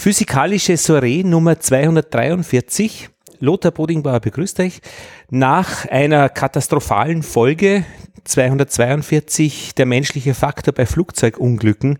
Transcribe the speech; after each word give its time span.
Physikalische 0.00 0.78
Soiree 0.78 1.24
Nummer 1.24 1.60
243. 1.60 3.10
Lothar 3.38 3.70
Bodingbauer 3.70 4.20
begrüßt 4.20 4.58
euch. 4.60 4.80
Nach 5.28 5.86
einer 5.88 6.30
katastrophalen 6.30 7.22
Folge 7.22 7.84
242, 8.24 9.74
der 9.74 9.84
menschliche 9.84 10.32
Faktor 10.32 10.72
bei 10.72 10.86
Flugzeugunglücken, 10.86 11.98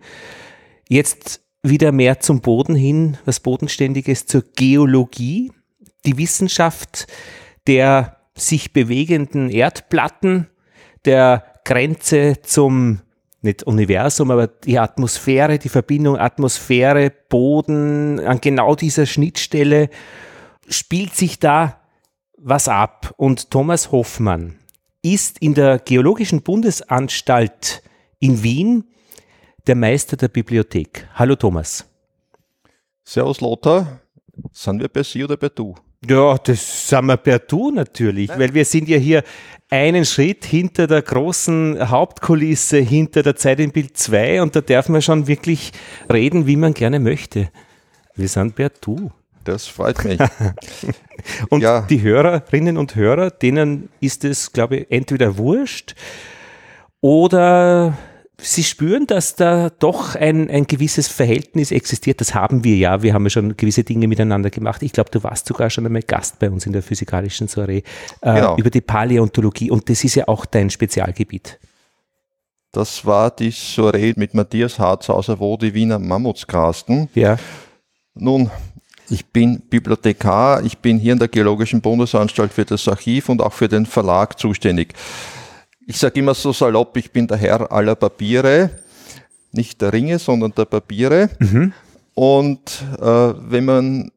jetzt 0.88 1.42
wieder 1.62 1.92
mehr 1.92 2.20
zum 2.20 2.40
Boden 2.40 2.74
hin, 2.74 3.18
was 3.26 3.40
Bodenständiges 3.40 4.24
zur 4.24 4.44
Geologie, 4.56 5.52
die 6.06 6.16
Wissenschaft 6.16 7.06
der 7.66 8.16
sich 8.34 8.72
bewegenden 8.72 9.50
Erdplatten, 9.50 10.46
der 11.04 11.44
Grenze 11.66 12.38
zum 12.42 13.02
nicht 13.42 13.62
Universum, 13.62 14.30
aber 14.30 14.46
die 14.46 14.78
Atmosphäre, 14.78 15.58
die 15.58 15.68
Verbindung 15.68 16.18
Atmosphäre, 16.18 17.10
Boden, 17.10 18.20
an 18.20 18.40
genau 18.40 18.74
dieser 18.74 19.06
Schnittstelle 19.06 19.88
spielt 20.68 21.14
sich 21.14 21.38
da 21.38 21.80
was 22.36 22.68
ab. 22.68 23.14
Und 23.16 23.50
Thomas 23.50 23.92
Hoffmann 23.92 24.58
ist 25.02 25.38
in 25.38 25.54
der 25.54 25.78
Geologischen 25.78 26.42
Bundesanstalt 26.42 27.82
in 28.18 28.42
Wien 28.42 28.84
der 29.66 29.74
Meister 29.74 30.16
der 30.16 30.28
Bibliothek. 30.28 31.08
Hallo 31.14 31.36
Thomas. 31.36 31.86
Servus 33.04 33.40
Lothar, 33.40 34.00
sind 34.52 34.80
wir 34.80 34.88
bei 34.88 35.02
Sie 35.02 35.24
oder 35.24 35.36
bei 35.36 35.48
Du? 35.48 35.74
Ja, 36.08 36.38
das 36.38 36.88
sind 36.88 37.04
wir 37.06 37.18
per 37.18 37.38
Du 37.40 37.70
natürlich, 37.70 38.30
weil 38.30 38.54
wir 38.54 38.64
sind 38.64 38.88
ja 38.88 38.96
hier 38.96 39.22
einen 39.68 40.06
Schritt 40.06 40.46
hinter 40.46 40.86
der 40.86 41.02
großen 41.02 41.90
Hauptkulisse, 41.90 42.78
hinter 42.78 43.22
der 43.22 43.36
Zeit 43.36 43.60
im 43.60 43.70
Bild 43.70 43.98
2 43.98 44.40
und 44.40 44.56
da 44.56 44.62
darf 44.62 44.88
man 44.88 45.02
schon 45.02 45.26
wirklich 45.26 45.72
reden, 46.10 46.46
wie 46.46 46.56
man 46.56 46.72
gerne 46.72 47.00
möchte. 47.00 47.50
Wir 48.14 48.28
sind 48.28 48.54
per 48.54 48.70
Du. 48.80 49.10
Das 49.44 49.66
freut 49.66 50.02
mich. 50.04 50.18
und 51.50 51.62
ja. 51.62 51.82
die 51.82 52.00
Hörerinnen 52.00 52.78
und 52.78 52.94
Hörer, 52.94 53.30
denen 53.30 53.90
ist 54.00 54.24
es, 54.24 54.52
glaube 54.52 54.78
ich, 54.78 54.90
entweder 54.90 55.36
wurscht 55.36 55.94
oder 57.02 57.96
Sie 58.42 58.64
spüren, 58.64 59.06
dass 59.06 59.36
da 59.36 59.70
doch 59.70 60.14
ein, 60.14 60.50
ein 60.50 60.66
gewisses 60.66 61.08
Verhältnis 61.08 61.70
existiert. 61.70 62.20
Das 62.20 62.34
haben 62.34 62.64
wir 62.64 62.76
ja. 62.76 63.02
Wir 63.02 63.14
haben 63.14 63.24
ja 63.24 63.30
schon 63.30 63.56
gewisse 63.56 63.84
Dinge 63.84 64.08
miteinander 64.08 64.50
gemacht. 64.50 64.82
Ich 64.82 64.92
glaube, 64.92 65.10
du 65.10 65.22
warst 65.22 65.46
sogar 65.46 65.70
schon 65.70 65.86
einmal 65.86 66.02
Gast 66.02 66.38
bei 66.38 66.50
uns 66.50 66.66
in 66.66 66.72
der 66.72 66.82
physikalischen 66.82 67.48
Soiree 67.48 67.82
äh, 68.22 68.34
genau. 68.34 68.56
über 68.56 68.70
die 68.70 68.80
Paläontologie. 68.80 69.70
Und 69.70 69.88
das 69.90 70.04
ist 70.04 70.14
ja 70.14 70.28
auch 70.28 70.46
dein 70.46 70.70
Spezialgebiet. 70.70 71.58
Das 72.72 73.04
war 73.04 73.30
die 73.30 73.50
Soiree 73.50 74.14
mit 74.16 74.34
Matthias 74.34 74.78
Harzhauser, 74.78 75.40
wo 75.40 75.56
die 75.56 75.74
Wiener 75.74 75.98
Mammuts 75.98 76.46
grasten. 76.46 77.08
Ja. 77.14 77.36
Nun, 78.14 78.50
ich 79.08 79.26
bin 79.26 79.60
Bibliothekar, 79.68 80.62
ich 80.62 80.78
bin 80.78 80.98
hier 80.98 81.14
in 81.14 81.18
der 81.18 81.26
Geologischen 81.28 81.80
Bundesanstalt 81.80 82.52
für 82.52 82.64
das 82.64 82.86
Archiv 82.86 83.28
und 83.28 83.42
auch 83.42 83.52
für 83.52 83.68
den 83.68 83.86
Verlag 83.86 84.38
zuständig. 84.38 84.94
Ich 85.90 85.98
sage 85.98 86.20
immer 86.20 86.34
so 86.34 86.52
salopp, 86.52 86.96
ich 86.96 87.10
bin 87.10 87.26
der 87.26 87.36
Herr 87.36 87.72
aller 87.72 87.96
Papiere, 87.96 88.70
nicht 89.50 89.82
der 89.82 89.92
Ringe, 89.92 90.20
sondern 90.20 90.54
der 90.56 90.64
Papiere. 90.64 91.30
Mhm. 91.40 91.72
Und 92.14 92.84
äh, 93.00 93.04
wenn 93.04 93.64
man 93.64 94.12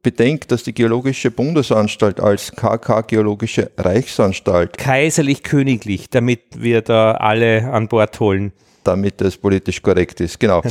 bedenkt, 0.00 0.52
dass 0.52 0.62
die 0.62 0.72
Geologische 0.72 1.32
Bundesanstalt 1.32 2.20
als 2.20 2.52
KK 2.52 3.00
Geologische 3.00 3.72
Reichsanstalt 3.76 4.78
kaiserlich-königlich, 4.78 6.08
damit 6.08 6.40
wir 6.56 6.82
da 6.82 7.14
alle 7.14 7.68
an 7.68 7.88
Bord 7.88 8.20
holen. 8.20 8.52
Damit 8.84 9.20
es 9.20 9.36
politisch 9.36 9.82
korrekt 9.82 10.20
ist, 10.20 10.38
genau. 10.38 10.62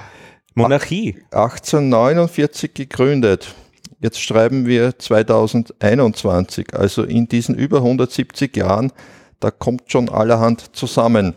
Monarchie. 0.54 1.16
1849 1.30 2.74
gegründet. 2.74 3.54
Jetzt 4.00 4.20
schreiben 4.20 4.66
wir 4.66 4.98
2021. 4.98 6.74
Also 6.74 7.04
in 7.04 7.26
diesen 7.26 7.54
über 7.54 7.78
170 7.78 8.54
Jahren 8.54 8.92
da 9.40 9.50
kommt 9.50 9.90
schon 9.90 10.08
allerhand 10.08 10.76
zusammen. 10.76 11.34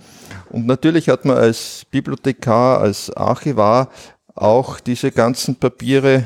Und 0.49 0.65
natürlich 0.65 1.09
hat 1.09 1.25
man 1.25 1.37
als 1.37 1.85
Bibliothekar, 1.91 2.79
als 2.79 3.09
Archivar 3.11 3.89
auch 4.35 4.79
diese 4.79 5.11
ganzen 5.11 5.55
Papiere 5.55 6.25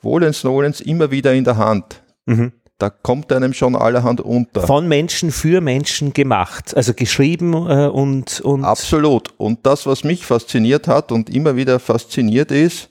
wohlens 0.00 0.44
nolens 0.44 0.80
immer 0.80 1.10
wieder 1.10 1.34
in 1.34 1.44
der 1.44 1.56
Hand. 1.56 2.02
Mhm. 2.26 2.52
Da 2.78 2.90
kommt 2.90 3.32
einem 3.32 3.54
schon 3.54 3.74
allerhand 3.74 4.20
unter. 4.20 4.66
Von 4.66 4.86
Menschen 4.86 5.30
für 5.30 5.62
Menschen 5.62 6.12
gemacht, 6.12 6.76
also 6.76 6.92
geschrieben 6.92 7.54
äh, 7.54 7.86
und, 7.86 8.40
und. 8.42 8.64
Absolut. 8.64 9.32
Und 9.38 9.64
das, 9.64 9.86
was 9.86 10.04
mich 10.04 10.26
fasziniert 10.26 10.86
hat 10.86 11.10
und 11.10 11.30
immer 11.30 11.56
wieder 11.56 11.78
fasziniert 11.80 12.50
ist, 12.50 12.90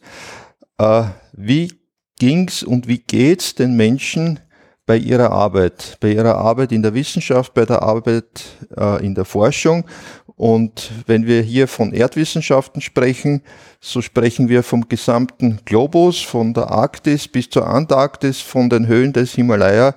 äh, 0.80 1.04
wie 1.34 1.72
ging's 2.18 2.64
und 2.64 2.88
wie 2.88 2.98
geht's 2.98 3.54
den 3.54 3.76
Menschen 3.76 4.40
bei 4.86 4.98
ihrer 4.98 5.32
Arbeit, 5.32 5.98
bei 6.00 6.12
ihrer 6.12 6.36
Arbeit 6.36 6.72
in 6.72 6.84
der 6.84 6.94
Wissenschaft, 6.94 7.54
bei 7.54 7.66
der 7.66 7.82
Arbeit 7.82 8.44
äh, 8.78 9.06
in 9.06 9.16
der 9.16 9.26
Forschung. 9.26 9.86
Und 10.36 10.92
wenn 11.08 11.26
wir 11.26 11.42
hier 11.42 11.68
von 11.68 11.94
Erdwissenschaften 11.94 12.82
sprechen, 12.82 13.42
so 13.80 14.02
sprechen 14.02 14.50
wir 14.50 14.64
vom 14.64 14.88
gesamten 14.88 15.60
Globus, 15.66 16.22
von 16.22 16.54
der 16.54 16.72
Arktis 16.72 17.28
bis 17.28 17.50
zur 17.50 17.68
Antarktis, 17.68 18.42
von 18.42 18.70
den 18.70 18.88
Höhen 18.88 19.14
des 19.14 19.34
Himalaya 19.34 19.96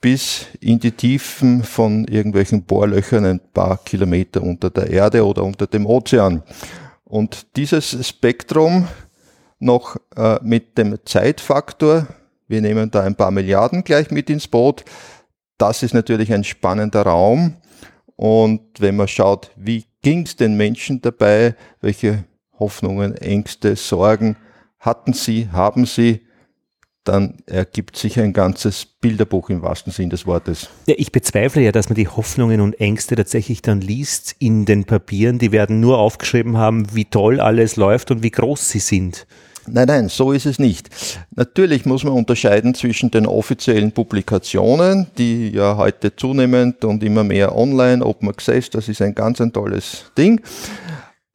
bis 0.00 0.46
in 0.60 0.80
die 0.80 0.92
Tiefen 0.92 1.62
von 1.62 2.06
irgendwelchen 2.06 2.62
Bohrlöchern 2.62 3.24
ein 3.26 3.40
paar 3.52 3.76
Kilometer 3.84 4.42
unter 4.42 4.70
der 4.70 4.88
Erde 4.88 5.26
oder 5.26 5.44
unter 5.44 5.66
dem 5.66 5.84
Ozean. 5.84 6.42
Und 7.04 7.56
dieses 7.56 8.08
Spektrum 8.08 8.88
noch 9.58 9.96
äh, 10.16 10.38
mit 10.42 10.78
dem 10.78 10.98
Zeitfaktor 11.04 12.06
wir 12.50 12.60
nehmen 12.60 12.90
da 12.90 13.02
ein 13.02 13.14
paar 13.14 13.30
Milliarden 13.30 13.84
gleich 13.84 14.10
mit 14.10 14.28
ins 14.28 14.48
Boot. 14.48 14.84
Das 15.56 15.82
ist 15.84 15.94
natürlich 15.94 16.32
ein 16.32 16.42
spannender 16.42 17.02
Raum. 17.02 17.56
Und 18.16 18.60
wenn 18.80 18.96
man 18.96 19.08
schaut, 19.08 19.52
wie 19.56 19.84
ging 20.02 20.26
es 20.26 20.34
den 20.34 20.56
Menschen 20.56 21.00
dabei, 21.00 21.54
welche 21.80 22.24
Hoffnungen, 22.58 23.14
Ängste, 23.14 23.76
Sorgen 23.76 24.36
hatten 24.80 25.12
sie, 25.12 25.48
haben 25.52 25.86
sie, 25.86 26.26
dann 27.04 27.38
ergibt 27.46 27.96
sich 27.96 28.18
ein 28.18 28.32
ganzes 28.32 28.84
Bilderbuch 28.84 29.48
im 29.48 29.62
wahrsten 29.62 29.92
Sinn 29.92 30.10
des 30.10 30.26
Wortes. 30.26 30.68
Ja, 30.86 30.94
ich 30.98 31.12
bezweifle 31.12 31.62
ja, 31.62 31.72
dass 31.72 31.88
man 31.88 31.94
die 31.94 32.08
Hoffnungen 32.08 32.60
und 32.60 32.78
Ängste 32.80 33.14
tatsächlich 33.14 33.62
dann 33.62 33.80
liest 33.80 34.34
in 34.38 34.64
den 34.64 34.84
Papieren. 34.84 35.38
Die 35.38 35.52
werden 35.52 35.80
nur 35.80 35.98
aufgeschrieben 35.98 36.58
haben, 36.58 36.94
wie 36.94 37.04
toll 37.04 37.40
alles 37.40 37.76
läuft 37.76 38.10
und 38.10 38.22
wie 38.22 38.30
groß 38.30 38.68
sie 38.68 38.80
sind. 38.80 39.26
Nein, 39.66 39.86
nein, 39.86 40.08
so 40.08 40.32
ist 40.32 40.46
es 40.46 40.58
nicht. 40.58 40.90
Natürlich 41.34 41.84
muss 41.86 42.04
man 42.04 42.14
unterscheiden 42.14 42.74
zwischen 42.74 43.10
den 43.10 43.26
offiziellen 43.26 43.92
Publikationen, 43.92 45.06
die 45.18 45.50
ja 45.50 45.76
heute 45.76 46.14
zunehmend 46.16 46.84
und 46.84 47.02
immer 47.02 47.24
mehr 47.24 47.54
online, 47.56 48.04
Open 48.04 48.28
Access, 48.28 48.70
das 48.70 48.88
ist 48.88 49.02
ein 49.02 49.14
ganz 49.14 49.40
ein 49.40 49.52
tolles 49.52 50.10
Ding. 50.16 50.40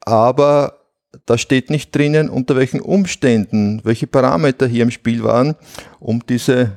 Aber 0.00 0.80
da 1.24 1.38
steht 1.38 1.70
nicht 1.70 1.94
drinnen, 1.94 2.28
unter 2.28 2.56
welchen 2.56 2.80
Umständen, 2.80 3.80
welche 3.84 4.06
Parameter 4.06 4.66
hier 4.66 4.82
im 4.82 4.90
Spiel 4.90 5.22
waren, 5.22 5.54
um 5.98 6.22
diese 6.28 6.72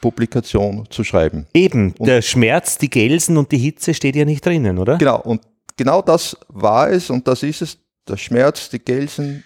Publikation 0.00 0.86
zu 0.90 1.04
schreiben. 1.04 1.46
Eben, 1.54 1.94
und 1.98 2.06
der 2.06 2.22
Schmerz, 2.22 2.78
die 2.78 2.90
Gelsen 2.90 3.36
und 3.36 3.52
die 3.52 3.58
Hitze 3.58 3.94
steht 3.94 4.16
ja 4.16 4.24
nicht 4.24 4.44
drinnen, 4.44 4.78
oder? 4.78 4.98
Genau, 4.98 5.20
und 5.20 5.42
genau 5.76 6.02
das 6.02 6.36
war 6.48 6.90
es 6.90 7.10
und 7.10 7.28
das 7.28 7.42
ist 7.42 7.62
es. 7.62 7.78
Der 8.06 8.18
Schmerz, 8.18 8.68
die 8.68 8.80
Gelsen, 8.80 9.44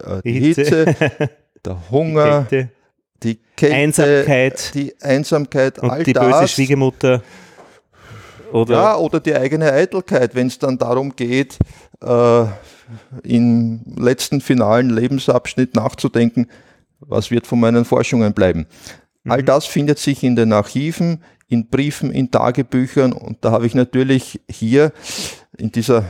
äh, 0.00 0.22
die, 0.22 0.32
Hitze, 0.32 0.84
Hitze 0.84 1.30
der 1.64 1.90
Hunger, 1.90 2.46
die, 2.50 2.68
die 3.22 3.38
Kälte, 3.56 3.74
Einsamkeit, 3.74 4.74
die 4.74 4.94
Einsamkeit, 5.00 5.78
und 5.78 5.90
all 5.90 6.02
die 6.02 6.12
das. 6.12 6.40
böse 6.40 6.48
Schwiegermutter. 6.48 7.22
Oder 8.52 8.74
ja, 8.74 8.96
oder 8.96 9.18
die 9.18 9.34
eigene 9.34 9.72
Eitelkeit, 9.72 10.34
wenn 10.34 10.46
es 10.46 10.58
dann 10.58 10.78
darum 10.78 11.16
geht, 11.16 11.58
äh, 12.00 12.44
im 13.24 13.80
letzten 13.96 14.40
finalen 14.40 14.90
Lebensabschnitt 14.90 15.74
nachzudenken, 15.74 16.46
was 17.00 17.30
wird 17.30 17.46
von 17.46 17.58
meinen 17.58 17.84
Forschungen 17.84 18.32
bleiben. 18.32 18.66
Mhm. 19.24 19.30
All 19.32 19.42
das 19.42 19.66
findet 19.66 19.98
sich 19.98 20.22
in 20.22 20.36
den 20.36 20.52
Archiven, 20.52 21.24
in 21.48 21.68
Briefen, 21.68 22.12
in 22.12 22.30
Tagebüchern 22.30 23.12
und 23.12 23.38
da 23.44 23.50
habe 23.50 23.66
ich 23.66 23.74
natürlich 23.74 24.40
hier 24.48 24.92
in 25.56 25.72
dieser 25.72 26.04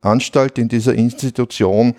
Anstalt, 0.00 0.58
in 0.58 0.68
dieser 0.68 0.94
Institution 0.94 1.94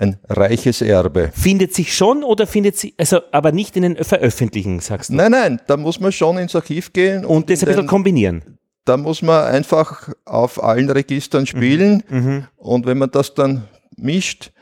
ein 0.00 0.18
reiches 0.28 0.82
Erbe. 0.82 1.30
Findet 1.34 1.74
sich 1.74 1.94
schon 1.94 2.24
oder 2.24 2.46
findet 2.46 2.76
sie, 2.76 2.94
also 2.96 3.20
aber 3.32 3.52
nicht 3.52 3.76
in 3.76 3.82
den 3.82 3.96
Veröffentlichen, 4.04 4.80
sagst 4.80 5.10
du? 5.10 5.14
Nein, 5.14 5.32
nein, 5.32 5.60
da 5.66 5.76
muss 5.76 6.00
man 6.00 6.12
schon 6.12 6.38
ins 6.38 6.56
Archiv 6.56 6.92
gehen. 6.92 7.24
Und, 7.24 7.36
und 7.36 7.50
das 7.50 7.62
ein 7.62 7.66
bisschen 7.66 7.86
kombinieren. 7.86 8.58
Da 8.84 8.96
muss 8.96 9.22
man 9.22 9.44
einfach 9.44 10.08
auf 10.24 10.62
allen 10.62 10.90
Registern 10.90 11.46
spielen 11.46 12.02
mhm. 12.08 12.18
mhm. 12.18 12.46
und 12.56 12.86
wenn 12.86 12.98
man 12.98 13.10
das 13.10 13.34
dann 13.34 13.68
mischt, 13.96 14.52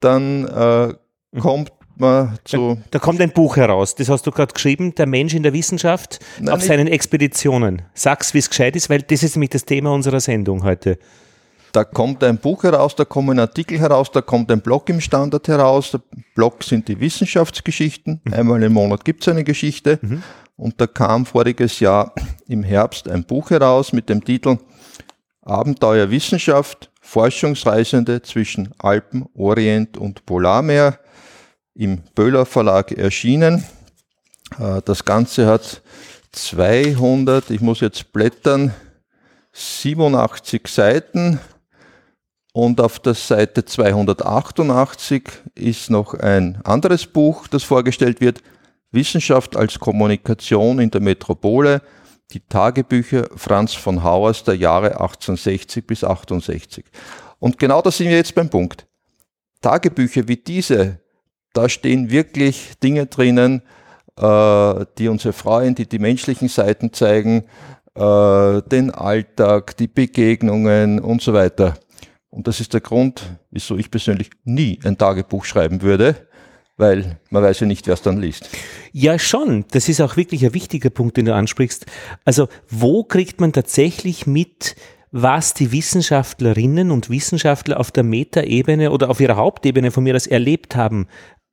dann 0.00 0.46
äh, 0.46 0.86
mhm. 1.32 1.40
kommt 1.40 1.72
man 1.96 2.38
zu. 2.44 2.74
Da, 2.74 2.82
da, 2.92 2.98
kommt 2.98 3.20
ein 3.20 3.32
Buch 3.32 3.56
heraus, 3.56 3.94
das 3.94 4.10
hast 4.10 4.26
du 4.26 4.30
gerade 4.30 4.52
geschrieben, 4.52 4.94
Der 4.94 5.06
Mensch 5.06 5.34
in 5.34 5.42
der 5.42 5.54
Wissenschaft 5.54 6.20
Nein, 6.38 6.54
auf 6.54 6.62
seinen 6.62 6.86
Expeditionen. 6.86 7.82
Sag's, 7.94 8.34
wie 8.34 8.38
es 8.38 8.50
gescheit 8.50 8.76
ist, 8.76 8.90
weil 8.90 9.00
das 9.00 9.22
ist 9.22 9.36
nämlich 9.36 9.50
das 9.50 9.64
Thema 9.64 9.92
unserer 9.92 10.20
Sendung 10.20 10.64
heute. 10.64 10.98
Da 11.72 11.84
kommt 11.84 12.22
ein 12.22 12.36
Buch 12.36 12.64
heraus, 12.64 12.94
da 12.94 13.06
kommen 13.06 13.38
Artikel 13.38 13.78
heraus, 13.78 14.10
da 14.12 14.20
kommt 14.20 14.52
ein 14.52 14.60
Blog 14.60 14.90
im 14.90 15.00
Standard 15.00 15.48
heraus, 15.48 15.90
da 15.92 16.00
Block 16.34 16.62
sind 16.62 16.86
die 16.88 17.00
Wissenschaftsgeschichten. 17.00 18.20
Mhm. 18.24 18.32
Einmal 18.34 18.62
im 18.62 18.74
Monat 18.74 19.04
gibt 19.04 19.22
es 19.22 19.28
eine 19.28 19.42
Geschichte. 19.42 19.98
Mhm. 20.02 20.22
Und 20.56 20.80
da 20.80 20.86
kam 20.86 21.24
voriges 21.24 21.80
Jahr 21.80 22.14
im 22.46 22.62
Herbst 22.62 23.08
ein 23.08 23.24
Buch 23.24 23.50
heraus 23.50 23.92
mit 23.92 24.08
dem 24.08 24.22
Titel 24.22 24.58
Abenteuer 25.40 26.10
Wissenschaft, 26.10 26.90
Forschungsreisende 27.00 28.22
zwischen 28.22 28.72
Alpen, 28.78 29.26
Orient 29.34 29.96
und 29.96 30.24
Polarmeer 30.24 31.00
im 31.74 32.02
Böhler 32.14 32.46
Verlag 32.46 32.92
erschienen. 32.92 33.64
Äh, 34.58 34.82
das 34.84 35.04
Ganze 35.04 35.46
hat 35.46 35.82
200, 36.32 37.50
ich 37.50 37.60
muss 37.60 37.80
jetzt 37.80 38.12
blättern, 38.12 38.72
87 39.52 40.66
Seiten 40.68 41.40
und 42.52 42.80
auf 42.80 42.98
der 42.98 43.14
Seite 43.14 43.64
288 43.64 45.24
ist 45.54 45.90
noch 45.90 46.14
ein 46.14 46.60
anderes 46.64 47.06
Buch, 47.06 47.48
das 47.48 47.62
vorgestellt 47.62 48.20
wird, 48.20 48.42
Wissenschaft 48.90 49.56
als 49.56 49.78
Kommunikation 49.78 50.78
in 50.78 50.90
der 50.90 51.00
Metropole, 51.00 51.80
die 52.32 52.40
Tagebücher 52.40 53.28
Franz 53.36 53.74
von 53.74 54.02
Hauers 54.02 54.44
der 54.44 54.56
Jahre 54.56 55.00
1860 55.00 55.86
bis 55.86 56.04
68. 56.04 56.84
Und 57.38 57.58
genau 57.58 57.80
da 57.80 57.90
sind 57.90 58.08
wir 58.08 58.16
jetzt 58.16 58.34
beim 58.34 58.50
Punkt. 58.50 58.86
Tagebücher 59.62 60.28
wie 60.28 60.36
diese, 60.36 61.00
da 61.54 61.68
stehen 61.68 62.10
wirklich 62.10 62.78
Dinge 62.82 63.06
drinnen, 63.06 63.62
äh, 64.18 64.84
die 64.98 65.08
uns 65.08 65.24
erfreuen, 65.24 65.74
die 65.74 65.88
die 65.88 65.98
menschlichen 65.98 66.48
Seiten 66.48 66.92
zeigen, 66.92 67.44
äh, 67.94 68.62
den 68.62 68.90
Alltag, 68.90 69.76
die 69.76 69.88
Begegnungen 69.88 71.00
und 71.00 71.22
so 71.22 71.32
weiter. 71.32 71.74
Und 72.32 72.46
das 72.48 72.60
ist 72.60 72.72
der 72.72 72.80
Grund, 72.80 73.22
wieso 73.50 73.76
ich 73.76 73.90
persönlich 73.90 74.30
nie 74.44 74.80
ein 74.84 74.96
Tagebuch 74.96 75.44
schreiben 75.44 75.82
würde, 75.82 76.16
weil 76.78 77.20
man 77.28 77.42
weiß 77.42 77.60
ja 77.60 77.66
nicht, 77.66 77.86
wer 77.86 77.92
es 77.92 78.00
dann 78.00 78.18
liest. 78.18 78.48
Ja, 78.90 79.18
schon. 79.18 79.66
Das 79.70 79.90
ist 79.90 80.00
auch 80.00 80.16
wirklich 80.16 80.42
ein 80.46 80.54
wichtiger 80.54 80.88
Punkt, 80.88 81.18
den 81.18 81.26
du 81.26 81.34
ansprichst. 81.34 81.84
Also, 82.24 82.48
wo 82.70 83.04
kriegt 83.04 83.38
man 83.42 83.52
tatsächlich 83.52 84.26
mit, 84.26 84.76
was 85.10 85.52
die 85.52 85.72
Wissenschaftlerinnen 85.72 86.90
und 86.90 87.10
Wissenschaftler 87.10 87.78
auf 87.78 87.90
der 87.90 88.02
Metaebene 88.02 88.92
oder 88.92 89.10
auf 89.10 89.20
ihrer 89.20 89.36
Hauptebene 89.36 89.90
von 89.90 90.02
mir 90.02 90.16
aus 90.16 90.26
erlebt 90.26 90.74
haben? 90.74 91.08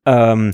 Ähm, 0.05 0.53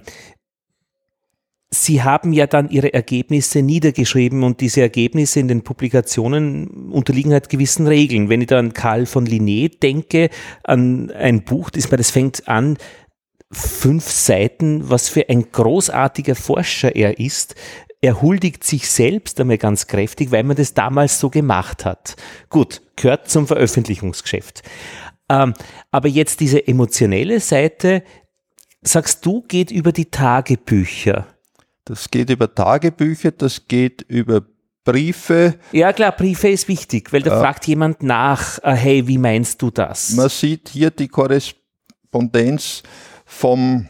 Sie 1.84 2.04
haben 2.04 2.32
ja 2.32 2.48
dann 2.48 2.70
Ihre 2.70 2.94
Ergebnisse 2.94 3.62
niedergeschrieben 3.62 4.44
und 4.44 4.62
diese 4.62 4.82
Ergebnisse 4.82 5.40
in 5.40 5.48
den 5.48 5.64
Publikationen 5.64 6.90
unterliegen 6.92 7.34
halt 7.34 7.50
gewissen 7.50 7.86
Regeln. 7.86 8.30
Wenn 8.30 8.42
ich 8.42 8.48
da 8.48 8.60
an 8.60 8.74
Karl 8.74 9.06
von 9.06 9.28
Linné 9.28 9.78
denke, 9.80 10.30
an 10.64 11.12
ein 11.12 11.44
Buch, 11.44 11.70
das, 11.70 12.12
fängt 12.12 12.48
an, 12.48 12.78
fünf 13.52 14.10
Seiten, 14.10 14.90
was 14.90 15.10
für 15.10 15.28
ein 15.30 15.52
großartiger 15.52 16.36
Forscher 16.36 16.96
er 16.96 17.20
ist. 17.20 17.56
Er 18.02 18.22
huldigt 18.22 18.64
sich 18.64 18.90
selbst 18.90 19.40
einmal 19.40 19.58
ganz 19.58 19.88
kräftig, 19.88 20.32
weil 20.32 20.44
man 20.44 20.56
das 20.56 20.74
damals 20.74 21.20
so 21.20 21.30
gemacht 21.30 21.84
hat. 21.84 22.16
Gut, 22.50 22.82
gehört 22.96 23.30
zum 23.30 23.48
Veröffentlichungsgeschäft. 23.48 24.64
Ähm, 25.30 25.54
aber 25.92 26.08
jetzt 26.08 26.40
diese 26.40 26.68
emotionelle 26.68 27.40
Seite, 27.40 28.04
sagst 28.82 29.26
du, 29.26 29.42
geht 29.42 29.72
über 29.72 29.92
die 29.92 30.06
Tagebücher. 30.06 31.35
Das 31.86 32.10
geht 32.10 32.32
über 32.32 32.54
Tagebücher, 32.54 33.32
das 33.32 33.68
geht 33.68 34.02
über 34.02 34.42
Briefe. 34.84 35.56
Ja 35.72 35.94
klar, 35.94 36.12
Briefe 36.12 36.48
ist 36.48 36.68
wichtig, 36.68 37.14
weil 37.14 37.22
da 37.22 37.38
äh, 37.38 37.40
fragt 37.40 37.68
jemand 37.68 38.04
nach, 38.04 38.60
äh, 38.64 38.74
hey, 38.74 39.08
wie 39.08 39.18
meinst 39.18 39.62
du 39.62 39.70
das? 39.72 40.12
Man 40.12 40.30
sieht 40.30 40.70
hier 40.70 40.90
die 40.92 41.08
Korrespondenz 41.08 42.84
vom, 43.26 43.88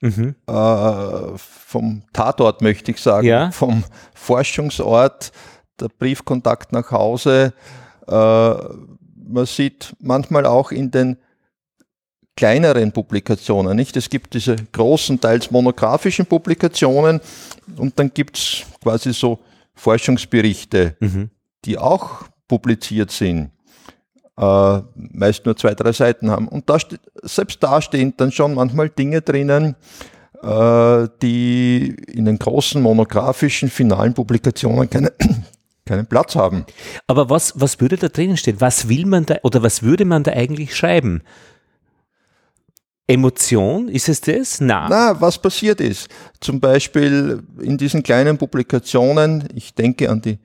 mhm. 0.00 0.34
äh, 0.46 1.38
vom 1.38 2.02
Tatort, 2.12 2.62
möchte 2.62 2.92
ich 2.92 2.98
sagen, 2.98 3.26
ja? 3.26 3.50
vom 3.50 3.84
Forschungsort, 4.14 5.32
der 5.80 5.88
Briefkontakt 5.88 6.72
nach 6.72 6.90
Hause. 6.92 7.52
Äh, 8.06 8.12
man 8.12 9.46
sieht 9.46 9.94
manchmal 10.00 10.46
auch 10.46 10.70
in 10.70 10.90
den 10.90 11.16
kleineren 12.38 12.92
Publikationen. 12.92 13.76
Nicht? 13.76 13.96
Es 13.96 14.08
gibt 14.08 14.32
diese 14.32 14.54
großen, 14.70 15.20
teils 15.20 15.50
monografischen 15.50 16.24
Publikationen 16.24 17.20
und 17.76 17.98
dann 17.98 18.14
gibt 18.14 18.38
es 18.38 18.62
quasi 18.80 19.12
so 19.12 19.40
Forschungsberichte, 19.74 20.94
mhm. 21.00 21.30
die 21.64 21.76
auch 21.76 22.28
publiziert 22.46 23.10
sind, 23.10 23.50
äh, 24.38 24.80
meist 24.94 25.46
nur 25.46 25.56
zwei, 25.56 25.74
drei 25.74 25.90
Seiten 25.90 26.30
haben. 26.30 26.46
Und 26.46 26.70
da 26.70 26.78
selbst 27.24 27.60
da 27.60 27.82
stehen 27.82 28.14
dann 28.16 28.30
schon 28.30 28.54
manchmal 28.54 28.88
Dinge 28.88 29.20
drinnen, 29.20 29.74
äh, 30.40 31.08
die 31.20 31.88
in 32.06 32.24
den 32.24 32.38
großen 32.38 32.80
monografischen 32.80 33.68
finalen 33.68 34.14
Publikationen 34.14 34.88
keine, 34.88 35.12
keinen 35.84 36.06
Platz 36.06 36.36
haben. 36.36 36.66
Aber 37.08 37.30
was, 37.30 37.54
was 37.56 37.80
würde 37.80 37.96
da 37.96 38.06
drinnen 38.06 38.36
stehen? 38.36 38.60
Was 38.60 38.88
will 38.88 39.06
man 39.06 39.26
da 39.26 39.38
oder 39.42 39.64
was 39.64 39.82
würde 39.82 40.04
man 40.04 40.22
da 40.22 40.30
eigentlich 40.34 40.76
schreiben? 40.76 41.22
Emotion, 43.10 43.88
ist 43.88 44.08
es 44.08 44.20
das? 44.20 44.60
Na. 44.60 44.86
Na, 44.88 45.20
was 45.20 45.40
passiert 45.40 45.80
ist. 45.80 46.08
Zum 46.40 46.60
Beispiel 46.60 47.42
in 47.60 47.78
diesen 47.78 48.02
kleinen 48.02 48.36
Publikationen, 48.36 49.48
ich 49.54 49.74
denke 49.74 50.10
an 50.10 50.20
die 50.20 50.38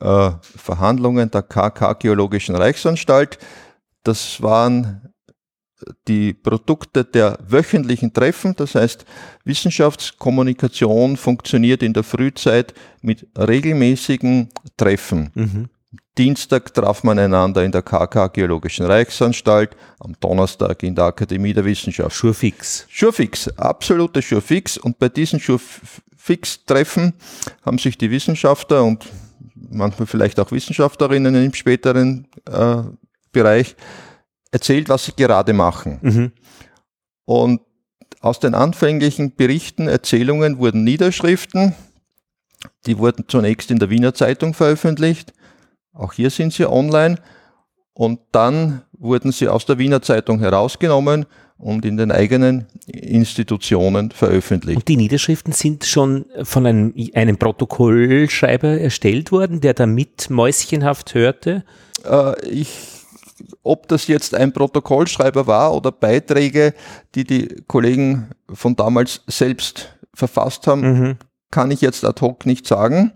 äh, 0.00 0.30
Verhandlungen 0.40 1.30
der 1.30 1.42
KK 1.42 1.92
Geologischen 1.98 2.56
Reichsanstalt, 2.56 3.38
das 4.02 4.40
waren 4.40 5.12
die 6.08 6.32
Produkte 6.32 7.04
der 7.04 7.38
wöchentlichen 7.46 8.12
Treffen, 8.12 8.54
das 8.56 8.74
heißt 8.74 9.04
Wissenschaftskommunikation 9.44 11.18
funktioniert 11.18 11.82
in 11.82 11.92
der 11.92 12.02
Frühzeit 12.02 12.72
mit 13.02 13.26
regelmäßigen 13.36 14.48
Treffen. 14.78 15.30
Mhm. 15.34 15.68
Dienstag 16.18 16.72
traf 16.72 17.04
man 17.04 17.18
einander 17.18 17.62
in 17.62 17.72
der 17.72 17.82
KK 17.82 18.28
Geologischen 18.28 18.86
Reichsanstalt, 18.86 19.76
am 20.00 20.14
Donnerstag 20.18 20.82
in 20.82 20.94
der 20.94 21.04
Akademie 21.04 21.52
der 21.52 21.64
Wissenschaft. 21.64 22.16
Schurfix. 22.16 22.86
Schurfix, 22.88 23.48
absolute 23.58 24.22
Schurfix. 24.22 24.78
Und 24.78 24.98
bei 24.98 25.10
diesen 25.10 25.40
Schurfix-Treffen 25.40 27.12
haben 27.62 27.78
sich 27.78 27.98
die 27.98 28.10
Wissenschaftler 28.10 28.82
und 28.82 29.06
manchmal 29.54 30.06
vielleicht 30.06 30.40
auch 30.40 30.50
Wissenschaftlerinnen 30.52 31.34
im 31.34 31.52
späteren 31.52 32.28
äh, 32.50 32.82
Bereich 33.32 33.76
erzählt, 34.50 34.88
was 34.88 35.04
sie 35.04 35.12
gerade 35.14 35.52
machen. 35.52 35.98
Mhm. 36.00 36.32
Und 37.26 37.60
aus 38.20 38.40
den 38.40 38.54
anfänglichen 38.54 39.34
Berichten, 39.34 39.86
Erzählungen 39.86 40.58
wurden 40.58 40.82
Niederschriften, 40.82 41.74
die 42.86 42.96
wurden 42.96 43.26
zunächst 43.28 43.70
in 43.70 43.78
der 43.78 43.90
Wiener 43.90 44.14
Zeitung 44.14 44.54
veröffentlicht 44.54 45.34
auch 45.96 46.12
hier 46.12 46.30
sind 46.30 46.52
sie 46.52 46.70
online. 46.70 47.16
Und 47.94 48.20
dann 48.32 48.82
wurden 48.92 49.32
sie 49.32 49.48
aus 49.48 49.64
der 49.64 49.78
Wiener 49.78 50.02
Zeitung 50.02 50.38
herausgenommen 50.40 51.24
und 51.58 51.84
in 51.86 51.96
den 51.96 52.12
eigenen 52.12 52.66
Institutionen 52.86 54.10
veröffentlicht. 54.10 54.76
Und 54.76 54.88
die 54.88 54.96
Niederschriften 54.96 55.52
sind 55.52 55.84
schon 55.84 56.26
von 56.42 56.66
einem, 56.66 56.94
einem 57.14 57.38
Protokollschreiber 57.38 58.78
erstellt 58.80 59.32
worden, 59.32 59.60
der 59.60 59.72
da 59.72 59.86
mit 59.86 60.28
mäuschenhaft 60.28 61.14
hörte? 61.14 61.64
Äh, 62.04 62.46
ich, 62.46 62.68
ob 63.62 63.88
das 63.88 64.06
jetzt 64.06 64.34
ein 64.34 64.52
Protokollschreiber 64.52 65.46
war 65.46 65.74
oder 65.74 65.92
Beiträge, 65.92 66.74
die 67.14 67.24
die 67.24 67.48
Kollegen 67.66 68.28
von 68.52 68.76
damals 68.76 69.22
selbst 69.26 69.96
verfasst 70.12 70.66
haben, 70.66 70.80
mhm. 70.82 71.16
kann 71.50 71.70
ich 71.70 71.80
jetzt 71.80 72.04
ad 72.04 72.20
hoc 72.20 72.44
nicht 72.44 72.66
sagen. 72.66 73.12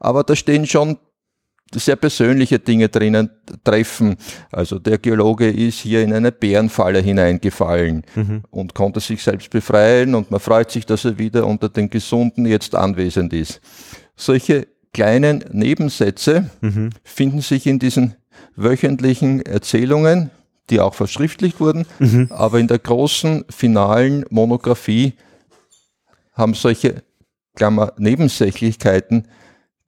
Aber 0.00 0.24
da 0.24 0.34
stehen 0.34 0.66
schon 0.66 0.96
sehr 1.72 1.96
persönliche 1.96 2.58
Dinge 2.58 2.88
drinnen 2.88 3.30
treffen. 3.64 4.16
Also 4.52 4.78
der 4.78 4.98
Geologe 4.98 5.50
ist 5.50 5.80
hier 5.80 6.02
in 6.02 6.12
eine 6.12 6.32
Bärenfalle 6.32 7.00
hineingefallen 7.00 8.04
mhm. 8.14 8.42
und 8.50 8.74
konnte 8.74 9.00
sich 9.00 9.22
selbst 9.22 9.50
befreien 9.50 10.14
und 10.14 10.30
man 10.30 10.40
freut 10.40 10.70
sich, 10.70 10.86
dass 10.86 11.04
er 11.04 11.18
wieder 11.18 11.46
unter 11.46 11.68
den 11.68 11.90
Gesunden 11.90 12.46
jetzt 12.46 12.74
anwesend 12.74 13.32
ist. 13.32 13.60
Solche 14.16 14.68
kleinen 14.92 15.44
Nebensätze 15.52 16.50
mhm. 16.60 16.90
finden 17.02 17.40
sich 17.40 17.66
in 17.66 17.78
diesen 17.78 18.14
wöchentlichen 18.56 19.44
Erzählungen, 19.44 20.30
die 20.70 20.80
auch 20.80 20.94
verschriftlicht 20.94 21.60
wurden, 21.60 21.86
mhm. 21.98 22.28
aber 22.30 22.58
in 22.58 22.68
der 22.68 22.78
großen 22.78 23.44
finalen 23.50 24.24
Monographie 24.30 25.14
haben 26.32 26.54
solche 26.54 27.02
Klammer 27.54 27.92
Nebensächlichkeiten 27.98 29.28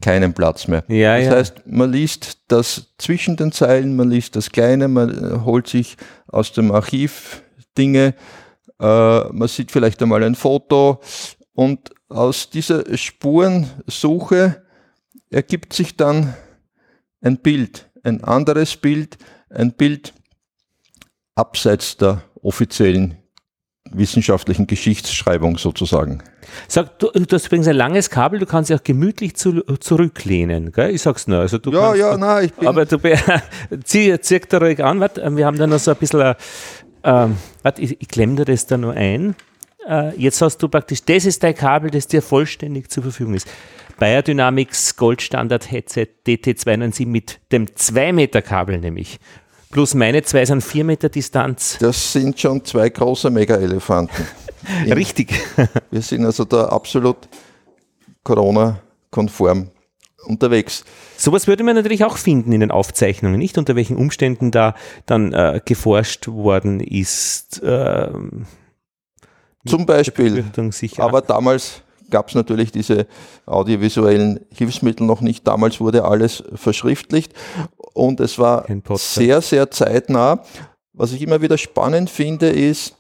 keinen 0.03 0.35
Platz 0.35 0.69
mehr. 0.69 0.85
Ja, 0.89 1.17
das 1.17 1.27
ja. 1.27 1.33
heißt, 1.33 1.63
man 1.67 1.93
liest 1.93 2.39
das 2.49 2.95
zwischen 2.99 3.37
den 3.37 3.53
Zeilen, 3.53 3.97
man 3.97 4.11
liest 4.11 4.37
das 4.37 4.51
Kleine, 4.51 4.89
man 4.89 5.45
holt 5.45 5.69
sich 5.69 5.97
aus 6.29 6.53
dem 6.53 6.71
Archiv 6.71 7.43
Dinge, 7.79 8.15
äh, 8.81 9.21
man 9.33 9.49
sieht 9.49 9.71
vielleicht 9.71 10.03
einmal 10.03 10.23
ein 10.23 10.35
Foto 10.35 11.01
und 11.55 11.91
aus 12.09 12.51
dieser 12.51 12.97
Spurensuche 12.97 14.63
ergibt 15.31 15.73
sich 15.73 15.97
dann 15.97 16.35
ein 17.21 17.39
Bild, 17.39 17.91
ein 18.03 18.23
anderes 18.23 18.77
Bild, 18.77 19.19
ein 19.51 19.73
Bild 19.73 20.13
abseits 21.35 21.97
der 21.97 22.23
offiziellen 22.43 23.17
wissenschaftlichen 23.93 24.67
Geschichtsschreibung 24.67 25.59
sozusagen. 25.59 26.23
Sag, 26.69 26.99
du, 26.99 27.11
du 27.11 27.27
hast 27.35 27.47
übrigens 27.47 27.69
ein 27.69 27.77
langes 27.77 28.11
Kabel, 28.11 28.39
du 28.39 28.47
kannst 28.47 28.71
dich 28.71 28.79
auch 28.79 28.85
gemütlich 28.85 29.37
zu, 29.37 29.63
zurücklehnen, 29.81 30.73
gell? 30.73 30.91
Ich 30.91 31.03
sag's 31.03 31.27
nur. 31.27 31.41
Also 31.41 31.59
du 31.59 31.73
ja, 31.73 31.81
kannst, 31.81 31.99
ja, 31.99 32.17
nein, 32.17 32.45
ich 32.47 32.55
bin. 32.55 32.69
Aber 32.69 32.85
du 32.87 32.99
zieh, 33.85 34.19
zieh 34.21 34.41
da 34.49 34.59
ruhig 34.59 34.83
an, 34.83 35.01
warte, 35.01 35.37
wir 35.37 35.47
haben 35.47 35.59
da 35.59 35.67
noch 35.67 35.79
so 35.79 35.91
ein 35.91 35.97
bisschen, 35.97 36.35
ähm, 37.05 37.37
warte, 37.63 37.83
ich, 37.83 38.01
ich 38.01 38.09
klemme 38.09 38.37
dir 38.37 38.45
das 38.45 38.67
da 38.67 38.77
nur 38.77 38.95
ein. 38.95 39.35
Äh, 39.89 40.17
jetzt 40.17 40.41
hast 40.43 40.59
du 40.59 40.69
praktisch, 40.69 41.05
das 41.05 41.25
ist 41.25 41.43
dein 41.43 41.55
Kabel, 41.55 41.91
das 41.91 42.07
dir 42.07 42.23
vollständig 42.23 42.91
zur 42.91 43.05
Verfügung 43.05 43.35
ist. 43.35 43.49
Biodynamics 43.99 44.97
Goldstandard 44.97 45.71
Headset 45.71 46.09
DT297 46.27 47.07
mit 47.07 47.41
dem 47.51 47.75
2 47.75 48.13
Meter 48.13 48.43
Kabel 48.43 48.79
nämlich. 48.79 49.19
Plus 49.71 49.95
meine 49.95 50.23
zwei 50.23 50.45
sind 50.45 50.63
4 50.63 50.85
Meter 50.85 51.09
Distanz. 51.09 51.79
Das 51.81 52.13
sind 52.13 52.41
schon 52.41 52.65
zwei 52.65 52.89
große 52.89 53.31
Mega-Elefanten. 53.31 54.27
Richtig. 54.87 55.35
Wir 55.91 56.03
sind 56.03 56.25
also 56.25 56.45
da 56.45 56.67
absolut 56.67 57.17
Corona-konform 58.23 59.71
unterwegs. 60.27 60.85
Sowas 61.17 61.47
würde 61.47 61.65
man 61.65 61.77
natürlich 61.77 62.05
auch 62.05 62.17
finden 62.17 62.53
in 62.53 62.61
den 62.61 62.71
Aufzeichnungen, 62.71 63.39
nicht 63.39 63.59
unter 63.59 63.77
welchen 63.77 63.97
Umständen 63.97 64.51
da 64.51 64.75
dann 65.07 65.33
äh, 65.33 65.61
geforscht 65.65 66.29
worden 66.29 66.81
ist. 66.81 67.63
Äh, 67.63 68.11
Zum 69.67 69.87
Beispiel. 69.87 70.45
Aber 70.99 71.23
damals 71.23 71.83
gab 72.11 72.29
es 72.29 72.35
natürlich 72.35 72.73
diese 72.73 73.07
audiovisuellen 73.47 74.41
Hilfsmittel 74.55 75.07
noch 75.07 75.21
nicht. 75.21 75.47
Damals 75.47 75.81
wurde 75.81 76.05
alles 76.05 76.43
verschriftlicht 76.55 77.33
und 77.95 78.21
es 78.21 78.39
war 78.39 78.67
sehr, 78.95 79.41
sehr 79.41 79.71
zeitnah. 79.71 80.43
Was 80.93 81.13
ich 81.13 81.23
immer 81.23 81.43
wieder 81.43 81.59
spannend 81.59 82.11
finde, 82.11 82.49
ist, 82.49 82.97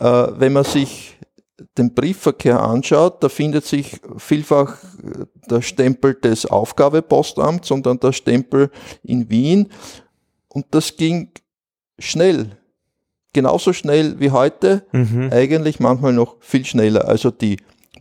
äh, 0.00 0.04
wenn 0.04 0.52
man 0.52 0.64
sich 0.64 1.16
den 1.78 1.94
Briefverkehr 1.94 2.60
anschaut, 2.60 3.22
da 3.22 3.28
findet 3.28 3.64
sich 3.64 4.00
vielfach 4.16 4.76
der 5.50 5.62
Stempel 5.62 6.14
des 6.14 6.46
Aufgabepostamts 6.46 7.70
und 7.70 7.86
dann 7.86 8.00
der 8.00 8.12
Stempel 8.12 8.70
in 9.02 9.30
Wien. 9.30 9.68
Und 10.48 10.66
das 10.70 10.96
ging 10.96 11.30
schnell. 11.98 12.56
Genauso 13.32 13.72
schnell 13.72 14.20
wie 14.20 14.30
heute, 14.30 14.86
mhm. 14.92 15.30
eigentlich 15.32 15.80
manchmal 15.80 16.12
noch 16.12 16.36
viel 16.40 16.64
schneller. 16.64 17.08
Also 17.08 17.30
die 17.30 17.56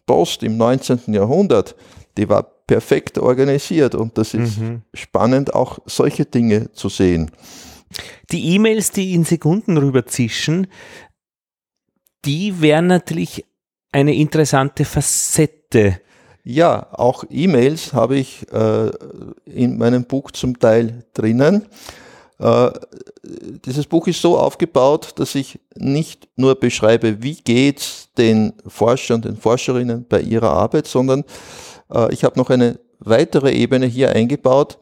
Post 0.06 0.44
im 0.44 0.58
19. 0.58 1.14
Jahrhundert, 1.14 1.76
die 2.18 2.30
war 2.30 2.44
perfekt 2.44 3.18
organisiert 3.18 3.96
und 3.96 4.18
das 4.18 4.34
ist 4.34 4.60
mhm. 4.60 4.84
spannend, 4.94 5.54
auch 5.54 5.80
solche 5.86 6.26
Dinge 6.26 6.72
zu 6.74 6.90
sehen. 6.90 7.32
Die 8.32 8.56
E-Mails, 8.56 8.92
die 8.92 9.14
in 9.14 9.24
Sekunden 9.24 9.78
rüberzischen, 9.78 10.68
die 12.26 12.62
wären 12.62 12.88
natürlich 12.88 13.46
eine 13.92 14.16
interessante 14.16 14.86
Facette. 14.86 16.00
Ja, 16.44 16.88
auch 16.92 17.24
E-Mails 17.30 17.94
habe 17.94 18.18
ich 18.18 18.52
äh, 18.52 18.92
in 19.46 19.78
meinem 19.78 20.06
Buch 20.06 20.32
zum 20.32 20.60
Teil 20.60 21.06
drinnen. 21.14 21.68
Äh, 22.40 22.72
dieses 23.66 23.86
Buch 23.86 24.08
ist 24.08 24.22
so 24.22 24.38
aufgebaut, 24.38 25.14
dass 25.16 25.36
ich 25.36 25.60
nicht 25.76 26.28
nur 26.36 26.56
beschreibe, 26.56 27.22
wie 27.24 27.36
geht's 27.36 28.10
den 28.18 28.54
Forschern, 28.68 29.22
den 29.22 29.38
Forscherinnen 29.38 30.06
bei 30.08 30.22
ihrer 30.22 30.52
Arbeit, 30.52 30.88
sondern 30.88 31.24
äh, 31.92 32.14
ich 32.14 32.24
habe 32.24 32.40
noch 32.40 32.50
eine 32.50 32.80
weitere 33.00 33.54
Ebene 33.54 33.86
hier 33.86 34.12
eingebaut. 34.12 34.78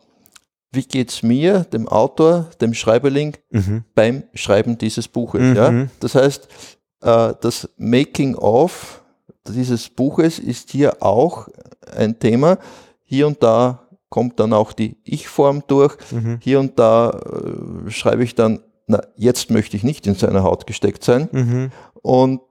Wie 0.72 0.84
geht's 0.84 1.22
mir, 1.22 1.66
dem 1.66 1.88
Autor, 1.88 2.48
dem 2.62 2.74
Schreiberling, 2.74 3.36
mhm. 3.50 3.84
beim 3.94 4.24
Schreiben 4.34 4.78
dieses 4.78 5.08
Buches? 5.08 5.42
Mhm. 5.42 5.56
Ja? 5.56 5.88
Das 6.00 6.16
heißt, 6.16 6.48
äh, 7.02 7.34
das 7.42 7.70
Making 7.78 8.36
of 8.36 9.02
dieses 9.48 9.90
Buches 9.90 10.40
ist 10.40 10.72
hier 10.72 11.02
auch 11.02 11.48
ein 11.96 12.18
Thema. 12.20 12.58
Hier 13.04 13.28
und 13.28 13.42
da 13.44 13.81
kommt 14.12 14.40
dann 14.42 14.54
auch 14.54 14.74
die 14.74 14.98
Ich-Form 15.06 15.64
durch. 15.68 15.98
Mhm. 16.12 16.38
Hier 16.42 16.60
und 16.60 16.78
da 16.78 17.10
äh, 17.10 17.90
schreibe 17.90 18.24
ich 18.24 18.36
dann, 18.36 18.60
na, 18.86 19.02
jetzt 19.16 19.50
möchte 19.50 19.78
ich 19.78 19.84
nicht 19.84 20.06
in 20.06 20.16
seiner 20.16 20.44
Haut 20.44 20.68
gesteckt 20.68 21.04
sein. 21.04 21.30
Mhm. 21.32 21.72
Und 22.02 22.42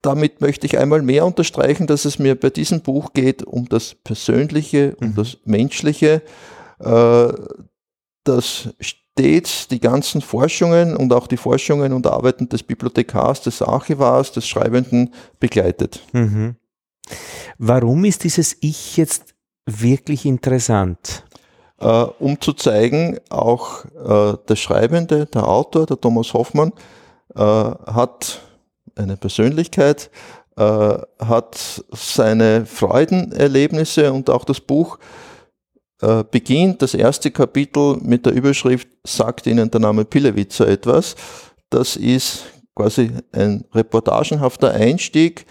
damit 0.00 0.40
möchte 0.40 0.66
ich 0.66 0.78
einmal 0.78 1.02
mehr 1.02 1.26
unterstreichen, 1.26 1.86
dass 1.86 2.06
es 2.06 2.18
mir 2.18 2.40
bei 2.40 2.48
diesem 2.48 2.80
Buch 2.80 3.12
geht 3.12 3.42
um 3.42 3.68
das 3.68 3.94
Persönliche, 3.94 4.96
um 5.00 5.08
mhm. 5.08 5.14
das 5.14 5.36
Menschliche, 5.44 6.22
äh, 6.80 7.32
das 8.24 8.70
stets 8.80 9.68
die 9.68 9.80
ganzen 9.80 10.22
Forschungen 10.22 10.96
und 10.96 11.12
auch 11.12 11.26
die 11.26 11.36
Forschungen 11.36 11.92
und 11.92 12.06
Arbeiten 12.06 12.48
des 12.48 12.62
Bibliothekars, 12.62 13.42
des 13.42 13.60
Archivars, 13.60 14.32
des 14.32 14.48
Schreibenden 14.48 15.12
begleitet. 15.38 16.00
Mhm. 16.12 16.56
Warum 17.58 18.06
ist 18.06 18.24
dieses 18.24 18.56
Ich 18.60 18.96
jetzt 18.96 19.35
wirklich 19.66 20.24
interessant? 20.24 21.24
Äh, 21.78 21.86
um 21.86 22.40
zu 22.40 22.54
zeigen, 22.54 23.18
auch 23.28 23.84
äh, 23.84 24.38
der 24.48 24.56
Schreibende, 24.56 25.26
der 25.26 25.46
Autor, 25.46 25.86
der 25.86 26.00
Thomas 26.00 26.32
Hoffmann, 26.32 26.72
äh, 27.34 27.40
hat 27.40 28.40
eine 28.94 29.16
Persönlichkeit, 29.16 30.10
äh, 30.56 30.62
hat 31.18 31.84
seine 31.90 32.64
Freudenerlebnisse 32.64 34.12
und 34.12 34.30
auch 34.30 34.44
das 34.44 34.60
Buch 34.60 34.98
äh, 36.00 36.24
beginnt, 36.30 36.80
das 36.80 36.94
erste 36.94 37.30
Kapitel 37.30 37.98
mit 38.02 38.24
der 38.26 38.32
Überschrift 38.32 38.88
Sagt 39.04 39.46
Ihnen 39.46 39.70
der 39.70 39.80
Name 39.80 40.04
Pillewitzer 40.04 40.66
etwas. 40.68 41.14
Das 41.70 41.96
ist 41.96 42.44
quasi 42.74 43.10
ein 43.32 43.64
reportagenhafter 43.72 44.72
Einstieg 44.72 45.46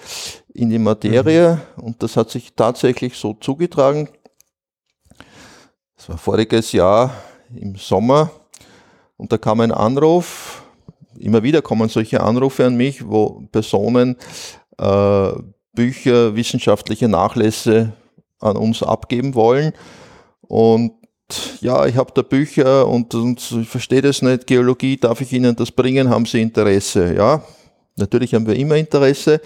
in 0.55 0.69
die 0.69 0.79
Materie 0.79 1.59
mhm. 1.75 1.83
und 1.83 2.03
das 2.03 2.15
hat 2.15 2.29
sich 2.29 2.53
tatsächlich 2.55 3.15
so 3.15 3.33
zugetragen. 3.33 4.09
Es 5.97 6.09
war 6.09 6.17
voriges 6.17 6.71
Jahr 6.71 7.13
im 7.53 7.75
Sommer 7.75 8.31
und 9.17 9.31
da 9.31 9.37
kam 9.37 9.59
ein 9.59 9.71
Anruf. 9.71 10.63
Immer 11.17 11.43
wieder 11.43 11.61
kommen 11.61 11.89
solche 11.89 12.21
Anrufe 12.21 12.65
an 12.65 12.75
mich, 12.75 13.07
wo 13.07 13.43
Personen 13.51 14.17
äh, 14.77 15.31
Bücher, 15.73 16.35
wissenschaftliche 16.35 17.07
Nachlässe 17.07 17.93
an 18.39 18.57
uns 18.57 18.83
abgeben 18.83 19.35
wollen. 19.35 19.73
Und 20.41 20.93
ja, 21.59 21.85
ich 21.85 21.95
habe 21.95 22.11
da 22.13 22.21
Bücher 22.21 22.87
und, 22.87 23.13
und 23.15 23.51
ich 23.61 23.67
verstehe 23.67 24.01
das 24.01 24.21
nicht, 24.21 24.47
Geologie, 24.47 24.97
darf 24.97 25.21
ich 25.21 25.33
Ihnen 25.33 25.55
das 25.55 25.71
bringen? 25.71 26.09
Haben 26.09 26.25
Sie 26.25 26.41
Interesse? 26.41 27.13
Ja, 27.15 27.43
natürlich 27.95 28.33
haben 28.33 28.47
wir 28.47 28.55
immer 28.55 28.75
Interesse. 28.75 29.41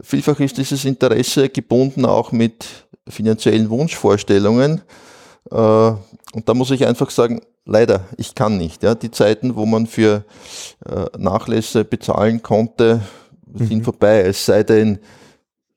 Vielfach 0.00 0.38
ist 0.40 0.58
dieses 0.58 0.84
Interesse 0.84 1.48
gebunden 1.48 2.04
auch 2.04 2.32
mit 2.32 2.66
finanziellen 3.08 3.70
Wunschvorstellungen. 3.70 4.82
Äh, 5.50 5.54
und 5.54 6.46
da 6.46 6.54
muss 6.54 6.70
ich 6.70 6.86
einfach 6.86 7.10
sagen, 7.10 7.40
leider, 7.64 8.06
ich 8.16 8.34
kann 8.34 8.58
nicht. 8.58 8.82
Ja. 8.82 8.94
Die 8.94 9.10
Zeiten, 9.10 9.56
wo 9.56 9.66
man 9.66 9.86
für 9.86 10.24
äh, 10.86 11.06
Nachlässe 11.18 11.84
bezahlen 11.84 12.42
konnte, 12.42 13.02
sind 13.54 13.78
mhm. 13.78 13.84
vorbei. 13.84 14.20
Es 14.20 14.44
sei 14.44 14.62
denn, 14.62 14.98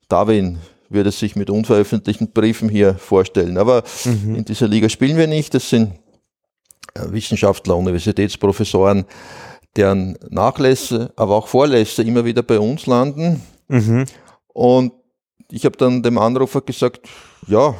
Darwin 0.08 0.58
würde 0.88 1.10
sich 1.10 1.36
mit 1.36 1.48
unveröffentlichten 1.48 2.32
Briefen 2.32 2.68
hier 2.68 2.94
vorstellen. 2.94 3.56
Aber 3.56 3.82
mhm. 4.04 4.36
in 4.36 4.44
dieser 4.44 4.68
Liga 4.68 4.88
spielen 4.88 5.16
wir 5.16 5.26
nicht. 5.26 5.54
Das 5.54 5.68
sind 5.68 5.92
äh, 6.94 7.10
Wissenschaftler, 7.10 7.76
Universitätsprofessoren, 7.76 9.06
deren 9.76 10.18
Nachlässe, 10.28 11.12
aber 11.16 11.36
auch 11.36 11.48
Vorlässe 11.48 12.02
immer 12.02 12.24
wieder 12.24 12.42
bei 12.42 12.58
uns 12.58 12.86
landen. 12.86 13.40
Mhm. 13.72 14.04
Und 14.48 14.92
ich 15.50 15.64
habe 15.64 15.76
dann 15.78 16.02
dem 16.02 16.18
Anrufer 16.18 16.60
gesagt, 16.60 17.08
ja, 17.46 17.74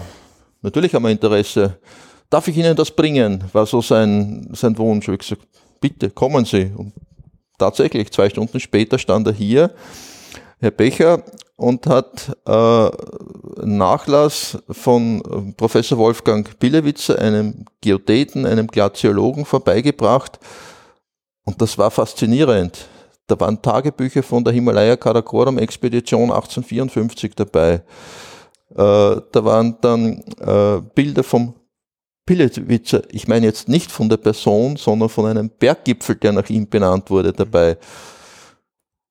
natürlich 0.62 0.94
haben 0.94 1.02
wir 1.02 1.10
Interesse. 1.10 1.78
Darf 2.30 2.48
ich 2.48 2.56
Ihnen 2.56 2.74
das 2.74 2.90
bringen? 2.90 3.44
War 3.52 3.66
so 3.66 3.82
sein, 3.82 4.48
sein 4.52 4.76
Wunsch. 4.78 5.06
Ich 5.08 5.18
gesagt, 5.18 5.46
bitte, 5.80 6.10
kommen 6.10 6.46
Sie. 6.46 6.72
Und 6.74 6.94
tatsächlich, 7.58 8.10
zwei 8.10 8.30
Stunden 8.30 8.58
später 8.58 8.98
stand 8.98 9.26
er 9.26 9.34
hier, 9.34 9.70
Herr 10.60 10.70
Becher, 10.70 11.22
und 11.56 11.86
hat 11.86 12.34
äh, 12.46 12.90
Nachlass 13.64 14.58
von 14.70 15.54
Professor 15.58 15.98
Wolfgang 15.98 16.58
Billewitzer, 16.58 17.18
einem 17.18 17.66
Geodäten, 17.82 18.46
einem 18.46 18.66
Glaziologen, 18.66 19.44
vorbeigebracht. 19.44 20.40
Und 21.44 21.60
das 21.60 21.76
war 21.76 21.90
faszinierend. 21.90 22.86
Da 23.26 23.38
waren 23.38 23.62
Tagebücher 23.62 24.22
von 24.22 24.44
der 24.44 24.52
Himalaya 24.52 24.96
Karakoram 24.96 25.58
Expedition 25.58 26.30
1854 26.30 27.34
dabei. 27.34 27.82
Äh, 28.70 28.74
da 28.76 29.44
waren 29.44 29.76
dann 29.80 30.22
äh, 30.40 30.80
Bilder 30.94 31.22
vom 31.22 31.54
Pillewitzer, 32.24 33.02
ich 33.10 33.26
meine 33.26 33.46
jetzt 33.46 33.68
nicht 33.68 33.90
von 33.90 34.08
der 34.08 34.16
Person, 34.16 34.76
sondern 34.76 35.08
von 35.08 35.26
einem 35.26 35.50
Berggipfel, 35.50 36.14
der 36.16 36.32
nach 36.32 36.48
ihm 36.48 36.68
benannt 36.68 37.10
wurde, 37.10 37.32
dabei. 37.32 37.76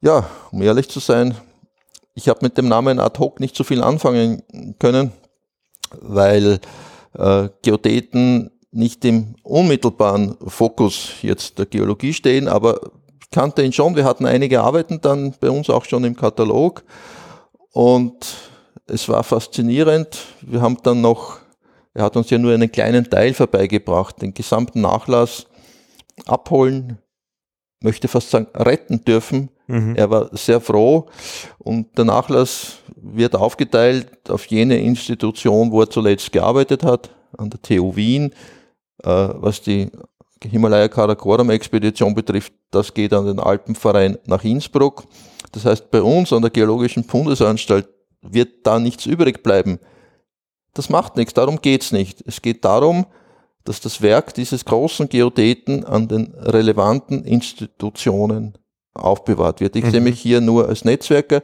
Ja, 0.02 0.30
um 0.52 0.62
ehrlich 0.62 0.90
zu 0.90 1.00
sein, 1.00 1.36
ich 2.14 2.30
habe 2.30 2.40
mit 2.42 2.58
dem 2.58 2.68
Namen 2.68 3.00
ad 3.00 3.20
hoc 3.20 3.40
nicht 3.40 3.56
so 3.56 3.64
viel 3.64 3.84
anfangen 3.84 4.44
können, 4.80 5.12
weil 6.00 6.60
äh, 7.14 7.50
Geodäten 7.62 8.52
nicht 8.72 9.04
im 9.04 9.36
unmittelbaren 9.44 10.38
Fokus 10.48 11.10
jetzt 11.22 11.60
der 11.60 11.66
Geologie 11.66 12.14
stehen, 12.14 12.48
aber 12.48 12.80
kannte 13.32 13.64
ihn 13.64 13.74
schon, 13.74 13.96
wir 13.96 14.06
hatten 14.06 14.26
einige 14.26 14.62
Arbeiten 14.62 15.02
dann 15.02 15.34
bei 15.40 15.50
uns 15.50 15.70
auch 15.70 15.86
schon 15.86 16.04
im 16.04 16.16
Katalog 16.16 16.84
und 17.72 18.36
es 18.88 19.08
war 19.08 19.24
faszinierend. 19.24 20.20
Wir 20.42 20.62
haben 20.62 20.78
dann 20.84 21.02
noch, 21.02 21.40
er 21.94 22.04
hat 22.04 22.18
uns 22.18 22.30
ja 22.30 22.38
nur 22.38 22.54
einen 22.54 22.72
kleinen 22.72 23.10
Teil 23.10 23.34
vorbeigebracht, 23.34 24.22
den 24.22 24.34
gesamten 24.34 24.82
Nachlass 24.82 25.48
abholen, 26.26 26.98
möchte 27.82 28.08
fast 28.08 28.30
sagen, 28.30 28.48
retten 28.54 29.04
dürfen. 29.06 29.50
Mhm. 29.68 29.96
Er 29.96 30.10
war 30.10 30.36
sehr 30.36 30.60
froh 30.60 31.08
und 31.58 31.98
der 31.98 32.06
Nachlass 32.06 32.80
wird 32.96 33.36
aufgeteilt 33.36 34.30
auf 34.30 34.46
jene 34.48 34.78
Institution, 34.78 35.72
wo 35.72 35.82
er 35.82 35.90
zuletzt 35.90 36.32
gearbeitet 36.32 36.84
hat, 36.84 37.10
an 37.38 37.50
der 37.50 37.62
TU 37.62 37.96
Wien, 37.96 38.34
äh, 39.04 39.30
was 39.34 39.62
die 39.62 39.90
Himalaya 40.44 40.88
Karakoram 40.88 41.50
Expedition 41.50 42.16
betrifft, 42.16 42.54
das 42.72 42.94
geht 42.94 43.14
an 43.14 43.26
den 43.26 43.40
Alpenverein 43.40 44.18
nach 44.26 44.44
Innsbruck. 44.44 45.04
Das 45.52 45.66
heißt, 45.66 45.92
bei 45.92 46.02
uns 46.02 46.34
an 46.34 46.42
der 46.42 46.52
Geologischen 46.52 47.04
Bundesanstalt 47.04 47.88
wird 48.22 48.66
da 48.66 48.80
nichts 48.80 49.06
übrig 49.06 49.44
bleiben. 49.44 49.80
Das 50.74 50.90
macht 50.90 51.18
nichts, 51.18 51.34
darum 51.34 51.62
geht's 51.62 51.92
nicht. 51.92 52.24
Es 52.26 52.42
geht 52.42 52.64
darum, 52.64 53.06
dass 53.64 53.82
das 53.82 54.02
Werk 54.02 54.34
dieses 54.34 54.66
großen 54.66 55.10
Geodäten 55.10 55.86
an 55.86 56.08
den 56.08 56.34
relevanten 56.36 57.24
Institutionen 57.24 58.58
aufbewahrt 58.94 59.60
wird. 59.60 59.76
Ich 59.76 59.86
mhm. 59.86 59.92
sehe 59.92 60.02
mich 60.02 60.20
hier 60.20 60.42
nur 60.42 60.68
als 60.68 60.86
Netzwerker. 60.86 61.44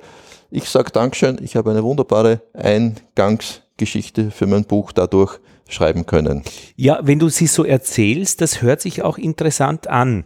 Ich 0.50 0.70
sage 0.70 0.92
Dankeschön, 0.92 1.39
ich 1.42 1.56
habe 1.56 1.72
eine 1.72 1.84
wunderbare 1.84 2.42
Eingangsgeschichte 2.54 4.32
für 4.32 4.48
mein 4.48 4.63
Buch 4.63 4.92
dadurch 4.92 5.39
schreiben 5.70 6.06
können. 6.06 6.44
Ja, 6.76 7.00
wenn 7.04 7.20
du 7.20 7.30
sie 7.30 7.48
so 7.48 7.64
erzählst, 7.64 8.42
das 8.42 8.62
hört 8.62 8.82
sich 8.82 9.02
auch 9.02 9.18
interessant 9.18 9.88
an. 9.88 10.26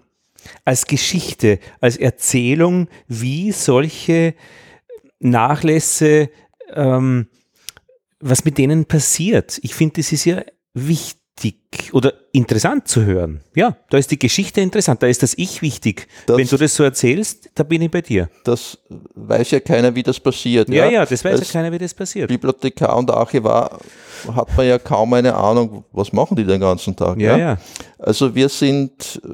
Als 0.65 0.87
Geschichte, 0.87 1.59
als 1.79 1.97
Erzählung, 1.97 2.87
wie 3.07 3.51
solche 3.51 4.33
Nachlässe, 5.19 6.29
ähm, 6.73 7.27
was 8.19 8.45
mit 8.45 8.57
denen 8.57 8.85
passiert. 8.85 9.59
Ich 9.61 9.75
finde, 9.75 10.01
das 10.01 10.11
ist 10.11 10.25
ja 10.25 10.43
wichtig 10.73 11.20
oder 11.93 12.13
interessant 12.31 12.87
zu 12.87 13.05
hören. 13.05 13.41
Ja, 13.55 13.77
da 13.89 13.97
ist 13.97 14.11
die 14.11 14.19
Geschichte 14.19 14.61
interessant, 14.61 15.01
da 15.01 15.07
ist 15.07 15.23
das 15.23 15.33
Ich 15.37 15.61
wichtig. 15.61 16.07
Das, 16.25 16.37
Wenn 16.37 16.47
du 16.47 16.57
das 16.57 16.75
so 16.75 16.83
erzählst, 16.83 17.49
da 17.55 17.63
bin 17.63 17.81
ich 17.81 17.91
bei 17.91 18.01
dir. 18.01 18.29
Das 18.43 18.77
weiß 19.15 19.51
ja 19.51 19.59
keiner, 19.59 19.95
wie 19.95 20.03
das 20.03 20.19
passiert. 20.19 20.69
Ja, 20.69 20.85
ja, 20.85 20.91
ja 20.91 21.05
das 21.05 21.23
weiß 21.23 21.39
Als 21.39 21.53
ja 21.53 21.59
keiner, 21.59 21.71
wie 21.71 21.77
das 21.77 21.93
passiert. 21.93 22.27
Bibliothekar 22.27 22.97
und 22.97 23.09
Archivar 23.09 23.79
hat 24.35 24.55
man 24.55 24.67
ja 24.67 24.77
kaum 24.79 25.13
eine 25.13 25.35
Ahnung, 25.35 25.83
was 25.91 26.13
machen 26.13 26.35
die 26.35 26.45
den 26.45 26.59
ganzen 26.59 26.95
Tag. 26.95 27.19
Ja, 27.19 27.37
ja. 27.37 27.37
ja. 27.37 27.57
Also 27.97 28.35
wir 28.35 28.49
sind 28.49 29.21
äh, 29.23 29.29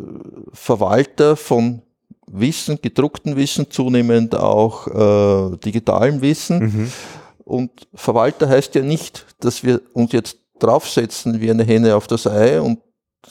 Verwalter 0.53 1.35
von 1.35 1.81
Wissen, 2.29 2.79
gedruckten 2.81 3.35
Wissen, 3.35 3.71
zunehmend 3.71 4.35
auch 4.35 4.87
äh, 4.87 5.57
digitalem 5.57 6.21
Wissen. 6.21 6.59
Mhm. 6.59 6.91
Und 7.45 7.71
Verwalter 7.93 8.49
heißt 8.49 8.75
ja 8.75 8.81
nicht, 8.81 9.25
dass 9.39 9.63
wir 9.63 9.81
uns 9.93 10.11
jetzt 10.11 10.37
draufsetzen 10.59 11.41
wie 11.41 11.49
eine 11.49 11.63
Henne 11.63 11.95
auf 11.95 12.07
das 12.07 12.27
Ei 12.27 12.61
und, 12.61 12.79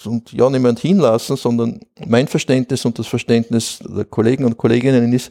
und 0.05 0.33
ja 0.33 0.49
niemand 0.51 0.79
hinlassen, 0.81 1.37
sondern 1.37 1.81
mein 2.07 2.29
Verständnis 2.29 2.85
und 2.85 2.99
das 2.99 3.07
Verständnis 3.07 3.81
der 3.83 4.05
Kollegen 4.05 4.45
und 4.45 4.57
Kolleginnen 4.57 5.13
ist, 5.13 5.31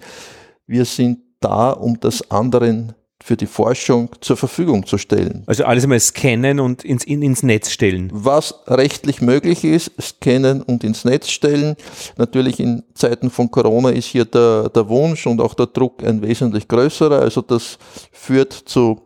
wir 0.68 0.86
sind 0.86 1.20
da, 1.40 1.72
um 1.72 2.00
das 2.00 2.30
anderen 2.32 2.94
für 3.24 3.38
die 3.38 3.46
Forschung 3.46 4.10
zur 4.20 4.38
Verfügung 4.38 4.86
zu 4.86 4.98
stellen. 4.98 5.44
Also 5.48 5.64
alles 5.64 5.84
einmal 5.84 6.00
scannen 6.00 6.60
und 6.60 6.84
ins, 6.84 7.04
in, 7.06 7.22
ins 7.22 7.44
Netz 7.44 7.72
stellen. 7.72 8.10
Was 8.14 8.54
rechtlich 8.68 9.22
möglich 9.22 9.64
ist, 9.64 9.92
scannen 10.00 10.62
und 10.62 10.84
ins 10.84 11.06
Netz 11.06 11.30
stellen. 11.30 11.76
Natürlich 12.18 12.60
in 12.60 12.84
Zeiten 12.94 13.30
von 13.30 13.50
Corona 13.50 13.90
ist 13.90 14.06
hier 14.06 14.26
der, 14.26 14.70
der 14.70 14.90
Wunsch 14.90 15.26
und 15.26 15.42
auch 15.42 15.54
der 15.54 15.68
Druck 15.68 16.04
ein 16.04 16.22
wesentlich 16.22 16.68
größerer. 16.68 17.20
Also 17.20 17.42
das 17.42 17.80
führt 18.12 18.54
zu 18.54 19.02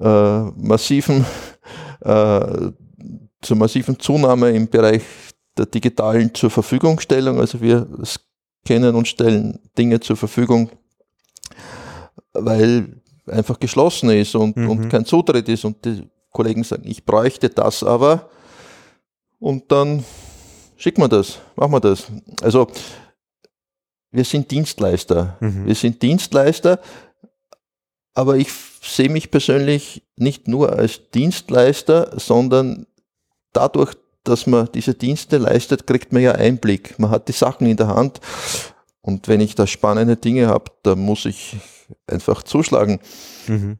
äh, 0.00 0.40
massiven 0.56 1.24
äh, 2.06 2.72
zur 3.42 3.56
massiven 3.56 3.98
Zunahme 3.98 4.50
im 4.50 4.68
Bereich 4.68 5.02
der 5.56 5.66
digitalen 5.66 6.34
zur 6.34 6.50
Verfügungstellung. 6.50 7.40
Also 7.40 7.60
wir 7.60 7.86
scannen 8.04 8.94
und 8.94 9.08
stellen 9.08 9.58
Dinge 9.76 10.00
zur 10.00 10.16
Verfügung, 10.16 10.70
weil 12.32 13.00
einfach 13.26 13.58
geschlossen 13.58 14.10
ist 14.10 14.34
und, 14.34 14.56
mhm. 14.56 14.70
und 14.70 14.88
kein 14.88 15.04
Zutritt 15.04 15.48
ist. 15.48 15.64
Und 15.64 15.84
die 15.84 16.08
Kollegen 16.30 16.64
sagen, 16.64 16.84
ich 16.86 17.04
bräuchte 17.04 17.48
das 17.48 17.82
aber. 17.82 18.28
Und 19.38 19.70
dann 19.70 20.04
schicken 20.76 21.02
wir 21.02 21.08
das, 21.08 21.38
machen 21.56 21.72
wir 21.72 21.80
das. 21.80 22.06
Also 22.42 22.68
wir 24.10 24.24
sind 24.24 24.50
Dienstleister. 24.50 25.36
Mhm. 25.40 25.66
Wir 25.66 25.74
sind 25.74 26.00
Dienstleister, 26.00 26.80
aber 28.16 28.38
ich 28.38 28.48
sehe 28.82 29.10
mich 29.10 29.30
persönlich 29.30 30.02
nicht 30.16 30.48
nur 30.48 30.72
als 30.72 31.10
Dienstleister, 31.10 32.18
sondern 32.18 32.86
dadurch, 33.52 33.94
dass 34.24 34.46
man 34.46 34.70
diese 34.72 34.94
Dienste 34.94 35.36
leistet, 35.36 35.86
kriegt 35.86 36.14
man 36.14 36.22
ja 36.22 36.32
Einblick. 36.32 36.98
Man 36.98 37.10
hat 37.10 37.28
die 37.28 37.32
Sachen 37.32 37.66
in 37.66 37.76
der 37.76 37.88
Hand. 37.88 38.20
Und 39.02 39.28
wenn 39.28 39.40
ich 39.40 39.54
da 39.54 39.66
spannende 39.66 40.16
Dinge 40.16 40.48
habe, 40.48 40.72
da 40.82 40.96
muss 40.96 41.26
ich 41.26 41.58
einfach 42.06 42.42
zuschlagen. 42.42 43.00
Mhm. 43.48 43.78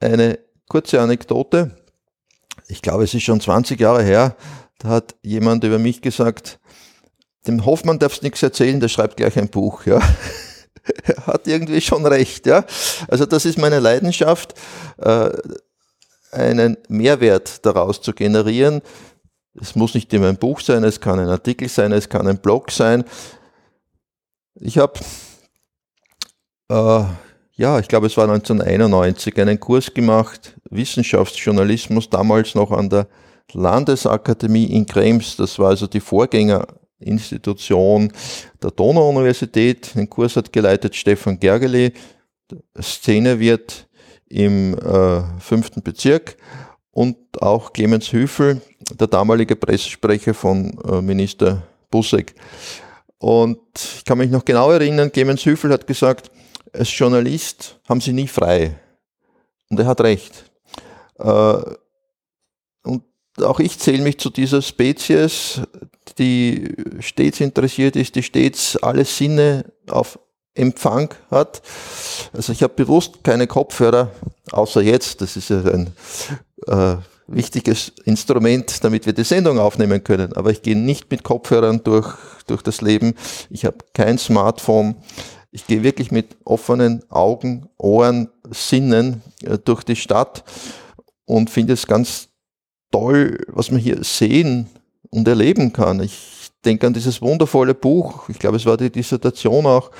Eine 0.00 0.38
kurze 0.68 1.02
Anekdote. 1.02 1.76
Ich 2.68 2.80
glaube, 2.80 3.04
es 3.04 3.12
ist 3.12 3.24
schon 3.24 3.40
20 3.40 3.78
Jahre 3.78 4.02
her. 4.02 4.34
Da 4.78 4.88
hat 4.88 5.14
jemand 5.22 5.62
über 5.62 5.78
mich 5.78 6.00
gesagt, 6.00 6.58
dem 7.46 7.66
Hoffmann 7.66 7.98
darfst 7.98 8.22
du 8.22 8.26
nichts 8.26 8.42
erzählen, 8.42 8.80
der 8.80 8.88
schreibt 8.88 9.18
gleich 9.18 9.38
ein 9.38 9.50
Buch. 9.50 9.84
Ja. 9.84 10.00
Er 11.04 11.26
hat 11.26 11.46
irgendwie 11.46 11.80
schon 11.80 12.06
recht. 12.06 12.46
Ja? 12.46 12.64
Also 13.08 13.26
das 13.26 13.44
ist 13.44 13.58
meine 13.58 13.80
Leidenschaft, 13.80 14.54
äh, 14.98 15.30
einen 16.32 16.76
Mehrwert 16.88 17.64
daraus 17.64 18.00
zu 18.00 18.12
generieren. 18.12 18.82
Es 19.60 19.74
muss 19.74 19.94
nicht 19.94 20.12
immer 20.12 20.28
ein 20.28 20.36
Buch 20.36 20.60
sein, 20.60 20.84
es 20.84 21.00
kann 21.00 21.18
ein 21.18 21.28
Artikel 21.28 21.68
sein, 21.68 21.92
es 21.92 22.08
kann 22.08 22.26
ein 22.28 22.38
Blog 22.38 22.70
sein. 22.70 23.04
Ich 24.54 24.78
habe, 24.78 24.98
äh, 26.70 27.04
ja, 27.54 27.78
ich 27.78 27.88
glaube, 27.88 28.06
es 28.06 28.16
war 28.16 28.28
1991, 28.28 29.40
einen 29.40 29.58
Kurs 29.58 29.92
gemacht, 29.92 30.56
Wissenschaftsjournalismus, 30.70 32.10
damals 32.10 32.54
noch 32.54 32.70
an 32.70 32.90
der 32.90 33.08
Landesakademie 33.52 34.66
in 34.66 34.86
Krems. 34.86 35.36
Das 35.36 35.58
war 35.58 35.70
also 35.70 35.86
die 35.86 36.00
Vorgänger 36.00 36.66
Institution 37.00 38.12
der 38.62 38.70
Donau-Universität. 38.70 39.94
Den 39.94 40.08
Kurs 40.08 40.36
hat 40.36 40.52
geleitet 40.52 40.94
Stefan 40.96 41.38
Gergely. 41.38 41.92
Szene 42.80 43.38
wird 43.38 43.88
im 44.28 44.74
äh, 44.78 45.22
fünften 45.40 45.82
Bezirk 45.82 46.36
und 46.90 47.16
auch 47.40 47.72
Clemens 47.72 48.12
Hüfel, 48.12 48.60
der 48.98 49.06
damalige 49.06 49.56
Pressesprecher 49.56 50.34
von 50.34 50.78
äh, 50.84 51.00
Minister 51.00 51.62
Busseck. 51.90 52.34
Und 53.18 53.60
ich 53.74 54.04
kann 54.04 54.18
mich 54.18 54.30
noch 54.30 54.44
genau 54.44 54.70
erinnern, 54.70 55.12
Clemens 55.12 55.44
Hüfel 55.44 55.72
hat 55.72 55.86
gesagt, 55.86 56.30
als 56.72 56.96
Journalist 56.96 57.80
haben 57.88 58.00
sie 58.00 58.12
nie 58.12 58.28
frei. 58.28 58.78
Und 59.70 59.80
er 59.80 59.86
hat 59.86 60.00
recht. 60.00 60.50
Äh, 61.18 61.62
und 62.82 63.04
auch 63.42 63.60
ich 63.60 63.78
zähle 63.78 64.02
mich 64.02 64.18
zu 64.18 64.30
dieser 64.30 64.62
Spezies, 64.62 65.60
die 66.18 66.74
stets 67.00 67.40
interessiert 67.40 67.96
ist, 67.96 68.14
die 68.14 68.22
stets 68.22 68.76
alle 68.76 69.04
Sinne 69.04 69.64
auf 69.88 70.18
Empfang 70.54 71.14
hat. 71.30 71.62
Also 72.32 72.52
ich 72.52 72.62
habe 72.62 72.74
bewusst 72.74 73.22
keine 73.22 73.46
Kopfhörer, 73.46 74.10
außer 74.50 74.82
jetzt, 74.82 75.20
das 75.20 75.36
ist 75.36 75.50
ja 75.50 75.62
ein 75.62 75.92
äh, 76.66 76.96
wichtiges 77.28 77.92
Instrument, 78.04 78.82
damit 78.82 79.06
wir 79.06 79.12
die 79.12 79.24
Sendung 79.24 79.58
aufnehmen 79.58 80.02
können. 80.02 80.32
Aber 80.32 80.50
ich 80.50 80.62
gehe 80.62 80.76
nicht 80.76 81.10
mit 81.10 81.22
Kopfhörern 81.22 81.84
durch, 81.84 82.14
durch 82.46 82.62
das 82.62 82.80
Leben. 82.80 83.14
Ich 83.50 83.64
habe 83.64 83.78
kein 83.94 84.18
Smartphone. 84.18 84.96
Ich 85.50 85.66
gehe 85.66 85.82
wirklich 85.82 86.10
mit 86.10 86.36
offenen 86.44 87.02
Augen, 87.10 87.68
Ohren, 87.78 88.30
Sinnen 88.50 89.22
äh, 89.42 89.58
durch 89.58 89.84
die 89.84 89.96
Stadt 89.96 90.44
und 91.24 91.50
finde 91.50 91.74
es 91.74 91.86
ganz 91.86 92.27
toll, 92.90 93.38
was 93.48 93.70
wir 93.70 93.78
hier 93.78 94.02
sehen 94.02 94.68
und 95.10 95.28
erleben 95.28 95.72
kann. 95.72 96.00
Ich 96.00 96.50
denke 96.64 96.86
an 96.86 96.94
dieses 96.94 97.22
wundervolle 97.22 97.74
Buch, 97.74 98.28
ich 98.28 98.38
glaube, 98.38 98.56
es 98.56 98.66
war 98.66 98.76
die 98.76 98.90
Dissertation 98.90 99.66
auch 99.66 99.90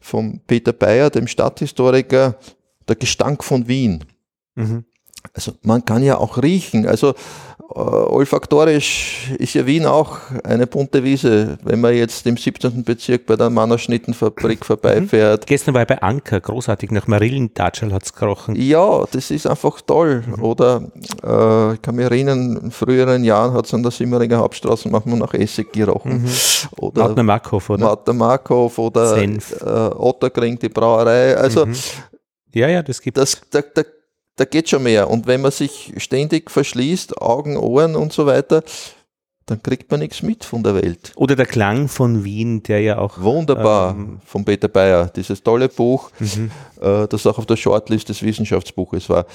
von 0.00 0.40
Peter 0.46 0.72
Bayer, 0.72 1.10
dem 1.10 1.26
Stadthistoriker, 1.26 2.36
Der 2.88 2.96
Gestank 2.96 3.44
von 3.44 3.68
Wien. 3.68 4.04
Mhm. 4.56 4.84
Also 5.34 5.52
man 5.62 5.84
kann 5.84 6.02
ja 6.02 6.18
auch 6.18 6.42
riechen. 6.42 6.86
Also 6.86 7.14
olfaktorisch 7.76 9.30
ist 9.38 9.54
ja 9.54 9.64
Wien 9.64 9.86
auch 9.86 10.18
eine 10.44 10.66
bunte 10.66 11.04
Wiese. 11.04 11.58
Wenn 11.62 11.80
man 11.80 11.94
jetzt 11.94 12.26
im 12.26 12.36
17. 12.36 12.82
Bezirk 12.84 13.26
bei 13.26 13.36
der 13.36 13.50
Mannerschnittenfabrik 13.50 14.64
vorbeifährt. 14.66 15.42
Mhm. 15.42 15.46
Gestern 15.46 15.74
war 15.74 15.82
ich 15.82 15.88
bei 15.88 16.02
Anker, 16.02 16.40
großartig, 16.40 16.90
nach 16.90 17.06
Marillentatschel 17.06 17.92
hat 17.92 18.04
es 18.04 18.12
gerochen. 18.12 18.56
Ja, 18.56 19.04
das 19.12 19.30
ist 19.30 19.46
einfach 19.46 19.80
toll. 19.82 20.24
Mhm. 20.26 20.42
Oder 20.42 20.82
äh, 21.22 21.74
ich 21.74 21.82
kann 21.82 21.94
mich 21.94 22.04
erinnern, 22.04 22.58
in 22.62 22.70
früheren 22.70 23.24
Jahren 23.24 23.52
hat 23.54 23.66
es 23.66 23.74
an 23.74 23.82
der 23.82 23.92
Simmeringer 23.92 24.38
Hauptstraße 24.38 24.88
manchmal 24.88 25.18
nach 25.18 25.34
Essig 25.34 25.72
gerochen. 25.72 26.22
Mhm. 26.22 26.30
Oder 26.78 27.08
Mautner 27.08 27.22
Markhof, 27.22 27.70
oder? 27.70 27.86
Mautner 27.86 28.14
Markhof 28.14 28.78
oder 28.78 29.14
Senf. 29.14 29.52
Äh, 29.60 29.64
Otterkring, 29.64 30.58
die 30.58 30.68
Brauerei. 30.68 31.36
Also 31.36 31.66
mhm. 31.66 31.74
ja, 32.52 32.68
ja, 32.68 32.82
das 32.82 33.00
gibt 33.00 33.18
es. 33.18 33.40
Da, 33.50 33.62
da, 33.62 33.82
da 34.36 34.44
geht 34.44 34.68
schon 34.68 34.82
mehr. 34.82 35.10
Und 35.10 35.26
wenn 35.26 35.40
man 35.40 35.50
sich 35.50 35.92
ständig 35.98 36.50
verschließt, 36.50 37.20
Augen, 37.20 37.56
Ohren 37.56 37.96
und 37.96 38.12
so 38.12 38.26
weiter, 38.26 38.62
dann 39.50 39.62
kriegt 39.62 39.90
man 39.90 40.00
nichts 40.00 40.22
mit 40.22 40.44
von 40.44 40.62
der 40.62 40.76
Welt. 40.76 41.12
Oder 41.16 41.34
der 41.34 41.46
Klang 41.46 41.88
von 41.88 42.24
Wien, 42.24 42.62
der 42.62 42.80
ja 42.80 42.98
auch. 42.98 43.20
Wunderbar, 43.20 43.92
ähm, 43.92 44.20
von 44.24 44.44
Peter 44.44 44.68
Bayer, 44.68 45.08
dieses 45.08 45.42
tolle 45.42 45.68
Buch, 45.68 46.10
mhm. 46.20 46.50
äh, 46.80 47.08
das 47.08 47.26
auch 47.26 47.36
auf 47.36 47.46
der 47.46 47.56
Shortlist 47.56 48.08
des 48.08 48.22
Wissenschaftsbuches 48.22 49.08
war. 49.08 49.26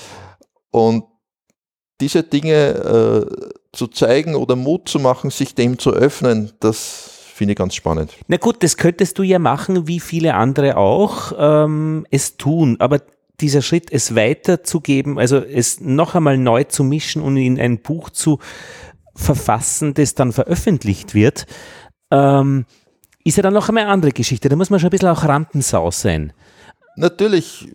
Und 0.71 1.03
diese 1.99 2.23
Dinge 2.23 2.53
äh, 2.53 3.55
zu 3.73 3.87
zeigen 3.87 4.35
oder 4.35 4.55
Mut 4.55 4.87
zu 4.87 4.99
machen, 4.99 5.29
sich 5.31 5.53
dem 5.53 5.77
zu 5.79 5.91
öffnen, 5.91 6.51
das 6.59 7.11
finde 7.33 7.51
ich 7.51 7.57
ganz 7.57 7.75
spannend. 7.75 8.13
Na 8.27 8.37
gut, 8.37 8.63
das 8.63 8.77
könntest 8.77 9.19
du 9.19 9.23
ja 9.23 9.39
machen, 9.39 9.87
wie 9.87 9.99
viele 9.99 10.35
andere 10.35 10.77
auch 10.77 11.33
ähm, 11.37 12.05
es 12.09 12.37
tun. 12.37 12.77
Aber 12.79 13.01
dieser 13.39 13.61
Schritt, 13.61 13.91
es 13.91 14.15
weiterzugeben, 14.15 15.19
also 15.19 15.37
es 15.37 15.81
noch 15.81 16.15
einmal 16.15 16.37
neu 16.37 16.63
zu 16.63 16.83
mischen 16.83 17.21
und 17.21 17.37
in 17.37 17.59
ein 17.59 17.79
Buch 17.79 18.09
zu 18.09 18.39
verfassen, 19.15 19.93
das 19.93 20.15
dann 20.15 20.31
veröffentlicht 20.31 21.13
wird, 21.13 21.45
ähm, 22.11 22.65
ist 23.23 23.37
ja 23.37 23.43
dann 23.43 23.53
noch 23.53 23.69
einmal 23.69 23.83
eine 23.83 23.91
andere 23.91 24.11
Geschichte. 24.11 24.49
Da 24.49 24.55
muss 24.55 24.69
man 24.69 24.79
schon 24.79 24.87
ein 24.87 24.91
bisschen 24.91 25.09
auch 25.09 25.23
Rampensau 25.23 25.91
sein. 25.91 26.33
Natürlich 26.95 27.67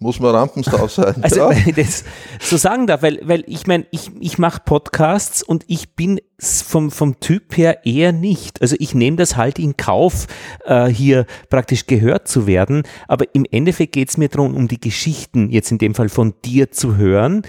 muss 0.00 0.18
man 0.18 0.34
Rampensau 0.34 0.88
sein. 0.88 1.14
Also, 1.22 1.40
ja. 1.40 1.50
wenn 1.66 1.68
ich 1.68 1.74
das 1.74 2.04
so 2.40 2.56
sagen 2.56 2.86
darf, 2.86 3.02
weil, 3.02 3.20
weil 3.22 3.44
ich 3.46 3.66
meine, 3.66 3.86
ich, 3.92 4.10
ich 4.18 4.38
mache 4.38 4.62
Podcasts 4.64 5.42
und 5.42 5.64
ich 5.68 5.94
bin 5.94 6.20
vom, 6.38 6.90
vom 6.90 7.20
Typ 7.20 7.56
her 7.56 7.86
eher 7.86 8.12
nicht. 8.12 8.62
Also 8.62 8.76
ich 8.78 8.94
nehme 8.94 9.16
das 9.16 9.36
halt 9.36 9.58
in 9.58 9.76
Kauf, 9.76 10.26
äh, 10.64 10.86
hier 10.86 11.26
praktisch 11.50 11.86
gehört 11.86 12.26
zu 12.26 12.46
werden. 12.46 12.82
Aber 13.06 13.26
im 13.34 13.44
Endeffekt 13.50 13.92
geht 13.92 14.08
es 14.08 14.16
mir 14.16 14.28
darum, 14.28 14.56
um 14.56 14.66
die 14.66 14.80
Geschichten 14.80 15.50
jetzt 15.50 15.70
in 15.70 15.78
dem 15.78 15.94
Fall 15.94 16.08
von 16.08 16.34
dir 16.44 16.72
zu 16.72 16.96
hören 16.96 17.42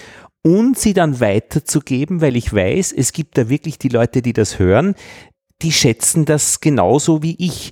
und 0.44 0.78
sie 0.78 0.94
dann 0.94 1.20
weiterzugeben, 1.20 2.20
weil 2.20 2.36
ich 2.36 2.54
weiß, 2.54 2.92
es 2.92 3.14
gibt 3.14 3.38
da 3.38 3.48
wirklich 3.48 3.80
die 3.80 3.90
Leute, 3.90 4.22
die 4.22 4.34
das 4.34 4.60
hören, 4.60 4.96
die 5.62 5.72
schätzen 5.72 6.26
das 6.26 6.60
genauso 6.60 7.24
wie 7.24 7.36
ich. 7.38 7.72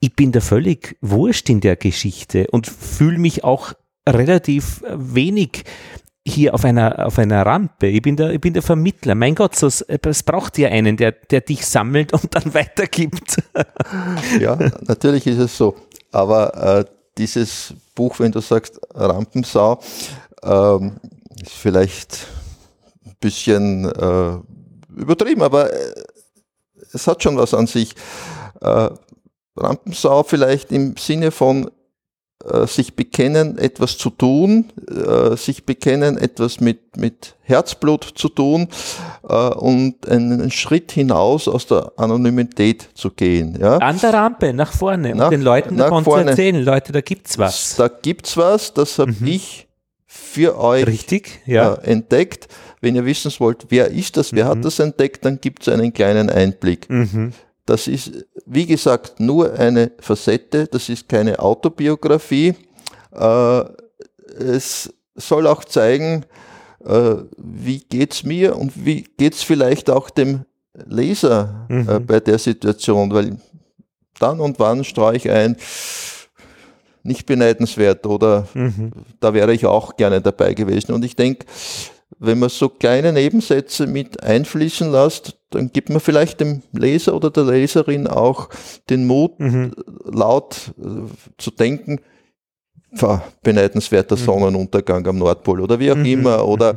Ich 0.00 0.14
bin 0.14 0.30
da 0.30 0.40
völlig 0.40 0.96
wurscht 1.00 1.48
in 1.50 1.60
der 1.60 1.76
Geschichte 1.76 2.46
und 2.50 2.66
fühle 2.66 3.18
mich 3.18 3.44
auch 3.44 3.72
relativ 4.10 4.82
wenig 4.88 5.64
hier 6.26 6.54
auf 6.54 6.64
einer, 6.64 7.06
auf 7.06 7.18
einer 7.18 7.44
Rampe. 7.44 7.86
Ich 7.86 8.02
bin, 8.02 8.16
der, 8.16 8.30
ich 8.30 8.40
bin 8.40 8.52
der 8.52 8.62
Vermittler. 8.62 9.14
Mein 9.14 9.34
Gott, 9.34 9.56
so, 9.56 9.66
es 9.66 10.22
braucht 10.22 10.58
ja 10.58 10.68
einen, 10.68 10.96
der, 10.96 11.12
der 11.12 11.40
dich 11.40 11.66
sammelt 11.66 12.12
und 12.12 12.34
dann 12.34 12.54
weitergibt. 12.54 13.42
ja, 14.40 14.56
natürlich 14.86 15.26
ist 15.26 15.38
es 15.38 15.56
so. 15.56 15.76
Aber 16.12 16.78
äh, 16.78 16.84
dieses 17.18 17.74
Buch, 17.94 18.18
wenn 18.18 18.32
du 18.32 18.40
sagst 18.40 18.80
Rampensau, 18.94 19.80
ähm, 20.42 20.96
ist 21.40 21.52
vielleicht 21.52 22.26
ein 23.04 23.16
bisschen 23.20 23.84
äh, 23.86 24.38
übertrieben, 24.96 25.42
aber 25.42 25.72
äh, 25.72 25.94
es 26.92 27.06
hat 27.06 27.22
schon 27.22 27.36
was 27.36 27.54
an 27.54 27.66
sich. 27.66 27.94
Äh, 28.60 28.90
Rampensau 29.56 30.22
vielleicht 30.22 30.72
im 30.72 30.96
Sinne 30.96 31.30
von 31.30 31.70
sich 32.66 32.94
bekennen, 32.96 33.58
etwas 33.58 33.98
zu 33.98 34.08
tun, 34.08 34.70
äh, 34.88 35.36
sich 35.36 35.66
bekennen, 35.66 36.16
etwas 36.16 36.58
mit, 36.60 36.96
mit 36.96 37.36
Herzblut 37.42 38.04
zu 38.14 38.30
tun 38.30 38.68
äh, 39.28 39.34
und 39.34 40.08
einen 40.08 40.50
Schritt 40.50 40.92
hinaus 40.92 41.48
aus 41.48 41.66
der 41.66 41.92
Anonymität 41.96 42.88
zu 42.94 43.10
gehen. 43.10 43.58
Ja. 43.60 43.76
An 43.76 44.00
der 44.00 44.14
Rampe, 44.14 44.54
nach 44.54 44.72
vorne, 44.72 45.14
nach, 45.14 45.26
um 45.26 45.30
den 45.32 45.42
Leuten 45.42 45.76
davon 45.76 46.02
zu 46.02 46.12
erzählen, 46.12 46.64
Leute, 46.64 46.92
da 46.92 47.02
gibt's 47.02 47.36
was. 47.36 47.76
Da 47.76 47.88
gibt's 47.88 48.36
was, 48.38 48.72
das 48.72 48.98
habe 48.98 49.12
mhm. 49.12 49.26
ich 49.26 49.68
für 50.06 50.58
euch 50.58 50.86
Richtig, 50.86 51.40
ja. 51.44 51.74
entdeckt. 51.74 52.48
Wenn 52.80 52.96
ihr 52.96 53.04
wissen 53.04 53.30
wollt, 53.38 53.66
wer 53.68 53.88
ist 53.90 54.16
das, 54.16 54.32
wer 54.32 54.46
mhm. 54.46 54.48
hat 54.48 54.64
das 54.64 54.78
entdeckt, 54.78 55.26
dann 55.26 55.40
gibt 55.42 55.62
es 55.62 55.68
einen 55.68 55.92
kleinen 55.92 56.30
Einblick. 56.30 56.88
Mhm. 56.88 57.32
Das 57.66 57.86
ist, 57.86 58.26
wie 58.52 58.66
gesagt, 58.66 59.20
nur 59.20 59.52
eine 59.54 59.92
Facette, 60.00 60.66
das 60.66 60.88
ist 60.88 61.08
keine 61.08 61.38
Autobiografie. 61.38 62.56
Äh, 63.12 63.60
es 64.38 64.92
soll 65.14 65.46
auch 65.46 65.64
zeigen, 65.64 66.24
äh, 66.84 67.14
wie 67.36 67.78
geht's 67.78 68.24
mir 68.24 68.56
und 68.56 68.72
wie 68.84 69.04
geht's 69.16 69.44
vielleicht 69.44 69.88
auch 69.88 70.10
dem 70.10 70.46
Leser 70.74 71.66
äh, 71.68 71.74
mhm. 71.74 72.06
bei 72.06 72.18
der 72.18 72.40
Situation, 72.40 73.12
weil 73.12 73.36
dann 74.18 74.40
und 74.40 74.58
wann 74.58 74.82
streue 74.82 75.16
ich 75.16 75.30
ein, 75.30 75.56
nicht 77.04 77.26
beneidenswert 77.26 78.04
oder 78.04 78.48
mhm. 78.54 78.90
da 79.20 79.32
wäre 79.32 79.54
ich 79.54 79.64
auch 79.64 79.96
gerne 79.96 80.20
dabei 80.20 80.54
gewesen. 80.54 80.92
Und 80.92 81.04
ich 81.04 81.14
denke, 81.14 81.46
wenn 82.20 82.38
man 82.38 82.50
so 82.50 82.68
kleine 82.68 83.12
Nebensätze 83.12 83.86
mit 83.86 84.22
einfließen 84.22 84.92
lässt, 84.92 85.38
dann 85.50 85.72
gibt 85.72 85.88
man 85.88 86.00
vielleicht 86.00 86.40
dem 86.40 86.62
Leser 86.72 87.14
oder 87.14 87.30
der 87.30 87.44
Leserin 87.44 88.06
auch 88.06 88.50
den 88.90 89.06
Mut, 89.06 89.40
mhm. 89.40 89.74
laut 90.04 90.72
äh, 90.78 91.10
zu 91.38 91.50
denken, 91.50 92.00
beneidenswerter 93.42 94.16
mhm. 94.16 94.20
Sonnenuntergang 94.20 95.06
am 95.06 95.18
Nordpol 95.18 95.60
oder 95.60 95.78
wie 95.80 95.90
auch 95.90 95.96
mhm. 95.96 96.04
immer, 96.04 96.46
oder 96.46 96.70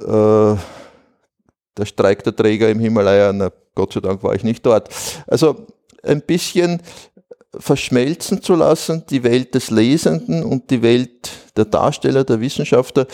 äh, 0.00 0.56
der 1.76 1.84
Streik 1.84 2.22
der 2.22 2.36
Träger 2.36 2.70
im 2.70 2.78
Himalaya, 2.78 3.32
na, 3.32 3.50
Gott 3.74 3.92
sei 3.92 4.00
Dank 4.00 4.22
war 4.22 4.34
ich 4.36 4.44
nicht 4.44 4.64
dort. 4.64 4.88
Also 5.26 5.66
ein 6.04 6.22
bisschen 6.22 6.80
verschmelzen 7.58 8.40
zu 8.40 8.54
lassen, 8.54 9.04
die 9.10 9.24
Welt 9.24 9.54
des 9.54 9.70
Lesenden 9.70 10.44
und 10.44 10.70
die 10.70 10.82
Welt 10.82 11.30
der 11.56 11.64
Darsteller, 11.64 12.22
der 12.22 12.40
Wissenschaftler, 12.40 13.06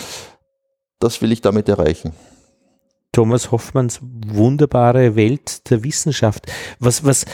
das 1.00 1.20
will 1.20 1.32
ich 1.32 1.40
damit 1.40 1.68
erreichen. 1.68 2.12
Thomas 3.12 3.50
Hoffmanns 3.50 3.98
wunderbare 4.02 5.16
Welt 5.16 5.68
der 5.70 5.82
Wissenschaft. 5.82 6.50
Was, 6.78 7.04
was, 7.04 7.24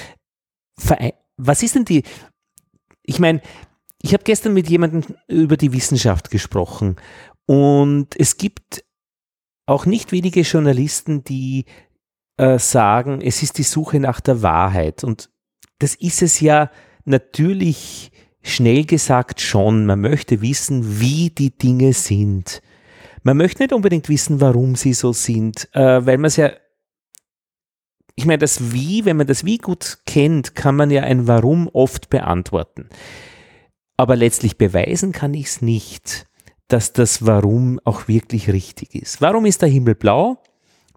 was 1.36 1.62
ist 1.62 1.74
denn 1.74 1.84
die, 1.84 2.02
ich 3.02 3.18
meine, 3.18 3.42
ich 4.00 4.14
habe 4.14 4.24
gestern 4.24 4.54
mit 4.54 4.68
jemandem 4.68 5.16
über 5.28 5.56
die 5.56 5.72
Wissenschaft 5.72 6.30
gesprochen 6.30 6.96
und 7.46 8.18
es 8.18 8.36
gibt 8.36 8.84
auch 9.66 9.84
nicht 9.84 10.12
wenige 10.12 10.42
Journalisten, 10.42 11.24
die 11.24 11.64
äh, 12.36 12.58
sagen, 12.58 13.20
es 13.20 13.42
ist 13.42 13.58
die 13.58 13.64
Suche 13.64 13.98
nach 13.98 14.20
der 14.20 14.42
Wahrheit 14.42 15.02
und 15.02 15.30
das 15.78 15.94
ist 15.94 16.22
es 16.22 16.40
ja 16.40 16.70
natürlich 17.04 18.12
schnell 18.42 18.84
gesagt 18.84 19.40
schon. 19.40 19.86
Man 19.86 20.00
möchte 20.00 20.40
wissen, 20.40 21.00
wie 21.00 21.30
die 21.30 21.56
Dinge 21.56 21.92
sind. 21.92 22.62
Man 23.26 23.38
möchte 23.38 23.64
nicht 23.64 23.72
unbedingt 23.72 24.08
wissen, 24.08 24.40
warum 24.40 24.76
sie 24.76 24.92
so 24.92 25.12
sind, 25.12 25.68
äh, 25.74 26.06
weil 26.06 26.16
man 26.16 26.26
es 26.26 26.36
ja 26.36 26.52
ich 28.14 28.24
meine, 28.24 28.38
das 28.38 28.72
Wie, 28.72 29.04
wenn 29.04 29.16
man 29.16 29.26
das 29.26 29.44
Wie 29.44 29.58
gut 29.58 29.98
kennt, 30.06 30.54
kann 30.54 30.76
man 30.76 30.92
ja 30.92 31.02
ein 31.02 31.26
Warum 31.26 31.68
oft 31.72 32.08
beantworten. 32.08 32.88
Aber 33.96 34.14
letztlich 34.14 34.58
beweisen 34.58 35.10
kann 35.10 35.34
ich 35.34 35.46
es 35.46 35.60
nicht, 35.60 36.26
dass 36.68 36.92
das 36.92 37.26
Warum 37.26 37.80
auch 37.82 38.06
wirklich 38.06 38.48
richtig 38.48 38.94
ist. 38.94 39.20
Warum 39.20 39.44
ist 39.44 39.60
der 39.60 39.70
Himmel 39.70 39.96
blau? 39.96 40.40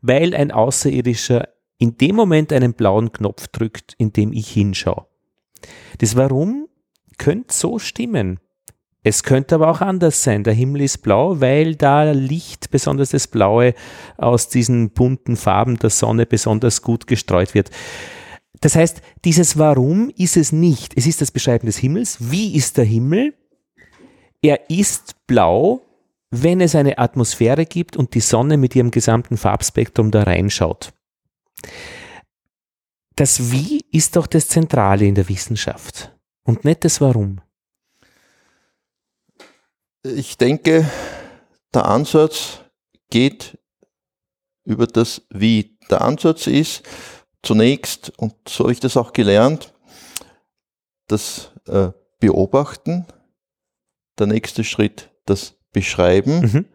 Weil 0.03 0.35
ein 0.35 0.51
Außerirdischer 0.51 1.49
in 1.79 1.97
dem 1.97 2.15
Moment 2.15 2.53
einen 2.53 2.75
blauen 2.75 3.11
Knopf 3.11 3.47
drückt, 3.47 3.95
in 3.97 4.13
dem 4.13 4.33
ich 4.33 4.51
hinschaue. 4.51 5.07
Das 5.97 6.15
Warum 6.15 6.67
könnte 7.17 7.51
so 7.55 7.79
stimmen. 7.79 8.39
Es 9.09 9.23
könnte 9.23 9.55
aber 9.55 9.71
auch 9.71 9.81
anders 9.81 10.23
sein. 10.23 10.43
Der 10.43 10.53
Himmel 10.53 10.81
ist 10.81 10.99
blau, 10.99 11.41
weil 11.41 11.75
da 11.75 12.11
Licht, 12.11 12.69
besonders 12.69 13.09
das 13.09 13.25
Blaue, 13.25 13.73
aus 14.17 14.49
diesen 14.49 14.91
bunten 14.91 15.35
Farben 15.35 15.79
der 15.79 15.89
Sonne 15.89 16.27
besonders 16.27 16.83
gut 16.83 17.07
gestreut 17.07 17.55
wird. 17.55 17.71
Das 18.61 18.75
heißt, 18.75 19.01
dieses 19.25 19.57
Warum 19.57 20.11
ist 20.15 20.37
es 20.37 20.51
nicht. 20.51 20.95
Es 20.95 21.07
ist 21.07 21.21
das 21.21 21.31
Beschreiben 21.31 21.65
des 21.65 21.77
Himmels. 21.77 22.17
Wie 22.19 22.55
ist 22.55 22.77
der 22.77 22.85
Himmel? 22.85 23.33
Er 24.43 24.69
ist 24.69 25.15
blau, 25.25 25.81
wenn 26.29 26.61
es 26.61 26.75
eine 26.75 26.99
Atmosphäre 26.99 27.65
gibt 27.65 27.97
und 27.97 28.13
die 28.13 28.19
Sonne 28.19 28.57
mit 28.57 28.75
ihrem 28.75 28.91
gesamten 28.91 29.37
Farbspektrum 29.37 30.11
da 30.11 30.21
reinschaut. 30.21 30.93
Das 33.15 33.51
Wie 33.51 33.83
ist 33.91 34.15
doch 34.15 34.27
das 34.27 34.49
Zentrale 34.49 35.07
in 35.07 35.15
der 35.15 35.27
Wissenschaft 35.29 36.15
und 36.43 36.63
nicht 36.63 36.85
das 36.85 37.01
Warum. 37.01 37.41
Ich 40.03 40.38
denke, 40.38 40.89
der 41.73 41.85
Ansatz 41.85 42.59
geht 43.09 43.57
über 44.63 44.88
das 44.88 45.21
Wie. 45.29 45.77
Der 45.89 46.01
Ansatz 46.01 46.47
ist 46.47 46.83
zunächst, 47.41 48.12
und 48.17 48.33
so 48.47 48.65
habe 48.65 48.73
ich 48.73 48.79
das 48.79 48.95
auch 48.95 49.13
gelernt, 49.13 49.73
das 51.07 51.51
äh, 51.67 51.89
Beobachten, 52.19 53.05
der 54.19 54.27
nächste 54.27 54.63
Schritt 54.63 55.09
das 55.25 55.55
Beschreiben 55.71 56.39
mhm. 56.39 56.65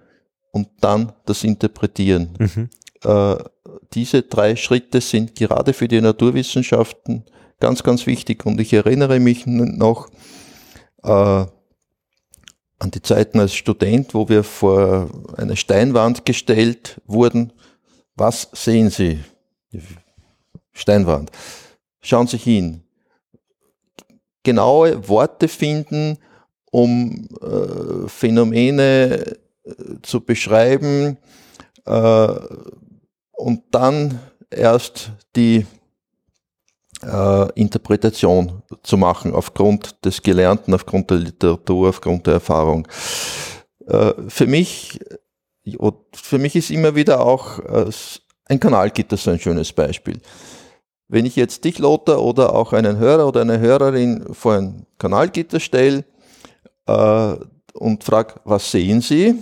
und 0.52 0.68
dann 0.80 1.12
das 1.26 1.44
Interpretieren. 1.44 2.36
Mhm. 2.38 2.70
Äh, 3.02 3.36
diese 3.92 4.22
drei 4.22 4.56
Schritte 4.56 5.00
sind 5.00 5.34
gerade 5.34 5.72
für 5.72 5.88
die 5.88 6.00
Naturwissenschaften 6.00 7.24
ganz, 7.60 7.82
ganz 7.82 8.06
wichtig. 8.06 8.46
Und 8.46 8.60
ich 8.60 8.72
erinnere 8.72 9.20
mich 9.20 9.46
noch 9.46 10.08
äh, 11.02 11.46
an 12.84 12.90
die 12.90 13.00
Zeiten 13.00 13.40
als 13.40 13.54
Student, 13.54 14.12
wo 14.12 14.28
wir 14.28 14.44
vor 14.44 15.08
eine 15.38 15.56
Steinwand 15.56 16.26
gestellt 16.26 17.00
wurden. 17.06 17.50
Was 18.14 18.50
sehen 18.52 18.90
Sie? 18.90 19.20
Steinwand. 20.72 21.30
Schauen 22.02 22.26
Sie 22.26 22.36
hin. 22.36 22.82
Genaue 24.42 25.08
Worte 25.08 25.48
finden, 25.48 26.18
um 26.70 27.26
äh, 27.40 28.06
Phänomene 28.06 29.34
äh, 29.64 29.72
zu 30.02 30.20
beschreiben 30.20 31.16
äh, 31.86 32.28
und 33.32 33.62
dann 33.70 34.20
erst 34.50 35.10
die 35.36 35.66
äh, 37.04 37.60
Interpretation 37.60 38.62
zu 38.82 38.96
machen 38.96 39.34
aufgrund 39.34 40.04
des 40.04 40.22
Gelernten, 40.22 40.74
aufgrund 40.74 41.10
der 41.10 41.18
Literatur, 41.18 41.88
aufgrund 41.88 42.26
der 42.26 42.34
Erfahrung. 42.34 42.88
Äh, 43.86 44.12
für 44.28 44.46
mich, 44.46 44.98
für 46.14 46.38
mich 46.38 46.56
ist 46.56 46.70
immer 46.70 46.94
wieder 46.94 47.20
auch 47.20 47.58
äh, 47.60 47.90
ein 48.46 48.60
Kanalgitter 48.60 49.16
so 49.16 49.30
ein 49.30 49.38
schönes 49.38 49.72
Beispiel. 49.72 50.20
Wenn 51.08 51.26
ich 51.26 51.36
jetzt 51.36 51.64
dich, 51.64 51.78
Lothar, 51.78 52.22
oder 52.22 52.54
auch 52.54 52.72
einen 52.72 52.98
Hörer 52.98 53.26
oder 53.28 53.42
eine 53.42 53.58
Hörerin 53.58 54.32
vor 54.32 54.54
ein 54.54 54.86
Kanalgitter 54.98 55.60
stelle 55.60 56.04
äh, 56.86 57.34
und 57.74 58.04
frage, 58.04 58.40
was 58.44 58.70
sehen 58.70 59.00
Sie? 59.00 59.34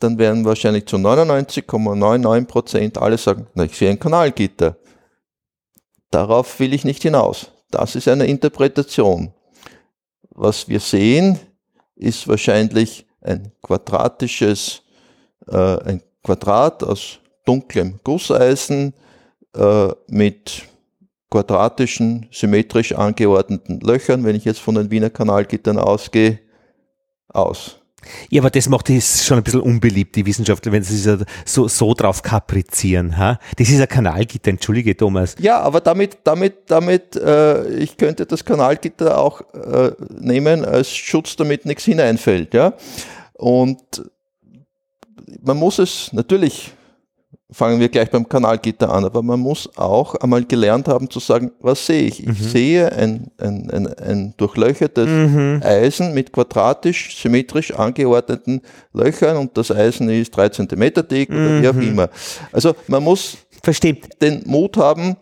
Dann 0.00 0.18
werden 0.18 0.44
wahrscheinlich 0.44 0.86
zu 0.86 0.96
99,99 0.96 2.44
Prozent 2.46 2.98
alle 2.98 3.18
sagen, 3.18 3.46
na, 3.54 3.64
ich 3.64 3.76
sehe 3.76 3.90
ein 3.90 4.00
Kanalgitter. 4.00 4.76
Darauf 6.12 6.60
will 6.60 6.74
ich 6.74 6.84
nicht 6.84 7.02
hinaus. 7.02 7.50
Das 7.70 7.96
ist 7.96 8.06
eine 8.06 8.26
Interpretation. 8.26 9.32
Was 10.30 10.68
wir 10.68 10.78
sehen, 10.78 11.40
ist 11.96 12.28
wahrscheinlich 12.28 13.06
ein 13.22 13.50
quadratisches, 13.62 14.82
äh, 15.48 15.56
ein 15.56 16.02
Quadrat 16.22 16.84
aus 16.84 17.18
dunklem 17.46 17.98
Gusseisen 18.04 18.92
äh, 19.56 19.88
mit 20.06 20.64
quadratischen, 21.30 22.28
symmetrisch 22.30 22.92
angeordneten 22.92 23.80
Löchern, 23.80 24.22
wenn 24.24 24.36
ich 24.36 24.44
jetzt 24.44 24.60
von 24.60 24.74
den 24.74 24.90
Wiener 24.90 25.08
Kanalgittern 25.08 25.78
ausgehe, 25.78 26.40
aus. 27.28 27.81
Ja, 28.30 28.42
aber 28.42 28.50
das 28.50 28.68
macht 28.68 28.90
es 28.90 29.24
schon 29.24 29.38
ein 29.38 29.42
bisschen 29.42 29.60
unbeliebt, 29.60 30.16
die 30.16 30.26
Wissenschaftler, 30.26 30.72
wenn 30.72 30.82
sie 30.82 30.96
so, 31.44 31.68
so 31.68 31.94
drauf 31.94 32.22
kaprizieren. 32.22 33.16
Ha? 33.16 33.38
Das 33.56 33.68
ist 33.68 33.80
ein 33.80 33.88
Kanalgitter, 33.88 34.50
entschuldige 34.50 34.96
Thomas. 34.96 35.36
Ja, 35.38 35.60
aber 35.60 35.80
damit, 35.80 36.18
damit, 36.24 36.70
damit, 36.70 37.16
äh, 37.16 37.68
ich 37.74 37.96
könnte 37.96 38.26
das 38.26 38.44
Kanalgitter 38.44 39.18
auch 39.18 39.40
äh, 39.54 39.92
nehmen 40.18 40.64
als 40.64 40.90
Schutz, 40.90 41.36
damit 41.36 41.66
nichts 41.66 41.84
hineinfällt. 41.84 42.54
Ja? 42.54 42.74
Und 43.34 43.80
man 45.42 45.56
muss 45.56 45.78
es 45.78 46.12
natürlich 46.12 46.72
fangen 47.52 47.80
wir 47.80 47.88
gleich 47.88 48.10
beim 48.10 48.28
Kanalgitter 48.28 48.92
an, 48.92 49.04
aber 49.04 49.22
man 49.22 49.38
muss 49.38 49.68
auch 49.76 50.14
einmal 50.16 50.44
gelernt 50.44 50.88
haben 50.88 51.10
zu 51.10 51.20
sagen, 51.20 51.52
was 51.60 51.86
sehe 51.86 52.02
ich? 52.02 52.20
Ich 52.20 52.28
mhm. 52.28 52.34
sehe 52.34 52.92
ein, 52.92 53.30
ein, 53.38 53.70
ein, 53.70 53.86
ein 53.86 54.34
durchlöchertes 54.36 55.06
mhm. 55.06 55.60
Eisen 55.62 56.14
mit 56.14 56.32
quadratisch, 56.32 57.16
symmetrisch 57.16 57.72
angeordneten 57.72 58.62
Löchern 58.92 59.36
und 59.36 59.56
das 59.56 59.70
Eisen 59.70 60.08
ist 60.08 60.36
drei 60.36 60.48
Zentimeter 60.48 61.02
dick 61.02 61.30
mhm. 61.30 61.36
oder 61.36 61.62
wie 61.62 61.68
auch 61.68 61.74
mhm. 61.74 61.82
immer. 61.82 62.08
Also 62.52 62.74
man 62.88 63.02
muss 63.02 63.36
Versteht. 63.62 64.20
den 64.20 64.42
Mut 64.46 64.76
haben, 64.76 65.16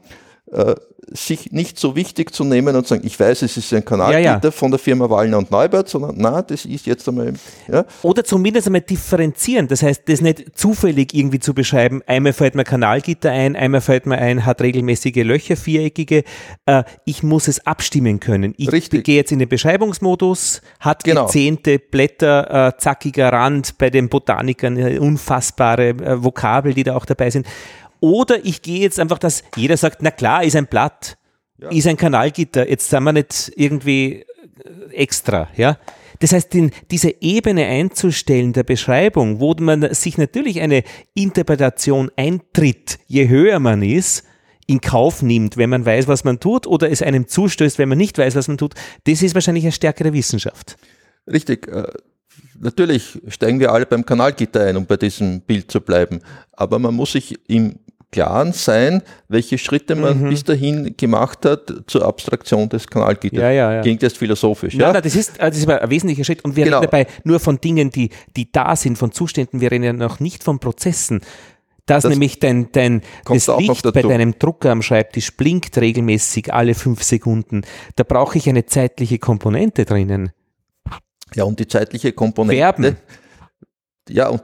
äh, 0.52 0.74
sich 1.12 1.52
nicht 1.52 1.78
so 1.78 1.96
wichtig 1.96 2.32
zu 2.32 2.44
nehmen 2.44 2.76
und 2.76 2.86
sagen, 2.86 3.02
ich 3.04 3.18
weiß, 3.18 3.42
es 3.42 3.56
ist 3.56 3.72
ein 3.72 3.84
Kanalgitter 3.84 4.20
ja, 4.20 4.40
ja. 4.42 4.50
von 4.50 4.70
der 4.70 4.78
Firma 4.78 5.08
Wallner 5.08 5.38
und 5.38 5.50
Neubert, 5.50 5.88
sondern 5.88 6.14
na, 6.16 6.42
das 6.42 6.64
ist 6.64 6.86
jetzt 6.86 7.08
einmal. 7.08 7.32
Ja. 7.70 7.84
Oder 8.02 8.24
zumindest 8.24 8.66
einmal 8.66 8.82
differenzieren. 8.82 9.68
Das 9.68 9.82
heißt, 9.82 10.02
das 10.06 10.20
nicht 10.20 10.58
zufällig 10.58 11.14
irgendwie 11.14 11.40
zu 11.40 11.54
beschreiben. 11.54 12.02
Einmal 12.06 12.32
fällt 12.32 12.54
mir 12.54 12.64
Kanalgitter 12.64 13.30
ein, 13.30 13.56
einmal 13.56 13.80
fällt 13.80 14.06
mir 14.06 14.18
ein, 14.18 14.46
hat 14.46 14.60
regelmäßige 14.60 15.24
Löcher, 15.24 15.56
viereckige. 15.56 16.24
Äh, 16.66 16.84
ich 17.04 17.22
muss 17.22 17.48
es 17.48 17.66
abstimmen 17.66 18.20
können. 18.20 18.54
Ich 18.56 18.70
Richtig. 18.70 19.04
gehe 19.04 19.16
jetzt 19.16 19.32
in 19.32 19.38
den 19.38 19.48
Beschreibungsmodus, 19.48 20.62
hat 20.78 21.04
genau. 21.04 21.26
gezehnte 21.26 21.78
Blätter, 21.78 22.68
äh, 22.68 22.78
zackiger 22.78 23.32
Rand 23.32 23.78
bei 23.78 23.90
den 23.90 24.08
Botanikern, 24.08 24.76
äh, 24.76 24.98
unfassbare 24.98 25.88
äh, 25.88 26.22
Vokabel, 26.22 26.74
die 26.74 26.84
da 26.84 26.96
auch 26.96 27.06
dabei 27.06 27.30
sind. 27.30 27.46
Oder 28.00 28.44
ich 28.44 28.62
gehe 28.62 28.80
jetzt 28.80 28.98
einfach, 28.98 29.18
dass 29.18 29.44
jeder 29.56 29.76
sagt, 29.76 30.02
na 30.02 30.10
klar, 30.10 30.42
ist 30.42 30.56
ein 30.56 30.66
Blatt, 30.66 31.16
ja. 31.58 31.68
ist 31.70 31.86
ein 31.86 31.96
Kanalgitter, 31.96 32.68
jetzt 32.68 32.90
sind 32.90 33.04
wir 33.04 33.12
nicht 33.12 33.52
irgendwie 33.56 34.24
äh, 34.64 34.94
extra, 34.94 35.48
ja. 35.56 35.78
Das 36.20 36.32
heißt, 36.32 36.52
den, 36.52 36.70
diese 36.90 37.14
Ebene 37.22 37.66
einzustellen 37.66 38.52
der 38.52 38.62
Beschreibung, 38.62 39.40
wo 39.40 39.54
man 39.58 39.94
sich 39.94 40.18
natürlich 40.18 40.60
eine 40.60 40.84
Interpretation 41.14 42.10
eintritt, 42.14 42.98
je 43.06 43.28
höher 43.28 43.58
man 43.58 43.82
ist, 43.82 44.24
in 44.66 44.80
Kauf 44.80 45.22
nimmt, 45.22 45.56
wenn 45.56 45.70
man 45.70 45.84
weiß, 45.84 46.06
was 46.08 46.22
man 46.24 46.38
tut, 46.38 46.66
oder 46.66 46.90
es 46.90 47.02
einem 47.02 47.26
zustößt, 47.26 47.78
wenn 47.78 47.88
man 47.88 47.98
nicht 47.98 48.18
weiß, 48.18 48.36
was 48.36 48.48
man 48.48 48.58
tut, 48.58 48.74
das 49.04 49.22
ist 49.22 49.34
wahrscheinlich 49.34 49.64
eine 49.64 49.72
stärkere 49.72 50.12
Wissenschaft. 50.12 50.76
Richtig. 51.26 51.66
Äh, 51.68 51.88
natürlich 52.60 53.20
steigen 53.28 53.58
wir 53.58 53.72
alle 53.72 53.86
beim 53.86 54.04
Kanalgitter 54.04 54.64
ein, 54.66 54.76
um 54.76 54.86
bei 54.86 54.96
diesem 54.96 55.40
Bild 55.40 55.70
zu 55.70 55.80
bleiben. 55.80 56.20
Aber 56.52 56.78
man 56.78 56.94
muss 56.94 57.12
sich 57.12 57.38
im 57.48 57.80
Klaren 58.10 58.52
sein, 58.52 59.02
welche 59.28 59.56
Schritte 59.56 59.94
man 59.94 60.22
mhm. 60.24 60.30
bis 60.30 60.42
dahin 60.42 60.96
gemacht 60.96 61.44
hat 61.44 61.72
zur 61.86 62.04
Abstraktion 62.04 62.68
des 62.68 62.86
Kanalgitters. 62.88 63.40
Ja, 63.40 63.50
ja, 63.50 63.72
ja. 63.74 63.82
Klingt 63.82 64.02
jetzt 64.02 64.18
philosophisch. 64.18 64.74
Ja, 64.74 64.88
ja? 64.88 64.92
Nein, 64.94 65.02
das, 65.02 65.14
ist, 65.14 65.34
das 65.38 65.56
ist 65.56 65.68
ein 65.68 65.90
wesentlicher 65.90 66.24
Schritt. 66.24 66.44
Und 66.44 66.56
wir 66.56 66.64
genau. 66.64 66.80
reden 66.80 66.90
dabei 66.90 67.06
nur 67.24 67.38
von 67.38 67.60
Dingen, 67.60 67.90
die, 67.90 68.10
die 68.36 68.50
da 68.50 68.74
sind, 68.74 68.98
von 68.98 69.12
Zuständen. 69.12 69.60
Wir 69.60 69.70
reden 69.70 69.84
ja 69.84 69.92
noch 69.92 70.18
nicht 70.18 70.42
von 70.42 70.58
Prozessen. 70.58 71.20
Dass 71.86 72.02
das 72.02 72.10
nämlich 72.10 72.38
dein, 72.38 72.70
dein, 72.72 73.02
das 73.24 73.48
Licht 73.58 73.82
bei 73.92 74.02
deinem 74.02 74.38
Drucker 74.38 74.70
am 74.70 74.82
Schreibtisch 74.82 75.36
blinkt 75.36 75.76
regelmäßig 75.78 76.52
alle 76.52 76.74
fünf 76.74 77.02
Sekunden. 77.02 77.62
Da 77.96 78.04
brauche 78.04 78.38
ich 78.38 78.48
eine 78.48 78.66
zeitliche 78.66 79.18
Komponente 79.18 79.84
drinnen. 79.84 80.30
Ja, 81.34 81.44
und 81.44 81.58
die 81.58 81.66
zeitliche 81.66 82.12
Komponente. 82.12 82.56
Verben. 82.58 82.96
Ja, 84.08 84.28
und 84.28 84.42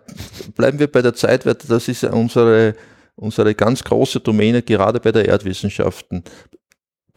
bleiben 0.55 0.79
wir 0.79 0.91
bei 0.91 1.03
der 1.03 1.15
Zeit, 1.15 1.47
weil 1.47 1.55
das 1.55 1.89
ist 1.89 2.05
unsere 2.05 2.75
unsere 3.17 3.55
ganz 3.55 3.83
große 3.83 4.21
Domäne, 4.21 4.63
gerade 4.63 5.01
bei 5.01 5.13
der 5.13 5.27
Erdwissenschaften. 5.27 6.23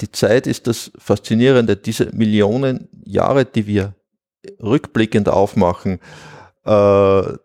Die 0.02 0.12
Zeit 0.12 0.48
ist 0.48 0.68
das 0.68 0.92
Faszinierende, 0.98 1.76
diese 1.76 2.08
Millionen 2.16 2.88
Jahre, 3.04 3.46
die 3.46 3.68
wir 3.68 3.94
rückblickend 4.62 5.28
aufmachen, 5.28 6.00
äh, 6.66 7.38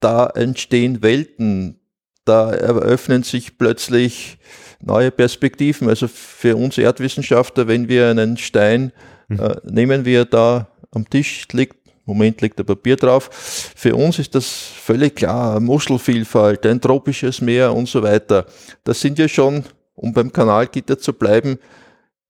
da 0.00 0.26
entstehen 0.34 1.02
Welten, 1.02 1.78
da 2.24 2.52
eröffnen 2.52 3.22
sich 3.22 3.56
plötzlich 3.56 4.38
neue 4.80 5.10
Perspektiven. 5.12 5.88
Also 5.88 6.08
für 6.08 6.56
uns 6.56 6.78
Erdwissenschaftler, 6.78 7.68
wenn 7.68 7.88
wir 7.88 8.10
einen 8.10 8.36
Stein 8.36 8.92
hm. 9.28 9.38
äh, 9.38 9.56
nehmen, 9.64 10.04
wie 10.04 10.14
er 10.14 10.24
da 10.24 10.68
am 10.90 11.08
Tisch 11.08 11.46
liegt, 11.52 11.76
Moment 12.12 12.40
liegt 12.40 12.58
der 12.58 12.64
Papier 12.64 12.96
drauf. 12.96 13.30
Für 13.74 13.94
uns 13.96 14.18
ist 14.18 14.34
das 14.34 14.46
völlig 14.46 15.16
klar. 15.16 15.60
Muschelvielfalt, 15.60 16.66
ein 16.66 16.80
tropisches 16.80 17.40
Meer 17.40 17.74
und 17.74 17.88
so 17.88 18.02
weiter. 18.02 18.46
Das 18.84 19.00
sind 19.00 19.18
ja 19.18 19.28
schon, 19.28 19.64
um 19.94 20.12
beim 20.12 20.32
Kanalgitter 20.32 20.98
zu 20.98 21.12
bleiben, 21.12 21.58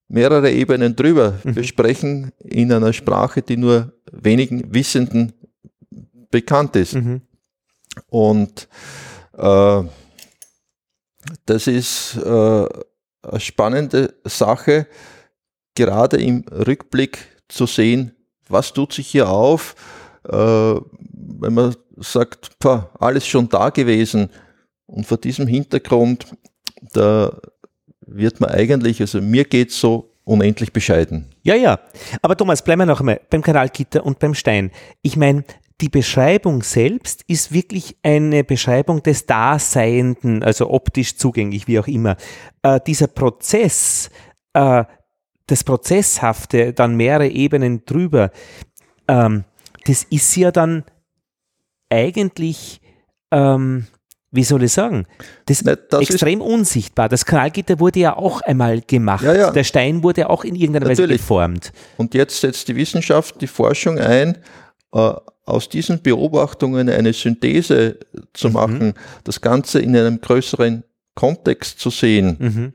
mehrere 0.07 0.51
Ebenen 0.51 0.95
drüber. 0.95 1.39
Mhm. 1.43 1.55
Wir 1.55 1.63
sprechen 1.63 2.31
in 2.39 2.71
einer 2.71 2.93
Sprache, 2.93 3.41
die 3.41 3.57
nur 3.57 3.93
wenigen 4.11 4.73
Wissenden 4.73 5.33
bekannt 6.31 6.75
ist. 6.75 6.95
Mhm. 6.95 7.21
Und 8.07 8.67
äh, 9.37 9.83
das 11.45 11.67
ist 11.67 12.17
äh, 12.17 12.29
eine 13.23 13.39
spannende 13.39 14.13
Sache, 14.23 14.87
gerade 15.75 16.17
im 16.17 16.45
Rückblick 16.51 17.17
zu 17.47 17.65
sehen, 17.65 18.15
was 18.53 18.71
tut 18.71 18.93
sich 18.93 19.07
hier 19.07 19.29
auf, 19.29 19.75
äh, 20.29 20.33
wenn 20.33 21.53
man 21.53 21.75
sagt, 21.97 22.57
pah, 22.59 22.89
alles 22.99 23.27
schon 23.27 23.49
da 23.49 23.69
gewesen. 23.69 24.29
Und 24.85 25.05
vor 25.05 25.17
diesem 25.17 25.47
Hintergrund, 25.47 26.27
da 26.93 27.37
wird 28.05 28.39
man 28.39 28.51
eigentlich, 28.51 29.01
also 29.01 29.21
mir 29.21 29.45
geht 29.45 29.69
es 29.69 29.79
so 29.79 30.13
unendlich 30.23 30.71
bescheiden. 30.71 31.29
Ja, 31.41 31.55
ja. 31.55 31.79
Aber 32.21 32.37
Thomas, 32.37 32.63
bleiben 32.63 32.81
wir 32.81 32.85
noch 32.85 32.99
einmal 32.99 33.19
beim 33.29 33.41
Kanalgitter 33.41 34.05
und 34.05 34.19
beim 34.19 34.33
Stein. 34.33 34.71
Ich 35.01 35.17
meine, 35.17 35.43
die 35.81 35.89
Beschreibung 35.89 36.63
selbst 36.63 37.23
ist 37.27 37.51
wirklich 37.51 37.97
eine 38.03 38.43
Beschreibung 38.43 39.03
des 39.03 39.25
Daseienden, 39.25 40.43
also 40.43 40.69
optisch 40.69 41.17
zugänglich, 41.17 41.67
wie 41.67 41.79
auch 41.79 41.87
immer. 41.87 42.15
Äh, 42.61 42.79
dieser 42.85 43.07
Prozess, 43.07 44.09
äh, 44.53 44.85
das 45.47 45.63
Prozesshafte, 45.63 46.73
dann 46.73 46.95
mehrere 46.95 47.27
Ebenen 47.27 47.83
drüber, 47.85 48.31
ähm, 49.07 49.43
das 49.85 50.03
ist 50.09 50.35
ja 50.35 50.51
dann 50.51 50.83
eigentlich, 51.89 52.81
ähm, 53.31 53.87
wie 54.31 54.43
soll 54.43 54.63
ich 54.63 54.71
sagen, 54.73 55.05
das, 55.45 55.63
Ne, 55.63 55.75
das 55.77 56.01
extrem 56.09 56.41
unsichtbar. 56.41 57.09
Das 57.09 57.25
Kanalgitter 57.25 57.79
wurde 57.79 57.99
ja 57.99 58.15
auch 58.17 58.41
einmal 58.41 58.81
gemacht. 58.81 59.23
Ja, 59.23 59.35
ja. 59.35 59.51
Der 59.51 59.63
Stein 59.63 60.01
wurde 60.03 60.29
auch 60.29 60.43
in 60.43 60.55
irgendeiner 60.55 60.87
Weise 60.87 61.01
Natürlich. 61.03 61.21
geformt. 61.21 61.71
Und 61.97 62.13
jetzt 62.13 62.39
setzt 62.41 62.67
die 62.67 62.75
Wissenschaft, 62.75 63.39
die 63.41 63.47
Forschung 63.47 63.99
ein, 63.99 64.37
äh, 64.93 65.13
aus 65.45 65.67
diesen 65.69 66.01
Beobachtungen 66.01 66.89
eine 66.89 67.11
Synthese 67.13 67.99
zu 68.31 68.47
Mhm. 68.47 68.53
machen, 68.53 68.93
das 69.25 69.41
Ganze 69.41 69.79
in 69.79 69.95
einem 69.95 70.21
größeren 70.21 70.83
Kontext 71.15 71.79
zu 71.79 71.89
sehen, 71.89 72.37
Mhm. 72.39 72.73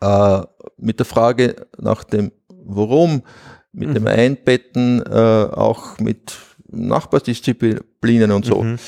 äh, 0.00 0.42
mit 0.76 0.98
der 0.98 1.06
Frage 1.06 1.66
nach 1.78 2.04
dem 2.04 2.32
Warum, 2.48 3.22
mit 3.72 3.90
Mhm. 3.90 3.94
dem 3.94 4.06
Einbetten, 4.06 5.02
äh, 5.06 5.48
auch 5.52 5.98
mit 5.98 6.36
Nachbardisziplinen 6.68 8.30
und 8.30 8.44
so. 8.44 8.62
Mhm. 8.62 8.78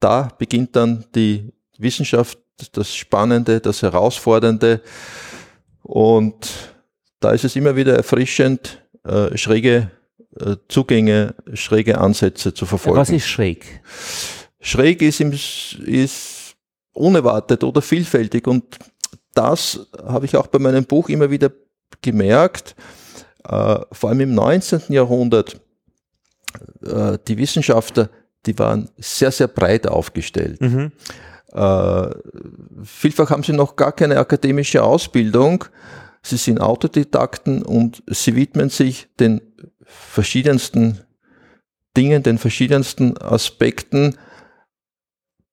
Da 0.00 0.28
beginnt 0.38 0.74
dann 0.76 1.04
die 1.14 1.52
Wissenschaft, 1.78 2.38
das 2.72 2.94
Spannende, 2.94 3.60
das 3.60 3.82
Herausfordernde. 3.82 4.80
Und 5.82 6.48
da 7.20 7.32
ist 7.32 7.44
es 7.44 7.56
immer 7.56 7.76
wieder 7.76 7.96
erfrischend, 7.96 8.82
äh, 9.04 9.36
schräge 9.36 9.90
äh, 10.40 10.56
Zugänge, 10.68 11.34
schräge 11.54 11.98
Ansätze 11.98 12.54
zu 12.54 12.66
verfolgen. 12.66 12.98
Was 12.98 13.10
ist 13.10 13.26
schräg? 13.26 13.80
Schräg 14.60 15.02
ist, 15.02 15.20
im, 15.20 15.32
ist 15.32 16.56
unerwartet 16.92 17.64
oder 17.64 17.80
vielfältig 17.80 18.46
und 18.46 18.78
das 19.38 19.86
habe 20.04 20.26
ich 20.26 20.36
auch 20.36 20.48
bei 20.48 20.58
meinem 20.58 20.84
Buch 20.84 21.08
immer 21.08 21.30
wieder 21.30 21.52
gemerkt, 22.02 22.74
äh, 23.44 23.78
vor 23.92 24.10
allem 24.10 24.20
im 24.20 24.34
19. 24.34 24.82
Jahrhundert, 24.88 25.60
äh, 26.84 27.18
die 27.28 27.38
Wissenschaftler, 27.38 28.10
die 28.46 28.58
waren 28.58 28.90
sehr, 28.98 29.30
sehr 29.30 29.46
breit 29.46 29.86
aufgestellt. 29.86 30.60
Mhm. 30.60 30.90
Äh, 31.52 32.08
vielfach 32.82 33.30
haben 33.30 33.44
sie 33.44 33.52
noch 33.52 33.76
gar 33.76 33.92
keine 33.92 34.18
akademische 34.18 34.82
Ausbildung. 34.82 35.64
Sie 36.22 36.36
sind 36.36 36.60
Autodidakten 36.60 37.62
und 37.62 38.02
sie 38.08 38.34
widmen 38.34 38.70
sich 38.70 39.06
den 39.20 39.40
verschiedensten 39.84 41.00
Dingen, 41.96 42.24
den 42.24 42.38
verschiedensten 42.38 43.16
Aspekten 43.18 44.16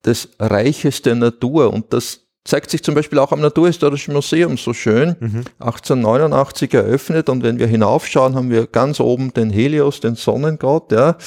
des 0.03 0.29
Reiches 0.39 1.03
der 1.03 1.15
Natur. 1.15 1.71
Und 1.71 1.93
das 1.93 2.24
zeigt 2.45 2.69
sich 2.69 2.83
zum 2.83 2.93
Beispiel 2.93 3.19
auch 3.19 3.31
am 3.31 3.41
Naturhistorischen 3.41 4.13
Museum 4.13 4.55
so 4.57 4.73
schön. 4.73 5.15
Mhm. 5.19 5.43
1889 5.59 6.73
eröffnet 6.73 7.27
und 7.27 7.43
wenn 7.43 7.59
wir 7.59 7.67
hinaufschauen, 7.67 8.35
haben 8.35 8.51
wir 8.51 8.67
ganz 8.67 8.99
oben 8.99 9.33
den 9.33 9.49
Helios, 9.49 9.99
den 9.99 10.15
Sonnengott. 10.15 10.91
Ja. 10.91 11.17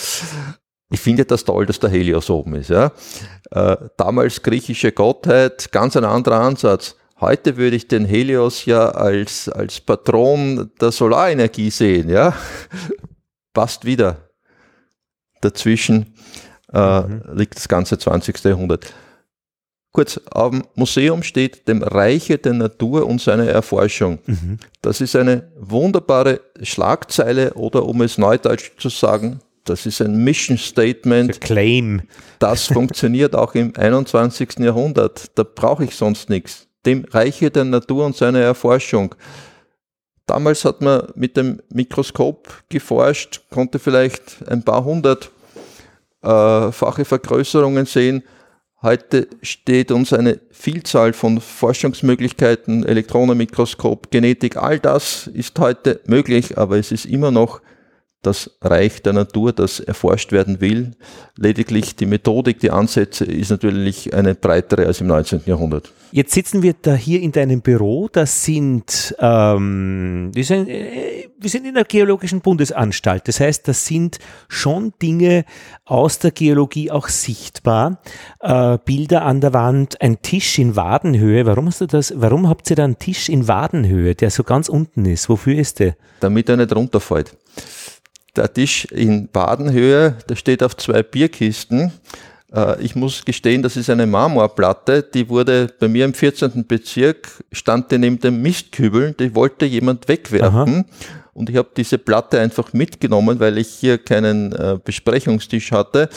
Ich 0.90 1.00
finde 1.00 1.24
das 1.24 1.44
toll, 1.44 1.66
dass 1.66 1.81
der 1.81 1.90
Helios 1.90 2.31
oben 2.31 2.54
ist. 2.54 2.70
Ja. 2.70 2.92
Äh, 3.50 3.76
damals 3.96 4.42
griechische 4.42 4.92
Gottheit, 4.92 5.72
ganz 5.72 5.96
ein 5.96 6.04
anderer 6.04 6.40
Ansatz. 6.40 6.94
Heute 7.20 7.57
würde 7.57 7.74
ich 7.74 7.88
den 7.88 8.04
Helios 8.04 8.64
ja 8.64 8.90
als, 8.90 9.48
als 9.48 9.81
Patron 9.81 10.70
der 10.81 10.92
Solarenergie 10.92 11.70
sehen. 11.70 12.09
Ja. 12.09 12.33
Passt 13.52 13.85
wieder. 13.85 14.28
Dazwischen 15.40 16.14
äh, 16.72 17.02
liegt 17.35 17.57
das 17.57 17.66
ganze 17.66 17.98
20. 17.98 18.44
Jahrhundert. 18.44 18.92
Kurz, 19.92 20.20
am 20.31 20.64
Museum 20.74 21.22
steht 21.22 21.66
dem 21.66 21.83
Reiche 21.83 22.38
der 22.38 22.53
Natur 22.53 23.07
und 23.07 23.20
seine 23.20 23.48
Erforschung. 23.48 24.18
Mhm. 24.27 24.59
Das 24.83 25.01
ist 25.01 25.16
eine 25.16 25.51
wunderbare 25.59 26.40
Schlagzeile 26.62 27.55
oder 27.55 27.85
um 27.85 28.03
es 28.03 28.18
neudeutsch 28.18 28.72
zu 28.79 28.90
sagen, 28.90 29.40
das 29.68 29.85
ist 29.87 30.01
ein 30.01 30.24
Mission 30.24 30.57
Statement. 30.57 31.40
Claim. 31.40 32.03
Das 32.38 32.66
funktioniert 32.72 33.35
auch 33.35 33.55
im 33.55 33.72
21. 33.77 34.61
Jahrhundert. 34.61 35.27
Da 35.35 35.42
brauche 35.42 35.85
ich 35.85 35.94
sonst 35.94 36.31
nichts. 36.31 36.66
Dem 36.87 37.05
Reiche 37.11 37.51
der 37.51 37.64
Natur 37.64 38.07
und 38.07 38.16
seine 38.16 38.40
Erforschung. 38.40 39.14
Damals 40.27 40.64
hat 40.64 40.81
man 40.81 41.09
mit 41.14 41.37
dem 41.37 41.61
Mikroskop 41.70 42.64
geforscht, 42.68 43.42
konnte 43.51 43.79
vielleicht 43.79 44.46
ein 44.46 44.62
paar 44.62 44.85
hundert 44.85 45.31
äh, 46.22 46.72
fache 46.72 47.05
Vergrößerungen 47.05 47.87
sehen. 47.87 48.22
Heute 48.80 49.26
steht 49.42 49.90
uns 49.90 50.12
eine 50.12 50.38
Vielzahl 50.52 51.12
von 51.12 51.40
Forschungsmöglichkeiten, 51.40 52.84
Elektronenmikroskop, 52.84 54.12
Genetik, 54.12 54.56
all 54.56 54.78
das 54.78 55.26
ist 55.26 55.58
heute 55.58 56.00
möglich, 56.06 56.56
aber 56.58 56.78
es 56.78 56.92
ist 56.92 57.04
immer 57.04 57.32
noch 57.32 57.60
das 58.22 58.50
Reich 58.61 59.02
der 59.02 59.12
Natur, 59.12 59.52
das 59.52 59.78
erforscht 59.78 60.33
werden 60.33 60.61
will. 60.61 60.92
Lediglich 61.37 61.94
die 61.94 62.07
Methodik, 62.07 62.59
die 62.59 62.70
Ansätze 62.70 63.24
ist 63.24 63.50
natürlich 63.50 64.12
eine 64.12 64.35
breitere 64.35 64.87
als 64.87 65.00
im 65.00 65.07
19. 65.07 65.42
Jahrhundert. 65.46 65.92
Jetzt 66.11 66.33
sitzen 66.33 66.62
wir 66.62 66.74
da 66.81 66.94
hier 66.94 67.20
in 67.20 67.33
deinem 67.33 67.61
Büro. 67.61 68.09
Das 68.11 68.44
sind, 68.44 69.14
ähm, 69.20 70.31
wir, 70.35 70.44
sind 70.44 70.68
äh, 70.68 71.28
wir 71.38 71.50
sind 71.50 71.66
in 71.66 71.74
der 71.74 71.85
Geologischen 71.85 72.40
Bundesanstalt. 72.40 73.28
Das 73.28 73.38
heißt, 73.40 73.68
das 73.68 73.85
sind 73.85 74.18
schon 74.48 74.94
Dinge 75.00 75.44
aus 75.85 76.18
der 76.18 76.33
Geologie 76.33 76.90
auch 76.90 77.09
sichtbar. 77.09 78.00
Äh, 78.40 78.78
Bilder 78.85 79.22
an 79.22 79.40
der 79.40 79.52
Wand, 79.52 80.00
ein 80.00 80.22
Tisch 80.22 80.59
in 80.59 80.74
Wadenhöhe. 80.74 81.46
Warum 81.46 81.66
hast 81.66 81.83
du 81.83 81.87
das? 81.87 82.12
Warum 82.16 82.48
habt 82.48 82.68
ihr 82.70 82.76
da 82.76 82.85
einen 82.85 82.98
Tisch 82.98 83.28
in 83.28 83.46
Wadenhöhe, 83.46 84.14
der 84.14 84.31
so 84.31 84.42
ganz 84.42 84.68
unten 84.68 85.04
ist? 85.04 85.28
Wofür 85.28 85.57
ist 85.57 85.78
der? 85.78 85.94
Damit 86.20 86.48
er 86.48 86.57
nicht 86.57 86.74
runterfällt. 86.74 87.37
Der 88.38 88.53
Tisch 88.53 88.85
in 88.85 89.27
Badenhöhe, 89.27 90.14
der 90.29 90.37
steht 90.37 90.62
auf 90.62 90.77
zwei 90.77 91.03
Bierkisten. 91.03 91.90
Äh, 92.55 92.81
Ich 92.81 92.94
muss 92.94 93.24
gestehen, 93.24 93.62
das 93.62 93.77
ist 93.77 93.90
eine 93.90 94.07
Marmorplatte, 94.07 95.03
die 95.03 95.29
wurde 95.29 95.66
bei 95.81 95.88
mir 95.88 96.05
im 96.05 96.14
14. 96.14 96.64
Bezirk, 96.68 97.29
stand 97.51 97.90
die 97.90 97.98
neben 97.98 98.20
dem 98.20 98.40
Mistkübel, 98.40 99.12
die 99.18 99.35
wollte 99.35 99.66
jemand 99.66 100.07
wegwerfen. 100.07 100.85
Und 101.33 101.51
ich 101.51 101.57
habe 101.57 101.70
diese 101.77 101.98
Platte 101.98 102.38
einfach 102.38 102.72
mitgenommen, 102.72 103.40
weil 103.40 103.59
ich 103.59 103.68
hier 103.68 103.98
keinen 103.98 104.53
äh, 104.53 104.79
Besprechungstisch 104.85 105.72
hatte 105.72 106.09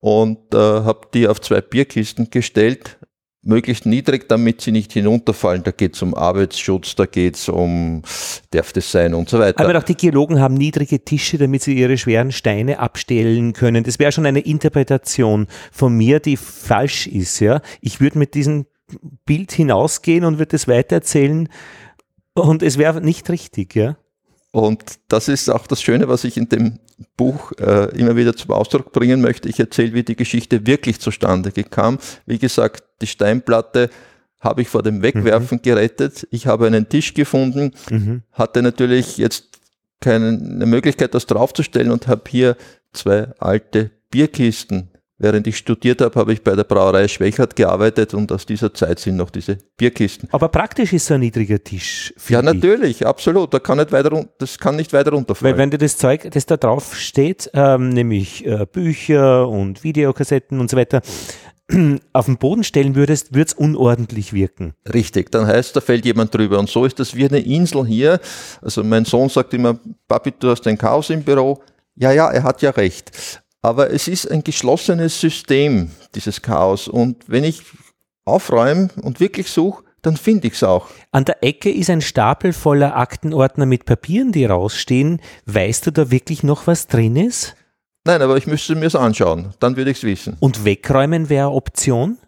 und 0.00 0.52
äh, 0.52 0.56
habe 0.56 1.06
die 1.14 1.28
auf 1.28 1.40
zwei 1.40 1.60
Bierkisten 1.60 2.28
gestellt, 2.30 2.98
möglichst 3.42 3.86
niedrig, 3.86 4.28
damit 4.28 4.60
sie 4.60 4.72
nicht 4.72 4.92
hinunterfallen. 4.92 5.62
Da 5.64 5.72
geht 5.72 5.94
es 5.96 6.02
um 6.02 6.14
Arbeitsschutz, 6.14 6.94
da 6.94 7.06
geht 7.06 7.36
es 7.36 7.48
um, 7.48 8.02
darf 8.50 8.72
das 8.72 8.90
sein 8.90 9.14
und 9.14 9.28
so 9.28 9.38
weiter. 9.38 9.60
Aber 9.60 9.76
auch 9.76 9.82
die 9.82 9.96
Geologen 9.96 10.40
haben 10.40 10.54
niedrige 10.54 11.04
Tische, 11.04 11.38
damit 11.38 11.62
sie 11.62 11.74
ihre 11.74 11.98
schweren 11.98 12.32
Steine 12.32 12.78
abstellen 12.78 13.52
können. 13.52 13.84
Das 13.84 13.98
wäre 13.98 14.12
schon 14.12 14.26
eine 14.26 14.40
Interpretation 14.40 15.48
von 15.72 15.96
mir, 15.96 16.20
die 16.20 16.36
falsch 16.36 17.06
ist. 17.06 17.40
Ja, 17.40 17.60
ich 17.80 18.00
würde 18.00 18.18
mit 18.18 18.34
diesem 18.34 18.66
Bild 19.26 19.52
hinausgehen 19.52 20.24
und 20.24 20.38
würde 20.38 20.52
das 20.52 20.68
weitererzählen 20.68 21.48
und 22.34 22.62
es 22.62 22.78
wäre 22.78 23.00
nicht 23.00 23.28
richtig. 23.28 23.74
Ja. 23.74 23.96
Und 24.52 24.98
das 25.08 25.28
ist 25.28 25.48
auch 25.48 25.66
das 25.66 25.82
Schöne, 25.82 26.08
was 26.08 26.24
ich 26.24 26.36
in 26.36 26.48
dem 26.48 26.78
Buch 27.16 27.52
äh, 27.58 27.88
immer 27.98 28.16
wieder 28.16 28.36
zum 28.36 28.52
Ausdruck 28.52 28.92
bringen 28.92 29.20
möchte. 29.22 29.48
Ich 29.48 29.58
erzähle, 29.58 29.94
wie 29.94 30.02
die 30.02 30.14
Geschichte 30.14 30.66
wirklich 30.66 31.00
zustande 31.00 31.50
kam. 31.64 31.98
Wie 32.26 32.38
gesagt, 32.38 32.84
die 33.02 33.06
Steinplatte 33.06 33.90
habe 34.40 34.62
ich 34.62 34.68
vor 34.68 34.82
dem 34.82 35.02
Wegwerfen 35.02 35.60
gerettet. 35.62 36.26
Ich 36.30 36.46
habe 36.46 36.66
einen 36.66 36.88
Tisch 36.88 37.14
gefunden, 37.14 37.72
Mhm. 37.90 38.22
hatte 38.32 38.62
natürlich 38.62 39.16
jetzt 39.18 39.44
keine 40.00 40.32
Möglichkeit, 40.66 41.14
das 41.14 41.26
draufzustellen 41.26 41.90
und 41.92 42.08
habe 42.08 42.22
hier 42.28 42.56
zwei 42.92 43.28
alte 43.38 43.90
Bierkisten. 44.10 44.88
Während 45.18 45.46
ich 45.46 45.56
studiert 45.56 46.00
habe, 46.00 46.18
habe 46.18 46.32
ich 46.32 46.42
bei 46.42 46.56
der 46.56 46.64
Brauerei 46.64 47.06
Schwächert 47.06 47.54
gearbeitet 47.54 48.12
und 48.12 48.32
aus 48.32 48.44
dieser 48.44 48.74
Zeit 48.74 48.98
sind 48.98 49.14
noch 49.16 49.30
diese 49.30 49.56
Bierkisten. 49.76 50.28
Aber 50.32 50.48
praktisch 50.48 50.92
ist 50.92 51.06
so 51.06 51.14
ein 51.14 51.20
niedriger 51.20 51.62
Tisch. 51.62 52.12
für 52.16 52.32
Ja, 52.32 52.42
natürlich, 52.42 53.06
absolut. 53.06 53.54
Da 53.54 53.60
kann 53.60 53.78
nicht 53.78 53.92
weiter, 53.92 54.26
das 54.38 54.58
kann 54.58 54.74
nicht 54.74 54.92
weiter 54.92 55.12
runterfallen. 55.12 55.54
Weil 55.54 55.58
wenn 55.62 55.70
dir 55.70 55.78
das 55.78 55.96
Zeug, 55.96 56.28
das 56.32 56.46
da 56.46 56.56
drauf 56.56 56.96
steht, 56.96 57.48
ähm, 57.54 57.90
nämlich 57.90 58.44
äh, 58.44 58.66
Bücher 58.66 59.48
und 59.48 59.84
Videokassetten 59.84 60.58
und 60.58 60.68
so 60.68 60.76
weiter, 60.76 61.02
auf 62.12 62.26
den 62.26 62.38
Boden 62.38 62.64
stellen 62.64 62.94
würdest, 62.94 63.34
würde 63.34 63.48
es 63.48 63.54
unordentlich 63.54 64.32
wirken. 64.32 64.74
Richtig, 64.92 65.30
dann 65.30 65.46
heißt, 65.46 65.74
da 65.76 65.80
fällt 65.80 66.04
jemand 66.04 66.34
drüber. 66.34 66.58
Und 66.58 66.68
so 66.68 66.84
ist 66.84 66.98
das 66.98 67.14
wie 67.14 67.26
eine 67.26 67.40
Insel 67.40 67.86
hier. 67.86 68.20
Also 68.60 68.82
mein 68.84 69.04
Sohn 69.04 69.28
sagt 69.28 69.54
immer, 69.54 69.78
Papi, 70.08 70.32
du 70.38 70.50
hast 70.50 70.66
ein 70.66 70.78
Chaos 70.78 71.10
im 71.10 71.22
Büro. 71.22 71.62
Ja, 71.94 72.12
ja, 72.12 72.30
er 72.30 72.42
hat 72.42 72.62
ja 72.62 72.70
recht. 72.70 73.42
Aber 73.60 73.90
es 73.92 74.08
ist 74.08 74.30
ein 74.30 74.42
geschlossenes 74.42 75.20
System, 75.20 75.90
dieses 76.14 76.42
Chaos. 76.42 76.88
Und 76.88 77.28
wenn 77.28 77.44
ich 77.44 77.62
aufräume 78.24 78.88
und 79.02 79.20
wirklich 79.20 79.48
suche, 79.48 79.84
dann 80.02 80.16
finde 80.16 80.48
ich 80.48 80.54
es 80.54 80.64
auch. 80.64 80.88
An 81.12 81.24
der 81.24 81.44
Ecke 81.44 81.70
ist 81.70 81.88
ein 81.88 82.00
Stapel 82.00 82.52
voller 82.52 82.96
Aktenordner 82.96 83.66
mit 83.66 83.84
Papieren, 83.84 84.32
die 84.32 84.44
rausstehen. 84.44 85.20
Weißt 85.46 85.86
du 85.86 85.92
da 85.92 86.10
wirklich 86.10 86.42
noch, 86.42 86.66
was 86.66 86.88
drin 86.88 87.14
ist? 87.14 87.54
Nein, 88.04 88.20
aber 88.20 88.36
ich 88.36 88.46
müsste 88.46 88.74
mir 88.74 88.86
es 88.86 88.96
anschauen, 88.96 89.54
dann 89.60 89.76
würde 89.76 89.90
ich 89.90 89.98
es 89.98 90.04
wissen. 90.04 90.36
Und 90.40 90.64
wegräumen 90.64 91.28
wäre 91.28 91.50
Option? 91.50 92.18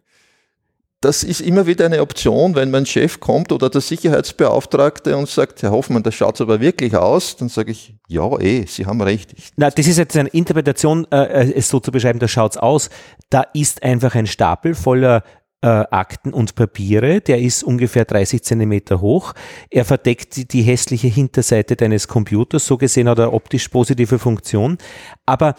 Das 1.00 1.22
ist 1.22 1.42
immer 1.42 1.66
wieder 1.66 1.84
eine 1.84 2.00
Option, 2.00 2.54
wenn 2.54 2.70
mein 2.70 2.86
Chef 2.86 3.20
kommt 3.20 3.52
oder 3.52 3.68
der 3.68 3.82
Sicherheitsbeauftragte 3.82 5.14
und 5.18 5.28
sagt, 5.28 5.62
Herr 5.62 5.70
Hoffmann, 5.70 6.02
das 6.02 6.14
schaut 6.14 6.40
aber 6.40 6.60
wirklich 6.60 6.96
aus, 6.96 7.36
dann 7.36 7.50
sage 7.50 7.72
ich, 7.72 7.94
ja, 8.08 8.38
eh, 8.38 8.64
Sie 8.66 8.86
haben 8.86 9.02
recht. 9.02 9.34
Ich 9.36 9.50
Na, 9.56 9.68
das 9.68 9.86
ist 9.86 9.98
jetzt 9.98 10.16
eine 10.16 10.30
Interpretation, 10.30 11.06
äh, 11.10 11.52
es 11.52 11.68
so 11.68 11.78
zu 11.78 11.92
beschreiben, 11.92 12.20
da 12.20 12.28
schaut's 12.28 12.56
aus. 12.56 12.88
Da 13.28 13.42
ist 13.52 13.82
einfach 13.82 14.14
ein 14.14 14.26
Stapel 14.26 14.74
voller 14.74 15.24
äh, 15.64 15.86
Akten 15.90 16.34
und 16.34 16.56
Papiere, 16.56 17.22
der 17.22 17.40
ist 17.40 17.62
ungefähr 17.62 18.04
30 18.04 18.42
Zentimeter 18.42 19.00
hoch. 19.00 19.32
Er 19.70 19.86
verdeckt 19.86 20.36
die, 20.36 20.46
die 20.46 20.60
hässliche 20.60 21.08
Hinterseite 21.08 21.74
deines 21.74 22.06
Computers, 22.06 22.66
so 22.66 22.76
gesehen 22.76 23.08
hat 23.08 23.18
er 23.18 23.32
optisch 23.32 23.68
positive 23.68 24.18
Funktion. 24.18 24.76
Aber 25.24 25.54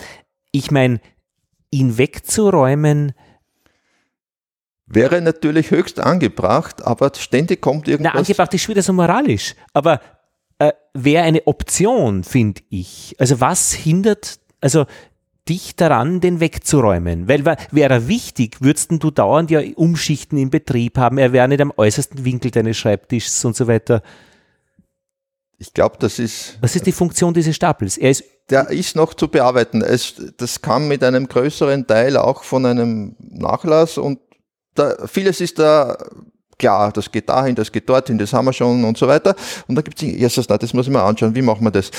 ich 0.51 0.70
meine, 0.70 1.01
ihn 1.72 1.97
wegzuräumen, 1.97 3.14
Wäre 4.88 5.20
natürlich 5.20 5.72
höchst 5.72 5.99
angebracht, 5.99 6.86
aber 6.86 7.12
ständig 7.18 7.60
kommt 7.60 7.88
na, 7.88 7.93
irgendwas. 7.93 8.14
angebracht 8.14 8.53
ist 8.53 8.70
wieder 8.70 8.84
so 8.84 8.93
moralisch, 8.93 9.56
aber 9.74 9.99
äh, 10.60 10.74
wäre 10.93 11.24
eine 11.24 11.47
Option, 11.47 12.24
finde 12.24 12.62
ich. 12.70 13.16
Also 13.18 13.41
was 13.41 13.74
hindert, 13.74 14.39
also 14.62 14.86
dich 15.48 15.76
daran, 15.76 16.22
den 16.22 16.39
wegzuräumen? 16.39 17.28
Weil 17.28 17.46
wäre 17.46 17.93
er 17.93 18.08
wichtig, 18.08 18.58
würdest 18.62 18.91
du 18.91 19.12
dauernd 19.12 19.52
ja 19.52 19.62
Umschichten 19.76 20.38
im 20.38 20.50
Betrieb 20.50 20.98
haben, 20.98 21.18
er 21.18 21.34
wäre 21.34 21.48
nicht 21.48 21.62
am 21.62 21.74
äußersten 21.76 22.26
Winkel 22.26 22.52
deines 22.52 22.78
Schreibtischs 22.78 23.43
und 23.46 23.56
so 23.56 23.68
weiter. 23.68 24.02
ich 25.58 25.74
glaube, 25.74 25.98
das 26.00 26.20
ist, 26.20 26.58
Was 26.62 26.76
ist 26.76 26.86
die 26.86 26.91
Funktion 26.91 27.34
dieses 27.34 27.56
Stapels? 27.56 27.98
Er 27.98 28.12
ist, 28.12 28.24
der 28.50 28.70
ist 28.70 28.96
noch 28.96 29.14
zu 29.14 29.28
bearbeiten. 29.28 29.82
Es, 29.82 30.16
das 30.38 30.62
kam 30.62 30.88
mit 30.88 31.04
einem 31.04 31.28
größeren 31.28 31.88
Teil 31.88 32.18
auch 32.18 32.43
von 32.43 32.66
einem 32.66 33.16
Nachlass 33.20 33.98
und 33.98 34.20
da, 34.76 35.08
vieles 35.08 35.41
ist 35.41 35.58
da 35.58 35.98
klar, 36.58 36.91
das 36.91 37.12
geht 37.12 37.30
dahin, 37.30 37.56
das 37.56 37.72
geht 37.72 37.89
dorthin, 37.89 38.18
das 38.18 38.34
haben 38.34 38.46
wir 38.46 38.54
schon 38.54 38.84
und 38.84 38.98
so 38.98 39.08
weiter. 39.08 39.36
Und 39.68 39.76
da 39.76 39.82
gibt 39.82 40.02
es, 40.02 40.50
na, 40.50 40.58
das 40.58 40.74
muss 40.74 40.88
ich 40.88 40.93
mal 40.93 41.06
anschauen, 41.06 41.36
wie 41.36 41.41
machen 41.41 41.64
wir 41.64 41.72
das? 41.72 41.91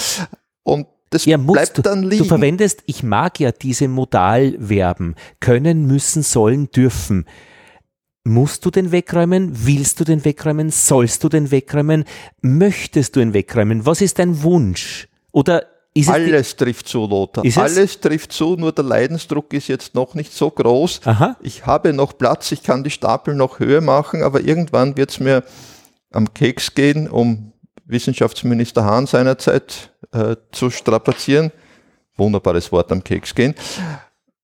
Und 0.63 0.87
das 1.11 1.25
ja, 1.25 1.39
musst 1.39 1.55
bleibt 1.55 1.79
du, 1.79 1.83
dann 1.83 2.03
du 2.03 2.09
liegen. 2.09 2.25
verwendest, 2.25 2.83
ich 2.87 3.03
mag 3.03 3.39
ja 3.41 3.53
diese 3.53 3.89
Modalverben, 3.89 5.15
können, 5.41 5.87
müssen, 5.87 6.23
sollen, 6.23 6.71
dürfen. 6.71 7.27
Musst 8.25 8.65
du 8.65 8.71
den 8.71 8.91
wegräumen? 8.91 9.51
Willst 9.53 10.01
du 10.01 10.05
den 10.05 10.25
wegräumen? 10.25 10.71
Sollst 10.71 11.23
du 11.23 11.29
den 11.29 11.53
wegräumen? 11.53 12.05
Möchtest 12.41 13.15
du 13.15 13.21
ihn 13.21 13.35
wegräumen? 13.35 13.87
Was 13.87 14.01
ist 14.01 14.19
dein 14.19 14.43
Wunsch? 14.43 15.07
Oder 15.31 15.67
ist 15.95 16.11
Alles 16.11 16.57
trifft 16.57 16.89
zu, 16.89 17.07
Lothar. 17.07 17.45
Alles 17.57 18.01
trifft 18.01 18.33
zu, 18.33 18.57
nur 18.57 18.73
der 18.73 18.85
Leidensdruck 18.85 19.55
ist 19.55 19.69
jetzt 19.69 19.95
noch 19.95 20.15
nicht 20.15 20.33
so 20.35 20.51
groß. 20.51 21.01
Aha. 21.05 21.37
Ich 21.41 21.65
habe 21.65 21.93
noch 21.95 22.19
Platz, 22.19 22.53
ich 22.53 22.63
kann 22.63 22.85
die 22.85 22.91
Stapel 22.91 23.35
noch 23.35 23.61
höher 23.61 23.81
machen, 23.81 24.23
aber 24.23 24.43
irgendwann 24.43 24.97
wird 24.97 25.11
es 25.11 25.21
mir 25.21 25.43
am 26.13 26.35
Keks 26.35 26.75
gehen, 26.75 27.09
um 27.09 27.53
Wissenschaftsminister 27.87 28.85
Hahn 28.85 29.07
seinerzeit 29.07 29.93
äh, 30.13 30.37
zu 30.53 30.71
strapazieren. 30.71 31.53
Wunderbares 32.17 32.73
Wort 32.73 32.91
am 32.93 33.05
Keks 33.05 33.35
gehen. 33.35 33.55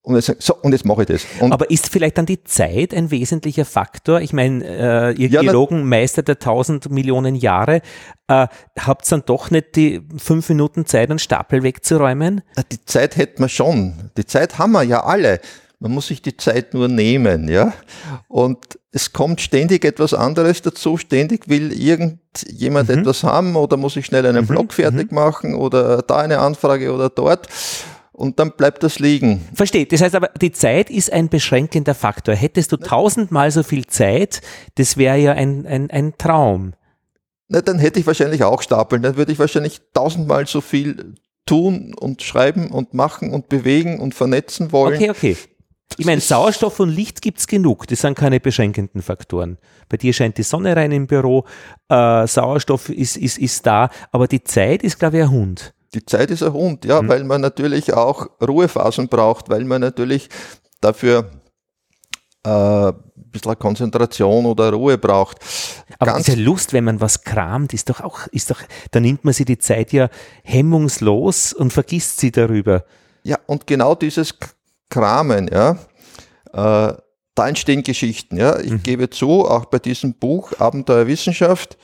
Und 0.04 0.16
jetzt, 0.16 0.42
so, 0.42 0.56
und 0.56 0.72
jetzt 0.72 0.84
mache 0.84 1.02
ich 1.02 1.08
das. 1.08 1.24
Und 1.38 1.52
Aber 1.52 1.70
ist 1.70 1.88
vielleicht 1.88 2.18
dann 2.18 2.26
die 2.26 2.42
Zeit 2.42 2.92
ein 2.92 3.12
wesentlicher 3.12 3.64
Faktor? 3.64 4.20
Ich 4.20 4.32
meine, 4.32 4.64
äh, 4.64 5.12
ihr 5.12 5.28
Ja, 5.28 5.42
Geologen, 5.42 5.88
Meister 5.88 6.24
der 6.24 6.40
tausend 6.40 6.90
Millionen 6.90 7.36
Jahre, 7.36 7.82
äh, 8.26 8.48
habt 8.80 9.10
dann 9.12 9.22
doch 9.24 9.52
nicht 9.52 9.76
die 9.76 10.00
fünf 10.16 10.48
Minuten 10.48 10.86
Zeit, 10.86 11.10
einen 11.10 11.20
Stapel 11.20 11.62
wegzuräumen? 11.62 12.42
die 12.72 12.84
Zeit 12.84 13.16
hätten 13.16 13.42
wir 13.42 13.48
schon. 13.48 14.10
Die 14.16 14.26
Zeit 14.26 14.58
haben 14.58 14.72
wir 14.72 14.82
ja 14.82 15.04
alle. 15.04 15.40
Man 15.82 15.90
muss 15.90 16.06
sich 16.06 16.22
die 16.22 16.36
Zeit 16.36 16.74
nur 16.74 16.86
nehmen, 16.86 17.48
ja. 17.48 17.72
Und 18.28 18.78
es 18.92 19.12
kommt 19.12 19.40
ständig 19.40 19.84
etwas 19.84 20.14
anderes 20.14 20.62
dazu. 20.62 20.96
Ständig 20.96 21.48
will 21.48 21.72
irgendjemand 21.72 22.88
Mhm. 22.88 22.98
etwas 23.00 23.24
haben 23.24 23.56
oder 23.56 23.76
muss 23.76 23.96
ich 23.96 24.06
schnell 24.06 24.24
einen 24.24 24.46
Blog 24.46 24.72
fertig 24.72 25.10
machen 25.10 25.56
oder 25.56 26.02
da 26.02 26.18
eine 26.18 26.38
Anfrage 26.38 26.92
oder 26.92 27.08
dort. 27.10 27.48
Und 28.12 28.38
dann 28.38 28.52
bleibt 28.52 28.84
das 28.84 29.00
liegen. 29.00 29.44
Verstehe. 29.54 29.86
Das 29.86 30.02
heißt 30.02 30.14
aber, 30.14 30.28
die 30.40 30.52
Zeit 30.52 30.88
ist 30.88 31.12
ein 31.12 31.28
beschränkender 31.28 31.96
Faktor. 31.96 32.36
Hättest 32.36 32.70
du 32.70 32.76
tausendmal 32.76 33.50
so 33.50 33.64
viel 33.64 33.86
Zeit, 33.86 34.40
das 34.76 34.96
wäre 34.96 35.16
ja 35.18 35.32
ein, 35.32 35.66
ein, 35.66 35.90
ein 35.90 36.14
Traum. 36.16 36.74
Na, 37.48 37.60
dann 37.60 37.80
hätte 37.80 37.98
ich 37.98 38.06
wahrscheinlich 38.06 38.44
auch 38.44 38.62
Stapeln. 38.62 39.02
Dann 39.02 39.16
würde 39.16 39.32
ich 39.32 39.40
wahrscheinlich 39.40 39.80
tausendmal 39.92 40.46
so 40.46 40.60
viel 40.60 41.14
tun 41.44 41.92
und 41.98 42.22
schreiben 42.22 42.70
und 42.70 42.94
machen 42.94 43.32
und 43.34 43.48
bewegen 43.48 43.98
und 43.98 44.14
vernetzen 44.14 44.70
wollen. 44.70 44.94
Okay, 44.94 45.10
okay. 45.10 45.36
Ich 45.98 46.06
meine, 46.06 46.20
Sauerstoff 46.20 46.80
und 46.80 46.90
Licht 46.90 47.22
gibt's 47.22 47.46
genug. 47.46 47.86
Das 47.86 48.00
sind 48.00 48.16
keine 48.16 48.40
beschränkenden 48.40 49.02
Faktoren. 49.02 49.58
Bei 49.88 49.96
dir 49.96 50.12
scheint 50.12 50.38
die 50.38 50.42
Sonne 50.42 50.74
rein 50.76 50.92
im 50.92 51.06
Büro, 51.06 51.44
äh, 51.88 52.26
Sauerstoff 52.26 52.88
ist, 52.88 53.16
ist, 53.16 53.38
ist 53.38 53.66
da, 53.66 53.90
aber 54.10 54.26
die 54.26 54.42
Zeit 54.42 54.82
ist, 54.82 54.98
glaube 54.98 55.18
ich, 55.18 55.22
ein 55.24 55.30
Hund. 55.30 55.74
Die 55.94 56.04
Zeit 56.06 56.30
ist 56.30 56.42
ein 56.42 56.52
Hund, 56.54 56.84
ja, 56.86 57.06
weil 57.06 57.22
man 57.24 57.42
natürlich 57.42 57.92
auch 57.92 58.26
Ruhephasen 58.40 59.08
braucht, 59.08 59.50
weil 59.50 59.64
man 59.64 59.82
natürlich 59.82 60.30
dafür 60.80 61.30
äh, 62.44 62.48
ein 62.88 62.94
bisschen 63.14 63.58
Konzentration 63.58 64.46
oder 64.46 64.72
Ruhe 64.72 64.96
braucht. 64.98 65.38
Aber 65.98 66.12
Ganz- 66.12 66.26
diese 66.26 66.38
Lust, 66.40 66.72
wenn 66.72 66.84
man 66.84 67.00
was 67.00 67.22
kramt, 67.22 67.74
ist 67.74 67.90
doch 67.90 68.00
auch, 68.00 68.26
ist 68.28 68.50
doch, 68.50 68.62
da 68.90 69.00
nimmt 69.00 69.24
man 69.24 69.34
sich 69.34 69.46
die 69.46 69.58
Zeit 69.58 69.92
ja 69.92 70.08
hemmungslos 70.44 71.52
und 71.52 71.72
vergisst 71.72 72.18
sie 72.20 72.32
darüber. 72.32 72.84
Ja, 73.22 73.38
und 73.46 73.66
genau 73.66 73.94
dieses 73.94 74.34
Kramen, 74.92 75.48
ja, 75.52 75.72
äh, 76.52 76.94
da 77.34 77.48
entstehen 77.48 77.82
Geschichten, 77.82 78.36
ja. 78.36 78.60
Ich 78.60 78.82
gebe 78.82 79.08
zu, 79.08 79.46
auch 79.46 79.64
bei 79.64 79.78
diesem 79.78 80.14
Buch 80.14 80.52
Abenteuerwissenschaft, 80.58 81.78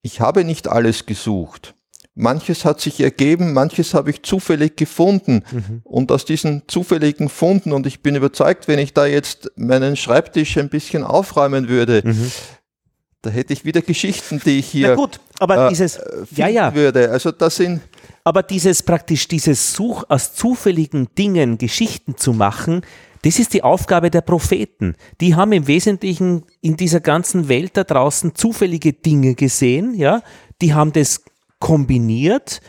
ich 0.00 0.20
habe 0.20 0.44
nicht 0.44 0.66
alles 0.66 1.04
gesucht. 1.04 1.74
Manches 2.14 2.64
hat 2.64 2.80
sich 2.80 3.00
ergeben, 3.00 3.52
manches 3.52 3.94
habe 3.94 4.10
ich 4.10 4.22
zufällig 4.22 4.76
gefunden. 4.76 5.44
Und 5.84 6.10
aus 6.10 6.24
diesen 6.24 6.62
zufälligen 6.66 7.28
Funden, 7.28 7.72
und 7.72 7.86
ich 7.86 8.02
bin 8.02 8.16
überzeugt, 8.16 8.66
wenn 8.66 8.78
ich 8.78 8.94
da 8.94 9.06
jetzt 9.06 9.52
meinen 9.56 9.94
Schreibtisch 9.94 10.56
ein 10.56 10.70
bisschen 10.70 11.04
aufräumen 11.04 11.68
würde, 11.68 12.02
da 13.22 13.30
hätte 13.30 13.52
ich 13.52 13.64
wieder 13.64 13.82
Geschichten, 13.82 14.40
die 14.44 14.60
ich 14.60 14.66
hier 14.68 14.88
Na 14.88 14.94
gut, 14.94 15.20
aber 15.38 15.66
äh, 15.66 15.68
dieses, 15.68 15.96
finden 15.96 16.26
ja, 16.34 16.48
ja, 16.48 16.74
würde. 16.74 17.10
Also 17.10 17.30
das 17.30 17.56
sind 17.56 17.82
aber 18.28 18.42
dieses 18.42 18.82
praktisch, 18.82 19.26
dieses 19.26 19.72
Such 19.72 20.04
aus 20.10 20.34
zufälligen 20.34 21.08
Dingen 21.16 21.56
Geschichten 21.56 22.18
zu 22.18 22.34
machen, 22.34 22.82
das 23.22 23.38
ist 23.38 23.54
die 23.54 23.62
Aufgabe 23.62 24.10
der 24.10 24.20
Propheten. 24.20 24.96
Die 25.22 25.34
haben 25.34 25.52
im 25.52 25.66
Wesentlichen 25.66 26.44
in 26.60 26.76
dieser 26.76 27.00
ganzen 27.00 27.48
Welt 27.48 27.78
da 27.78 27.84
draußen 27.84 28.34
zufällige 28.34 28.92
Dinge 28.92 29.34
gesehen, 29.34 29.94
ja, 29.94 30.20
die 30.60 30.74
haben 30.74 30.92
das 30.92 31.24
kombiniert, 31.58 32.60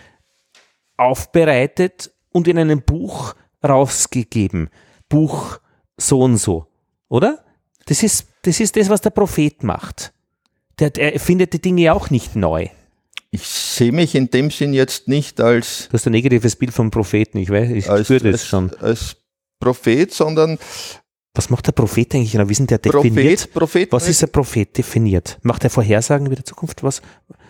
aufbereitet 0.95 2.13
und 2.31 2.47
in 2.47 2.57
einem 2.57 2.81
Buch 2.81 3.35
rausgegeben. 3.61 4.69
Buch 5.09 5.59
so 5.97 6.21
und 6.21 6.37
so, 6.37 6.67
oder? 7.09 7.43
Das 7.85 8.01
ist, 8.01 8.27
das 8.43 8.61
ist 8.61 8.77
das, 8.77 8.87
was 8.87 9.01
der 9.01 9.09
Prophet 9.09 9.61
macht. 9.63 10.13
Der, 10.79 10.89
der 10.89 11.19
findet 11.19 11.51
die 11.51 11.59
Dinge 11.59 11.93
auch 11.93 12.09
nicht 12.11 12.37
neu. 12.37 12.69
Ich 13.31 13.43
sehe 13.43 13.91
mich 13.91 14.15
in 14.15 14.29
dem 14.29 14.49
Sinn 14.49 14.73
jetzt 14.73 15.07
nicht 15.07 15.39
als, 15.39 15.87
Du 15.89 15.93
hast 15.93 16.05
ein 16.07 16.11
negatives 16.13 16.55
Bild 16.55 16.73
vom 16.73 16.89
Propheten, 16.89 17.37
ich 17.37 17.49
weiß, 17.49 17.69
ich 17.71 17.89
als, 17.89 18.07
spüre 18.07 18.31
das 18.31 18.41
als, 18.41 18.47
schon. 18.47 18.73
als 18.81 19.15
Prophet, 19.59 20.11
sondern 20.13 20.57
Was 21.35 21.49
macht 21.51 21.67
der 21.67 21.73
Prophet 21.73 22.15
eigentlich 22.15 22.31
genau? 22.31 22.49
Wie 22.49 22.55
sind 22.55 22.71
der 22.71 22.79
definiert? 22.79 23.13
Prophet, 23.13 23.53
Prophet 23.53 23.91
Was 23.91 24.07
ist 24.07 24.23
ein 24.23 24.31
Prophet 24.31 24.75
definiert? 24.77 25.37
Macht 25.43 25.63
er 25.63 25.69
Vorhersagen 25.69 26.25
über 26.25 26.35
die 26.35 26.43
Zukunft? 26.43 26.81
Was? 26.83 27.01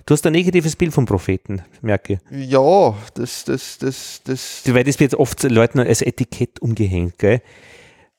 Du 0.06 0.14
hast 0.14 0.26
ein 0.26 0.34
negatives 0.34 0.76
Bild 0.76 0.94
vom 0.94 1.06
Propheten, 1.06 1.62
merke. 1.82 2.20
ja, 2.32 2.96
das, 3.14 3.46
das, 3.46 3.78
das, 3.78 4.22
das, 4.26 4.62
Weil 4.66 4.84
das 4.84 5.00
wird 5.00 5.14
oft 5.16 5.44
Leuten 5.44 5.80
als 5.80 6.02
Etikett 6.02 6.60
umgehängt, 6.62 7.18
gell? 7.20 7.42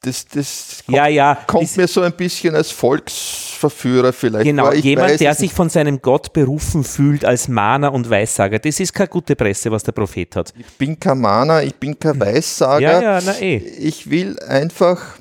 Das, 0.02 0.26
das 0.28 0.82
kommt, 0.86 0.96
Ja, 0.96 1.06
ja. 1.08 1.34
kommt 1.46 1.64
ist- 1.64 1.76
mir 1.76 1.86
so 1.86 2.00
ein 2.00 2.12
bisschen 2.12 2.54
als 2.54 2.70
Volksverführer 2.70 4.12
vielleicht 4.12 4.44
Genau, 4.46 4.72
jemand, 4.72 5.10
weiß 5.10 5.18
der 5.18 5.34
sich 5.34 5.52
von 5.52 5.68
seinem 5.68 6.00
Gott 6.00 6.32
berufen 6.32 6.84
fühlt 6.84 7.24
als 7.24 7.48
Mahner 7.48 7.92
und 7.92 8.08
Weissager. 8.08 8.58
Das 8.58 8.80
ist 8.80 8.92
keine 8.94 9.08
gute 9.08 9.36
Presse, 9.36 9.70
was 9.70 9.82
der 9.82 9.92
Prophet 9.92 10.36
hat. 10.36 10.54
Ich 10.58 10.66
bin 10.78 10.98
kein 10.98 11.18
Mahner, 11.20 11.62
ich 11.62 11.74
bin 11.74 11.98
kein 11.98 12.18
Weissager. 12.18 12.80
Ja, 12.80 13.02
ja, 13.02 13.20
na 13.24 13.38
eh. 13.40 13.56
Ich 13.58 14.08
will 14.10 14.38
einfach 14.40 15.18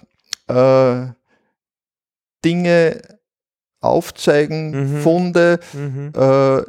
äh, 0.47 1.07
Dinge 2.45 3.01
aufzeigen, 3.81 4.71
Mhm. 4.97 5.01
Funde 5.01 5.59
Mhm. 5.73 6.11
äh, 6.15 6.61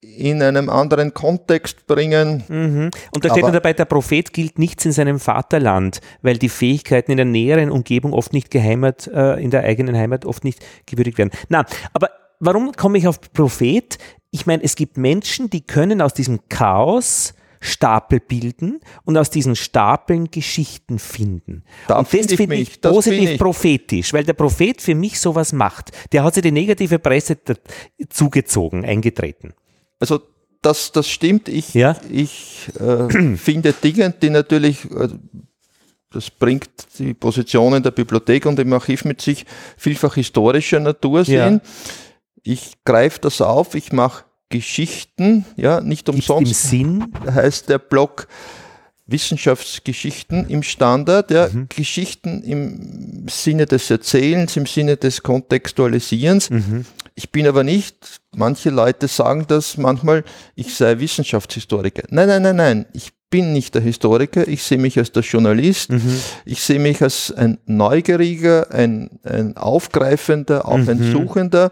in 0.00 0.42
einem 0.42 0.70
anderen 0.70 1.12
Kontext 1.12 1.86
bringen. 1.86 2.42
Mhm. 2.48 2.90
Und 3.12 3.24
da 3.24 3.30
steht 3.30 3.42
nur 3.42 3.52
dabei, 3.52 3.74
der 3.74 3.84
Prophet 3.84 4.32
gilt 4.32 4.58
nichts 4.58 4.86
in 4.86 4.92
seinem 4.92 5.20
Vaterland, 5.20 6.00
weil 6.22 6.38
die 6.38 6.48
Fähigkeiten 6.48 7.10
in 7.10 7.18
der 7.18 7.26
näheren 7.26 7.70
Umgebung 7.70 8.14
oft 8.14 8.32
nicht 8.32 8.50
geheimat, 8.50 9.06
äh, 9.08 9.34
in 9.34 9.50
der 9.50 9.64
eigenen 9.64 9.96
Heimat 9.96 10.24
oft 10.24 10.42
nicht 10.44 10.64
gewürdigt 10.86 11.18
werden. 11.18 11.30
Na, 11.48 11.66
aber 11.92 12.08
warum 12.38 12.72
komme 12.72 12.96
ich 12.96 13.06
auf 13.06 13.20
Prophet? 13.32 13.98
Ich 14.30 14.46
meine, 14.46 14.62
es 14.62 14.74
gibt 14.74 14.96
Menschen, 14.96 15.50
die 15.50 15.60
können 15.60 16.00
aus 16.00 16.14
diesem 16.14 16.48
Chaos 16.48 17.34
Stapel 17.62 18.20
bilden 18.20 18.80
und 19.04 19.18
aus 19.18 19.28
diesen 19.28 19.54
Stapeln 19.54 20.30
Geschichten 20.30 20.98
finden. 20.98 21.62
Da 21.88 21.98
und 21.98 22.06
das 22.06 22.10
find 22.10 22.30
ich 22.30 22.36
finde 22.38 22.56
ich 22.56 22.80
das 22.80 22.90
positiv 22.90 23.30
ich. 23.32 23.38
prophetisch, 23.38 24.14
weil 24.14 24.24
der 24.24 24.32
Prophet 24.32 24.80
für 24.80 24.94
mich 24.94 25.20
sowas 25.20 25.52
macht. 25.52 25.90
Der 26.12 26.24
hat 26.24 26.32
sich 26.32 26.42
die 26.42 26.52
negative 26.52 26.98
Presse 26.98 27.36
zugezogen, 28.08 28.86
eingetreten. 28.86 29.52
Also 30.00 30.20
das, 30.62 30.92
das 30.92 31.08
stimmt. 31.08 31.48
Ich, 31.48 31.72
Ja. 31.74 31.96
ich 32.10 32.68
äh, 32.80 33.36
finde 33.36 33.72
Dinge, 33.72 34.10
die 34.20 34.30
natürlich, 34.30 34.84
äh, 34.90 35.08
das 36.12 36.30
bringt 36.30 36.68
die 36.98 37.14
Positionen 37.14 37.82
der 37.82 37.92
Bibliothek 37.92 38.44
und 38.46 38.58
im 38.58 38.72
Archiv 38.72 39.04
mit 39.04 39.20
sich, 39.20 39.46
vielfach 39.76 40.14
historischer 40.16 40.80
Natur 40.80 41.22
Ja. 41.22 41.48
sind. 41.48 41.62
Ich 42.42 42.72
greife 42.84 43.20
das 43.20 43.40
auf, 43.40 43.74
ich 43.74 43.92
mache 43.92 44.24
Geschichten, 44.48 45.44
ja, 45.56 45.80
nicht 45.80 46.06
Gibt's 46.06 46.28
im 46.28 46.34
umsonst 46.34 46.68
Sinn, 46.68 47.12
heißt 47.24 47.68
der 47.68 47.78
Blog 47.78 48.26
Wissenschaftsgeschichten 49.06 50.48
im 50.48 50.62
Standard, 50.62 51.30
ja, 51.30 51.48
Mhm. 51.52 51.66
Geschichten 51.68 52.42
im 52.42 53.26
Sinne 53.28 53.66
des 53.66 53.90
Erzählens, 53.90 54.56
im 54.56 54.66
Sinne 54.66 54.96
des 54.96 55.22
Kontextualisierens. 55.22 56.50
Mhm. 56.50 56.84
Ich 57.22 57.30
bin 57.30 57.46
aber 57.46 57.64
nicht, 57.64 58.22
manche 58.34 58.70
Leute 58.70 59.06
sagen 59.06 59.44
das 59.46 59.76
manchmal, 59.76 60.24
ich 60.54 60.74
sei 60.74 61.00
Wissenschaftshistoriker. 61.00 62.04
Nein, 62.08 62.28
nein, 62.28 62.40
nein, 62.40 62.56
nein, 62.56 62.86
ich 62.94 63.12
bin 63.28 63.52
nicht 63.52 63.74
der 63.74 63.82
Historiker, 63.82 64.48
ich 64.48 64.62
sehe 64.62 64.78
mich 64.78 64.96
als 64.98 65.12
der 65.12 65.22
Journalist, 65.22 65.90
Mhm. 65.90 66.18
ich 66.46 66.62
sehe 66.62 66.78
mich 66.78 67.02
als 67.02 67.30
ein 67.30 67.58
Neugieriger, 67.66 68.70
ein, 68.70 69.20
ein 69.22 69.58
Aufgreifender, 69.58 70.66
auch 70.66 70.78
ein 70.88 70.98
Mhm. 70.98 71.12
Suchender, 71.12 71.70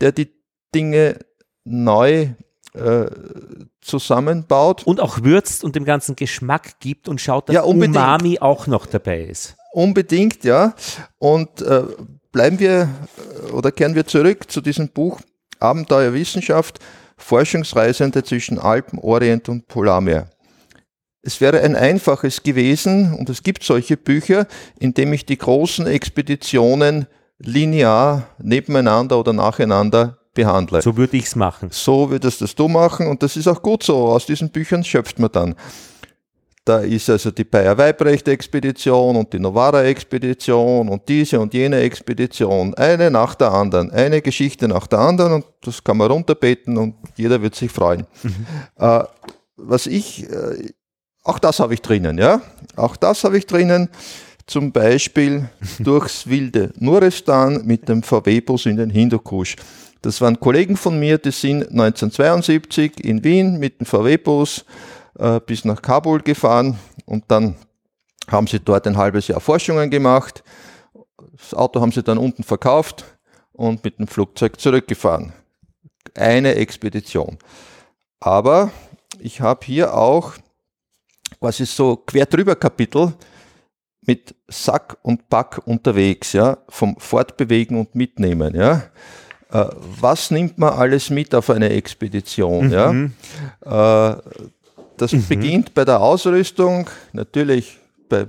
der 0.00 0.12
die 0.12 0.30
Dinge 0.74 1.18
neu 1.64 2.28
äh, 2.72 3.06
zusammenbaut. 3.82 4.86
und 4.86 5.00
auch 5.00 5.22
würzt 5.24 5.62
und 5.62 5.76
dem 5.76 5.84
ganzen 5.84 6.16
Geschmack 6.16 6.80
gibt 6.80 7.06
und 7.06 7.20
schaut, 7.20 7.48
dass 7.50 7.54
Ja, 7.54 7.62
unbedingt. 7.62 7.96
Umami 7.96 8.38
auch 8.38 8.66
noch 8.66 8.86
dabei 8.86 9.24
ist. 9.24 9.56
Unbedingt, 9.72 10.42
ja. 10.44 10.74
Und 11.18 11.60
äh, 11.62 11.82
bleiben 12.32 12.58
wir 12.58 12.88
äh, 13.48 13.50
oder 13.52 13.72
kehren 13.72 13.94
wir 13.94 14.06
zurück 14.06 14.50
zu 14.50 14.60
diesem 14.60 14.88
Buch 14.88 15.20
Abenteuerwissenschaft, 15.58 16.78
Forschungsreisende 17.16 18.24
zwischen 18.24 18.58
Alpen, 18.58 18.98
Orient 18.98 19.48
und 19.48 19.68
Polarmeer. 19.68 20.30
Es 21.22 21.40
wäre 21.40 21.60
ein 21.60 21.76
einfaches 21.76 22.42
gewesen, 22.42 23.14
und 23.14 23.28
es 23.28 23.42
gibt 23.42 23.62
solche 23.62 23.98
Bücher, 23.98 24.46
in 24.78 24.94
dem 24.94 25.12
ich 25.12 25.26
die 25.26 25.36
großen 25.36 25.86
Expeditionen 25.86 27.06
linear 27.38 28.26
nebeneinander 28.38 29.18
oder 29.18 29.34
nacheinander 29.34 30.18
behandle. 30.32 30.80
So 30.80 30.96
würde 30.96 31.18
ich 31.18 31.24
es 31.24 31.36
machen. 31.36 31.68
So 31.72 32.10
würdest 32.10 32.40
das 32.40 32.54
du 32.54 32.68
machen 32.68 33.06
und 33.06 33.22
das 33.22 33.36
ist 33.36 33.48
auch 33.48 33.62
gut 33.62 33.82
so. 33.82 34.08
Aus 34.08 34.26
diesen 34.26 34.50
Büchern 34.50 34.84
schöpft 34.84 35.18
man 35.18 35.30
dann. 35.32 35.54
Da 36.70 36.78
ist 36.78 37.10
also 37.10 37.32
die 37.32 37.42
Bayer-Weibrecht-Expedition 37.42 39.16
und 39.16 39.32
die 39.32 39.40
Novara-Expedition 39.40 40.88
und 40.88 41.08
diese 41.08 41.40
und 41.40 41.52
jene 41.52 41.80
Expedition. 41.80 42.74
Eine 42.74 43.10
nach 43.10 43.34
der 43.34 43.50
anderen. 43.50 43.90
Eine 43.90 44.22
Geschichte 44.22 44.68
nach 44.68 44.86
der 44.86 45.00
anderen 45.00 45.32
und 45.32 45.46
das 45.62 45.82
kann 45.82 45.96
man 45.96 46.08
runterbeten 46.12 46.76
und 46.78 46.94
jeder 47.16 47.42
wird 47.42 47.56
sich 47.56 47.72
freuen. 47.72 48.06
Äh, 48.78 49.02
was 49.56 49.88
ich, 49.88 50.30
äh, 50.30 50.70
auch 51.24 51.40
das 51.40 51.58
habe 51.58 51.74
ich 51.74 51.82
drinnen, 51.82 52.18
ja. 52.18 52.40
Auch 52.76 52.94
das 52.94 53.24
habe 53.24 53.36
ich 53.36 53.46
drinnen. 53.46 53.88
Zum 54.46 54.70
Beispiel 54.70 55.48
durchs 55.80 56.28
wilde 56.28 56.72
Nuristan 56.78 57.66
mit 57.66 57.88
dem 57.88 58.04
VW-Bus 58.04 58.66
in 58.66 58.76
den 58.76 58.90
Hindukusch. 58.90 59.56
Das 60.02 60.20
waren 60.20 60.38
Kollegen 60.38 60.76
von 60.76 61.00
mir, 61.00 61.18
die 61.18 61.32
sind 61.32 61.68
1972 61.72 63.04
in 63.04 63.24
Wien 63.24 63.58
mit 63.58 63.80
dem 63.80 63.86
VW-Bus 63.86 64.64
äh, 65.18 65.40
bis 65.40 65.64
nach 65.64 65.82
Kabul 65.82 66.20
gefahren 66.20 66.78
und 67.06 67.24
dann 67.28 67.56
haben 68.28 68.46
sie 68.46 68.60
dort 68.60 68.86
ein 68.86 68.96
halbes 68.96 69.28
Jahr 69.28 69.40
Forschungen 69.40 69.90
gemacht. 69.90 70.44
Das 71.36 71.54
Auto 71.54 71.80
haben 71.80 71.92
sie 71.92 72.02
dann 72.02 72.18
unten 72.18 72.42
verkauft 72.42 73.04
und 73.52 73.82
mit 73.84 73.98
dem 73.98 74.06
Flugzeug 74.06 74.60
zurückgefahren. 74.60 75.32
Eine 76.14 76.54
Expedition. 76.54 77.38
Aber 78.20 78.70
ich 79.18 79.40
habe 79.40 79.64
hier 79.64 79.94
auch 79.94 80.34
quasi 81.38 81.66
so 81.66 81.96
quer 81.96 82.26
drüber 82.26 82.56
Kapitel 82.56 83.14
mit 84.02 84.34
Sack 84.48 84.96
und 85.02 85.28
Pack 85.28 85.60
unterwegs, 85.66 86.32
ja, 86.32 86.58
vom 86.68 86.96
Fortbewegen 86.98 87.78
und 87.78 87.94
Mitnehmen, 87.94 88.54
ja. 88.54 88.82
Äh, 89.52 89.66
was 90.00 90.30
nimmt 90.30 90.58
man 90.58 90.72
alles 90.72 91.10
mit 91.10 91.34
auf 91.34 91.50
eine 91.50 91.70
Expedition, 91.70 92.70
ja? 92.70 92.92
Äh, 94.12 94.16
das 95.00 95.12
beginnt 95.28 95.72
bei 95.74 95.84
der 95.84 96.00
Ausrüstung, 96.00 96.88
natürlich 97.12 97.78
bei 98.08 98.26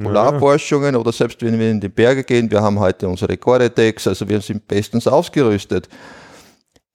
Polarforschungen 0.00 0.96
oder 0.96 1.12
selbst 1.12 1.42
wenn 1.42 1.58
wir 1.58 1.70
in 1.70 1.80
die 1.80 1.88
Berge 1.88 2.24
gehen, 2.24 2.50
wir 2.50 2.62
haben 2.62 2.78
heute 2.78 3.08
unsere 3.08 3.36
Gore-Tex, 3.36 4.06
also 4.06 4.28
wir 4.28 4.40
sind 4.40 4.66
bestens 4.66 5.06
ausgerüstet. 5.06 5.88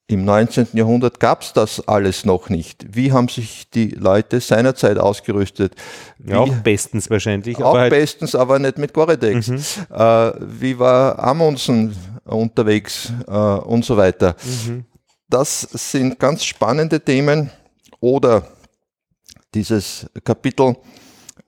Im 0.09 0.23
19. 0.23 0.69
Jahrhundert 0.71 1.19
gab 1.19 1.41
es 1.41 1.51
das 1.51 1.85
alles 1.85 2.23
noch 2.23 2.47
nicht. 2.49 2.85
Wie 2.95 3.11
haben 3.11 3.27
sich 3.27 3.69
die 3.69 3.89
Leute 3.89 4.39
seinerzeit 4.39 4.97
ausgerüstet? 4.97 5.73
Wie, 6.17 6.31
Ja, 6.31 6.39
auch 6.39 6.53
bestens 6.63 7.09
wahrscheinlich. 7.09 7.57
auch 7.57 7.71
aber 7.71 7.81
halt, 7.81 7.89
bestens, 7.89 8.33
aber 8.33 8.57
nicht 8.57 8.77
mit 8.77 8.93
Gore-Tex. 8.93 9.49
Äh, 9.49 10.31
wie 10.39 10.79
war 10.79 11.19
Amundsen 11.19 11.93
unterwegs 12.23 13.11
äh, 13.27 13.31
und 13.31 13.83
so 13.83 13.97
weiter. 13.97 14.35
Das 15.29 15.61
sind 15.61 16.17
ganz 16.19 16.45
spannende 16.45 17.01
Themen. 17.01 17.49
Oder 17.99 18.47
dieses 19.57 20.05
Kapitel 20.23 20.75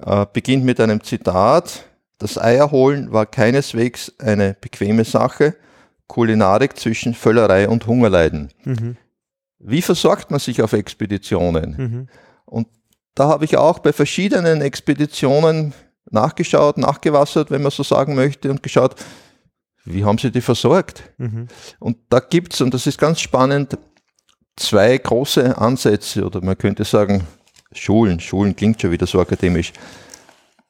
äh, 0.03 0.25
beginnt 0.33 0.65
mit 0.65 0.79
einem 0.79 1.03
Zitat. 1.03 1.85
Das 2.17 2.37
Eierholen 2.37 3.11
war 3.11 3.25
keineswegs 3.25 4.11
eine 4.19 4.55
bequeme 4.59 5.05
Sache. 5.05 5.55
Kulinarik 6.07 6.77
zwischen 6.77 7.13
Völlerei 7.13 7.69
und 7.69 7.85
Hungerleiden. 7.85 8.49
Mhm. 8.63 8.97
Wie 9.59 9.83
versorgt 9.83 10.31
man 10.31 10.39
sich 10.39 10.61
auf 10.63 10.73
Expeditionen? 10.73 11.75
Mhm. 11.77 12.07
Und 12.45 12.67
da 13.13 13.27
habe 13.27 13.45
ich 13.45 13.57
auch 13.57 13.79
bei 13.79 13.93
verschiedenen 13.93 14.61
Expeditionen 14.61 15.73
nachgeschaut, 16.09 16.79
nachgewassert, 16.79 17.51
wenn 17.51 17.61
man 17.61 17.71
so 17.71 17.83
sagen 17.83 18.15
möchte, 18.15 18.49
und 18.49 18.63
geschaut, 18.63 18.95
wie 19.85 20.03
haben 20.03 20.17
sie 20.17 20.31
die 20.31 20.41
versorgt? 20.41 21.03
Mhm. 21.17 21.47
Und 21.79 21.97
da 22.09 22.19
gibt 22.19 22.55
es, 22.55 22.61
und 22.61 22.73
das 22.73 22.87
ist 22.87 22.97
ganz 22.97 23.19
spannend, 23.19 23.77
zwei 24.55 24.97
große 24.97 25.57
Ansätze, 25.57 26.25
oder 26.25 26.43
man 26.43 26.57
könnte 26.57 26.85
sagen, 26.85 27.27
Schulen. 27.73 28.19
Schulen 28.19 28.55
klingt 28.55 28.81
schon 28.81 28.91
wieder 28.91 29.07
so 29.07 29.19
akademisch. 29.19 29.73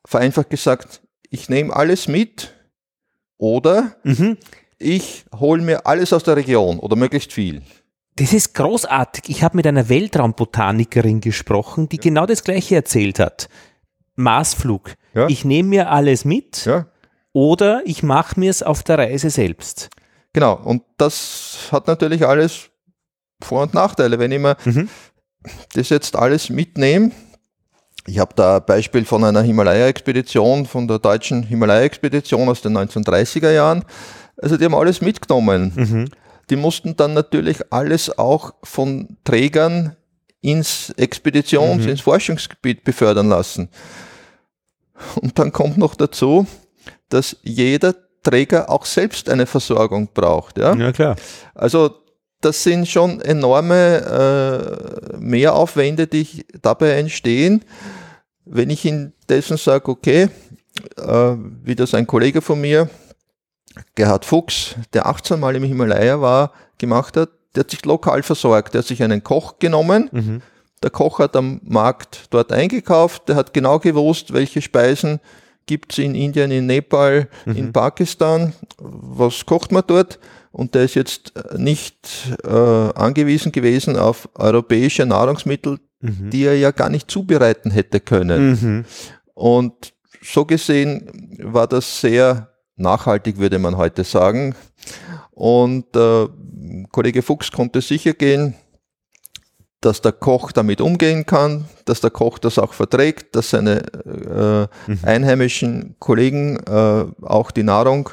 Vereinfacht 0.05 0.49
gesagt, 0.49 1.01
ich 1.29 1.49
nehme 1.49 1.75
alles 1.75 2.07
mit 2.07 2.53
oder 3.37 3.95
Mhm. 4.03 4.37
ich 4.77 5.25
hole 5.37 5.61
mir 5.61 5.85
alles 5.85 6.13
aus 6.13 6.23
der 6.23 6.35
Region 6.35 6.79
oder 6.79 6.95
möglichst 6.95 7.31
viel. 7.33 7.61
Das 8.15 8.33
ist 8.33 8.53
großartig. 8.53 9.29
Ich 9.29 9.43
habe 9.43 9.55
mit 9.55 9.65
einer 9.67 9.87
Weltraumbotanikerin 9.87 11.21
gesprochen, 11.21 11.87
die 11.87 11.97
genau 11.99 12.25
das 12.25 12.43
Gleiche 12.43 12.75
erzählt 12.75 13.19
hat. 13.19 13.47
Maßflug. 14.15 14.95
Ja. 15.13 15.27
Ich 15.27 15.45
nehme 15.45 15.69
mir 15.69 15.89
alles 15.89 16.25
mit 16.25 16.65
Ja, 16.65 16.87
oder 17.31 17.81
ich 17.85 18.03
mache 18.03 18.37
mir 18.39 18.49
es 18.49 18.61
auf 18.63 18.83
der 18.83 18.97
Reise 18.97 19.29
selbst. 19.29 19.89
Genau, 20.33 20.53
und 20.61 20.83
das 20.97 21.69
hat 21.71 21.87
natürlich 21.87 22.25
alles 22.27 22.69
Vor- 23.41 23.61
und 23.63 23.73
Nachteile. 23.73 24.19
Wenn 24.19 24.31
ich 24.33 24.39
mir 24.39 24.57
Mhm. 24.65 24.89
Das 25.73 25.89
jetzt 25.89 26.15
alles 26.15 26.49
mitnehme, 26.49 27.11
ich 28.05 28.17
habe 28.17 28.33
da 28.35 28.57
ein 28.57 28.65
Beispiel 28.65 29.05
von 29.05 29.23
einer 29.23 29.41
Himalaya-Expedition, 29.41 30.65
von 30.65 30.87
der 30.87 30.99
deutschen 30.99 31.43
Himalaya-Expedition 31.43 32.49
aus 32.49 32.61
den 32.61 32.75
1930er 32.77 33.51
Jahren. 33.51 33.83
Also 34.37 34.57
die 34.57 34.65
haben 34.65 34.73
alles 34.75 35.01
mitgenommen. 35.01 35.73
Mhm. 35.75 36.05
Die 36.49 36.55
mussten 36.55 36.95
dann 36.95 37.13
natürlich 37.13 37.59
alles 37.71 38.17
auch 38.17 38.53
von 38.63 39.17
Trägern 39.23 39.95
ins 40.41 40.91
Expeditions-, 40.97 41.83
Mhm. 41.83 41.89
ins 41.89 42.01
Forschungsgebiet 42.01 42.83
befördern 42.83 43.29
lassen. 43.29 43.69
Und 45.21 45.37
dann 45.37 45.51
kommt 45.51 45.77
noch 45.77 45.95
dazu, 45.95 46.47
dass 47.09 47.37
jeder 47.43 47.93
Träger 48.23 48.69
auch 48.69 48.85
selbst 48.85 49.29
eine 49.29 49.45
Versorgung 49.45 50.09
braucht. 50.13 50.57
Ja? 50.57 50.75
Ja, 50.75 50.91
klar. 50.91 51.15
Also 51.53 51.98
das 52.41 52.63
sind 52.63 52.87
schon 52.87 53.21
enorme 53.21 55.11
äh, 55.13 55.17
Mehraufwände, 55.17 56.07
die 56.07 56.21
ich 56.21 56.45
dabei 56.61 56.91
entstehen. 56.91 57.65
Wenn 58.45 58.69
ich 58.69 58.85
indessen 58.85 59.57
sage, 59.57 59.89
okay, 59.89 60.29
äh, 60.97 61.35
wie 61.63 61.75
das 61.75 61.93
ein 61.93 62.07
Kollege 62.07 62.41
von 62.41 62.61
mir, 62.61 62.89
Gerhard 63.95 64.25
Fuchs, 64.25 64.75
der 64.93 65.05
18 65.05 65.39
Mal 65.39 65.55
im 65.55 65.63
Himalaya 65.63 66.21
war, 66.21 66.53
gemacht 66.77 67.17
hat, 67.17 67.29
der 67.55 67.61
hat 67.61 67.71
sich 67.71 67.83
lokal 67.85 68.23
versorgt. 68.23 68.73
Der 68.73 68.79
hat 68.79 68.87
sich 68.87 69.03
einen 69.03 69.23
Koch 69.23 69.59
genommen. 69.59 70.09
Mhm. 70.11 70.41
Der 70.81 70.89
Koch 70.89 71.19
hat 71.19 71.35
am 71.35 71.59
Markt 71.63 72.27
dort 72.29 72.51
eingekauft. 72.51 73.27
Der 73.27 73.35
hat 73.35 73.53
genau 73.53 73.79
gewusst, 73.79 74.33
welche 74.33 74.61
Speisen 74.61 75.19
gibt 75.65 75.91
es 75.91 75.99
in 75.99 76.15
Indien, 76.15 76.51
in 76.51 76.65
Nepal, 76.65 77.27
in 77.45 77.73
Pakistan. 77.73 78.53
Was 78.77 79.45
kocht 79.45 79.71
man 79.71 79.83
dort? 79.85 80.19
Und 80.51 80.75
der 80.75 80.83
ist 80.83 80.95
jetzt 80.95 81.33
nicht 81.57 82.07
äh, 82.43 82.49
angewiesen 82.49 83.51
gewesen 83.51 83.97
auf 83.97 84.29
europäische 84.35 85.05
Nahrungsmittel, 85.05 85.79
mhm. 86.01 86.29
die 86.31 86.45
er 86.45 86.57
ja 86.57 86.71
gar 86.71 86.89
nicht 86.89 87.09
zubereiten 87.11 87.71
hätte 87.71 87.99
können. 87.99 88.51
Mhm. 88.51 88.85
Und 89.35 89.93
so 90.21 90.45
gesehen 90.45 91.37
war 91.43 91.67
das 91.67 92.01
sehr 92.01 92.49
nachhaltig, 92.75 93.37
würde 93.37 93.59
man 93.59 93.77
heute 93.77 94.03
sagen. 94.03 94.55
Und 95.31 95.95
äh, 95.95 96.27
Kollege 96.91 97.21
Fuchs 97.21 97.51
konnte 97.51 97.81
sicher 97.81 98.13
gehen, 98.13 98.55
dass 99.81 100.01
der 100.01 100.11
Koch 100.11 100.51
damit 100.51 100.81
umgehen 100.81 101.25
kann, 101.25 101.65
dass 101.85 102.01
der 102.01 102.09
Koch 102.09 102.37
das 102.37 102.59
auch 102.59 102.73
verträgt, 102.73 103.35
dass 103.35 103.51
seine 103.51 103.81
äh, 104.05 104.91
mhm. 104.91 104.99
einheimischen 105.03 105.95
Kollegen 105.99 106.57
äh, 106.57 107.05
auch 107.21 107.51
die 107.51 107.63
Nahrung 107.63 108.09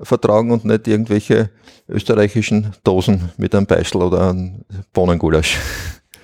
vertragen 0.00 0.50
und 0.50 0.64
nicht 0.64 0.88
irgendwelche 0.88 1.50
österreichischen 1.88 2.72
Dosen 2.84 3.30
mit 3.36 3.54
einem 3.54 3.66
Beistel 3.66 4.02
oder 4.02 4.30
einem 4.30 4.64
Bohnengulasch. 4.92 5.58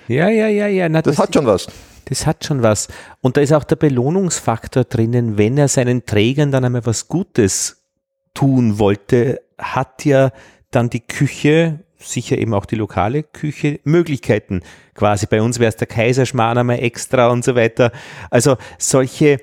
Ja, 0.07 0.27
ja, 0.29 0.47
ja, 0.47 0.67
ja. 0.67 0.89
Na, 0.89 1.01
das, 1.01 1.15
das 1.15 1.25
hat 1.25 1.33
schon 1.35 1.45
was. 1.45 1.67
Das 2.05 2.25
hat 2.25 2.43
schon 2.43 2.63
was. 2.63 2.87
Und 3.21 3.37
da 3.37 3.41
ist 3.41 3.53
auch 3.53 3.63
der 3.63 3.75
Belohnungsfaktor 3.75 4.83
drinnen, 4.83 5.37
wenn 5.37 5.57
er 5.57 5.67
seinen 5.67 6.05
Trägern 6.05 6.51
dann 6.51 6.65
einmal 6.65 6.85
was 6.85 7.07
Gutes 7.07 7.83
tun 8.33 8.79
wollte, 8.79 9.41
hat 9.59 10.05
ja 10.05 10.31
dann 10.71 10.89
die 10.89 11.01
Küche, 11.01 11.79
sicher 11.97 12.37
eben 12.37 12.53
auch 12.53 12.65
die 12.65 12.75
lokale 12.75 13.21
Küche, 13.23 13.79
Möglichkeiten. 13.83 14.61
Quasi 14.95 15.27
bei 15.27 15.41
uns 15.41 15.59
wäre 15.59 15.69
es 15.69 15.75
der 15.75 15.87
Kaiserschmarrn 15.87 16.57
einmal 16.57 16.79
extra 16.79 17.27
und 17.27 17.43
so 17.43 17.55
weiter. 17.55 17.91
Also 18.31 18.57
solche 18.79 19.39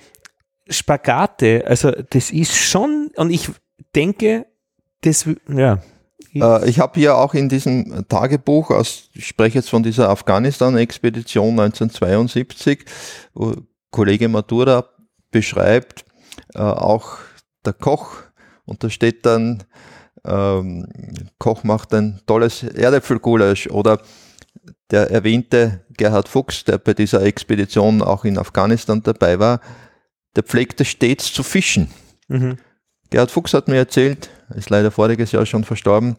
Spagate, 0.68 1.64
also 1.66 1.93
das 1.93 2.31
ist 2.31 2.57
schon, 2.57 3.11
und 3.16 3.31
ich 3.31 3.51
denke, 3.97 4.47
das, 5.01 5.26
ja, 5.49 5.80
äh, 6.34 6.68
ich 6.68 6.78
habe 6.78 6.99
hier 6.99 7.16
auch 7.16 7.34
in 7.34 7.49
diesem 7.49 8.07
Tagebuch, 8.09 8.70
aus, 8.70 9.11
ich 9.14 9.26
spreche 9.26 9.59
jetzt 9.59 9.70
von 9.70 9.82
dieser 9.82 10.09
Afghanistan-Expedition 10.11 11.59
1972, 11.59 12.84
wo 13.34 13.55
Kollege 13.90 14.28
Matura 14.28 14.88
beschreibt, 15.30 16.05
äh, 16.55 16.59
auch 16.59 17.18
der 17.64 17.72
Koch, 17.72 18.22
und 18.64 18.82
da 18.82 18.90
steht 18.90 19.24
dann, 19.26 19.64
ähm, 20.24 20.86
Koch 21.38 21.64
macht 21.64 21.94
ein 21.94 22.20
tolles 22.26 22.62
Erdäpfelgulasch 22.62 23.68
oder 23.68 24.01
der 24.90 25.11
erwähnte 25.11 25.84
Gerhard 25.97 26.28
Fuchs, 26.28 26.64
der 26.64 26.78
bei 26.78 26.94
dieser 26.94 27.22
Expedition 27.22 28.03
auch 28.03 28.24
in 28.24 28.38
Afghanistan 28.38 29.03
dabei 29.03 29.38
war, 29.38 29.61
der 30.34 30.42
pflegte 30.42 30.84
stets 30.84 31.32
zu 31.32 31.42
fischen. 31.42 31.88
Mhm. 32.28 32.59
Gerhard 33.11 33.31
Fuchs 33.31 33.55
hat 33.55 33.69
mir 33.69 33.77
erzählt, 33.77 34.31
ist 34.55 34.71
leider 34.71 34.91
voriges 34.91 35.33
Jahr 35.33 35.47
schon 35.47 35.65
verstorben, 35.65 36.17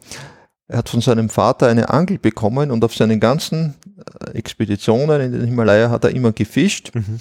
er 0.68 0.78
hat 0.78 0.88
von 0.90 1.00
seinem 1.00 1.30
Vater 1.30 1.68
eine 1.68 1.88
Angel 1.88 2.18
bekommen 2.18 2.70
und 2.70 2.84
auf 2.84 2.94
seinen 2.94 3.20
ganzen 3.20 3.74
äh, 4.20 4.36
Expeditionen 4.36 5.20
in 5.22 5.32
den 5.32 5.46
Himalaya 5.46 5.88
hat 5.88 6.04
er 6.04 6.10
immer 6.10 6.32
gefischt. 6.32 6.94
Mhm. 6.94 7.20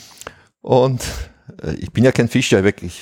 Und 0.59 1.01
äh, 1.63 1.75
ich 1.75 1.91
bin 1.91 2.03
ja 2.03 2.11
kein 2.11 2.27
Fischer, 2.27 2.61
wirklich. 2.65 3.01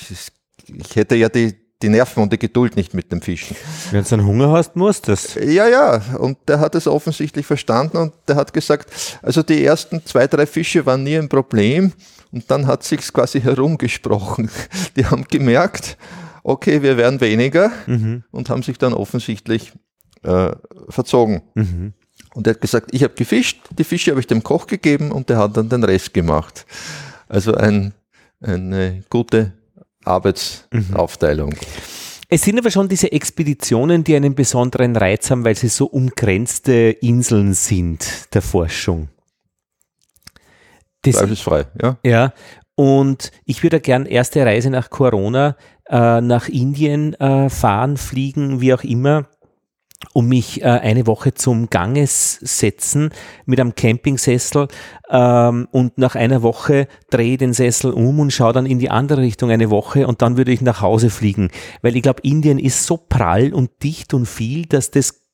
Ich 0.67 0.95
hätte 0.95 1.15
ja 1.15 1.29
die, 1.29 1.55
die 1.81 1.89
Nerven 1.89 2.21
und 2.21 2.31
die 2.31 2.37
Geduld 2.37 2.75
nicht 2.75 2.93
mit 2.93 3.11
dem 3.11 3.23
Fischen. 3.23 3.55
Wenn 3.89 4.03
du 4.03 4.13
einen 4.13 4.25
Hunger 4.27 4.51
hast, 4.51 4.75
musst 4.75 5.07
du 5.07 5.13
es. 5.13 5.33
Ja, 5.33 5.67
ja. 5.67 5.99
Und 6.19 6.37
der 6.47 6.59
hat 6.59 6.75
es 6.75 6.85
offensichtlich 6.85 7.47
verstanden 7.47 7.97
und 7.97 8.13
der 8.27 8.35
hat 8.35 8.53
gesagt, 8.53 8.91
also 9.23 9.41
die 9.41 9.65
ersten 9.65 10.05
zwei, 10.05 10.27
drei 10.27 10.45
Fische 10.45 10.85
waren 10.85 11.03
nie 11.03 11.17
ein 11.17 11.27
Problem. 11.27 11.91
Und 12.31 12.51
dann 12.51 12.67
hat 12.67 12.83
sich's 12.83 13.11
quasi 13.11 13.41
herumgesprochen. 13.41 14.49
Die 14.95 15.05
haben 15.05 15.23
gemerkt, 15.23 15.97
okay, 16.45 16.81
wir 16.81 16.95
werden 16.95 17.19
weniger 17.21 17.71
mhm. 17.87 18.23
und 18.31 18.49
haben 18.49 18.63
sich 18.63 18.77
dann 18.77 18.93
offensichtlich 18.93 19.73
äh, 20.23 20.51
verzogen. 20.89 21.41
Mhm. 21.55 21.93
Und 22.33 22.47
er 22.47 22.53
hat 22.53 22.61
gesagt, 22.61 22.93
ich 22.93 23.03
habe 23.03 23.15
gefischt, 23.15 23.61
die 23.77 23.83
Fische 23.83 24.11
habe 24.11 24.19
ich 24.19 24.27
dem 24.27 24.43
Koch 24.43 24.67
gegeben 24.67 25.11
und 25.11 25.29
der 25.29 25.37
hat 25.37 25.57
dann 25.57 25.69
den 25.69 25.83
Rest 25.83 26.13
gemacht. 26.13 26.65
Also 27.27 27.55
ein, 27.55 27.93
eine 28.41 29.03
gute 29.09 29.53
Arbeitsaufteilung. 30.03 31.49
Mhm. 31.49 31.55
Es 32.29 32.41
sind 32.43 32.59
aber 32.59 32.71
schon 32.71 32.89
diese 32.89 33.11
Expeditionen, 33.11 34.03
die 34.03 34.15
einen 34.15 34.35
besonderen 34.35 34.95
Reiz 34.95 35.29
haben, 35.31 35.45
weil 35.45 35.55
sie 35.55 35.67
so 35.67 35.85
umgrenzte 35.85 36.73
Inseln 37.01 37.53
sind 37.53 38.33
der 38.33 38.41
Forschung. 38.41 39.09
Das, 41.01 41.15
Zweifelsfrei, 41.15 41.65
ja. 41.81 41.97
Ja, 42.03 42.33
und 42.75 43.31
ich 43.45 43.63
würde 43.63 43.79
gern 43.79 44.05
erste 44.05 44.45
Reise 44.45 44.69
nach 44.69 44.89
Corona 44.89 45.55
äh, 45.89 46.21
nach 46.21 46.49
Indien 46.49 47.13
äh, 47.15 47.49
fahren, 47.49 47.97
fliegen, 47.97 48.61
wie 48.61 48.73
auch 48.73 48.83
immer 48.83 49.27
um 50.13 50.27
mich 50.27 50.61
äh, 50.61 50.65
eine 50.65 51.07
Woche 51.07 51.33
zum 51.33 51.69
Ganges 51.69 52.33
setzen 52.41 53.11
mit 53.45 53.59
einem 53.59 53.75
Campingsessel 53.75 54.67
ähm, 55.09 55.67
und 55.71 55.97
nach 55.97 56.15
einer 56.15 56.41
Woche 56.41 56.87
drehe 57.09 57.37
den 57.37 57.53
Sessel 57.53 57.91
um 57.91 58.19
und 58.19 58.31
schaue 58.31 58.53
dann 58.53 58.65
in 58.65 58.79
die 58.79 58.89
andere 58.89 59.21
Richtung 59.21 59.51
eine 59.51 59.69
Woche 59.69 60.07
und 60.07 60.21
dann 60.21 60.37
würde 60.37 60.51
ich 60.51 60.61
nach 60.61 60.81
Hause 60.81 61.09
fliegen, 61.09 61.49
weil 61.81 61.95
ich 61.95 62.03
glaube, 62.03 62.21
Indien 62.23 62.59
ist 62.59 62.85
so 62.85 62.97
prall 62.97 63.53
und 63.53 63.83
dicht 63.83 64.13
und 64.13 64.25
viel, 64.25 64.65
dass 64.65 64.91
das 64.91 65.24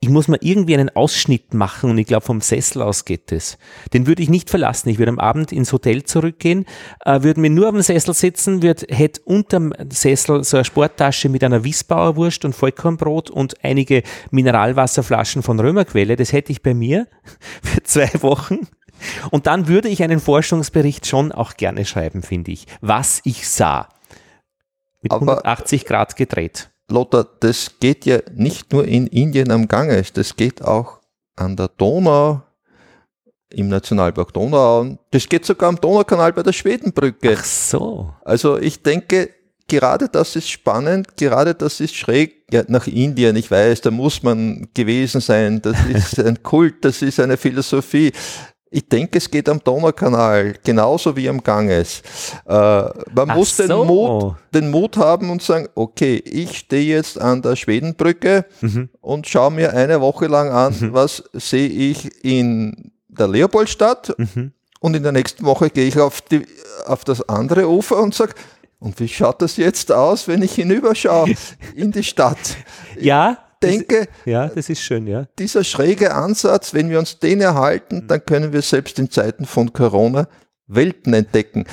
ich 0.00 0.10
muss 0.10 0.28
mal 0.28 0.38
irgendwie 0.40 0.74
einen 0.74 0.94
Ausschnitt 0.94 1.54
machen 1.54 1.90
und 1.90 1.98
ich 1.98 2.06
glaube, 2.06 2.24
vom 2.24 2.40
Sessel 2.40 2.82
aus 2.82 3.04
geht 3.04 3.32
es. 3.32 3.58
Den 3.92 4.06
würde 4.06 4.22
ich 4.22 4.28
nicht 4.28 4.48
verlassen. 4.48 4.88
Ich 4.90 4.98
würde 4.98 5.10
am 5.10 5.18
Abend 5.18 5.50
ins 5.50 5.72
Hotel 5.72 6.04
zurückgehen, 6.04 6.66
äh, 7.04 7.22
würde 7.22 7.40
mir 7.40 7.50
nur 7.50 7.68
auf 7.68 7.74
dem 7.74 7.82
Sessel 7.82 8.14
sitzen, 8.14 8.62
würde, 8.62 8.86
hätte 8.94 9.20
unterm 9.24 9.72
Sessel 9.90 10.44
so 10.44 10.56
eine 10.56 10.64
Sporttasche 10.64 11.28
mit 11.28 11.42
einer 11.42 11.64
Wiesbauer 11.64 12.14
Wurst 12.14 12.44
und 12.44 12.54
Vollkornbrot 12.54 13.28
und 13.28 13.64
einige 13.64 14.04
Mineralwasserflaschen 14.30 15.42
von 15.42 15.58
Römerquelle. 15.58 16.14
Das 16.14 16.32
hätte 16.32 16.52
ich 16.52 16.62
bei 16.62 16.74
mir 16.74 17.08
für 17.62 17.82
zwei 17.82 18.10
Wochen. 18.22 18.68
Und 19.30 19.48
dann 19.48 19.66
würde 19.66 19.88
ich 19.88 20.02
einen 20.04 20.20
Forschungsbericht 20.20 21.06
schon 21.06 21.32
auch 21.32 21.54
gerne 21.54 21.84
schreiben, 21.84 22.22
finde 22.22 22.52
ich. 22.52 22.66
Was 22.80 23.20
ich 23.24 23.48
sah. 23.48 23.88
Mit 25.02 25.12
Aber 25.12 25.22
180 25.22 25.84
Grad 25.86 26.16
gedreht. 26.16 26.70
Lothar, 26.90 27.26
das 27.40 27.72
geht 27.80 28.06
ja 28.06 28.18
nicht 28.34 28.72
nur 28.72 28.86
in 28.86 29.06
Indien 29.06 29.50
am 29.50 29.68
Ganges, 29.68 30.12
das 30.12 30.36
geht 30.36 30.62
auch 30.62 30.98
an 31.36 31.56
der 31.56 31.68
Donau, 31.68 32.42
im 33.50 33.68
Nationalpark 33.68 34.32
Donau, 34.32 34.98
das 35.10 35.28
geht 35.28 35.44
sogar 35.44 35.70
am 35.70 35.80
Donaukanal 35.80 36.32
bei 36.32 36.42
der 36.42 36.52
Schwedenbrücke. 36.52 37.36
Ach 37.38 37.44
so. 37.44 38.12
Also 38.24 38.58
ich 38.58 38.82
denke, 38.82 39.30
gerade 39.68 40.08
das 40.08 40.34
ist 40.36 40.50
spannend, 40.50 41.16
gerade 41.16 41.54
das 41.54 41.80
ist 41.80 41.94
schräg 41.94 42.44
ja, 42.50 42.64
nach 42.68 42.86
Indien. 42.86 43.36
Ich 43.36 43.50
weiß, 43.50 43.82
da 43.82 43.90
muss 43.90 44.22
man 44.22 44.68
gewesen 44.74 45.20
sein. 45.20 45.62
Das 45.62 45.76
ist 45.86 46.18
ein 46.18 46.42
Kult, 46.42 46.84
das 46.84 47.02
ist 47.02 47.20
eine 47.20 47.36
Philosophie. 47.36 48.12
Ich 48.70 48.86
denke, 48.88 49.18
es 49.18 49.30
geht 49.30 49.48
am 49.48 49.62
Donaukanal, 49.62 50.54
genauso 50.62 51.16
wie 51.16 51.28
am 51.28 51.42
Ganges. 51.42 52.02
Äh, 52.46 52.52
man 52.52 53.30
Ach 53.30 53.36
muss 53.36 53.56
so. 53.56 53.66
den, 53.66 53.86
Mut, 53.86 54.34
den 54.52 54.70
Mut 54.70 54.96
haben 54.98 55.30
und 55.30 55.42
sagen, 55.42 55.68
okay, 55.74 56.16
ich 56.16 56.58
stehe 56.58 56.96
jetzt 56.96 57.18
an 57.20 57.40
der 57.40 57.56
Schwedenbrücke 57.56 58.44
mhm. 58.60 58.90
und 59.00 59.26
schaue 59.26 59.52
mir 59.52 59.72
eine 59.72 60.00
Woche 60.00 60.26
lang 60.26 60.50
an, 60.50 60.74
mhm. 60.78 60.92
was 60.92 61.24
sehe 61.32 61.68
ich 61.68 62.24
in 62.24 62.92
der 63.08 63.28
Leopoldstadt 63.28 64.14
mhm. 64.18 64.52
und 64.80 64.94
in 64.94 65.02
der 65.02 65.12
nächsten 65.12 65.44
Woche 65.44 65.70
gehe 65.70 65.88
ich 65.88 65.98
auf, 65.98 66.20
die, 66.20 66.44
auf 66.86 67.04
das 67.04 67.26
andere 67.26 67.68
Ufer 67.68 67.98
und 67.98 68.14
sage, 68.14 68.34
und 68.80 69.00
wie 69.00 69.08
schaut 69.08 69.42
das 69.42 69.56
jetzt 69.56 69.90
aus, 69.90 70.28
wenn 70.28 70.42
ich 70.42 70.52
hinüberschaue 70.54 71.34
in 71.74 71.90
die 71.90 72.04
Stadt? 72.04 72.38
Ja, 73.00 73.38
denke, 73.62 74.08
ja, 74.24 74.48
das 74.48 74.68
ist 74.68 74.82
schön, 74.82 75.06
ja. 75.06 75.26
Dieser 75.38 75.64
schräge 75.64 76.14
Ansatz, 76.14 76.74
wenn 76.74 76.90
wir 76.90 76.98
uns 76.98 77.18
den 77.18 77.40
erhalten, 77.40 78.06
dann 78.08 78.24
können 78.24 78.52
wir 78.52 78.62
selbst 78.62 78.98
in 78.98 79.10
Zeiten 79.10 79.46
von 79.46 79.72
Corona 79.72 80.28
Welten 80.66 81.14
entdecken. 81.14 81.64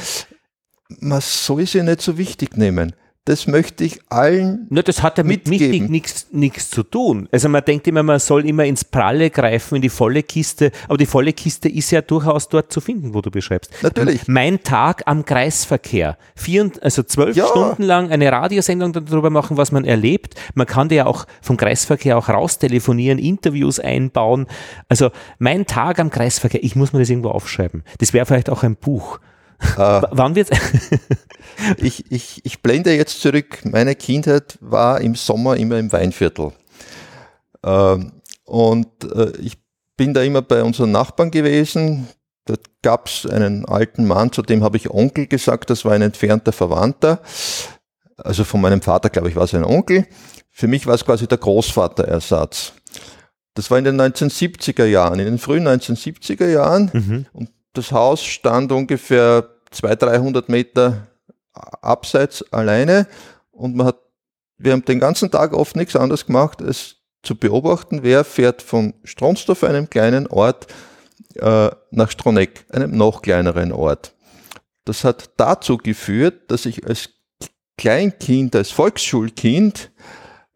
Man 0.99 1.21
soll 1.21 1.65
sie 1.65 1.83
nicht 1.83 2.01
so 2.01 2.17
wichtig 2.17 2.57
nehmen. 2.57 2.93
Das 3.27 3.47
möchte 3.47 3.83
ich 3.83 4.01
allen. 4.09 4.67
Nur 4.69 4.83
das 4.83 5.01
hat 5.01 5.17
ja 5.17 5.23
mit 5.23 5.47
mitgeben. 5.47 5.89
nichts, 5.89 6.27
nichts 6.31 6.69
zu 6.69 6.83
tun. 6.83 7.27
Also 7.31 7.49
man 7.49 7.65
denkt 7.65 7.87
immer, 7.87 8.03
man 8.03 8.19
soll 8.19 8.45
immer 8.45 8.65
ins 8.65 8.85
Pralle 8.85 9.31
greifen, 9.31 9.77
in 9.77 9.81
die 9.81 9.89
volle 9.89 10.21
Kiste, 10.21 10.71
aber 10.87 10.99
die 10.99 11.07
volle 11.07 11.33
Kiste 11.33 11.67
ist 11.67 11.89
ja 11.89 12.03
durchaus 12.03 12.49
dort 12.49 12.71
zu 12.71 12.81
finden, 12.81 13.15
wo 13.15 13.21
du 13.21 13.31
beschreibst. 13.31 13.71
Natürlich. 13.81 14.27
Mein 14.27 14.61
Tag 14.61 15.01
am 15.07 15.25
Kreisverkehr. 15.25 16.19
Vier, 16.35 16.69
also 16.81 17.01
zwölf 17.01 17.35
ja. 17.35 17.47
Stunden 17.47 17.81
lang 17.81 18.11
eine 18.11 18.31
Radiosendung 18.31 18.93
darüber 18.93 19.31
machen, 19.31 19.57
was 19.57 19.71
man 19.71 19.85
erlebt. 19.85 20.35
Man 20.53 20.67
kann 20.67 20.91
ja 20.91 21.07
auch 21.07 21.25
vom 21.41 21.57
Kreisverkehr 21.57 22.19
auch 22.19 22.29
raustelefonieren, 22.29 23.17
Interviews 23.17 23.79
einbauen. 23.79 24.45
Also 24.87 25.09
mein 25.39 25.65
Tag 25.65 25.97
am 25.97 26.11
Kreisverkehr, 26.11 26.63
ich 26.63 26.75
muss 26.75 26.93
mir 26.93 26.99
das 26.99 27.09
irgendwo 27.09 27.29
aufschreiben. 27.29 27.83
Das 27.97 28.13
wäre 28.13 28.27
vielleicht 28.27 28.51
auch 28.51 28.61
ein 28.61 28.75
Buch. 28.75 29.19
Äh, 29.59 30.01
Wann 30.11 30.35
wird's? 30.35 30.51
ich, 31.77 32.11
ich, 32.11 32.41
ich 32.43 32.61
blende 32.61 32.93
jetzt 32.95 33.21
zurück. 33.21 33.59
Meine 33.63 33.95
Kindheit 33.95 34.57
war 34.61 35.01
im 35.01 35.15
Sommer 35.15 35.57
immer 35.57 35.77
im 35.77 35.91
Weinviertel. 35.91 36.51
Ähm, 37.63 38.11
und 38.45 38.87
äh, 39.03 39.31
ich 39.39 39.57
bin 39.97 40.13
da 40.13 40.21
immer 40.21 40.41
bei 40.41 40.63
unseren 40.63 40.91
Nachbarn 40.91 41.31
gewesen. 41.31 42.07
Da 42.45 42.55
gab 42.83 43.07
es 43.07 43.25
einen 43.25 43.65
alten 43.65 44.05
Mann, 44.05 44.31
zu 44.31 44.43
dem 44.43 44.63
habe 44.63 44.77
ich 44.77 44.89
Onkel 44.91 45.25
gesagt, 45.25 45.69
das 45.69 45.83
war 45.83 45.93
ein 45.93 46.03
entfernter 46.03 46.51
Verwandter. 46.51 47.21
Also 48.17 48.43
von 48.43 48.61
meinem 48.61 48.81
Vater, 48.81 49.09
glaube 49.09 49.29
ich, 49.29 49.35
war 49.35 49.43
es 49.43 49.53
ein 49.55 49.65
Onkel. 49.65 50.05
Für 50.51 50.67
mich 50.67 50.85
war 50.85 50.93
es 50.93 51.03
quasi 51.03 51.27
der 51.27 51.39
Großvaterersatz. 51.39 52.73
Das 53.55 53.71
war 53.71 53.77
in 53.77 53.85
den 53.85 53.99
1970er 53.99 54.85
Jahren, 54.85 55.19
in 55.19 55.25
den 55.25 55.37
frühen 55.39 55.67
1970er 55.67 56.47
Jahren. 56.47 56.91
Mhm. 56.93 57.25
Und 57.33 57.49
das 57.77 57.91
Haus 57.91 58.23
stand 58.23 58.71
ungefähr 58.71 59.49
200, 59.71 60.01
300 60.01 60.49
Meter 60.49 61.07
abseits 61.53 62.43
alleine. 62.51 63.07
Und 63.51 63.75
man 63.75 63.87
hat, 63.87 63.99
wir 64.57 64.71
haben 64.71 64.85
den 64.85 64.99
ganzen 64.99 65.31
Tag 65.31 65.53
oft 65.53 65.75
nichts 65.75 65.95
anderes 65.95 66.25
gemacht, 66.25 66.61
als 66.61 66.97
zu 67.23 67.35
beobachten, 67.35 68.03
wer 68.03 68.23
fährt 68.23 68.61
von 68.61 68.93
Stronsdorf, 69.03 69.63
einem 69.63 69.89
kleinen 69.89 70.27
Ort, 70.27 70.67
äh, 71.35 71.69
nach 71.91 72.11
Stroneck, 72.11 72.65
einem 72.71 72.95
noch 72.95 73.21
kleineren 73.21 73.71
Ort. 73.71 74.13
Das 74.85 75.03
hat 75.03 75.31
dazu 75.37 75.77
geführt, 75.77 76.51
dass 76.51 76.65
ich 76.65 76.85
als 76.85 77.09
Kleinkind, 77.77 78.55
als 78.55 78.71
Volksschulkind, 78.71 79.91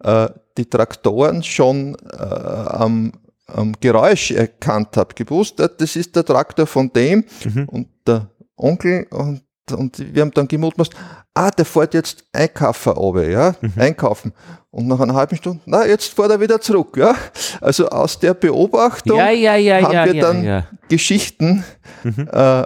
äh, 0.04 0.30
die 0.58 0.70
Traktoren 0.70 1.44
schon 1.44 1.96
äh, 2.14 2.18
am, 2.18 3.14
am 3.56 3.74
Geräusch 3.80 4.32
erkannt 4.32 4.98
habe, 4.98 5.14
gewusst, 5.14 5.60
das 5.60 5.96
ist 5.96 6.16
der 6.16 6.26
Traktor 6.26 6.68
von 6.68 6.92
dem 6.92 7.26
mhm. 7.46 7.70
und 7.70 7.88
der 8.06 8.30
Onkel 8.56 9.08
und, 9.12 9.44
und 9.72 10.14
wir 10.14 10.22
haben 10.22 10.32
dann 10.32 10.48
gemutmaßt, 10.48 10.94
ah, 11.34 11.52
der 11.52 11.66
fährt 11.66 11.94
jetzt 11.94 12.26
einkaufen 12.34 12.94
runter, 12.94 13.30
ja, 13.30 13.56
mhm. 13.62 13.74
einkaufen. 13.78 14.34
Und 14.72 14.88
nach 14.88 15.00
einer 15.00 15.16
halben 15.16 15.36
Stunde, 15.36 15.62
na, 15.66 15.86
jetzt 15.86 16.14
fährt 16.14 16.30
er 16.30 16.40
wieder 16.40 16.62
zurück, 16.62 16.96
ja. 16.98 17.16
Also 17.60 17.88
aus 17.90 18.20
der 18.20 18.34
Beobachtung 18.34 19.18
ja, 19.18 19.32
ja, 19.32 19.56
ja, 19.56 19.82
haben 19.82 20.14
wir 20.14 20.22
dann 20.22 20.64
Geschichten 20.90 21.64
mhm. 22.04 22.28
äh, 22.32 22.64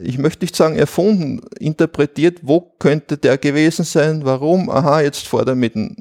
ich 0.00 0.18
möchte 0.18 0.44
nicht 0.44 0.56
sagen 0.56 0.76
erfunden, 0.76 1.40
interpretiert, 1.58 2.40
wo 2.42 2.60
könnte 2.78 3.16
der 3.16 3.38
gewesen 3.38 3.84
sein, 3.84 4.24
warum, 4.24 4.70
aha, 4.70 5.00
jetzt 5.00 5.26
fährt 5.26 5.48
er 5.48 5.54
mit 5.54 5.74
einem 5.76 5.96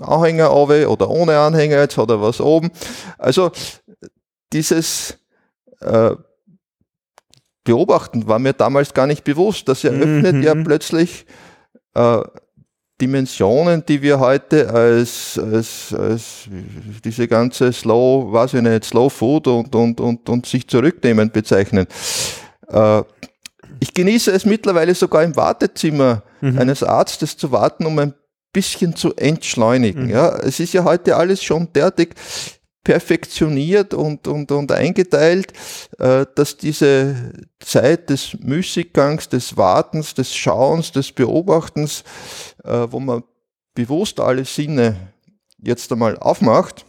Anhänger 0.00 0.50
auf 0.50 0.70
oder 0.70 1.10
ohne 1.10 1.38
Anhänger, 1.38 1.80
jetzt 1.80 1.96
hat 1.96 2.10
er 2.10 2.20
was 2.20 2.40
oben. 2.40 2.70
Also 3.18 3.52
dieses 4.52 5.18
äh, 5.80 6.12
Beobachten 7.64 8.26
war 8.26 8.38
mir 8.38 8.52
damals 8.52 8.92
gar 8.92 9.06
nicht 9.06 9.24
bewusst. 9.24 9.68
Das 9.68 9.84
eröffnet 9.84 10.36
mhm. 10.36 10.42
ja 10.42 10.54
plötzlich 10.54 11.26
äh, 11.94 12.22
Dimensionen, 13.00 13.84
die 13.86 14.02
wir 14.02 14.20
heute 14.20 14.70
als, 14.70 15.38
als, 15.38 15.94
als 15.94 16.48
diese 17.04 17.26
ganze 17.28 17.72
Slow, 17.72 18.32
weiß 18.32 18.54
ich 18.54 18.62
nicht, 18.62 18.84
Slow 18.84 19.10
Food 19.10 19.46
und, 19.46 19.74
und, 19.74 20.00
und, 20.00 20.28
und 20.28 20.46
sich 20.46 20.68
zurücknehmen 20.68 21.30
bezeichnen. 21.30 21.86
Äh, 22.68 23.02
ich 23.80 23.94
genieße 23.94 24.30
es 24.32 24.44
mittlerweile 24.44 24.94
sogar 24.94 25.22
im 25.22 25.36
Wartezimmer 25.36 26.22
mhm. 26.40 26.58
eines 26.58 26.82
Arztes 26.82 27.36
zu 27.36 27.52
warten, 27.52 27.86
um 27.86 27.98
ein 27.98 28.14
bisschen 28.52 28.94
zu 28.96 29.14
entschleunigen. 29.14 30.04
Mhm. 30.04 30.10
Ja, 30.10 30.36
es 30.38 30.60
ist 30.60 30.72
ja 30.72 30.84
heute 30.84 31.16
alles 31.16 31.42
schon 31.42 31.72
derartig 31.72 32.14
perfektioniert 32.84 33.94
und, 33.94 34.26
und, 34.26 34.50
und 34.50 34.72
eingeteilt, 34.72 35.52
äh, 35.98 36.26
dass 36.34 36.56
diese 36.56 37.32
Zeit 37.60 38.10
des 38.10 38.36
Müßiggangs, 38.40 39.28
des 39.28 39.56
Wartens, 39.56 40.14
des 40.14 40.34
Schauens, 40.34 40.90
des 40.92 41.12
Beobachtens, 41.12 42.02
äh, 42.64 42.86
wo 42.90 42.98
man 42.98 43.22
bewusst 43.74 44.20
alle 44.20 44.44
Sinne 44.44 44.96
jetzt 45.58 45.92
einmal 45.92 46.18
aufmacht, 46.18 46.84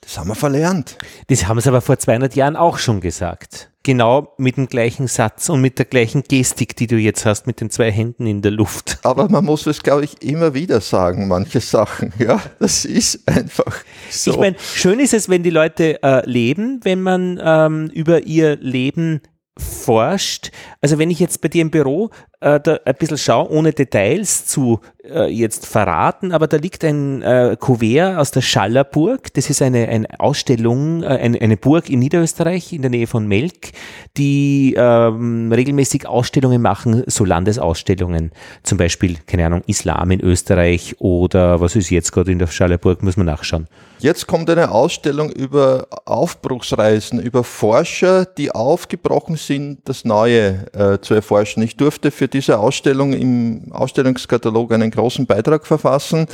das 0.00 0.18
haben 0.18 0.28
wir 0.28 0.34
verlernt. 0.34 0.98
Das 1.28 1.46
haben 1.46 1.60
sie 1.60 1.68
aber 1.68 1.80
vor 1.80 1.98
200 1.98 2.34
Jahren 2.34 2.56
auch 2.56 2.78
schon 2.78 3.00
gesagt. 3.00 3.71
Genau 3.84 4.32
mit 4.38 4.56
dem 4.56 4.68
gleichen 4.68 5.08
Satz 5.08 5.48
und 5.48 5.60
mit 5.60 5.78
der 5.78 5.86
gleichen 5.86 6.22
Gestik, 6.22 6.76
die 6.76 6.86
du 6.86 6.96
jetzt 6.96 7.26
hast, 7.26 7.46
mit 7.46 7.60
den 7.60 7.68
zwei 7.70 7.90
Händen 7.90 8.26
in 8.26 8.40
der 8.40 8.52
Luft. 8.52 8.98
Aber 9.04 9.28
man 9.28 9.44
muss 9.44 9.66
es, 9.66 9.82
glaube 9.82 10.04
ich, 10.04 10.22
immer 10.22 10.54
wieder 10.54 10.80
sagen, 10.80 11.28
manche 11.28 11.60
Sachen. 11.60 12.12
Ja, 12.22 12.40
das 12.60 12.84
ist 12.84 13.28
einfach 13.28 13.82
so. 14.08 14.30
Ich 14.30 14.36
meine, 14.36 14.56
schön 14.58 15.00
ist 15.00 15.12
es, 15.12 15.28
wenn 15.28 15.42
die 15.42 15.50
Leute 15.50 16.00
äh, 16.04 16.24
leben, 16.28 16.78
wenn 16.84 17.02
man 17.02 17.40
ähm, 17.42 17.90
über 17.92 18.22
ihr 18.26 18.56
Leben 18.56 19.22
forscht. 19.58 20.50
Also 20.80 20.98
wenn 20.98 21.10
ich 21.10 21.20
jetzt 21.20 21.40
bei 21.40 21.48
dir 21.48 21.62
im 21.62 21.70
Büro 21.70 22.10
äh, 22.40 22.60
da 22.60 22.78
ein 22.84 22.94
bisschen 22.94 23.18
schaue, 23.18 23.50
ohne 23.50 23.72
Details 23.72 24.46
zu 24.46 24.80
äh, 25.04 25.26
jetzt 25.26 25.66
verraten, 25.66 26.32
aber 26.32 26.46
da 26.46 26.56
liegt 26.56 26.84
ein 26.84 27.22
äh, 27.22 27.56
Kuvert 27.58 28.18
aus 28.18 28.30
der 28.30 28.40
Schallerburg. 28.40 29.34
Das 29.34 29.50
ist 29.50 29.60
eine, 29.60 29.88
eine 29.88 30.06
Ausstellung, 30.20 31.02
äh, 31.02 31.06
eine, 31.06 31.40
eine 31.40 31.56
Burg 31.56 31.90
in 31.90 31.98
Niederösterreich 31.98 32.72
in 32.72 32.82
der 32.82 32.90
Nähe 32.90 33.06
von 33.06 33.26
Melk, 33.26 33.72
die 34.16 34.74
ähm, 34.76 35.50
regelmäßig 35.52 36.06
Ausstellungen 36.06 36.62
machen, 36.62 37.02
so 37.06 37.24
Landesausstellungen. 37.24 38.30
Zum 38.62 38.78
Beispiel, 38.78 39.16
keine 39.26 39.46
Ahnung, 39.46 39.62
Islam 39.66 40.10
in 40.12 40.20
Österreich 40.20 40.96
oder 40.98 41.60
was 41.60 41.74
ist 41.74 41.90
jetzt 41.90 42.12
gerade 42.12 42.30
in 42.30 42.38
der 42.38 42.46
Schallerburg, 42.46 43.02
muss 43.02 43.16
man 43.16 43.26
nachschauen. 43.26 43.66
Jetzt 43.98 44.26
kommt 44.26 44.50
eine 44.50 44.72
Ausstellung 44.72 45.30
über 45.30 45.86
Aufbruchsreisen, 46.06 47.20
über 47.20 47.44
Forscher, 47.44 48.24
die 48.24 48.50
aufgebrochen 48.50 49.36
sind, 49.36 49.78
das 49.84 50.04
Neue 50.04 50.66
äh, 50.72 50.98
zu 51.00 51.14
erforschen. 51.14 51.62
Ich 51.62 51.76
durfte 51.76 52.10
für 52.10 52.26
diese 52.26 52.58
Ausstellung 52.58 53.12
im 53.12 53.70
Ausstellungskatalog 53.70 54.72
einen 54.72 54.90
großen 54.92 55.26
Beitrag 55.26 55.66
verfassen. 55.66 56.26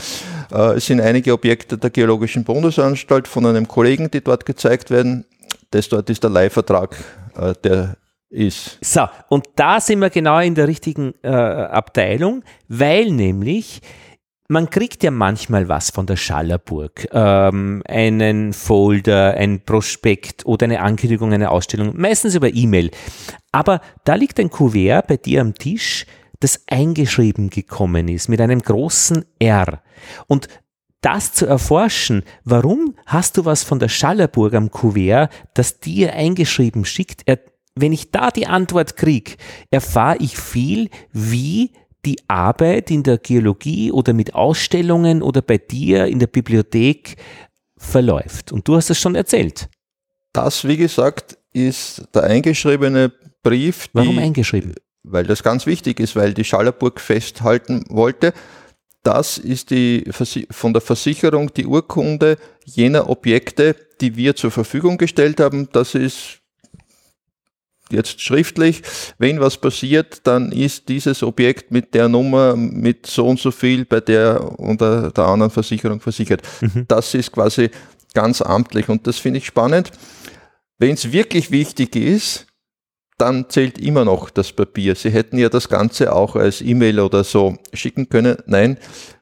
Äh, 0.52 0.74
es 0.76 0.86
sind 0.86 1.00
einige 1.00 1.32
Objekte 1.32 1.78
der 1.78 1.90
Geologischen 1.90 2.44
Bundesanstalt 2.44 3.26
von 3.26 3.46
einem 3.46 3.66
Kollegen, 3.66 4.11
die 4.11 4.20
dort 4.20 4.44
gezeigt 4.44 4.90
werden. 4.90 5.24
Das 5.70 5.88
dort 5.88 6.11
ist 6.11 6.22
der 6.22 6.30
Leihvertrag, 6.30 6.96
äh, 7.36 7.54
der 7.64 7.96
ist. 8.30 8.78
So, 8.82 9.06
und 9.28 9.46
da 9.56 9.80
sind 9.80 10.00
wir 10.00 10.11
genau 10.11 10.38
in 10.40 10.54
der 10.54 10.68
richtigen 10.68 11.14
äh, 11.22 11.28
Abteilung, 11.28 12.44
weil 12.68 13.11
nämlich 13.11 13.80
man 14.50 14.70
kriegt 14.70 15.02
ja 15.02 15.11
manchmal 15.11 15.68
was 15.68 15.90
von 15.90 16.06
der 16.06 16.16
Schallerburg, 16.16 17.09
ähm, 17.12 17.82
einen 17.86 18.54
Folder, 18.54 19.34
ein 19.34 19.61
Prospekt 19.61 20.46
oder 20.46 20.64
eine 20.64 20.80
Ankündigung, 20.80 21.34
eine 21.34 21.50
Ausstellung, 21.50 21.92
meistens 21.96 22.34
über 22.34 22.48
E-Mail. 22.52 22.90
Aber 23.52 23.82
da 24.04 24.14
liegt 24.14 24.40
ein 24.40 24.48
Kuvert 24.48 25.06
bei 25.06 25.18
dir 25.18 25.42
am 25.42 25.54
Tisch, 25.54 26.06
das 26.41 26.62
eingeschrieben 26.66 27.51
gekommen 27.51 28.09
ist 28.09 28.28
mit 28.28 28.41
einem 28.41 28.61
großen 28.61 29.24
R. 29.39 29.82
Und 30.26 30.49
das 31.01 31.32
zu 31.32 31.47
erforschen, 31.47 32.22
warum 32.45 32.97
hast 33.07 33.36
du 33.36 33.45
was 33.45 33.62
von 33.62 33.78
der 33.78 33.89
Schallerburg 33.89 34.55
am 34.55 34.70
Kuvert, 34.70 35.32
das 35.55 35.80
dir 35.80 36.12
eingeschrieben 36.14 36.84
schickt, 36.84 37.22
er, 37.26 37.39
wenn 37.74 37.93
ich 37.93 38.11
da 38.11 38.30
die 38.30 38.47
Antwort 38.47 38.97
kriege, 38.97 39.36
erfahre 39.70 40.18
ich 40.18 40.36
viel, 40.36 40.91
wie 41.12 41.72
die 42.05 42.18
Arbeit 42.28 42.91
in 42.91 43.03
der 43.03 43.18
Geologie 43.18 43.93
oder 43.93 44.12
mit 44.12 44.34
Ausstellungen 44.34 45.22
oder 45.22 45.43
bei 45.43 45.59
dir 45.59 46.07
in 46.07 46.18
der 46.18 46.26
Bibliothek 46.26 47.16
verläuft. 47.76 48.53
Und 48.53 48.66
du 48.66 48.76
hast 48.76 48.91
es 48.91 48.99
schon 48.99 49.14
erzählt. 49.14 49.68
Das, 50.32 50.66
wie 50.66 50.76
gesagt, 50.76 51.39
ist 51.53 52.03
der 52.14 52.24
eingeschriebene 52.24 53.12
Brief. 53.43 53.89
Warum 53.93 54.18
eingeschrieben? 54.18 54.74
Weil 55.11 55.24
das 55.24 55.42
ganz 55.42 55.66
wichtig 55.66 56.00
ist, 56.00 56.16
weil 56.16 56.34
die 56.34 56.44
Schallerburg 56.44 57.00
festhalten 57.00 57.84
wollte. 57.88 58.32
Das 59.02 59.38
ist 59.38 59.70
die, 59.70 60.04
von 60.50 60.72
der 60.72 60.82
Versicherung 60.82 61.52
die 61.54 61.66
Urkunde 61.66 62.36
jener 62.64 63.09
Objekte, 63.09 63.74
die 64.00 64.16
wir 64.16 64.36
zur 64.36 64.50
Verfügung 64.50 64.98
gestellt 64.98 65.40
haben. 65.40 65.68
Das 65.72 65.94
ist 65.94 66.40
jetzt 67.90 68.20
schriftlich, 68.20 68.82
wenn 69.18 69.40
was 69.40 69.56
passiert, 69.56 70.26
dann 70.26 70.52
ist 70.52 70.88
dieses 70.88 71.22
Objekt 71.22 71.70
mit 71.70 71.94
der 71.94 72.09
Nummer 72.09 72.54
mit 72.56 73.06
so 73.06 73.26
und 73.26 73.40
so 73.40 73.50
viel 73.50 73.84
bei 73.84 74.00
der 74.00 74.59
oder 74.59 75.11
der 75.11 75.24
anderen 75.24 75.50
Versicherung 75.50 76.00
versichert. 76.00 76.42
Mhm. 76.61 76.84
Das 76.88 77.14
ist 77.14 77.32
quasi 77.32 77.70
ganz 78.14 78.42
amtlich 78.42 78.88
und 78.88 79.06
das 79.06 79.18
finde 79.18 79.38
ich 79.38 79.46
spannend. 79.46 79.90
Wenn 80.78 80.94
es 80.94 81.12
wirklich 81.12 81.50
wichtig 81.50 81.96
ist, 81.96 82.46
dann 83.18 83.50
zählt 83.50 83.78
immer 83.78 84.04
noch 84.04 84.30
das 84.30 84.52
Papier. 84.52 84.94
Sie 84.94 85.10
hätten 85.10 85.38
ja 85.38 85.48
das 85.48 85.68
Ganze 85.68 86.12
auch 86.12 86.36
als 86.36 86.62
E-Mail 86.62 87.00
oder 87.00 87.24
so 87.24 87.56
schicken 87.72 88.08
können. 88.08 88.36
Nein, 88.46 88.78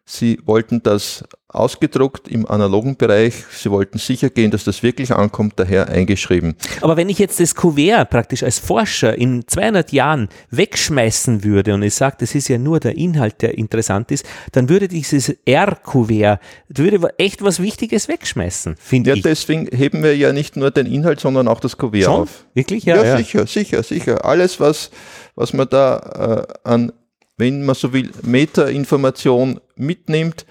Sie 0.09 0.39
wollten 0.45 0.85
das 0.85 1.25
ausgedruckt 1.49 2.29
im 2.29 2.47
analogen 2.47 2.97
Bereich. 2.97 3.35
Sie 3.51 3.73
wollten 3.73 3.99
sicher 3.99 4.31
gehen, 4.31 4.53
dass 4.53 4.63
das 4.63 4.85
wirklich 4.85 5.13
ankommt, 5.13 5.55
daher 5.57 5.89
eingeschrieben. 5.89 6.55
Aber 6.81 6.97
wenn 6.97 7.09
ich 7.09 7.19
jetzt 7.19 7.41
das 7.41 7.57
Kuvert 7.57 8.09
praktisch 8.11 8.45
als 8.45 8.61
Forscher 8.61 9.19
in 9.19 9.49
200 9.49 9.91
Jahren 9.91 10.29
wegschmeißen 10.51 11.43
würde 11.43 11.75
und 11.75 11.83
ich 11.83 11.95
sage, 11.95 12.17
das 12.21 12.37
ist 12.37 12.47
ja 12.47 12.57
nur 12.59 12.79
der 12.79 12.97
Inhalt, 12.97 13.43
der 13.43 13.59
interessant 13.59 14.13
ist, 14.13 14.25
dann 14.53 14.69
würde 14.69 14.87
dieses 14.87 15.35
R-Kuvert, 15.45 16.41
würde 16.69 17.19
echt 17.19 17.43
was 17.43 17.61
Wichtiges 17.61 18.07
wegschmeißen, 18.07 18.77
finde 18.79 19.11
ja, 19.11 19.17
ich. 19.17 19.25
Ja, 19.25 19.31
deswegen 19.31 19.67
heben 19.77 20.05
wir 20.05 20.17
ja 20.17 20.33
nicht 20.33 20.57
nur 20.57 20.71
den 20.71 20.87
Inhalt, 20.87 21.19
sondern 21.19 21.49
auch 21.49 21.59
das 21.59 21.79
Kuvert 21.79 22.05
Schon? 22.05 22.23
auf. 22.23 22.47
Wirklich? 22.55 22.85
Ja, 22.85 22.97
ja, 22.97 23.05
ja, 23.05 23.17
sicher, 23.17 23.47
sicher, 23.49 23.83
sicher. 23.83 24.25
Alles, 24.25 24.61
was, 24.61 24.91
was 25.35 25.53
man 25.53 25.69
da 25.69 26.47
äh, 26.65 26.69
an 26.69 26.93
wenn 27.37 27.65
man 27.65 27.75
so 27.75 27.93
will, 27.93 28.11
Metainformation 28.23 29.61
mitnimmt, 29.77 30.47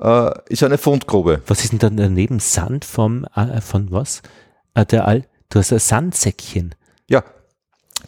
äh, 0.00 0.30
ist 0.48 0.62
eine 0.62 0.78
Fundgrube. 0.78 1.42
Was 1.46 1.62
ist 1.62 1.72
denn 1.72 1.78
dann 1.78 1.96
daneben? 1.96 2.40
Sand 2.40 2.84
vom, 2.84 3.26
äh, 3.34 3.60
von 3.60 3.90
was? 3.90 4.22
Äh, 4.74 4.86
der 4.86 5.06
All, 5.06 5.26
du 5.50 5.58
hast 5.58 5.72
ein 5.72 5.78
Sandsäckchen. 5.78 6.74
Ja, 7.08 7.22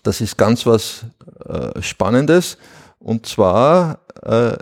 das 0.03 0.20
ist 0.20 0.37
ganz 0.39 0.64
was 0.66 1.05
äh, 1.47 1.80
Spannendes. 1.83 2.57
Und 2.99 3.26
zwar, 3.26 4.01
äh, 4.22 4.57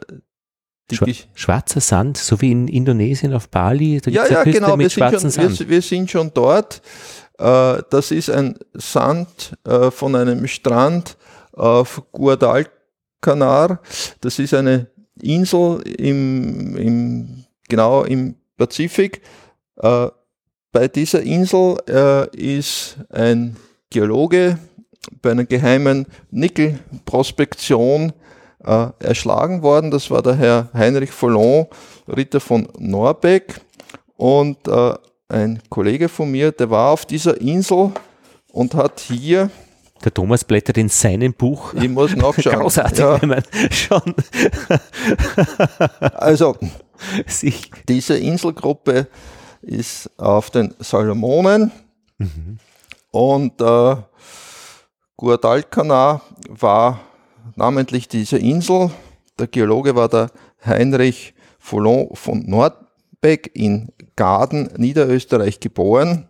Schwa 0.92 1.06
schwarzer 1.34 1.80
Sand, 1.80 2.16
so 2.16 2.40
wie 2.40 2.50
in 2.50 2.66
Indonesien 2.66 3.32
auf 3.32 3.48
Bali. 3.48 4.00
Ja, 4.06 4.26
ja, 4.26 4.42
genau, 4.42 4.76
wir 4.76 4.90
sind, 4.90 5.20
schon, 5.20 5.58
wir, 5.60 5.68
wir 5.68 5.82
sind, 5.82 6.10
schon, 6.10 6.34
dort. 6.34 6.82
Äh, 7.38 7.82
das 7.90 8.10
ist 8.10 8.28
ein 8.28 8.58
Sand 8.74 9.56
von 9.90 10.16
einem 10.16 10.48
Strand 10.48 11.16
auf 11.52 12.02
Guadalcanar. 13.20 13.80
Das 14.20 14.38
ist 14.38 14.54
eine 14.54 14.88
Insel 15.20 15.82
im, 15.82 16.76
im 16.76 17.44
genau 17.68 18.04
im 18.04 18.36
Pazifik. 18.56 19.20
Äh, 19.76 20.08
bei 20.72 20.86
dieser 20.88 21.22
Insel 21.22 21.78
ist 22.32 22.96
ein 23.10 23.56
Geologe 23.90 24.56
bei 25.20 25.32
einer 25.32 25.44
geheimen 25.44 26.06
Nickelprospektion 26.30 28.12
äh, 28.64 28.88
erschlagen 29.00 29.62
worden. 29.62 29.90
Das 29.90 30.10
war 30.10 30.22
der 30.22 30.36
Herr 30.36 30.68
Heinrich 30.72 31.10
Follon, 31.10 31.66
Ritter 32.06 32.38
von 32.38 32.68
Norbeck. 32.78 33.60
Und 34.16 34.68
äh, 34.68 34.94
ein 35.28 35.60
Kollege 35.70 36.08
von 36.08 36.30
mir, 36.30 36.52
der 36.52 36.70
war 36.70 36.92
auf 36.92 37.06
dieser 37.06 37.40
Insel 37.40 37.92
und 38.52 38.74
hat 38.74 39.00
hier 39.00 39.50
der 40.04 40.14
Thomas 40.14 40.44
blättert 40.44 40.78
in 40.78 40.88
seinem 40.88 41.34
Buch. 41.34 41.74
Ich 41.74 41.88
muss 41.88 42.16
nachschauen. 42.16 42.56
Großartig, 42.60 42.98
ja. 42.98 43.20
wenn 43.20 43.28
man 43.28 43.42
schon. 43.70 44.14
also, 46.14 46.56
Sich. 47.26 47.70
diese 47.88 48.16
Inselgruppe 48.16 49.08
ist 49.62 50.10
auf 50.18 50.50
den 50.50 50.74
Salomonen 50.78 51.70
mhm. 52.18 52.58
und 53.10 53.60
äh, 53.60 53.96
Guadalcanal 55.16 56.22
war 56.48 57.00
namentlich 57.56 58.08
diese 58.08 58.38
Insel. 58.38 58.90
Der 59.38 59.48
Geologe 59.48 59.94
war 59.94 60.08
der 60.08 60.30
Heinrich 60.64 61.34
Follon 61.58 62.08
von 62.14 62.44
Nordbeck 62.46 63.50
in 63.54 63.92
Gaden, 64.16 64.70
Niederösterreich 64.76 65.60
geboren. 65.60 66.29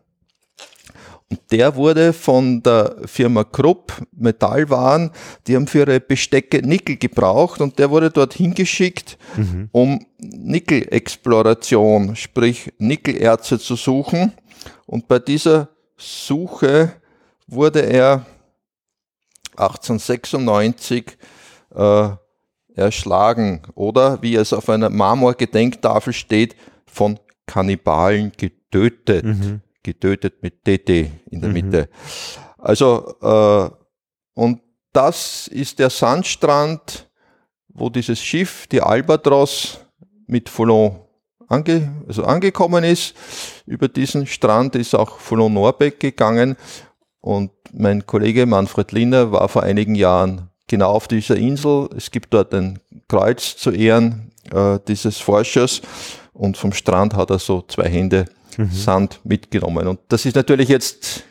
Der 1.51 1.77
wurde 1.77 2.13
von 2.13 2.63
der 2.63 2.97
Firma 3.05 3.45
Krupp 3.45 3.93
Metallwaren, 4.13 5.11
die 5.47 5.55
haben 5.55 5.69
für 5.69 5.81
ihre 5.81 6.01
Bestecke 6.01 6.67
Nickel 6.67 6.97
gebraucht 6.97 7.61
und 7.61 7.79
der 7.79 7.91
wurde 7.91 8.11
dorthin 8.11 8.55
geschickt, 8.55 9.17
mhm. 9.37 9.69
um 9.71 10.07
Nickel-Exploration, 10.19 12.17
sprich 12.17 12.73
Nickelerze 12.79 13.59
zu 13.61 13.77
suchen. 13.77 14.33
Und 14.87 15.07
bei 15.07 15.21
dieser 15.21 15.69
Suche 15.97 16.93
wurde 17.47 17.81
er 17.81 18.27
1896 19.57 21.17
äh, 21.75 22.09
erschlagen 22.75 23.63
oder 23.75 24.21
wie 24.23 24.35
es 24.35 24.53
auf 24.53 24.69
einer 24.69 24.91
Marmorgedenktafel 24.91 26.13
steht, 26.13 26.57
von 26.87 27.21
Kannibalen 27.47 28.33
getötet. 28.37 29.25
Mhm. 29.25 29.61
Getötet 29.83 30.43
mit 30.43 30.67
DT 30.67 31.11
in 31.31 31.41
der 31.41 31.49
mhm. 31.49 31.55
Mitte. 31.55 31.89
Also, 32.59 33.15
äh, 33.23 33.71
und 34.35 34.61
das 34.93 35.49
ist 35.49 35.79
der 35.79 35.91
Sandstrand, 35.91 37.09
wo 37.69 37.89
dieses 37.89 38.23
Schiff, 38.23 38.67
die 38.67 38.81
Albatros, 38.81 39.81
mit 40.27 40.49
Foulon 40.49 41.01
ange, 41.49 42.03
also 42.07 42.25
angekommen 42.25 42.85
ist. 42.85 43.15
Über 43.67 43.89
diesen 43.89 44.27
Strand 44.27 44.77
ist 44.77 44.95
auch 44.95 45.19
Foulon 45.19 45.55
Norbeck 45.55 46.01
gegangen 46.01 46.57
und 47.21 47.51
mein 47.73 48.07
Kollege 48.07 48.47
Manfred 48.47 48.93
Linner 48.93 49.33
war 49.33 49.49
vor 49.49 49.63
einigen 49.63 49.95
Jahren 49.95 50.51
genau 50.67 50.93
auf 50.93 51.09
dieser 51.09 51.37
Insel. 51.37 51.89
Es 51.97 52.11
gibt 52.11 52.33
dort 52.33 52.55
ein 52.55 52.79
Kreuz 53.09 53.57
zu 53.57 53.71
Ehren 53.71 54.33
äh, 54.53 54.79
dieses 54.87 55.19
Forschers 55.19 55.83
und 56.33 56.57
vom 56.57 56.73
Strand 56.73 57.15
hat 57.15 57.31
er 57.31 57.39
so 57.39 57.63
zwei 57.63 57.89
Hände 57.89 58.27
mhm. 58.61 58.71
Sand 58.73 59.21
mitgenommen. 59.25 59.87
Und 59.87 60.01
das 60.09 60.27
ist 60.27 60.37
natürlich 60.37 60.69
jetzt 60.69 61.25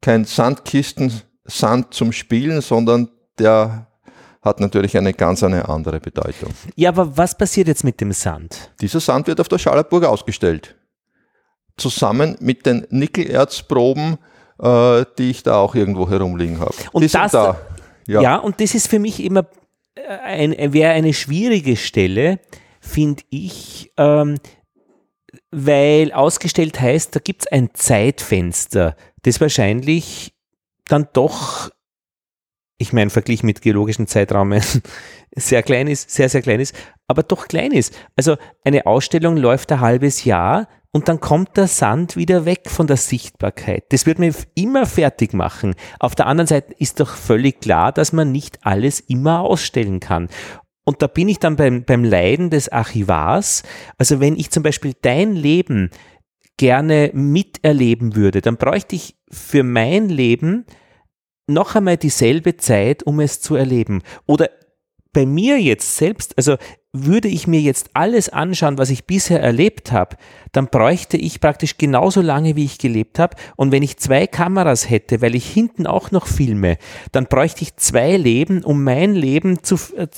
kein 0.00 0.24
Sandkisten-Sand 0.24 1.94
zum 1.94 2.12
Spielen, 2.12 2.60
sondern 2.60 3.08
der 3.38 3.86
hat 4.42 4.60
natürlich 4.60 4.96
eine 4.96 5.12
ganz 5.12 5.42
eine 5.42 5.68
andere 5.68 6.00
Bedeutung. 6.00 6.52
Ja, 6.76 6.90
aber 6.90 7.16
was 7.16 7.36
passiert 7.36 7.68
jetzt 7.68 7.84
mit 7.84 8.00
dem 8.00 8.12
Sand? 8.12 8.70
Dieser 8.80 9.00
Sand 9.00 9.26
wird 9.26 9.40
auf 9.40 9.48
der 9.48 9.58
Schallerburg 9.58 10.04
ausgestellt. 10.04 10.76
Zusammen 11.76 12.36
mit 12.40 12.64
den 12.64 12.86
Nickelerzproben, 12.90 14.18
äh, 14.60 15.04
die 15.18 15.30
ich 15.30 15.42
da 15.42 15.56
auch 15.56 15.74
irgendwo 15.74 16.08
herumliegen 16.08 16.60
habe. 16.60 16.74
Und 16.92 17.02
die 17.02 17.08
das, 17.08 17.32
da. 17.32 17.58
Ja. 18.06 18.22
ja, 18.22 18.36
und 18.36 18.60
das 18.60 18.74
ist 18.74 18.88
für 18.88 19.00
mich 19.00 19.22
immer 19.22 19.46
äh, 19.96 20.00
ein, 20.24 20.72
wäre 20.72 20.92
eine 20.92 21.12
schwierige 21.12 21.76
Stelle, 21.76 22.38
finde 22.80 23.24
ich, 23.30 23.92
ähm, 23.96 24.38
weil 25.50 26.12
ausgestellt 26.12 26.80
heißt, 26.80 27.14
da 27.14 27.20
gibt 27.20 27.42
es 27.42 27.52
ein 27.52 27.70
Zeitfenster, 27.74 28.96
das 29.22 29.40
wahrscheinlich 29.40 30.34
dann 30.88 31.08
doch, 31.12 31.70
ich 32.78 32.92
meine, 32.92 33.10
verglichen 33.10 33.46
mit 33.46 33.62
geologischen 33.62 34.06
Zeitrahmen, 34.06 34.62
sehr 35.36 35.62
klein 35.62 35.88
ist, 35.88 36.10
sehr, 36.10 36.28
sehr 36.28 36.42
klein 36.42 36.60
ist, 36.60 36.74
aber 37.08 37.22
doch 37.22 37.48
klein 37.48 37.72
ist. 37.72 37.94
Also 38.16 38.36
eine 38.64 38.86
Ausstellung 38.86 39.36
läuft 39.36 39.72
ein 39.72 39.80
halbes 39.80 40.24
Jahr, 40.24 40.68
und 40.96 41.08
dann 41.08 41.20
kommt 41.20 41.58
der 41.58 41.66
Sand 41.66 42.16
wieder 42.16 42.46
weg 42.46 42.70
von 42.70 42.86
der 42.86 42.96
Sichtbarkeit. 42.96 43.84
Das 43.90 44.06
wird 44.06 44.18
mir 44.18 44.32
immer 44.54 44.86
fertig 44.86 45.34
machen. 45.34 45.74
Auf 46.00 46.14
der 46.14 46.26
anderen 46.26 46.46
Seite 46.46 46.72
ist 46.78 47.00
doch 47.00 47.16
völlig 47.16 47.60
klar, 47.60 47.92
dass 47.92 48.14
man 48.14 48.32
nicht 48.32 48.60
alles 48.62 49.00
immer 49.00 49.40
ausstellen 49.40 50.00
kann. 50.00 50.30
Und 50.88 51.02
da 51.02 51.08
bin 51.08 51.28
ich 51.28 51.40
dann 51.40 51.56
beim, 51.56 51.84
beim 51.84 52.04
Leiden 52.04 52.48
des 52.48 52.68
Archivars. 52.68 53.64
Also 53.98 54.20
wenn 54.20 54.36
ich 54.36 54.50
zum 54.50 54.62
Beispiel 54.62 54.94
dein 55.02 55.34
Leben 55.34 55.90
gerne 56.56 57.10
miterleben 57.12 58.14
würde, 58.14 58.40
dann 58.40 58.56
bräuchte 58.56 58.96
ich 58.96 59.16
für 59.30 59.64
mein 59.64 60.08
Leben 60.08 60.64
noch 61.48 61.74
einmal 61.74 61.96
dieselbe 61.96 62.56
Zeit, 62.56 63.02
um 63.02 63.20
es 63.20 63.40
zu 63.40 63.56
erleben. 63.56 64.02
Oder 64.26 64.48
bei 65.12 65.26
mir 65.26 65.60
jetzt 65.60 65.96
selbst, 65.96 66.36
also 66.36 66.56
würde 67.04 67.28
ich 67.28 67.46
mir 67.46 67.60
jetzt 67.60 67.90
alles 67.94 68.28
anschauen, 68.28 68.78
was 68.78 68.90
ich 68.90 69.04
bisher 69.04 69.42
erlebt 69.42 69.92
habe, 69.92 70.16
dann 70.52 70.68
bräuchte 70.68 71.16
ich 71.16 71.40
praktisch 71.40 71.76
genauso 71.76 72.20
lange, 72.20 72.56
wie 72.56 72.64
ich 72.64 72.78
gelebt 72.78 73.18
habe. 73.18 73.36
Und 73.56 73.72
wenn 73.72 73.82
ich 73.82 73.98
zwei 73.98 74.26
Kameras 74.26 74.88
hätte, 74.88 75.20
weil 75.20 75.34
ich 75.34 75.46
hinten 75.46 75.86
auch 75.86 76.10
noch 76.10 76.26
filme, 76.26 76.78
dann 77.12 77.26
bräuchte 77.26 77.62
ich 77.62 77.76
zwei 77.76 78.16
Leben, 78.16 78.64
um 78.64 78.82
mein 78.84 79.14
Leben 79.14 79.62
zu, 79.62 79.76
äh, 79.96 80.08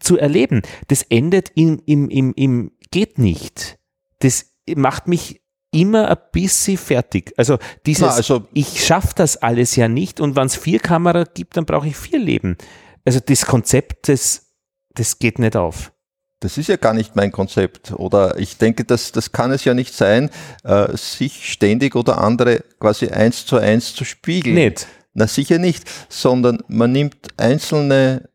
zu 0.00 0.16
erleben. 0.16 0.62
Das 0.86 1.02
endet 1.02 1.52
im, 1.54 1.82
im, 1.84 2.08
im, 2.08 2.32
im 2.34 2.72
geht 2.90 3.18
nicht. 3.18 3.78
Das 4.20 4.46
macht 4.74 5.08
mich 5.08 5.42
immer 5.70 6.08
ein 6.08 6.16
bisschen 6.32 6.78
fertig. 6.78 7.32
Also 7.36 7.58
dieses, 7.86 8.02
Na, 8.02 8.14
also 8.14 8.46
ich 8.54 8.84
schaffe 8.84 9.12
das 9.16 9.36
alles 9.36 9.76
ja 9.76 9.88
nicht 9.88 10.20
und 10.20 10.36
wenn 10.36 10.46
es 10.46 10.56
vier 10.56 10.80
Kameras 10.80 11.28
gibt, 11.34 11.56
dann 11.56 11.66
brauche 11.66 11.88
ich 11.88 11.96
vier 11.96 12.18
Leben. 12.18 12.56
Also 13.04 13.20
das 13.20 13.46
Konzept, 13.46 14.08
das, 14.08 14.46
das 14.94 15.18
geht 15.18 15.38
nicht 15.38 15.56
auf. 15.56 15.92
Das 16.40 16.56
ist 16.56 16.68
ja 16.68 16.76
gar 16.76 16.94
nicht 16.94 17.16
mein 17.16 17.32
Konzept. 17.32 17.92
Oder 17.92 18.38
ich 18.38 18.58
denke, 18.58 18.84
das, 18.84 19.10
das 19.10 19.32
kann 19.32 19.50
es 19.50 19.64
ja 19.64 19.74
nicht 19.74 19.94
sein, 19.94 20.30
äh, 20.62 20.96
sich 20.96 21.50
ständig 21.52 21.96
oder 21.96 22.18
andere 22.18 22.62
quasi 22.78 23.08
eins 23.08 23.44
zu 23.44 23.56
eins 23.56 23.94
zu 23.94 24.04
spiegeln. 24.04 24.54
Nicht. 24.54 24.86
Na 25.14 25.26
sicher 25.26 25.58
nicht, 25.58 25.84
sondern 26.08 26.62
man 26.68 26.92
nimmt 26.92 27.28
einzelne 27.36 28.28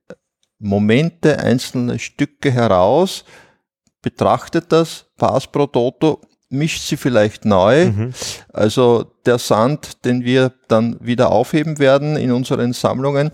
Momente, 0.60 1.40
einzelne 1.40 1.98
Stücke 2.00 2.52
heraus, 2.52 3.24
betrachtet 4.02 4.66
das, 4.70 5.06
Pass 5.18 5.48
pro 5.48 5.68
Toto, 5.68 6.22
mischt 6.50 6.82
sie 6.82 6.98
vielleicht 6.98 7.46
neu. 7.46 7.86
Mhm. 7.86 8.14
Also 8.52 9.06
der 9.26 9.40
Sand, 9.40 10.06
den 10.06 10.24
wir 10.24 10.54
dann 10.68 10.98
wieder 11.02 11.32
aufheben 11.32 11.80
werden 11.80 12.16
in 12.16 12.32
unseren 12.32 12.74
Sammlungen, 12.74 13.32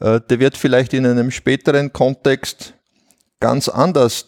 äh, 0.00 0.20
der 0.20 0.40
wird 0.40 0.56
vielleicht 0.56 0.94
in 0.94 1.06
einem 1.06 1.30
späteren 1.30 1.92
Kontext 1.92 2.74
ganz 3.42 3.68
anders 3.68 4.24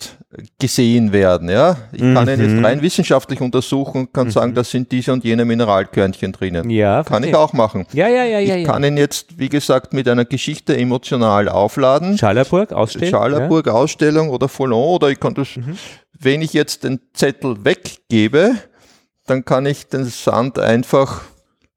gesehen 0.59 1.13
werden. 1.13 1.49
Ja? 1.49 1.77
Ich 1.93 2.03
mhm. 2.03 2.15
kann 2.15 2.29
ihn 2.29 2.41
jetzt 2.41 2.51
mhm. 2.51 2.65
rein 2.65 2.83
wissenschaftlich 2.83 3.41
untersuchen 3.41 4.03
und 4.03 4.13
kann 4.13 4.27
mhm. 4.27 4.33
sagen, 4.33 4.55
da 4.55 4.65
sind 4.65 4.91
diese 4.93 5.13
und 5.13 5.25
jene 5.25 5.45
Mineralkörnchen 5.45 6.33
drinnen. 6.33 6.69
Ja, 6.71 7.05
kann 7.05 7.25
ich 7.25 7.35
auch 7.35 7.53
machen. 7.53 7.87
Ja, 7.93 8.09
ja, 8.09 8.25
ja, 8.25 8.41
ja. 8.41 8.57
Ich 8.57 8.67
kann 8.67 8.83
ihn 8.85 8.97
jetzt, 8.97 9.39
wie 9.39 9.49
gesagt, 9.49 9.93
mit 9.93 10.09
einer 10.09 10.25
Geschichte 10.25 10.77
emotional 10.77 11.49
aufladen. 11.49 12.19
Schallerburg 12.19 12.73
Ausstellung. 12.73 13.11
Schallerburg 13.11 13.67
ja. 13.67 13.73
Ausstellung 13.73 14.31
oder 14.31 14.49
Follon 14.49 14.97
oder 14.97 15.09
ich 15.09 15.21
kann 15.21 15.35
das, 15.35 15.57
mhm. 15.57 15.77
wenn 16.19 16.43
ich 16.43 16.53
jetzt 16.53 16.85
den 16.85 17.01
Zettel 17.13 17.65
weggebe, 17.65 18.57
dann 19.27 19.45
kann 19.45 19.67
ich 19.67 19.87
den 19.87 20.05
Sand 20.05 20.59
einfach 20.59 21.23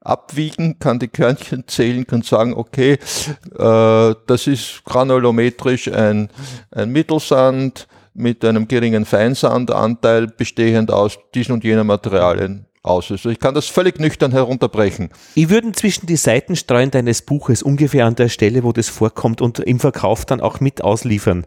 abwiegen, 0.08 0.80
kann 0.80 1.00
die 1.00 1.08
Körnchen 1.08 1.68
zählen, 1.68 2.08
kann 2.08 2.22
sagen, 2.22 2.54
okay, 2.54 2.94
äh, 2.94 4.16
das 4.28 4.48
ist 4.48 4.84
granulometrisch 4.86 5.90
ein, 5.92 6.30
ein 6.72 6.90
Mittelsand 6.90 7.88
mit 8.14 8.44
einem 8.44 8.68
geringen 8.68 9.06
Feinsandanteil 9.06 10.28
bestehend 10.28 10.92
aus 10.92 11.20
diesen 11.36 11.54
und 11.54 11.64
jenen 11.64 11.86
Materialien 11.86 12.66
aus. 12.82 13.12
Also 13.12 13.30
ich 13.30 13.40
kann 13.40 13.54
das 13.54 13.68
völlig 13.68 14.00
nüchtern 14.00 14.32
herunterbrechen. 14.32 15.10
Ich 15.36 15.50
würde 15.50 15.72
zwischen 15.74 16.08
die 16.08 16.16
Seitenstreuen 16.16 16.90
deines 16.90 17.22
Buches 17.22 17.62
ungefähr 17.62 18.06
an 18.06 18.16
der 18.16 18.30
Stelle, 18.30 18.64
wo 18.64 18.72
das 18.72 18.90
vorkommt 18.90 19.42
und 19.42 19.60
im 19.60 19.80
Verkauf 19.80 20.26
dann 20.26 20.42
auch 20.42 20.60
mit 20.60 20.84
ausliefern. 20.84 21.46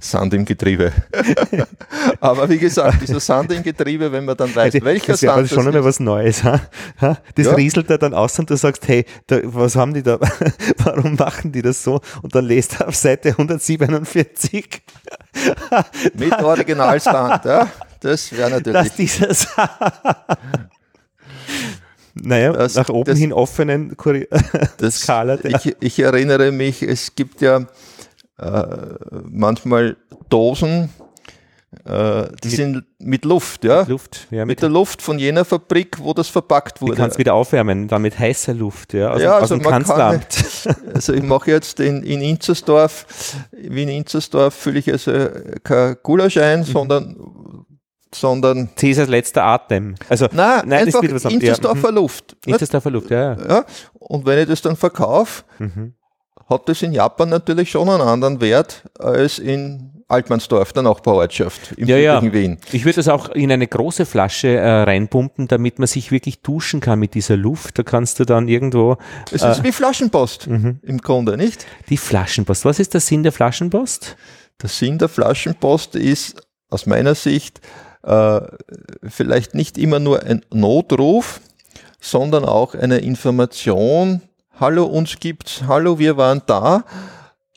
Sand 0.00 0.34
im 0.34 0.44
Getriebe. 0.44 0.92
Aber 2.20 2.48
wie 2.48 2.58
gesagt, 2.58 3.00
dieser 3.02 3.20
Sand 3.20 3.50
im 3.52 3.62
Getriebe, 3.62 4.12
wenn 4.12 4.24
man 4.24 4.36
dann 4.36 4.54
weiß, 4.54 4.74
Also, 4.74 4.84
welcher 4.84 5.12
das 5.12 5.16
ist 5.16 5.22
ja 5.22 5.34
Sand 5.34 5.48
schon 5.48 5.56
das 5.58 5.66
einmal 5.68 5.84
was 5.84 6.00
Neues. 6.00 6.44
Ha? 6.44 6.60
Ha? 7.00 7.18
Das 7.34 7.46
Ja. 7.46 7.54
rieselt 7.54 7.88
da 7.88 7.96
dann 7.96 8.12
aus 8.14 8.38
und 8.38 8.50
du 8.50 8.56
sagst, 8.56 8.86
hey, 8.88 9.04
da, 9.26 9.40
was 9.44 9.74
haben 9.76 9.94
die 9.94 10.02
da, 10.02 10.18
warum 10.84 11.14
machen 11.16 11.52
die 11.52 11.62
das 11.62 11.82
so? 11.82 12.00
Und 12.22 12.34
dann 12.34 12.44
lest 12.44 12.80
du 12.80 12.86
auf 12.86 12.94
Seite 12.96 13.30
147, 13.30 14.82
ist 15.34 16.14
mit 16.14 16.32
Originalsand. 16.42 17.44
Ja, 17.46 17.68
das 18.00 18.30
wäre 18.32 18.50
dass 18.50 18.62
natürlich. 18.66 18.94
dieser 18.96 19.32
Sa- 19.32 19.70
Naja, 22.14 22.52
Das- 22.52 22.74
nach 22.74 22.90
oben 22.90 23.10
das- 23.10 23.18
hin 23.18 23.32
offenen 23.32 23.96
Kuri 23.96 24.28
Das, 24.76 25.00
Skala 25.00 25.38
ich, 25.44 25.76
ich 25.80 25.98
erinnere 25.98 26.52
mich, 26.52 26.82
es 26.82 27.14
gibt 27.14 27.40
ja 27.40 27.60
manchmal 29.28 29.96
Dosen, 30.28 30.88
äh, 31.86 32.24
die 32.44 32.48
Mit- 32.48 32.56
sind 32.56 32.84
mit 32.98 33.24
Luft, 33.24 33.64
ja. 33.64 33.82
Luft. 33.88 34.26
Ja, 34.30 34.40
Mit 34.40 34.48
mit, 34.48 34.62
der 34.62 34.68
Luft 34.68 35.00
von 35.00 35.18
jener 35.18 35.44
Fabrik, 35.44 35.98
wo 36.00 36.12
das 36.12 36.28
verpackt 36.28 36.80
wurde. 36.82 36.96
kannst 36.96 37.18
wieder 37.18 37.32
aufwärmen, 37.34 37.88
dann 37.88 38.02
mit 38.02 38.18
heißer 38.18 38.52
Luft, 38.54 38.92
ja, 38.92 39.10
aus, 39.10 39.22
Ja, 39.22 39.36
aus 39.36 39.42
also 39.42 39.56
dem 39.56 39.62
man 39.64 39.72
kann- 39.84 39.84
Kanzleramt. 39.84 40.86
Also 40.94 41.12
ich 41.14 41.22
mache 41.22 41.50
jetzt 41.50 41.80
in, 41.80 42.02
in 42.02 42.20
Inzersdorf, 42.20 43.06
wie 43.52 43.82
in 43.84 43.88
Inzersdorf 43.88 44.54
fülle 44.54 44.78
ich 44.80 44.90
also 44.92 45.12
kein 45.64 45.96
Gulasch 46.02 46.36
ein, 46.36 46.60
Mhm. 46.60 46.64
sondern, 46.64 47.16
sondern 48.14 48.68
Cäsars 48.76 49.08
letzter 49.08 49.42
Atem. 49.44 49.94
Also, 50.10 50.26
nein, 50.32 50.62
Nein, 50.66 50.86
das 50.86 50.94
einfach 50.94 51.08
anderes. 51.08 51.24
Inzersdorfer 51.24 51.90
Luft. 51.92 52.36
nicht? 52.44 52.52
Inzersdorfer 52.54 52.90
Luft, 52.90 53.10
ja, 53.10 53.32
ja. 53.32 53.48
Ja, 53.48 53.64
und 53.94 54.26
wenn 54.26 54.38
ich 54.40 54.46
das 54.48 54.60
dann 54.62 54.76
verkaufe, 54.76 55.44
Mhm. 55.58 55.94
Hat 56.48 56.68
das 56.68 56.82
in 56.82 56.92
Japan 56.92 57.28
natürlich 57.28 57.70
schon 57.70 57.88
einen 57.88 58.02
anderen 58.02 58.40
Wert 58.40 58.82
als 58.98 59.38
in 59.38 59.88
Altmannsdorf, 60.08 60.74
der 60.74 60.82
Nachbarortschaft 60.82 61.72
im 61.78 61.88
Ja, 61.88 61.96
ja. 61.96 62.20
Wien. 62.22 62.58
Ich 62.72 62.84
würde 62.84 62.96
das 62.96 63.08
auch 63.08 63.30
in 63.30 63.50
eine 63.50 63.66
große 63.66 64.04
Flasche 64.04 64.48
äh, 64.48 64.82
reinpumpen, 64.82 65.48
damit 65.48 65.78
man 65.78 65.88
sich 65.88 66.10
wirklich 66.10 66.40
duschen 66.42 66.80
kann 66.80 66.98
mit 66.98 67.14
dieser 67.14 67.36
Luft. 67.38 67.78
Da 67.78 67.82
kannst 67.82 68.20
du 68.20 68.24
dann 68.26 68.46
irgendwo 68.46 68.98
Es 69.30 69.42
Äh. 69.42 69.52
ist 69.52 69.64
wie 69.64 69.72
Flaschenpost 69.72 70.48
Mhm. 70.48 70.80
im 70.82 70.98
Grunde, 70.98 71.38
nicht? 71.38 71.64
die 71.88 71.96
Flaschenpost. 71.96 72.66
Was 72.66 72.78
ist 72.78 72.92
der 72.92 73.00
Sinn 73.00 73.22
der 73.22 73.32
Flaschenpost? 73.32 74.16
Der 74.60 74.68
Sinn 74.68 74.98
der 74.98 75.08
Flaschenpost 75.08 75.94
ist 75.96 76.46
aus 76.68 76.84
meiner 76.84 77.14
Sicht 77.14 77.60
äh, 78.02 78.40
vielleicht 79.08 79.54
nicht 79.54 79.78
immer 79.78 79.98
nur 79.98 80.22
ein 80.24 80.44
Notruf, 80.52 81.40
sondern 82.00 82.44
auch 82.44 82.74
eine 82.74 82.98
Information. 82.98 84.20
Hallo, 84.58 84.84
uns 84.84 85.18
gibt's. 85.18 85.62
Hallo, 85.66 85.98
wir 85.98 86.16
waren 86.16 86.42
da. 86.46 86.84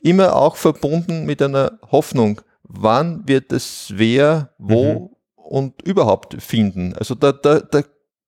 Immer 0.01 0.35
auch 0.35 0.55
verbunden 0.55 1.25
mit 1.25 1.41
einer 1.41 1.73
Hoffnung. 1.91 2.41
Wann 2.63 3.27
wird 3.27 3.51
es 3.51 3.87
wer, 3.95 4.49
wo 4.57 4.93
Mhm. 4.93 5.09
und 5.35 5.81
überhaupt 5.83 6.41
finden? 6.41 6.93
Also 6.97 7.15
da, 7.15 7.31
da, 7.31 7.59
da 7.59 7.81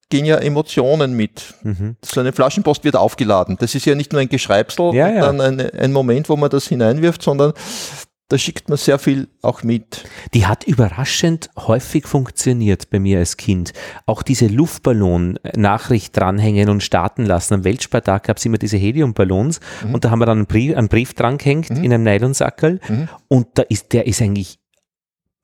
gehen 0.09 0.25
ja 0.25 0.37
Emotionen 0.37 1.13
mit. 1.13 1.53
Mhm. 1.63 1.97
So 2.03 2.19
eine 2.19 2.33
Flaschenpost 2.33 2.83
wird 2.83 2.95
aufgeladen. 2.95 3.57
Das 3.59 3.75
ist 3.75 3.85
ja 3.85 3.95
nicht 3.95 4.11
nur 4.11 4.21
ein 4.21 4.29
Geschreibsel 4.29 4.93
Ja, 4.93 5.09
ja. 5.09 5.21
dann 5.21 5.41
ein, 5.41 5.59
ein 5.59 5.91
Moment, 5.93 6.29
wo 6.29 6.35
man 6.35 6.49
das 6.49 6.67
hineinwirft, 6.67 7.21
sondern 7.21 7.53
da 8.29 8.37
schickt 8.37 8.67
man 8.67 8.77
sehr 8.77 8.99
viel 8.99 9.29
auch 9.41 9.63
mit. 9.63 10.03
Die 10.33 10.45
hat 10.47 10.65
überraschend 10.65 11.49
häufig 11.55 12.05
funktioniert 12.07 12.89
bei 12.89 12.99
mir 12.99 13.19
als 13.19 13.37
Kind. 13.37 13.71
Auch 14.05 14.21
diese 14.21 14.47
Luftballon-Nachricht 14.47 16.15
dranhängen 16.17 16.69
und 16.69 16.83
starten 16.83 17.25
lassen. 17.25 17.53
Am 17.55 17.63
Weltspartag 17.63 18.23
gab 18.23 18.37
es 18.37 18.45
immer 18.45 18.57
diese 18.57 18.77
Heliumballons 18.77 19.59
und 19.93 20.03
da 20.03 20.09
haben 20.11 20.19
wir 20.19 20.25
dann 20.25 20.39
einen 20.39 20.47
Brief, 20.47 20.75
einen 20.75 20.89
Brief 20.89 21.13
drangehängt 21.13 21.69
in 21.69 21.93
einem 21.93 22.03
Nylonsackerl 22.03 22.79
Mhm. 22.89 23.09
und 23.27 23.47
da 23.55 23.63
ist, 23.63 23.93
der 23.93 24.07
ist 24.07 24.21
eigentlich 24.21 24.59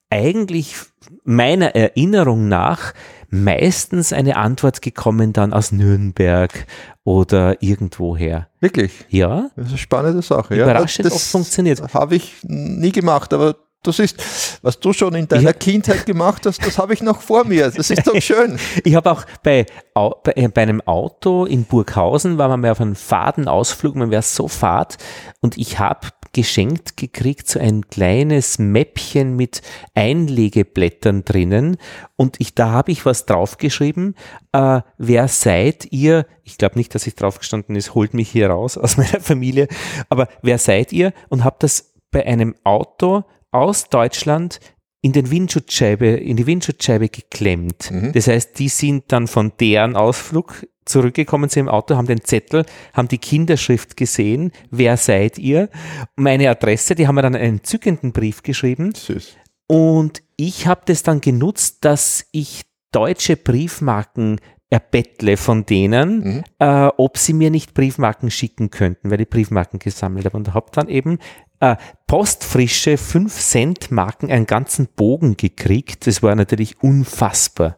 eigentlich 0.09 0.75
meiner 1.23 1.75
Erinnerung 1.75 2.47
nach 2.47 2.93
meistens 3.33 4.13
eine 4.13 4.37
Antwort 4.37 4.81
gekommen 4.81 5.33
dann 5.33 5.53
aus 5.53 5.71
Nürnberg 5.71 6.67
oder 7.03 7.61
irgendwoher. 7.61 8.47
Wirklich. 8.59 8.91
Ja, 9.09 9.49
Das 9.55 9.65
ist 9.65 9.71
eine 9.71 9.77
spannende 9.79 10.21
Sache. 10.21 10.55
Überraschend 10.55 11.07
das 11.07 11.13
oft 11.13 11.25
funktioniert. 11.25 11.81
Habe 11.93 12.15
ich 12.15 12.35
nie 12.43 12.91
gemacht, 12.91 13.33
aber 13.33 13.55
das 13.81 13.99
ist, 13.99 14.59
was 14.61 14.79
du 14.79 14.93
schon 14.93 15.13
in 15.15 15.27
deiner 15.27 15.41
Ja. 15.49 15.53
Kindheit 15.53 16.05
gemacht 16.05 16.45
hast, 16.45 16.65
das 16.65 16.77
habe 16.77 16.93
ich 16.93 17.01
noch 17.01 17.21
vor 17.21 17.43
mir. 17.43 17.69
Das 17.69 17.89
ist 17.89 18.07
doch 18.07 18.15
schön. 18.21 18.57
Ich 18.83 18.95
habe 18.95 19.11
auch 19.11 19.25
bei, 19.41 19.65
bei, 19.93 20.31
äh, 20.35 20.47
bei 20.47 20.61
einem 20.61 20.79
Auto 20.81 21.45
in 21.45 21.65
Burghausen, 21.65 22.37
war 22.37 22.47
man 22.47 22.61
mal 22.61 22.71
auf 22.71 22.79
einem 22.81 22.95
Fadenausflug, 22.95 23.95
man 23.95 24.11
wäre 24.11 24.21
so 24.21 24.47
fad 24.47 24.97
und 25.41 25.57
ich 25.57 25.79
habe 25.79 26.07
geschenkt 26.33 26.97
gekriegt 26.97 27.47
so 27.47 27.59
ein 27.59 27.87
kleines 27.87 28.59
Mäppchen 28.59 29.35
mit 29.35 29.61
Einlegeblättern 29.93 31.23
drinnen. 31.23 31.77
Und 32.15 32.39
ich, 32.39 32.55
da 32.55 32.71
habe 32.71 32.91
ich 32.91 33.05
was 33.05 33.25
draufgeschrieben, 33.25 34.15
äh, 34.51 34.81
wer 34.97 35.27
seid 35.27 35.91
ihr, 35.91 36.25
ich 36.43 36.57
glaube 36.57 36.77
nicht, 36.77 36.93
dass 36.95 37.07
ich 37.07 37.15
draufgestanden 37.15 37.75
ist, 37.75 37.93
holt 37.95 38.13
mich 38.13 38.29
hier 38.29 38.49
raus 38.49 38.77
aus 38.77 38.97
meiner 38.97 39.21
Familie, 39.21 39.67
aber 40.09 40.27
wer 40.41 40.57
seid 40.57 40.91
ihr? 40.91 41.13
Und 41.29 41.43
habe 41.43 41.57
das 41.59 41.93
bei 42.11 42.25
einem 42.25 42.55
Auto 42.63 43.23
aus 43.51 43.89
Deutschland 43.89 44.59
in 45.01 45.11
den 45.11 45.29
Windschutzscheibe, 45.29 46.07
in 46.07 46.37
die 46.37 46.47
Windschutzscheibe 46.47 47.09
geklemmt. 47.09 47.91
Das 48.13 48.27
heißt, 48.27 48.57
die 48.57 48.69
sind 48.69 49.11
dann 49.11 49.27
von 49.27 49.51
deren 49.59 49.97
Ausflug 49.97 50.65
zurückgekommen 50.85 51.49
sind 51.49 51.61
im 51.61 51.69
Auto, 51.69 51.95
haben 51.95 52.07
den 52.07 52.23
Zettel, 52.23 52.65
haben 52.93 53.07
die 53.07 53.17
Kinderschrift 53.17 53.97
gesehen, 53.97 54.51
wer 54.71 54.97
seid 54.97 55.37
ihr? 55.37 55.69
Meine 56.15 56.49
Adresse, 56.49 56.95
die 56.95 57.07
haben 57.07 57.15
mir 57.15 57.21
dann 57.21 57.35
einen 57.35 57.55
entzückenden 57.55 58.11
Brief 58.11 58.43
geschrieben 58.43 58.93
Süß. 58.95 59.37
und 59.67 60.23
ich 60.35 60.67
habe 60.67 60.81
das 60.85 61.03
dann 61.03 61.21
genutzt, 61.21 61.85
dass 61.85 62.25
ich 62.31 62.63
deutsche 62.91 63.37
Briefmarken 63.37 64.39
erbettle 64.73 65.37
von 65.37 65.67
denen, 65.67 66.43
äh, 66.57 66.89
ob 66.97 67.19
sie 67.19 67.33
mir 67.33 67.51
nicht 67.51 67.75
Briefmarken 67.75 68.31
schicken 68.31 68.71
könnten, 68.71 69.11
weil 69.11 69.21
ich 69.21 69.29
Briefmarken 69.29 69.77
gesammelt 69.77 70.25
habe. 70.25 70.35
Und 70.35 70.53
habe 70.55 70.71
dann 70.71 70.89
eben 70.89 71.19
äh, 71.59 71.75
postfrische 72.07 72.97
5 72.97 73.39
Cent 73.39 73.91
Marken 73.91 74.31
einen 74.31 74.47
ganzen 74.47 74.87
Bogen 74.87 75.37
gekriegt. 75.37 76.07
Das 76.07 76.23
war 76.23 76.35
natürlich 76.35 76.81
unfassbar. 76.81 77.77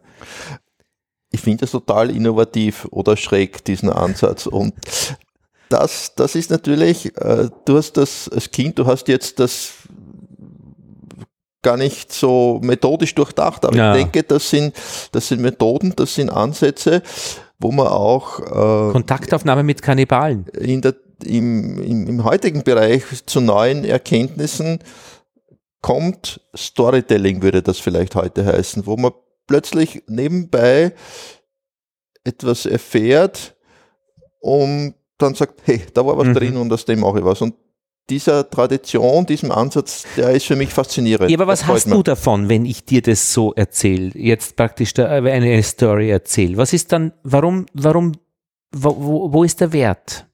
Ich 1.36 1.41
finde 1.41 1.61
das 1.61 1.71
total 1.71 2.09
innovativ 2.09 2.88
oder 2.91 3.17
schräg, 3.17 3.63
diesen 3.65 3.89
Ansatz. 3.89 4.45
Und 4.47 4.73
das, 5.69 6.13
das 6.15 6.36
ist 6.36 6.49
natürlich, 6.49 7.15
äh, 7.17 7.49
du 7.65 7.77
hast 7.77 7.97
das 7.97 8.29
als 8.29 8.49
Kind, 8.51 8.79
du 8.79 8.86
hast 8.86 9.07
jetzt 9.09 9.39
das 9.39 9.73
gar 11.61 11.77
nicht 11.77 12.13
so 12.13 12.59
methodisch 12.63 13.13
durchdacht, 13.15 13.65
aber 13.65 13.75
Ja. 13.75 13.95
ich 13.95 14.03
denke, 14.03 14.23
das 14.23 14.49
sind, 14.49 14.73
das 15.11 15.27
sind 15.27 15.41
Methoden, 15.41 15.93
das 15.95 16.15
sind 16.15 16.29
Ansätze, 16.29 17.01
wo 17.59 17.71
man 17.71 17.88
auch 17.88 18.39
äh, 18.39 18.91
Kontaktaufnahme 18.91 19.63
mit 19.63 19.81
Kannibalen. 19.81 20.45
in 20.59 20.81
der, 20.81 20.95
im, 21.23 21.81
im, 21.81 22.07
im 22.07 22.23
heutigen 22.23 22.63
Bereich 22.63 23.03
zu 23.25 23.41
neuen 23.41 23.83
Erkenntnissen 23.83 24.79
kommt. 25.81 26.39
Storytelling 26.55 27.41
würde 27.41 27.61
das 27.61 27.79
vielleicht 27.79 28.15
heute 28.15 28.45
heißen, 28.45 28.86
wo 28.86 28.95
man 28.95 29.11
plötzlich 29.48 30.04
nebenbei 30.08 30.93
etwas 32.24 32.66
erfährt 32.66 33.56
und 34.39 34.96
dann 35.18 35.34
sagt, 35.36 35.62
hey, 35.66 35.82
da 35.93 36.06
war 36.06 36.18
was 36.18 36.28
Mhm. 36.28 36.34
drin 36.34 36.58
und 36.58 36.74
aus 36.74 36.86
dem 36.86 37.00
mache 37.00 37.20
ich 37.20 37.26
was. 37.26 37.41
Und 37.41 37.56
dieser 38.10 38.48
Tradition, 38.50 39.26
diesem 39.26 39.52
Ansatz, 39.52 40.06
der 40.16 40.30
ist 40.32 40.46
für 40.46 40.56
mich 40.56 40.70
faszinierend. 40.72 41.30
Ja, 41.32 41.38
aber 41.38 41.48
was 41.48 41.66
hast 41.66 41.88
mir. 41.88 41.96
du 41.96 42.04
davon, 42.04 42.50
wenn 42.50 42.66
ich 42.66 42.86
dir 42.86 43.02
das 43.02 43.34
so 43.34 43.54
erzähle? 43.54 44.12
Jetzt 44.14 44.56
praktisch 44.56 44.93
äh, 44.98 45.04
eine 45.06 45.64
Story 45.64 46.10
erzähle. 46.12 46.58
Was 46.58 46.74
ist 46.74 46.91
dann, 46.91 47.14
warum, 47.24 47.66
warum, 47.74 48.12
wo, 48.72 49.32
wo, 49.32 49.43
ist 49.43 49.62
der 49.62 49.74
Wert? 49.74 50.28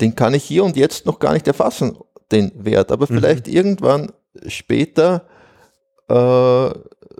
den 0.00 0.14
kann 0.14 0.32
ich 0.32 0.44
hier 0.44 0.64
und 0.64 0.76
jetzt 0.78 1.04
noch 1.04 1.18
gar 1.18 1.34
nicht 1.34 1.46
erfassen, 1.46 1.98
den 2.32 2.52
Wert. 2.54 2.90
Aber 2.90 3.04
Mhm. 3.08 3.16
vielleicht 3.18 3.48
irgendwann 3.48 4.12
später 4.46 5.26
äh, 6.08 6.70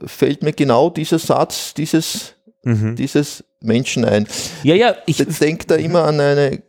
fällt 0.04 0.42
mir 0.42 0.52
genau 0.52 0.90
dieser 0.90 1.18
Satz 1.18 1.74
dieses, 1.74 2.34
Mhm. 2.62 2.96
dieses 2.96 3.44
Menschen 3.60 4.04
ein. 4.04 4.26
Ja, 4.62 4.74
ja, 4.74 4.94
ich, 5.06 5.16
denke 5.38 5.66
da 5.66 5.76
immer 5.76 6.04
an 6.04 6.20
eine 6.20 6.62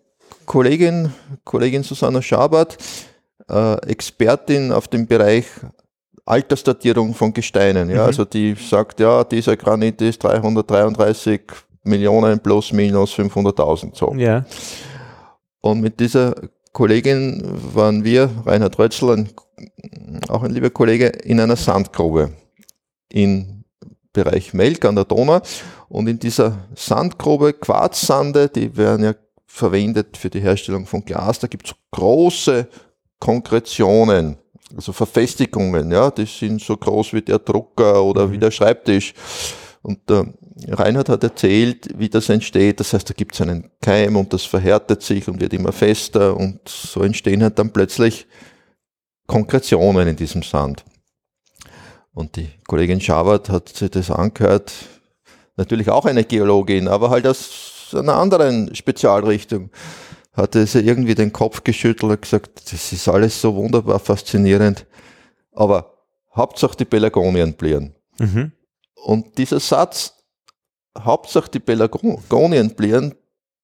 Kollegin, 0.46 1.14
Kollegin 1.44 1.84
Susanna 1.84 2.22
Schabert, 2.22 2.78
äh, 3.50 3.76
Expertin 3.88 4.72
auf 4.72 4.88
dem 4.88 5.08
Bereich 5.08 5.46
Altersdatierung 6.26 7.14
von 7.14 7.34
Gesteinen. 7.34 7.90
Ja, 7.90 8.02
Mhm. 8.04 8.08
Also 8.08 8.26
die 8.26 8.56
sagt, 8.56 9.00
ja, 9.00 9.24
dieser 9.24 9.58
Granit 9.58 10.02
ist 10.02 10.24
333 10.24 11.42
Millionen 11.84 12.40
plus 12.40 12.72
minus 12.72 13.14
500.000. 13.14 13.98
So. 13.98 14.14
ja, 14.16 14.46
Und 15.62 15.82
mit 15.82 16.00
dieser 16.00 16.36
Kollegin 16.74 17.44
waren 17.74 18.04
wir, 18.04 18.30
Reinhard 18.46 18.78
Rötzl, 18.80 19.10
ein, 19.12 19.30
auch 20.30 20.44
ein 20.44 20.52
lieber 20.52 20.70
Kollege, 20.70 21.08
in 21.08 21.40
einer 21.40 21.56
Sandgrube 21.56 22.32
im 23.12 23.64
Bereich 24.14 24.54
Melk 24.54 24.86
an 24.86 24.96
der 24.96 25.06
Donau. 25.06 25.42
Und 25.90 26.08
in 26.08 26.20
dieser 26.20 26.58
Sandgrube, 26.76 27.54
Quarzsande, 27.54 28.50
die 28.50 28.76
werden 28.76 29.06
ja 29.06 29.14
verwendet 29.46 30.16
für 30.16 30.30
die 30.30 30.40
Herstellung 30.40 30.86
von 30.86 31.04
Glas, 31.04 31.40
da 31.40 31.48
gibt 31.48 31.68
es 31.68 31.76
große 31.92 32.68
Konkretionen. 33.20 34.38
also 34.74 34.94
Verfestigungen, 34.94 35.92
ja, 35.92 36.10
die 36.10 36.26
sind 36.26 36.62
so 36.62 36.78
groß 36.78 37.14
wie 37.14 37.22
der 37.22 37.40
Drucker 37.40 38.02
oder 38.02 38.28
mhm. 38.28 38.32
wie 38.32 38.38
der 38.38 38.52
Schreibtisch. 38.52 39.14
Und 39.82 40.10
äh, 40.10 40.24
Reinhard 40.70 41.10
hat 41.10 41.24
erzählt, 41.24 41.90
wie 41.98 42.08
das 42.08 42.30
entsteht. 42.30 42.80
Das 42.80 42.94
heißt, 42.94 43.10
da 43.10 43.14
gibt 43.14 43.34
es 43.34 43.42
einen 43.42 43.70
Keim 43.82 44.16
und 44.16 44.32
das 44.32 44.44
verhärtet 44.44 45.02
sich 45.02 45.28
und 45.28 45.42
wird 45.42 45.54
immer 45.54 45.72
fester 45.72 46.38
und 46.38 46.60
so 46.68 47.02
entstehen 47.02 47.44
halt 47.44 47.60
dann 47.60 47.74
plötzlich 47.74 48.28
Konkretionen 49.28 50.08
in 50.08 50.16
diesem 50.16 50.44
Sand. 50.44 50.86
Und 52.14 52.36
die 52.36 52.50
Kollegin 52.68 53.02
Schawert 53.02 53.50
hat 53.50 53.70
sich 53.70 53.90
das 53.92 54.12
angehört, 54.12 54.74
natürlich 55.56 55.90
auch 55.90 56.06
eine 56.06 56.24
Geologin, 56.24 56.88
aber 56.88 57.10
halt 57.10 57.26
aus 57.26 57.94
einer 57.94 58.16
anderen 58.16 58.76
Spezialrichtung. 58.76 59.70
Hatte 60.34 60.66
sie 60.66 60.80
irgendwie 60.80 61.16
den 61.16 61.34
Kopf 61.34 61.64
geschüttelt 61.64 62.04
und 62.04 62.22
gesagt, 62.22 62.72
das 62.72 62.94
ist 62.94 63.08
alles 63.10 63.42
so 63.42 63.54
wunderbar 63.56 64.00
faszinierend, 64.00 64.86
aber 65.52 65.98
Hauptsache 66.34 66.78
die 66.78 66.86
Pelagonien 66.86 67.54
blieren. 67.54 67.96
Mhm. 68.18 68.54
Und 68.96 69.38
dieser 69.38 69.60
Satz, 69.60 70.14
Hauptsache 70.98 71.52
die 71.52 71.60
Pelagonien 71.60 72.76
blieren, 72.76 73.16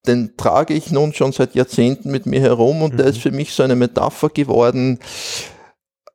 den 0.07 0.35
trage 0.35 0.73
ich 0.73 0.91
nun 0.91 1.13
schon 1.13 1.31
seit 1.31 1.55
Jahrzehnten 1.55 2.11
mit 2.11 2.25
mir 2.25 2.41
herum 2.41 2.81
und 2.81 2.93
mhm. 2.93 2.97
der 2.97 3.05
ist 3.07 3.19
für 3.19 3.31
mich 3.31 3.53
so 3.53 3.63
eine 3.63 3.75
Metapher 3.75 4.29
geworden. 4.29 4.99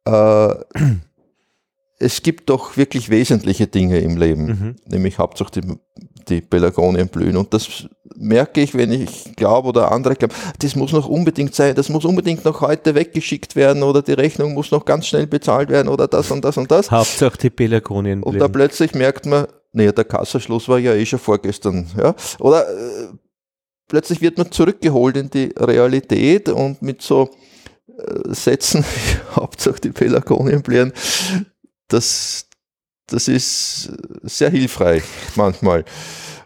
Äh, 0.05 0.55
es 2.03 2.23
gibt 2.23 2.51
doch 2.51 2.77
wirklich 2.77 3.09
wesentliche 3.11 3.67
Dinge 3.67 4.01
im 4.01 4.17
Leben, 4.17 4.47
mhm. 4.47 4.77
nämlich 4.87 5.19
Hauptsache 5.19 5.61
die, 5.61 5.79
die 6.29 6.41
Pelagonien 6.41 7.09
blühen. 7.09 7.37
Und 7.37 7.55
das 7.55 7.87
merke 8.17 8.61
ich, 8.61 8.75
wenn 8.75 8.93
ich 8.93 9.35
glaube 9.37 9.69
oder 9.69 9.93
andere 9.93 10.17
glauben, 10.17 10.35
das 10.59 10.77
muss 10.77 10.93
noch 10.93 11.09
unbedingt 11.09 11.55
sein, 11.55 11.75
das 11.75 11.89
muss 11.89 12.05
unbedingt 12.05 12.45
noch 12.45 12.61
heute 12.61 12.95
weggeschickt 12.95 13.57
werden 13.57 13.83
oder 13.83 14.03
die 14.03 14.13
Rechnung 14.13 14.55
muss 14.55 14.71
noch 14.71 14.85
ganz 14.85 15.07
schnell 15.07 15.27
bezahlt 15.27 15.71
werden 15.71 15.89
oder 15.89 16.09
das 16.09 16.31
und 16.31 16.45
das 16.45 16.57
und 16.57 16.71
das. 16.71 16.91
Hauptsache 16.91 17.39
die 17.39 17.51
Pelagonien 17.51 18.21
blühen. 18.21 18.35
Und 18.35 18.39
da 18.41 18.49
plötzlich 18.49 18.95
merkt 18.95 19.27
man, 19.27 19.47
nee, 19.73 19.91
der 19.91 20.05
Kassaschluss 20.05 20.69
war 20.69 20.79
ja 20.79 20.95
eh 20.95 21.07
schon 21.07 21.21
vorgestern. 21.21 21.87
Ja? 21.97 22.15
Oder 22.41 22.69
äh, 22.69 23.09
plötzlich 23.89 24.21
wird 24.21 24.39
man 24.39 24.51
zurückgeholt 24.51 25.17
in 25.17 25.31
die 25.31 25.55
Realität 25.57 26.49
und 26.49 26.83
mit 26.83 27.01
so 27.03 27.31
äh, 27.87 28.35
Sätzen, 28.35 28.85
Hauptsache 29.37 29.81
die 29.81 29.91
Pelagonien 29.91 30.63
blühen, 30.63 30.93
das, 31.93 32.47
das 33.07 33.29
ist 33.29 33.93
sehr 34.23 34.51
hilfreich 34.51 35.05
manchmal. 35.35 35.85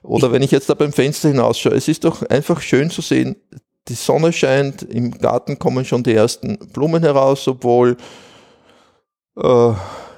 Oder 0.03 0.33
wenn 0.33 0.43
ich 0.43 0.51
jetzt 0.51 0.69
da 0.69 0.75
beim 0.75 0.93
Fenster 0.93 1.29
hinausschaue, 1.29 1.75
es 1.75 1.89
ist 1.89 2.05
doch 2.05 2.23
einfach 2.23 2.61
schön 2.61 2.91
zu 2.91 3.03
sehen, 3.03 3.37
die 3.89 3.95
Sonne 3.95 4.33
scheint, 4.33 4.83
im 4.83 5.13
Garten 5.13 5.59
kommen 5.59 5.85
schon 5.85 6.03
die 6.03 6.15
ersten 6.15 6.59
Blumen 6.73 7.03
heraus, 7.03 7.47
obwohl 7.47 7.97
äh, 9.37 9.73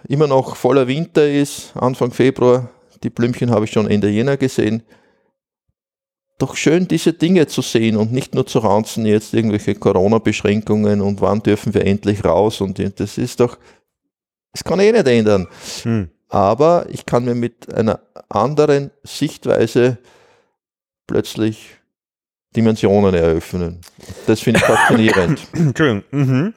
immer 0.09 0.26
noch 0.26 0.57
voller 0.57 0.87
Winter 0.89 1.29
ist, 1.29 1.72
Anfang 1.74 2.12
Februar. 2.12 2.70
Die 3.03 3.11
Blümchen 3.11 3.51
habe 3.51 3.66
ich 3.66 3.72
schon 3.72 3.89
Ende 3.89 4.09
Jänner 4.09 4.37
gesehen. 4.37 4.83
Doch 6.39 6.57
schön, 6.57 6.87
diese 6.87 7.12
Dinge 7.12 7.47
zu 7.49 7.62
sehen 7.62 7.97
und 7.97 8.12
nicht 8.12 8.35
nur 8.35 8.47
zu 8.47 8.61
ranzen, 8.61 9.05
jetzt 9.07 9.35
irgendwelche 9.35 9.74
Corona-Beschränkungen 9.74 11.01
und 11.01 11.20
wann 11.20 11.43
dürfen 11.43 11.74
wir 11.74 11.85
endlich 11.85 12.24
raus 12.24 12.61
und 12.61 12.79
das 13.01 13.18
ist 13.18 13.41
doch 13.41 13.59
das 14.53 14.64
kann 14.64 14.80
ich 14.80 14.86
eh 14.86 14.92
nicht 14.92 15.07
ändern. 15.07 15.46
Hm. 15.82 16.11
Aber 16.28 16.86
ich 16.90 17.07
kann 17.07 17.24
mir 17.24 17.34
mit 17.34 17.72
einer 17.72 18.01
anderen 18.28 18.90
Sichtweise 19.03 19.99
plötzlich 21.07 21.78
Dimensionen 22.55 23.14
eröffnen. 23.14 23.80
Das 24.26 24.40
finde 24.40 24.61
ich 24.61 24.66
faszinierend. 24.66 25.40
Entschuldigung. 25.53 26.05
Mhm. 26.11 26.55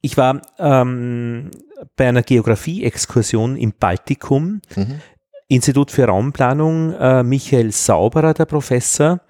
Ich 0.00 0.16
war 0.16 0.42
ähm, 0.58 1.50
bei 1.96 2.08
einer 2.08 2.22
Geografie-Exkursion 2.22 3.56
im 3.56 3.72
Baltikum. 3.72 4.60
Mhm. 4.76 5.00
Institut 5.48 5.90
für 5.90 6.04
Raumplanung, 6.06 6.92
äh, 6.94 7.22
Michael 7.22 7.70
Sauberer, 7.72 8.34
der 8.34 8.46
Professor. 8.46 9.20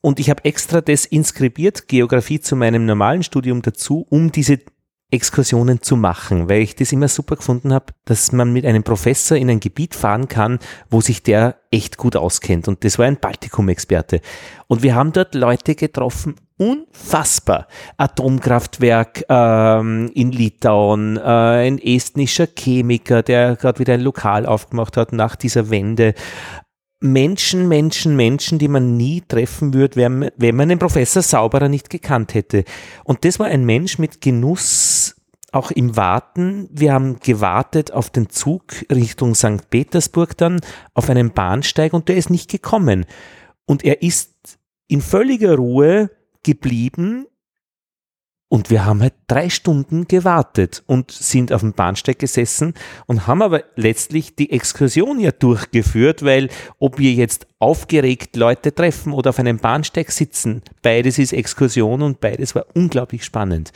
Und 0.00 0.20
ich 0.20 0.30
habe 0.30 0.44
extra 0.44 0.80
das 0.80 1.04
inskribiert, 1.04 1.88
Geografie 1.88 2.40
zu 2.40 2.54
meinem 2.54 2.86
normalen 2.86 3.22
Studium 3.22 3.62
dazu, 3.62 4.06
um 4.08 4.30
diese 4.30 4.60
Exkursionen 5.10 5.82
zu 5.82 5.96
machen, 5.96 6.48
weil 6.48 6.62
ich 6.62 6.74
das 6.74 6.90
immer 6.90 7.06
super 7.06 7.36
gefunden 7.36 7.72
habe, 7.72 7.86
dass 8.06 8.32
man 8.32 8.52
mit 8.52 8.66
einem 8.66 8.82
Professor 8.82 9.36
in 9.36 9.48
ein 9.48 9.60
Gebiet 9.60 9.94
fahren 9.94 10.26
kann, 10.26 10.58
wo 10.90 11.00
sich 11.00 11.22
der 11.22 11.56
echt 11.70 11.96
gut 11.96 12.16
auskennt. 12.16 12.66
Und 12.66 12.82
das 12.82 12.98
war 12.98 13.06
ein 13.06 13.18
Baltikum-Experte. 13.18 14.20
Und 14.66 14.82
wir 14.82 14.96
haben 14.96 15.12
dort 15.12 15.36
Leute 15.36 15.76
getroffen, 15.76 16.34
unfassbar. 16.56 17.68
Atomkraftwerk 17.98 19.24
ähm, 19.28 20.10
in 20.12 20.32
Litauen, 20.32 21.16
äh, 21.18 21.20
ein 21.20 21.78
estnischer 21.78 22.48
Chemiker, 22.48 23.22
der 23.22 23.54
gerade 23.54 23.78
wieder 23.78 23.94
ein 23.94 24.00
Lokal 24.00 24.44
aufgemacht 24.44 24.96
hat 24.96 25.12
nach 25.12 25.36
dieser 25.36 25.70
Wende. 25.70 26.14
Menschen, 27.00 27.68
Menschen, 27.68 28.16
Menschen, 28.16 28.58
die 28.58 28.68
man 28.68 28.96
nie 28.96 29.20
treffen 29.20 29.74
würde, 29.74 29.96
wenn 30.36 30.56
man 30.56 30.68
den 30.68 30.78
Professor 30.78 31.22
Sauberer 31.22 31.68
nicht 31.68 31.90
gekannt 31.90 32.34
hätte. 32.34 32.64
Und 33.04 33.24
das 33.24 33.38
war 33.38 33.46
ein 33.46 33.64
Mensch 33.64 33.98
mit 33.98 34.20
Genuss, 34.20 35.14
auch 35.52 35.70
im 35.70 35.96
Warten. 35.96 36.68
Wir 36.72 36.92
haben 36.92 37.18
gewartet 37.20 37.92
auf 37.92 38.10
den 38.10 38.30
Zug 38.30 38.64
Richtung 38.90 39.34
St. 39.34 39.68
Petersburg 39.70 40.36
dann, 40.36 40.60
auf 40.94 41.10
einem 41.10 41.32
Bahnsteig 41.32 41.92
und 41.92 42.08
der 42.08 42.16
ist 42.16 42.30
nicht 42.30 42.50
gekommen. 42.50 43.04
Und 43.66 43.84
er 43.84 44.02
ist 44.02 44.58
in 44.88 45.02
völliger 45.02 45.56
Ruhe 45.56 46.10
geblieben 46.42 47.26
und 48.48 48.70
wir 48.70 48.84
haben 48.84 49.02
halt 49.02 49.14
drei 49.26 49.50
Stunden 49.50 50.06
gewartet 50.06 50.82
und 50.86 51.10
sind 51.10 51.52
auf 51.52 51.62
dem 51.62 51.72
Bahnsteig 51.72 52.18
gesessen 52.18 52.74
und 53.06 53.26
haben 53.26 53.42
aber 53.42 53.64
letztlich 53.74 54.36
die 54.36 54.52
Exkursion 54.52 55.18
ja 55.18 55.32
durchgeführt, 55.32 56.24
weil 56.24 56.48
ob 56.78 56.98
wir 56.98 57.12
jetzt 57.12 57.46
aufgeregt 57.58 58.36
Leute 58.36 58.72
treffen 58.74 59.12
oder 59.12 59.30
auf 59.30 59.38
einem 59.38 59.58
Bahnsteig 59.58 60.12
sitzen, 60.12 60.62
beides 60.82 61.18
ist 61.18 61.32
Exkursion 61.32 62.02
und 62.02 62.20
beides 62.20 62.54
war 62.54 62.66
unglaublich 62.74 63.24
spannend. 63.24 63.72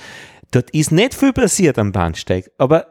Dort 0.52 0.70
ist 0.70 0.92
nicht 0.92 1.14
viel 1.14 1.32
passiert 1.32 1.78
am 1.78 1.92
Bahnsteig, 1.92 2.50
aber 2.58 2.86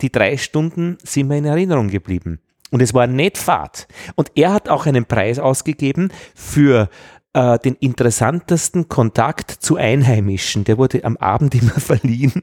die 0.00 0.10
drei 0.10 0.36
Stunden 0.36 0.98
sind 1.04 1.28
mir 1.28 1.38
in 1.38 1.44
Erinnerung 1.44 1.88
geblieben. 1.88 2.40
Und 2.70 2.82
es 2.82 2.94
war 2.94 3.06
nicht 3.06 3.36
Fahrt. 3.36 3.88
Und 4.14 4.30
er 4.36 4.52
hat 4.52 4.68
auch 4.68 4.86
einen 4.86 5.04
Preis 5.04 5.38
ausgegeben 5.40 6.12
für 6.34 6.88
äh, 7.32 7.58
den 7.58 7.76
interessantesten 7.76 8.88
Kontakt 8.88 9.50
zu 9.50 9.76
Einheimischen. 9.76 10.64
Der 10.64 10.78
wurde 10.78 11.04
am 11.04 11.16
Abend 11.16 11.54
immer 11.54 11.72
verliehen. 11.78 12.42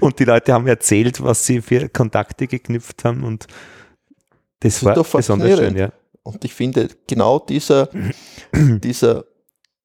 Und 0.00 0.18
die 0.18 0.24
Leute 0.24 0.54
haben 0.54 0.66
erzählt, 0.66 1.22
was 1.22 1.44
sie 1.44 1.60
für 1.60 1.88
Kontakte 1.88 2.46
geknüpft 2.46 3.04
haben. 3.04 3.24
Und 3.24 3.46
das, 4.60 4.74
das 4.74 4.84
war 4.84 4.94
doch 4.94 5.06
besonders 5.06 5.58
schön, 5.58 5.76
ja. 5.76 5.92
Und 6.22 6.44
ich 6.44 6.54
finde, 6.54 6.88
genau 7.06 7.38
dieser, 7.38 7.88
dieser 8.52 9.26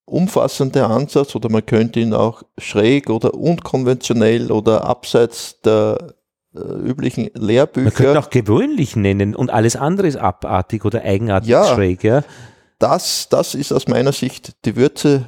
umfassende 0.06 0.86
Ansatz, 0.88 1.36
oder 1.36 1.50
man 1.50 1.66
könnte 1.66 2.00
ihn 2.00 2.14
auch 2.14 2.44
schräg 2.58 3.10
oder 3.10 3.34
unkonventionell 3.34 4.52
oder 4.52 4.86
abseits 4.86 5.62
der 5.62 6.16
äh, 6.56 6.60
üblichen 6.60 7.30
Lehrbücher. 7.34 7.84
Man 7.84 7.94
könnte 7.94 8.20
auch 8.20 8.30
gewöhnlich 8.30 8.96
nennen 8.96 9.36
und 9.36 9.50
alles 9.52 9.76
andere 9.76 10.08
ist 10.08 10.18
abartig 10.18 10.84
oder 10.84 11.04
eigenartig 11.04 11.50
ja, 11.50 11.66
schräg, 11.76 12.04
ja 12.04 12.24
das, 12.82 13.30
das 13.30 13.56
ist 13.56 13.72
aus 13.72 13.88
meiner 13.88 14.12
Sicht 14.12 14.54
die 14.66 14.76
Würze 14.76 15.26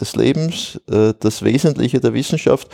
des 0.00 0.16
Lebens, 0.16 0.80
äh, 0.90 1.12
das 1.18 1.42
Wesentliche 1.42 2.00
der 2.00 2.14
Wissenschaft, 2.14 2.68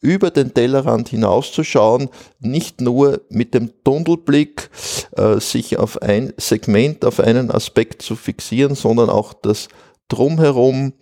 über 0.00 0.30
den 0.30 0.52
Tellerrand 0.52 1.08
hinauszuschauen, 1.08 2.10
nicht 2.38 2.82
nur 2.82 3.22
mit 3.30 3.54
dem 3.54 3.82
Tunnelblick 3.84 4.70
äh, 5.16 5.40
sich 5.40 5.78
auf 5.78 6.02
ein 6.02 6.34
Segment, 6.36 7.06
auf 7.06 7.20
einen 7.20 7.50
Aspekt 7.50 8.02
zu 8.02 8.14
fixieren, 8.14 8.74
sondern 8.74 9.08
auch 9.08 9.32
das 9.32 9.68
Drumherum, 10.08 10.92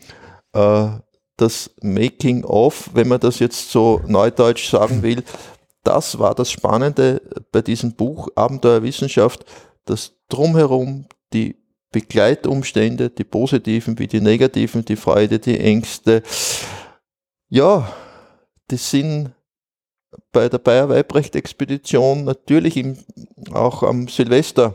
äh, 0.53 0.87
das 1.37 1.71
Making 1.83 2.45
of, 2.45 2.91
wenn 2.95 3.09
man 3.09 3.19
das 3.19 3.41
jetzt 3.41 3.73
so 3.73 4.01
neudeutsch 4.07 4.71
sagen 4.71 5.03
will, 5.03 5.25
das 5.83 6.21
war 6.21 6.37
das 6.37 6.53
Spannende 6.53 7.21
bei 7.51 7.61
diesem 7.61 7.95
Buch 7.95 8.29
Abenteuerwissenschaft, 8.37 9.45
das 9.85 10.13
Drumherum, 10.29 11.07
die 11.33 11.62
Begleitumstände, 11.93 13.11
die 13.11 13.25
positiven 13.25 13.99
wie 13.99 14.07
die 14.07 14.21
negativen, 14.21 14.85
die 14.85 14.97
Freude, 14.97 15.39
die 15.39 15.61
Ängste. 15.61 16.23
Ja, 17.51 17.93
die 18.71 18.79
sind 18.79 19.33
bei 20.33 20.49
der 20.49 20.59
Bayer-Weibrecht-Expedition 20.59 22.25
natürlich 22.25 22.79
im, 22.79 22.97
auch 23.53 23.83
am 23.83 24.09
Silvester. 24.09 24.75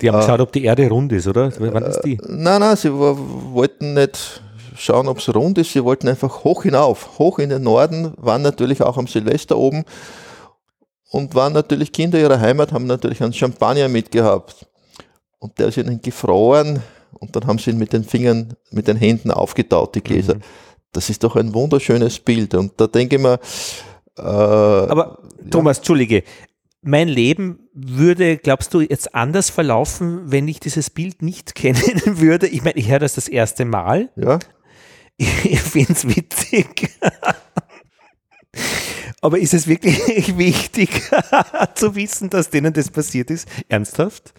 Die 0.00 0.08
haben 0.08 0.16
äh, 0.16 0.20
geschaut, 0.20 0.40
ob 0.40 0.52
die 0.52 0.64
Erde 0.64 0.88
rund 0.88 1.12
ist, 1.12 1.26
oder? 1.26 1.52
Wann 1.58 1.82
ist 1.84 2.00
die? 2.02 2.14
Äh, 2.14 2.18
nein, 2.28 2.60
nein, 2.60 2.76
sie 2.76 2.92
wollten 2.92 3.94
nicht 3.94 4.42
schauen, 4.76 5.08
ob 5.08 5.18
es 5.18 5.34
rund 5.34 5.58
ist, 5.58 5.72
sie 5.72 5.82
wollten 5.82 6.08
einfach 6.08 6.44
hoch 6.44 6.62
hinauf, 6.62 7.18
hoch 7.18 7.38
in 7.38 7.50
den 7.50 7.62
Norden, 7.62 8.12
waren 8.18 8.42
natürlich 8.42 8.82
auch 8.82 8.98
am 8.98 9.06
Silvester 9.06 9.56
oben 9.56 9.84
und 11.10 11.34
waren 11.34 11.52
natürlich 11.52 11.92
Kinder 11.92 12.20
ihrer 12.20 12.38
Heimat, 12.38 12.72
haben 12.72 12.86
natürlich 12.86 13.22
einen 13.22 13.32
Champagner 13.32 13.88
mitgehabt 13.88 14.66
und 15.38 15.58
der 15.58 15.68
ist 15.68 15.76
ihnen 15.76 16.00
gefroren 16.00 16.82
und 17.12 17.36
dann 17.36 17.46
haben 17.46 17.58
sie 17.58 17.70
ihn 17.70 17.78
mit 17.78 17.92
den 17.92 18.04
Fingern, 18.04 18.54
mit 18.70 18.88
den 18.88 18.96
Händen 18.96 19.30
aufgetaut, 19.30 19.94
die 19.94 20.02
Gläser. 20.02 20.36
Mhm. 20.36 20.42
das 20.92 21.10
ist 21.10 21.24
doch 21.24 21.36
ein 21.36 21.52
wunderschönes 21.52 22.18
Bild. 22.18 22.54
Und 22.54 22.80
da 22.80 22.86
denke 22.86 23.16
ich 23.16 23.22
mir, 23.22 23.38
äh, 24.18 24.22
aber 24.22 25.18
Thomas, 25.50 25.76
ja. 25.76 25.80
Entschuldige, 25.80 26.22
mein 26.82 27.08
Leben 27.08 27.68
würde, 27.74 28.38
glaubst 28.38 28.72
du, 28.72 28.80
jetzt 28.80 29.14
anders 29.14 29.50
verlaufen, 29.50 30.30
wenn 30.30 30.48
ich 30.48 30.60
dieses 30.60 30.90
Bild 30.90 31.22
nicht 31.22 31.54
kennen 31.54 32.00
würde? 32.04 32.46
Ich 32.46 32.62
meine, 32.62 32.76
ich 32.76 32.88
höre 32.88 33.00
das 33.00 33.14
das 33.14 33.28
erste 33.28 33.64
Mal. 33.64 34.10
Ja. 34.16 34.38
Ich 35.18 35.60
finde 35.60 35.92
es 35.92 36.06
witzig. 36.06 36.90
Aber 39.22 39.38
ist 39.38 39.54
es 39.54 39.66
wirklich 39.66 39.98
wichtig 40.38 40.90
zu 41.74 41.94
wissen, 41.94 42.30
dass 42.30 42.50
denen 42.50 42.72
das 42.72 42.90
passiert 42.90 43.30
ist? 43.30 43.48
Ernsthaft? 43.68 44.34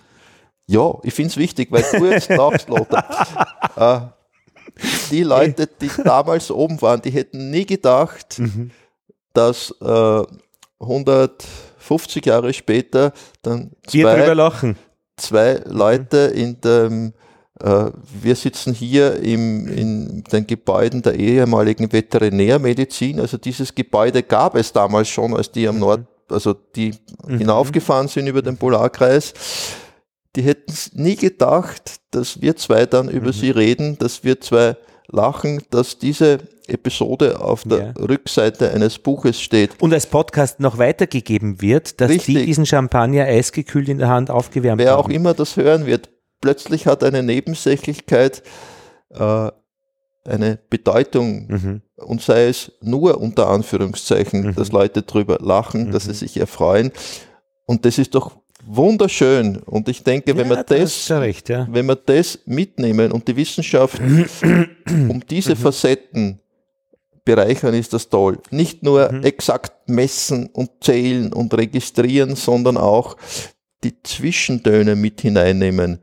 Ja, 0.67 0.95
ich 1.03 1.13
finde 1.13 1.29
es 1.29 1.37
wichtig, 1.37 1.71
weil 1.71 1.83
du 1.93 2.05
jetzt 2.05 2.27
sagst, 2.27 2.67
Lothar, 2.67 3.47
äh, 3.77 4.81
die 5.11 5.23
Leute, 5.23 5.67
die 5.67 5.89
damals 6.03 6.51
oben 6.51 6.81
waren, 6.81 7.01
die 7.01 7.11
hätten 7.11 7.49
nie 7.49 7.65
gedacht, 7.65 8.37
mhm. 8.37 8.71
dass 9.33 9.73
äh, 9.81 10.23
150 10.79 12.25
Jahre 12.25 12.53
später 12.53 13.13
dann 13.41 13.71
zwei, 13.87 14.35
zwei 15.15 15.61
Leute 15.65 16.31
mhm. 16.33 16.39
in 16.39 16.61
dem 16.61 17.13
äh, 17.59 17.91
wir 18.21 18.35
sitzen 18.35 18.73
hier 18.73 19.15
im, 19.15 19.67
in 19.67 20.23
den 20.31 20.45
Gebäuden 20.45 21.01
der 21.01 21.15
ehemaligen 21.15 21.91
Veterinärmedizin. 21.91 23.19
Also 23.19 23.37
dieses 23.37 23.73
Gebäude 23.73 24.21
gab 24.21 24.55
es 24.55 24.73
damals 24.73 25.07
schon, 25.09 25.35
als 25.35 25.51
die 25.51 25.67
am 25.67 25.75
mhm. 25.75 25.81
Nord, 25.81 26.01
also 26.29 26.53
die 26.53 26.93
hinaufgefahren 27.27 28.09
sind 28.09 28.27
über 28.27 28.41
den 28.41 28.57
Polarkreis. 28.57 29.33
Die 30.37 30.43
hätten 30.43 30.71
nie 30.93 31.15
gedacht, 31.15 31.99
dass 32.11 32.41
wir 32.41 32.55
zwei 32.55 32.85
dann 32.85 33.09
über 33.09 33.29
mhm. 33.29 33.33
sie 33.33 33.49
reden, 33.49 33.97
dass 33.97 34.23
wir 34.23 34.39
zwei 34.39 34.77
lachen, 35.07 35.63
dass 35.71 35.97
diese 35.97 36.37
Episode 36.67 37.41
auf 37.41 37.63
der 37.63 37.77
ja. 37.79 37.91
Rückseite 37.93 38.71
eines 38.71 38.99
Buches 38.99 39.41
steht. 39.41 39.81
Und 39.81 39.95
als 39.95 40.05
Podcast 40.05 40.59
noch 40.59 40.77
weitergegeben 40.77 41.59
wird, 41.59 41.99
dass 41.99 42.11
Richtig. 42.11 42.35
die 42.35 42.45
diesen 42.45 42.67
Champagner 42.67 43.23
eisgekühlt 43.23 43.89
in 43.89 43.97
der 43.97 44.09
Hand 44.09 44.29
aufgewärmt 44.29 44.79
Wer 44.79 44.91
haben. 44.91 44.97
Wer 44.99 45.05
auch 45.05 45.09
immer 45.09 45.33
das 45.33 45.57
hören 45.57 45.87
wird, 45.87 46.11
plötzlich 46.39 46.85
hat 46.85 47.03
eine 47.03 47.23
Nebensächlichkeit 47.23 48.43
äh, 49.09 49.49
eine 50.23 50.59
Bedeutung 50.69 51.47
mhm. 51.47 51.81
und 51.95 52.21
sei 52.21 52.47
es 52.47 52.73
nur 52.81 53.19
unter 53.19 53.47
Anführungszeichen, 53.47 54.49
mhm. 54.49 54.55
dass 54.55 54.71
Leute 54.71 55.01
drüber 55.01 55.39
lachen, 55.41 55.87
mhm. 55.87 55.91
dass 55.93 56.03
sie 56.03 56.13
sich 56.13 56.37
erfreuen. 56.37 56.91
Und 57.65 57.85
das 57.85 57.97
ist 57.97 58.13
doch 58.13 58.37
wunderschön. 58.67 59.57
Und 59.57 59.89
ich 59.89 60.03
denke, 60.03 60.35
wenn, 60.37 60.49
ja, 60.49 60.57
wir 60.57 60.63
das, 60.63 61.11
recht, 61.11 61.49
ja. 61.49 61.67
wenn 61.69 61.85
wir 61.85 61.95
das 61.95 62.39
mitnehmen 62.45 63.11
und 63.11 63.27
die 63.27 63.35
Wissenschaft 63.35 63.99
um 64.89 65.21
diese. 65.29 65.55
Facetten 65.55 66.39
bereichern, 67.25 67.73
ist 67.73 67.93
das 67.93 68.09
toll. 68.09 68.39
Nicht 68.51 68.83
nur 68.83 69.11
mhm. 69.11 69.23
exakt 69.23 69.89
messen 69.89 70.47
und 70.47 70.69
zählen 70.81 71.33
und 71.33 71.53
registrieren, 71.53 72.35
sondern 72.35 72.77
auch 72.77 73.17
die 73.83 74.01
Zwischentöne 74.01 74.95
mit 74.95 75.21
hineinnehmen 75.21 75.99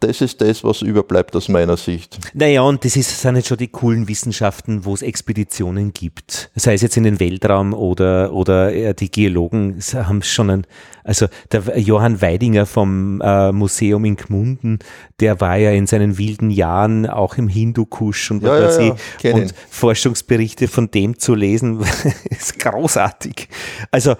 das 0.00 0.20
ist 0.20 0.40
das, 0.40 0.62
was 0.62 0.82
überbleibt 0.82 1.34
aus 1.34 1.48
meiner 1.48 1.76
Sicht. 1.76 2.18
Naja, 2.32 2.62
und 2.62 2.84
das 2.84 2.94
ist, 2.94 3.20
sind 3.20 3.34
jetzt 3.34 3.48
schon 3.48 3.56
die 3.56 3.68
coolen 3.68 4.06
Wissenschaften, 4.06 4.84
wo 4.84 4.94
es 4.94 5.02
Expeditionen 5.02 5.92
gibt. 5.92 6.50
Sei 6.54 6.74
es 6.74 6.82
jetzt 6.82 6.96
in 6.96 7.02
den 7.02 7.18
Weltraum 7.18 7.74
oder, 7.74 8.32
oder 8.32 8.72
äh, 8.72 8.94
die 8.94 9.10
Geologen 9.10 9.80
haben 9.94 10.22
schon 10.22 10.50
ein, 10.50 10.66
also 11.02 11.26
der 11.50 11.78
Johann 11.80 12.22
Weidinger 12.22 12.66
vom 12.66 13.20
äh, 13.20 13.50
Museum 13.50 14.04
in 14.04 14.14
Gmunden, 14.14 14.78
der 15.18 15.40
war 15.40 15.56
ja 15.56 15.72
in 15.72 15.88
seinen 15.88 16.16
wilden 16.16 16.50
Jahren 16.50 17.06
auch 17.06 17.36
im 17.36 17.48
Hindukusch 17.48 18.30
und, 18.30 18.44
ja, 18.44 18.70
ja, 18.70 18.96
ja, 19.22 19.34
und 19.34 19.52
Forschungsberichte 19.68 20.68
von 20.68 20.92
dem 20.92 21.18
zu 21.18 21.34
lesen, 21.34 21.80
ist 22.30 22.58
großartig. 22.60 23.48
Also 23.90 24.14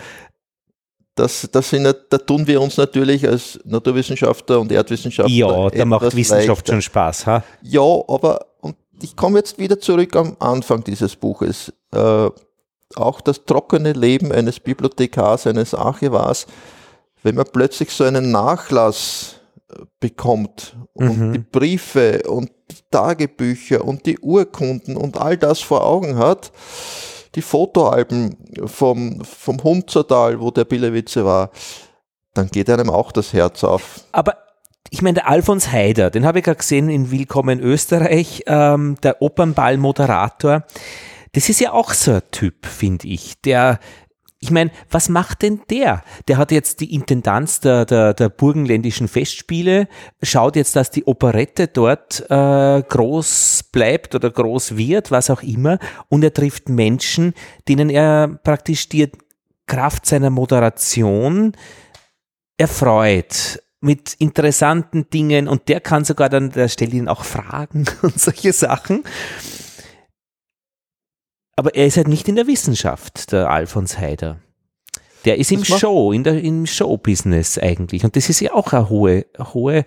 das, 1.18 1.48
das 1.50 1.70
sind, 1.70 1.84
da 1.84 2.18
tun 2.18 2.46
wir 2.46 2.60
uns 2.60 2.76
natürlich 2.76 3.26
als 3.26 3.58
Naturwissenschaftler 3.64 4.60
und 4.60 4.70
Erdwissenschaftler. 4.70 5.34
Ja, 5.34 5.70
da 5.70 5.84
macht 5.84 6.14
Wissenschaft 6.14 6.48
leichter. 6.48 6.72
schon 6.72 6.82
Spaß, 6.82 7.26
ha? 7.26 7.44
Ja, 7.62 7.82
aber 8.08 8.46
und 8.60 8.76
ich 9.02 9.16
komme 9.16 9.38
jetzt 9.38 9.58
wieder 9.58 9.80
zurück 9.80 10.14
am 10.16 10.36
Anfang 10.38 10.84
dieses 10.84 11.16
Buches. 11.16 11.72
Äh, 11.92 12.30
auch 12.94 13.20
das 13.20 13.44
trockene 13.44 13.92
Leben 13.92 14.32
eines 14.32 14.60
Bibliothekars, 14.60 15.46
eines 15.46 15.74
Archivars, 15.74 16.46
wenn 17.22 17.34
man 17.34 17.46
plötzlich 17.52 17.90
so 17.90 18.04
einen 18.04 18.30
Nachlass 18.30 19.40
äh, 19.70 19.82
bekommt 20.00 20.76
und 20.94 21.18
mhm. 21.18 21.32
die 21.32 21.38
Briefe 21.38 22.22
und 22.28 22.50
die 22.70 22.76
Tagebücher 22.90 23.84
und 23.84 24.06
die 24.06 24.18
Urkunden 24.18 24.96
und 24.96 25.18
all 25.18 25.36
das 25.36 25.60
vor 25.60 25.84
Augen 25.84 26.16
hat, 26.16 26.52
die 27.38 27.42
Fotoalben 27.42 28.36
vom, 28.66 29.24
vom 29.24 29.62
Hunzertal, 29.62 30.40
wo 30.40 30.50
der 30.50 30.64
Billewitze 30.64 31.24
war, 31.24 31.50
dann 32.34 32.48
geht 32.48 32.68
einem 32.68 32.90
auch 32.90 33.12
das 33.12 33.32
Herz 33.32 33.62
auf. 33.62 34.00
Aber 34.10 34.38
ich 34.90 35.02
meine, 35.02 35.14
der 35.14 35.28
Alfons 35.28 35.70
Haider, 35.70 36.10
den 36.10 36.26
habe 36.26 36.40
ich 36.40 36.44
gerade 36.44 36.58
gesehen 36.58 36.88
in 36.88 37.12
Willkommen 37.12 37.60
Österreich, 37.60 38.42
ähm, 38.48 38.96
der 39.04 39.22
Opernball-Moderator. 39.22 40.64
Das 41.30 41.48
ist 41.48 41.60
ja 41.60 41.72
auch 41.72 41.92
so 41.92 42.14
ein 42.14 42.22
Typ, 42.32 42.66
finde 42.66 43.06
ich, 43.06 43.40
der 43.42 43.78
ich 44.40 44.50
meine, 44.52 44.70
was 44.88 45.08
macht 45.08 45.42
denn 45.42 45.62
der? 45.68 46.04
Der 46.28 46.36
hat 46.36 46.52
jetzt 46.52 46.80
die 46.80 46.94
Intendanz 46.94 47.58
der, 47.60 47.84
der, 47.84 48.14
der 48.14 48.28
burgenländischen 48.28 49.08
Festspiele, 49.08 49.88
schaut 50.22 50.54
jetzt, 50.54 50.76
dass 50.76 50.90
die 50.90 51.06
Operette 51.06 51.66
dort 51.66 52.24
äh, 52.30 52.82
groß 52.82 53.64
bleibt 53.72 54.14
oder 54.14 54.30
groß 54.30 54.76
wird, 54.76 55.10
was 55.10 55.30
auch 55.30 55.42
immer, 55.42 55.78
und 56.08 56.22
er 56.22 56.32
trifft 56.32 56.68
Menschen, 56.68 57.34
denen 57.66 57.90
er 57.90 58.28
praktisch 58.44 58.88
die 58.88 59.10
Kraft 59.66 60.06
seiner 60.06 60.30
Moderation 60.30 61.52
erfreut 62.56 63.62
mit 63.80 64.14
interessanten 64.14 65.08
Dingen 65.10 65.46
und 65.48 65.68
der 65.68 65.80
kann 65.80 66.04
sogar 66.04 66.28
dann, 66.28 66.50
der 66.50 66.68
stellt 66.68 66.94
ihn 66.94 67.08
auch 67.08 67.24
Fragen 67.24 67.84
und 68.02 68.20
solche 68.20 68.52
Sachen. 68.52 69.04
Aber 71.58 71.74
er 71.74 71.86
ist 71.86 71.96
halt 71.96 72.06
nicht 72.06 72.28
in 72.28 72.36
der 72.36 72.46
Wissenschaft, 72.46 73.32
der 73.32 73.50
Alfons 73.50 73.98
Heider. 73.98 74.38
Der 75.24 75.38
ist 75.38 75.50
im 75.50 75.64
Show, 75.64 76.12
in 76.12 76.22
der, 76.22 76.40
im 76.40 76.66
Showbusiness 76.66 77.58
eigentlich. 77.58 78.04
Und 78.04 78.14
das 78.14 78.28
ist 78.28 78.38
ja 78.38 78.54
auch 78.54 78.72
eine 78.72 78.88
hohe, 78.88 79.26
eine 79.34 79.54
hohe, 79.54 79.84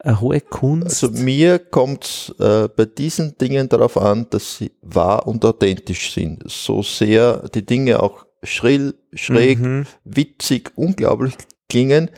eine 0.00 0.20
hohe 0.22 0.40
Kunst. 0.40 1.04
Also 1.04 1.10
mir 1.22 1.58
kommt 1.58 2.34
äh, 2.38 2.66
bei 2.66 2.86
diesen 2.86 3.36
Dingen 3.36 3.68
darauf 3.68 3.98
an, 3.98 4.26
dass 4.30 4.56
sie 4.56 4.72
wahr 4.80 5.26
und 5.26 5.44
authentisch 5.44 6.14
sind. 6.14 6.44
So 6.50 6.82
sehr 6.82 7.46
die 7.50 7.66
Dinge 7.66 8.02
auch 8.02 8.24
schrill, 8.42 8.94
schräg, 9.12 9.58
mhm. 9.58 9.84
witzig, 10.04 10.70
unglaublich 10.76 11.34
klingen, 11.68 12.08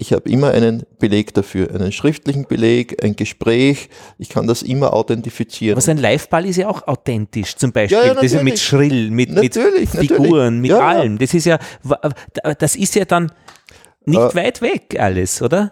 ich 0.00 0.14
habe 0.14 0.28
immer 0.30 0.50
einen 0.52 0.84
Beleg 0.98 1.34
dafür, 1.34 1.74
einen 1.74 1.92
schriftlichen 1.92 2.46
Beleg, 2.46 3.04
ein 3.04 3.16
Gespräch. 3.16 3.90
Ich 4.18 4.30
kann 4.30 4.46
das 4.46 4.62
immer 4.62 4.94
authentifizieren. 4.94 5.74
Aber 5.74 5.82
so 5.82 5.90
ein 5.90 5.98
Live-Ball 5.98 6.46
ist 6.46 6.56
ja 6.56 6.68
auch 6.68 6.88
authentisch, 6.88 7.54
zum 7.56 7.72
Beispiel. 7.72 7.98
Ja, 7.98 8.06
ja, 8.06 8.14
das 8.14 8.24
ist 8.24 8.42
mit 8.42 8.58
Schrill, 8.58 9.10
mit, 9.10 9.30
natürlich, 9.30 9.92
mit 9.92 10.08
Figuren, 10.08 10.60
mit 10.60 10.70
ja, 10.70 10.80
allem. 10.80 11.18
Das 11.18 11.34
ist 11.34 11.44
ja, 11.44 11.58
das 12.58 12.76
ist 12.76 12.94
ja 12.94 13.04
dann 13.04 13.30
nicht 14.06 14.18
äh, 14.18 14.34
weit 14.34 14.62
weg 14.62 14.96
alles, 14.98 15.42
oder? 15.42 15.70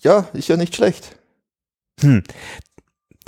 Ja, 0.00 0.26
ist 0.32 0.48
ja 0.48 0.56
nicht 0.56 0.74
schlecht. 0.74 1.16
Hm. 2.00 2.22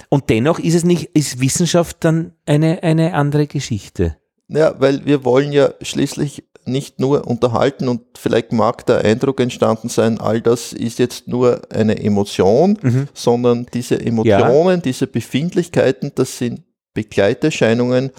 Und 0.09 0.31
dennoch 0.31 0.59
ist 0.59 0.75
es 0.75 0.85
nicht, 0.85 1.11
ist 1.15 1.41
Wissenschaft 1.41 1.99
dann 2.01 2.33
eine, 2.47 2.83
eine 2.83 3.13
andere 3.13 3.47
Geschichte. 3.47 4.17
Ja, 4.49 4.75
weil 4.81 5.05
wir 5.05 5.27
wollen 5.27 5.53
ja 5.53 5.75
schließlich 5.83 6.48
nicht 6.69 7.01
nur 7.01 7.27
unterhalten 7.27 7.89
und 7.89 8.03
vielleicht 8.17 8.53
mag 8.53 8.87
der 8.87 9.05
Eindruck 9.05 9.41
entstanden 9.41 9.89
sein, 9.89 10.21
all 10.21 10.41
das 10.41 10.73
ist 10.73 10.99
jetzt 10.99 11.29
nur 11.29 11.63
eine 11.71 12.03
Emotion, 12.03 12.79
mhm. 12.81 13.09
sondern 13.15 13.67
diese 13.73 14.01
Emotionen, 14.01 14.77
ja. 14.77 14.83
diese 14.83 15.07
Befindlichkeiten, 15.07 16.13
das 16.15 16.39
sind 16.39 16.63
Begleiterscheinungen, 16.95 18.11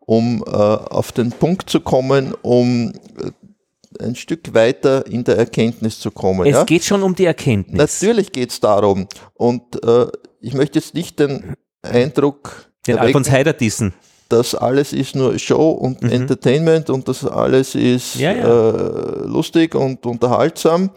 um 0.00 0.42
äh, 0.46 0.50
auf 0.50 1.12
den 1.12 1.30
Punkt 1.30 1.70
zu 1.70 1.80
kommen, 1.80 2.34
um 2.42 2.92
äh, 3.18 4.04
ein 4.04 4.16
Stück 4.16 4.54
weiter 4.54 5.06
in 5.06 5.24
der 5.24 5.36
Erkenntnis 5.36 6.00
zu 6.00 6.10
kommen. 6.10 6.46
Es 6.46 6.52
ja? 6.52 6.64
geht 6.64 6.84
schon 6.84 7.02
um 7.02 7.14
die 7.14 7.26
Erkenntnis. 7.26 7.76
Natürlich 7.76 8.32
geht 8.32 8.50
es 8.50 8.60
darum. 8.60 9.06
Und 9.34 9.82
äh, 9.84 10.06
ich 10.40 10.54
möchte 10.54 10.78
jetzt 10.78 10.94
nicht 10.94 11.18
den 11.18 11.56
Eindruck. 11.82 12.72
Den 12.86 12.98
Alfons 12.98 13.30
Heider 13.30 13.52
dissen 13.52 13.94
das 14.32 14.54
alles 14.54 14.92
ist 14.92 15.14
nur 15.14 15.38
Show 15.38 15.70
und 15.70 16.02
mhm. 16.02 16.10
Entertainment 16.10 16.88
und 16.88 17.06
das 17.06 17.24
alles 17.24 17.74
ist 17.74 18.14
ja, 18.14 18.32
ja. 18.32 18.70
Äh, 18.70 19.26
lustig 19.26 19.74
und 19.74 20.04
unterhaltsam. 20.06 20.90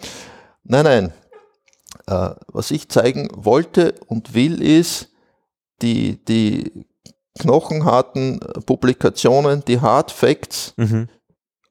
Nein, 0.63 0.83
nein. 0.85 1.13
Äh, 2.07 2.35
was 2.47 2.71
ich 2.71 2.87
zeigen 2.87 3.29
wollte 3.35 3.95
und 4.07 4.33
will, 4.33 4.61
ist 4.61 5.09
die, 5.81 6.23
die 6.23 6.85
knochenharten 7.39 8.39
Publikationen, 8.65 9.63
die 9.67 9.81
Hard 9.81 10.11
Facts, 10.11 10.73
mhm. 10.77 11.09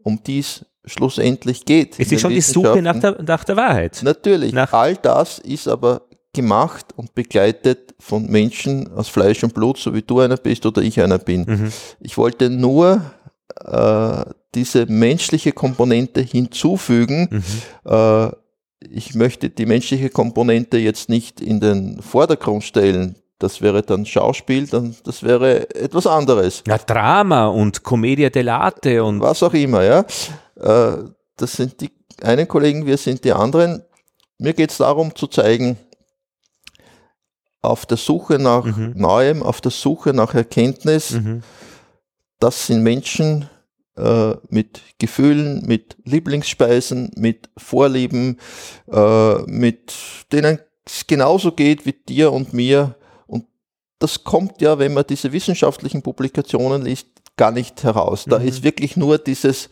um 0.03 0.23
die 0.23 0.41
es 0.41 0.67
schlussendlich 0.85 1.65
geht. 1.65 1.99
Es 1.99 2.13
ist 2.13 2.21
schon 2.21 2.31
die 2.31 2.43
Suche 2.43 2.83
nach 2.83 3.01
der, 3.01 3.23
nach 3.23 3.45
der 3.45 3.57
Wahrheit. 3.57 4.01
Natürlich. 4.03 4.53
Nach 4.53 4.73
all 4.75 4.97
das 4.97 5.39
ist 5.39 5.67
aber 5.67 6.03
gemacht 6.35 6.87
und 6.97 7.15
begleitet 7.15 7.95
von 7.99 8.27
Menschen 8.27 8.93
aus 8.93 9.09
Fleisch 9.09 9.43
und 9.43 9.55
Blut, 9.55 9.79
so 9.79 9.95
wie 9.95 10.03
du 10.03 10.21
einer 10.21 10.37
bist 10.37 10.67
oder 10.67 10.83
ich 10.83 11.01
einer 11.01 11.19
bin. 11.19 11.45
Mhm. 11.47 11.73
Ich 12.01 12.19
wollte 12.19 12.51
nur 12.51 13.01
äh, 13.65 14.25
diese 14.55 14.87
menschliche 14.87 15.53
Komponente 15.53 16.21
hinzufügen. 16.21 17.29
Mhm. 17.31 17.91
Äh, 17.91 18.31
ich 18.91 19.15
möchte 19.15 19.49
die 19.49 19.67
menschliche 19.67 20.11
Komponente 20.11 20.77
jetzt 20.77 21.09
nicht 21.09 21.41
in 21.41 21.61
den 21.61 22.03
Vordergrund 22.03 22.65
stellen. 22.65 23.17
Das 23.39 23.63
wäre 23.63 23.83
dann 23.83 24.07
Schauspiel, 24.07 24.67
dann, 24.67 24.95
das 25.05 25.23
wäre 25.23 25.75
etwas 25.75 26.07
anderes. 26.07 26.63
Ja, 26.67 26.79
Drama 26.79 27.47
und 27.47 27.83
Commedia 27.83 28.29
dell'arte 28.29 29.01
und 29.01 29.21
Was 29.21 29.43
auch 29.43 29.55
immer, 29.55 29.83
ja. 29.83 30.05
Äh, 30.57 31.05
das 31.37 31.53
sind 31.53 31.81
die 31.81 31.91
einen 32.23 32.47
Kollegen, 32.47 32.87
wir 32.87 32.97
sind 32.97 33.25
die 33.25 33.33
anderen. 33.33 33.83
Mir 34.39 34.53
geht 34.53 34.71
es 34.71 34.79
darum 34.79 35.15
zu 35.15 35.27
zeigen, 35.27 35.77
auf 37.65 37.87
der 37.87 37.97
Suche 37.97 38.39
nach 38.39 38.65
Mhm. 38.65 38.93
Neuem, 38.97 39.43
auf 39.43 39.61
der 39.61 39.71
Suche 39.71 40.13
nach 40.13 40.35
Erkenntnis, 40.35 41.13
mhm. 41.13 41.43
das 42.39 42.67
sind 42.67 42.83
Menschen 42.83 43.49
äh, 43.97 44.35
mit 44.49 44.81
Gefühlen, 44.99 45.65
mit 45.67 45.97
Lieblingsspeisen, 46.05 47.13
mit 47.17 47.49
Vorlieben, 47.57 48.39
äh, 48.91 49.35
mit 49.43 49.93
denen 50.33 50.59
es 50.85 51.07
genauso 51.07 51.53
geht 51.53 51.87
wie 51.87 51.93
dir 51.93 52.33
und 52.33 52.53
mir. 52.53 52.97
Und 53.27 53.47
das 54.01 54.25
kommt 54.25 54.61
ja, 54.61 54.79
wenn 54.79 54.95
man 54.95 55.07
diese 55.09 55.33
wissenschaftlichen 55.33 56.03
Publikationen 56.03 56.83
liest, 56.83 57.07
gar 57.37 57.53
nicht 57.53 57.83
heraus. 57.85 58.25
Da 58.29 58.39
Mhm. 58.41 58.49
ist 58.49 58.63
wirklich 58.65 58.97
nur 58.97 59.19
dieses 59.19 59.71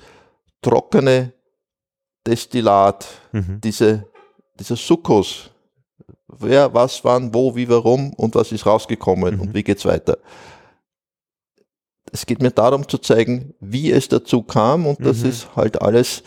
trockene 0.63 1.33
Destillat, 2.27 3.07
Mhm. 3.33 3.61
diese, 3.63 4.07
dieser 4.59 4.77
Sukkos. 4.77 5.51
Wer, 6.29 6.73
was, 6.75 7.05
wann, 7.05 7.33
wo, 7.35 7.55
wie, 7.57 7.69
warum 7.69 8.13
und 8.15 8.35
was 8.35 8.53
ist 8.53 8.67
rausgekommen 8.67 9.35
Mhm. 9.35 9.41
und 9.41 9.55
wie 9.55 9.63
geht's 9.63 9.85
weiter. 9.85 10.19
Es 12.11 12.27
geht 12.27 12.43
mir 12.43 12.51
darum 12.51 12.89
zu 12.89 12.99
zeigen, 12.99 13.55
wie 13.61 13.91
es 13.91 14.09
dazu 14.09 14.43
kam 14.43 14.87
und 14.87 15.05
das 15.05 15.19
Mhm. 15.19 15.29
ist 15.31 15.57
halt 15.57 15.81
alles 15.81 16.23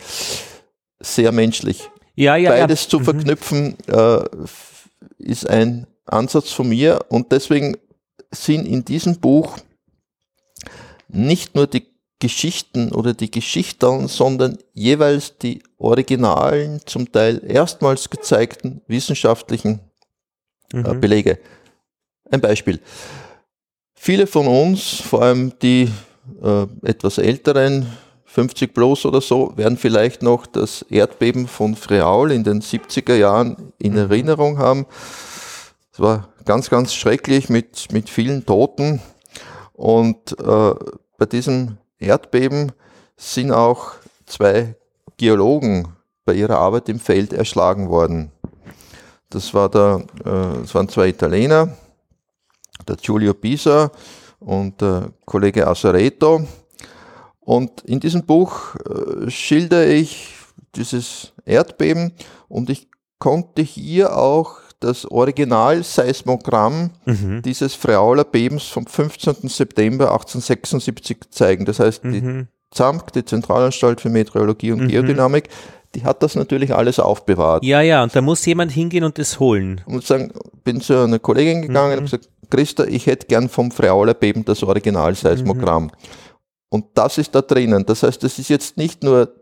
sehr 1.00 1.30
menschlich. 1.32 1.90
Ja, 2.14 2.36
ja, 2.36 2.50
Beides 2.50 2.84
ja. 2.84 2.88
zu 2.90 3.00
Mhm. 3.00 3.04
verknüpfen 3.04 3.76
äh, 3.88 4.16
f- 4.44 4.88
ist 5.18 5.48
ein 5.48 5.86
Ansatz 6.06 6.50
von 6.52 6.68
mir 6.68 7.00
und 7.08 7.30
deswegen 7.32 7.76
sind 8.32 8.66
in 8.66 8.84
diesem 8.84 9.18
Buch 9.20 9.58
nicht 11.08 11.54
nur 11.54 11.66
die 11.66 11.86
Geschichten 12.18 12.92
oder 12.92 13.12
die 13.12 13.30
Geschichten, 13.30 14.08
sondern 14.08 14.58
jeweils 14.72 15.36
die 15.38 15.62
originalen, 15.78 16.80
zum 16.86 17.12
Teil 17.12 17.42
erstmals 17.46 18.08
gezeigten 18.10 18.80
wissenschaftlichen 18.86 19.80
äh, 20.72 20.78
Mhm. 20.78 21.00
Belege. 21.00 21.38
Ein 22.30 22.40
Beispiel. 22.40 22.80
Viele 23.94 24.26
von 24.26 24.46
uns, 24.46 25.00
vor 25.00 25.22
allem 25.22 25.52
die 25.60 25.90
äh, 26.42 26.66
etwas 26.82 27.18
älteren, 27.18 27.86
50 28.24 28.74
plus 28.74 29.06
oder 29.06 29.20
so, 29.20 29.52
werden 29.56 29.78
vielleicht 29.78 30.22
noch 30.22 30.46
das 30.46 30.82
Erdbeben 30.82 31.46
von 31.46 31.76
Freaul 31.76 32.32
in 32.32 32.44
den 32.44 32.60
70er 32.60 33.14
Jahren 33.14 33.72
in 33.78 33.92
Mhm. 33.92 33.98
Erinnerung 33.98 34.58
haben. 34.58 34.86
Es 35.92 36.00
war 36.00 36.28
ganz, 36.44 36.68
ganz 36.68 36.94
schrecklich 36.94 37.48
mit, 37.48 37.92
mit 37.92 38.10
vielen 38.10 38.44
Toten. 38.44 39.00
Und 39.72 40.38
äh, 40.38 40.74
bei 41.18 41.26
diesem 41.26 41.78
Erdbeben 41.98 42.72
sind 43.16 43.52
auch 43.52 43.92
zwei 44.26 44.74
Geologen 45.16 45.96
bei 46.24 46.34
ihrer 46.34 46.58
Arbeit 46.58 46.88
im 46.88 47.00
Feld 47.00 47.32
erschlagen 47.32 47.88
worden. 47.88 48.30
Das, 49.30 49.54
war 49.54 49.68
der, 49.68 50.04
äh, 50.24 50.60
das 50.60 50.74
waren 50.74 50.88
zwei 50.88 51.08
Italiener, 51.08 51.76
der 52.86 52.96
Giulio 52.96 53.34
Pisa 53.34 53.90
und 54.40 54.80
der 54.80 55.10
Kollege 55.24 55.66
Asareto. 55.66 56.46
Und 57.40 57.82
in 57.82 58.00
diesem 58.00 58.24
Buch 58.24 58.74
äh, 58.74 59.30
schildere 59.30 59.86
ich 59.86 60.34
dieses 60.74 61.32
Erdbeben 61.44 62.12
und 62.48 62.70
ich 62.70 62.88
konnte 63.18 63.62
hier 63.62 64.16
auch 64.16 64.58
das 64.80 65.10
Original-Seismogramm 65.10 66.90
Mhm. 67.04 67.42
dieses 67.42 67.74
Freauler 67.74 68.24
Bebens 68.24 68.64
vom 68.64 68.86
15. 68.86 69.48
September 69.48 70.12
1876 70.12 71.18
zeigen. 71.30 71.64
Das 71.64 71.80
heißt, 71.80 72.04
die 72.04 72.20
Mhm. 72.20 72.48
ZAMK, 72.72 73.12
die 73.12 73.24
Zentralanstalt 73.24 74.00
für 74.00 74.08
Meteorologie 74.10 74.72
und 74.72 74.82
Mhm. 74.82 74.88
Geodynamik, 74.88 75.48
die 75.94 76.04
hat 76.04 76.22
das 76.22 76.34
natürlich 76.34 76.74
alles 76.74 76.98
aufbewahrt. 76.98 77.64
Ja, 77.64 77.80
ja, 77.80 78.02
und 78.02 78.14
da 78.14 78.20
muss 78.20 78.44
jemand 78.44 78.72
hingehen 78.72 79.04
und 79.04 79.16
das 79.18 79.40
holen. 79.40 79.80
Und 79.86 80.04
sagen, 80.04 80.32
bin 80.64 80.80
zu 80.80 80.94
einer 81.04 81.18
Kollegin 81.18 81.62
gegangen 81.62 81.98
und 81.98 82.04
Mhm. 82.04 82.06
habe 82.08 82.18
gesagt, 82.18 82.28
Christa, 82.50 82.84
ich 82.84 83.06
hätte 83.06 83.26
gern 83.26 83.48
vom 83.48 83.70
Freauler 83.70 84.14
Beben 84.14 84.44
das 84.44 84.62
Original-Seismogramm. 84.62 85.84
Mhm. 85.84 85.90
Und 86.68 86.84
das 86.94 87.16
ist 87.18 87.34
da 87.34 87.40
drinnen. 87.42 87.86
Das 87.86 88.02
heißt, 88.02 88.22
das 88.22 88.38
ist 88.38 88.48
jetzt 88.50 88.76
nicht 88.76 89.02
nur 89.02 89.32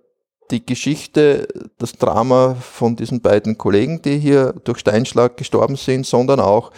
die 0.50 0.64
Geschichte, 0.64 1.48
das 1.78 1.92
Drama 1.92 2.54
von 2.54 2.96
diesen 2.96 3.20
beiden 3.20 3.58
Kollegen, 3.58 4.02
die 4.02 4.18
hier 4.18 4.54
durch 4.64 4.78
Steinschlag 4.78 5.36
gestorben 5.36 5.76
sind, 5.76 6.06
sondern 6.06 6.40
auch 6.40 6.70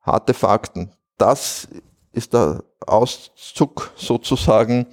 harte 0.00 0.34
Fakten. 0.34 0.92
Das 1.18 1.68
ist 2.12 2.34
der 2.34 2.62
Auszug 2.86 3.92
sozusagen 3.96 4.86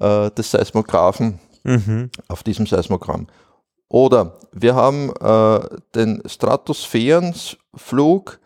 äh, 0.00 0.30
des 0.30 0.50
Seismographen 0.50 1.40
Mhm. 1.68 2.10
auf 2.28 2.42
diesem 2.42 2.66
Seismogramm. 2.66 3.26
Oder 3.88 4.38
wir 4.52 4.74
haben 4.74 5.12
äh, 5.20 5.60
den 5.94 6.22
Stratosphärenflug 6.26 8.40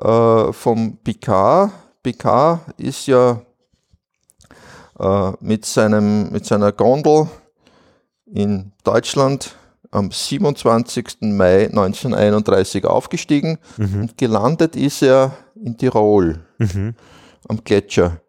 äh, 0.00 0.52
vom 0.52 0.98
Picard. 0.98 1.72
Picard 2.02 2.60
ist 2.78 3.06
ja 3.06 3.40
äh, 4.98 5.32
mit, 5.40 5.64
seinem, 5.64 6.30
mit 6.30 6.44
seiner 6.44 6.72
Gondel 6.72 7.28
in 8.32 8.72
Deutschland 8.84 9.56
am 9.90 10.10
27. 10.10 11.32
Mai 11.36 11.66
1931 11.66 12.84
aufgestiegen 12.84 13.58
Mhm. 13.76 14.02
und 14.02 14.18
gelandet 14.18 14.76
ist 14.76 15.02
er 15.02 15.32
in 15.62 15.76
Tirol 15.76 16.40
Mhm. 16.58 16.94
am 17.48 17.64
Gletscher. 17.64 18.20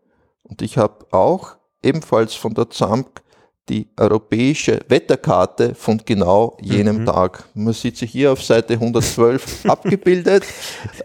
Und 0.43 0.61
ich 0.61 0.77
habe 0.77 1.05
auch 1.11 1.55
ebenfalls 1.83 2.33
von 2.33 2.53
der 2.53 2.69
ZAMK 2.69 3.21
die 3.69 3.87
europäische 3.95 4.79
Wetterkarte 4.89 5.75
von 5.75 6.01
genau 6.03 6.57
jenem 6.61 7.01
Mhm. 7.01 7.05
Tag. 7.05 7.45
Man 7.53 7.73
sieht 7.73 7.95
sie 7.95 8.07
hier 8.07 8.31
auf 8.33 8.43
Seite 8.43 8.73
112 8.79 9.65
abgebildet. 9.65 10.43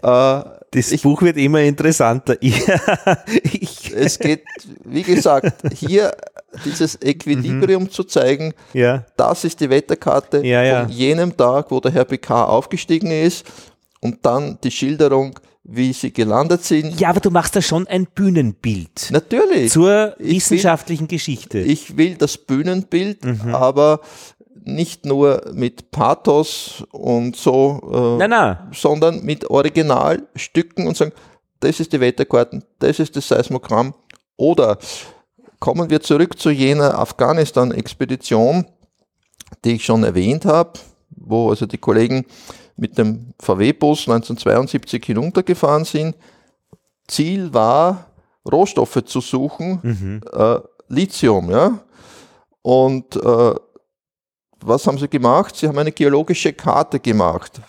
Äh, 0.01 0.41
Das 0.71 0.91
Ich- 0.91 1.01
Buch 1.03 1.21
wird 1.21 1.37
immer 1.37 1.61
interessanter. 1.61 2.35
Ich, 2.41 3.93
es 3.95 4.19
geht, 4.19 4.43
wie 4.83 5.03
gesagt, 5.03 5.53
hier 5.73 6.13
dieses 6.65 6.99
Equilibrium 7.01 7.89
zu 7.89 8.03
zeigen, 8.03 8.53
ja. 8.73 9.05
das 9.15 9.43
ist 9.43 9.59
die 9.59 9.69
Wetterkarte 9.69 10.45
Ja, 10.45 10.63
ja. 10.63 10.83
von 10.83 10.91
jenem 10.91 11.35
Tag, 11.35 11.71
wo 11.71 11.79
der 11.79 11.91
Herr 11.91 12.05
Picard 12.05 12.49
aufgestiegen 12.49 13.11
ist 13.11 13.45
und 14.01 14.25
dann 14.25 14.57
die 14.63 14.71
Schilderung, 14.71 15.39
wie 15.63 15.91
sie 15.93 16.13
gelandet 16.13 16.63
sind. 16.63 16.99
ja, 16.99 17.09
aber 17.09 17.19
du 17.19 17.29
machst 17.29 17.55
da 17.55 17.61
schon 17.61 17.87
ein 17.87 18.05
Bühnenbild 18.13 19.09
Natürlich. 19.11 19.71
zur 19.71 20.15
Ich 20.19 20.25
will- 20.27 20.35
wissenschaftlichen 20.35 21.07
Geschichte. 21.07 21.59
Ich 21.59 21.97
will 21.97 22.15
das 22.15 22.37
Bühnenbild, 22.37 23.23
Mhm. 23.25 23.53
aber 23.53 23.99
nicht 24.67 25.05
nur 25.05 25.41
mit 25.53 25.91
Pathos 25.91 26.83
und 26.91 27.35
so, 27.35 27.81
äh, 27.91 28.17
nein, 28.19 28.29
nein. 28.29 28.57
sondern 28.73 29.23
mit 29.23 29.49
Originalstücken 29.49 30.87
und 30.87 30.97
sagen, 30.97 31.13
das 31.59 31.79
ist 31.79 31.93
die 31.93 31.99
Wetterkarten, 31.99 32.63
das 32.79 32.99
ist 32.99 33.15
das 33.15 33.27
Seismogramm. 33.27 33.93
Oder 34.35 34.77
kommen 35.59 35.89
wir 35.89 36.01
zurück 36.01 36.37
zu 36.37 36.49
jener 36.51 36.99
Afghanistan-Expedition, 36.99 38.65
die 39.63 39.73
ich 39.75 39.85
schon 39.85 40.03
erwähnt 40.03 40.45
habe, 40.45 40.73
wo 41.09 41.49
also 41.49 41.65
die 41.65 41.77
Kollegen 41.79 42.25
mit 42.75 42.97
dem 42.97 43.33
VW-Bus 43.39 44.01
1972 44.07 45.03
hinuntergefahren 45.05 45.85
sind. 45.85 46.15
Ziel 47.07 47.53
war, 47.53 48.07
Rohstoffe 48.49 49.03
zu 49.05 49.21
suchen, 49.21 49.79
Mhm. 49.81 50.21
äh, 50.31 50.59
Lithium, 50.89 51.49
ja. 51.49 51.79
Und 52.61 53.15
äh, 53.15 53.55
was 54.61 54.87
haben 54.87 54.97
sie 54.97 55.07
gemacht? 55.07 55.55
Sie 55.55 55.67
haben 55.67 55.77
eine 55.77 55.91
geologische 55.91 56.53
Karte 56.53 56.99
gemacht. 56.99 57.61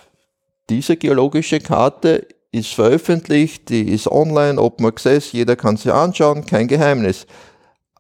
Diese 0.69 0.97
geologische 0.97 1.61
Karte 1.61 2.27
ist 2.51 2.75
veröffentlicht, 2.75 3.69
die 3.69 3.91
ist 3.91 4.07
online, 4.07 4.61
Open 4.61 4.87
Access, 4.87 5.33
jeder 5.33 5.57
kann 5.57 5.77
sie 5.77 5.93
anschauen, 5.93 6.47
kein 6.47 6.69
Geheimnis. 6.69 7.27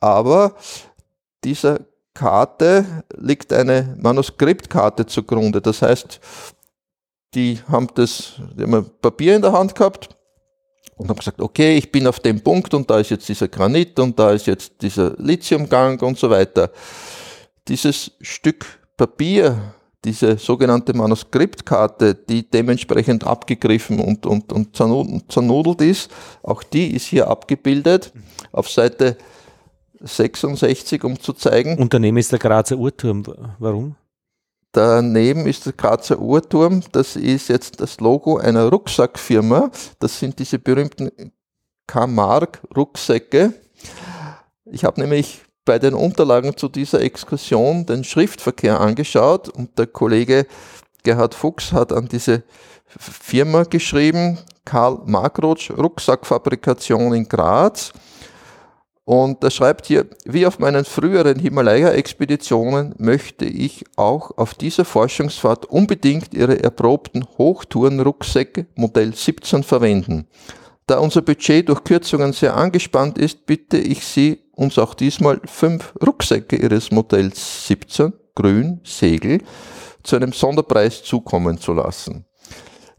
Aber 0.00 0.54
dieser 1.44 1.80
Karte 2.14 3.04
liegt 3.16 3.52
eine 3.52 3.96
Manuskriptkarte 4.00 5.06
zugrunde. 5.06 5.60
Das 5.60 5.82
heißt, 5.82 6.20
die 7.34 7.60
haben 7.68 7.88
das, 7.94 8.34
die 8.56 8.62
haben 8.62 8.90
Papier 9.00 9.36
in 9.36 9.42
der 9.42 9.52
Hand 9.52 9.74
gehabt 9.74 10.08
und 10.96 11.08
haben 11.08 11.18
gesagt, 11.18 11.40
okay, 11.40 11.76
ich 11.76 11.92
bin 11.92 12.06
auf 12.06 12.20
dem 12.20 12.40
Punkt 12.40 12.74
und 12.74 12.90
da 12.90 12.98
ist 12.98 13.10
jetzt 13.10 13.28
dieser 13.28 13.48
Granit 13.48 13.98
und 14.00 14.18
da 14.18 14.32
ist 14.32 14.46
jetzt 14.46 14.80
dieser 14.80 15.14
Lithiumgang 15.18 16.00
und 16.00 16.18
so 16.18 16.28
weiter. 16.30 16.70
Dieses 17.68 18.12
Stück 18.20 18.77
Papier, 18.98 19.74
diese 20.04 20.36
sogenannte 20.36 20.92
Manuskriptkarte, 20.92 22.14
die 22.14 22.48
dementsprechend 22.48 23.24
abgegriffen 23.24 24.00
und, 24.00 24.26
und, 24.26 24.52
und 24.52 24.76
zernudelt 24.76 25.80
ist, 25.80 26.10
auch 26.42 26.62
die 26.62 26.94
ist 26.94 27.06
hier 27.06 27.28
abgebildet 27.28 28.12
auf 28.52 28.68
Seite 28.68 29.16
66, 30.00 31.02
um 31.04 31.18
zu 31.18 31.32
zeigen. 31.32 31.78
Und 31.78 31.94
daneben 31.94 32.18
ist 32.18 32.32
der 32.32 32.38
Grazer 32.38 32.76
Uhrturm. 32.76 33.24
Warum? 33.58 33.96
Daneben 34.72 35.46
ist 35.46 35.66
der 35.66 35.72
Grazer 35.72 36.18
Uhrturm. 36.18 36.82
Das 36.92 37.16
ist 37.16 37.48
jetzt 37.48 37.80
das 37.80 38.00
Logo 38.00 38.36
einer 38.36 38.68
Rucksackfirma. 38.68 39.70
Das 39.98 40.18
sind 40.18 40.38
diese 40.38 40.58
berühmten 40.58 41.32
Camargue-Rucksäcke. 41.86 43.54
Ich 44.66 44.84
habe 44.84 45.00
nämlich 45.00 45.42
bei 45.68 45.78
den 45.78 45.92
Unterlagen 45.92 46.56
zu 46.56 46.68
dieser 46.68 47.02
Exkursion 47.02 47.84
den 47.84 48.02
Schriftverkehr 48.02 48.80
angeschaut 48.80 49.50
und 49.50 49.78
der 49.78 49.86
Kollege 49.86 50.46
Gerhard 51.02 51.34
Fuchs 51.34 51.74
hat 51.74 51.92
an 51.92 52.08
diese 52.08 52.42
Firma 52.86 53.64
geschrieben, 53.64 54.38
Karl 54.64 55.02
Markrotsch, 55.04 55.70
Rucksackfabrikation 55.70 57.12
in 57.12 57.28
Graz. 57.28 57.92
Und 59.04 59.44
er 59.44 59.50
schreibt 59.50 59.84
hier, 59.84 60.06
wie 60.24 60.46
auf 60.46 60.58
meinen 60.58 60.86
früheren 60.86 61.38
Himalaya-Expeditionen 61.38 62.94
möchte 62.96 63.44
ich 63.44 63.84
auch 63.96 64.38
auf 64.38 64.54
dieser 64.54 64.86
Forschungsfahrt 64.86 65.66
unbedingt 65.66 66.32
Ihre 66.32 66.62
erprobten 66.62 67.26
Hochtourenrucksäcke 67.36 68.64
Modell 68.74 69.14
17 69.14 69.62
verwenden. 69.64 70.26
Da 70.88 70.98
unser 71.00 71.20
Budget 71.20 71.68
durch 71.68 71.84
Kürzungen 71.84 72.32
sehr 72.32 72.56
angespannt 72.56 73.18
ist, 73.18 73.44
bitte 73.44 73.76
ich 73.76 74.06
Sie, 74.06 74.38
uns 74.52 74.78
auch 74.78 74.94
diesmal 74.94 75.38
fünf 75.44 75.92
Rucksäcke 76.04 76.56
Ihres 76.56 76.90
Modells 76.90 77.66
17, 77.66 78.14
grün, 78.34 78.80
Segel, 78.84 79.42
zu 80.02 80.16
einem 80.16 80.32
Sonderpreis 80.32 81.04
zukommen 81.04 81.58
zu 81.58 81.74
lassen. 81.74 82.24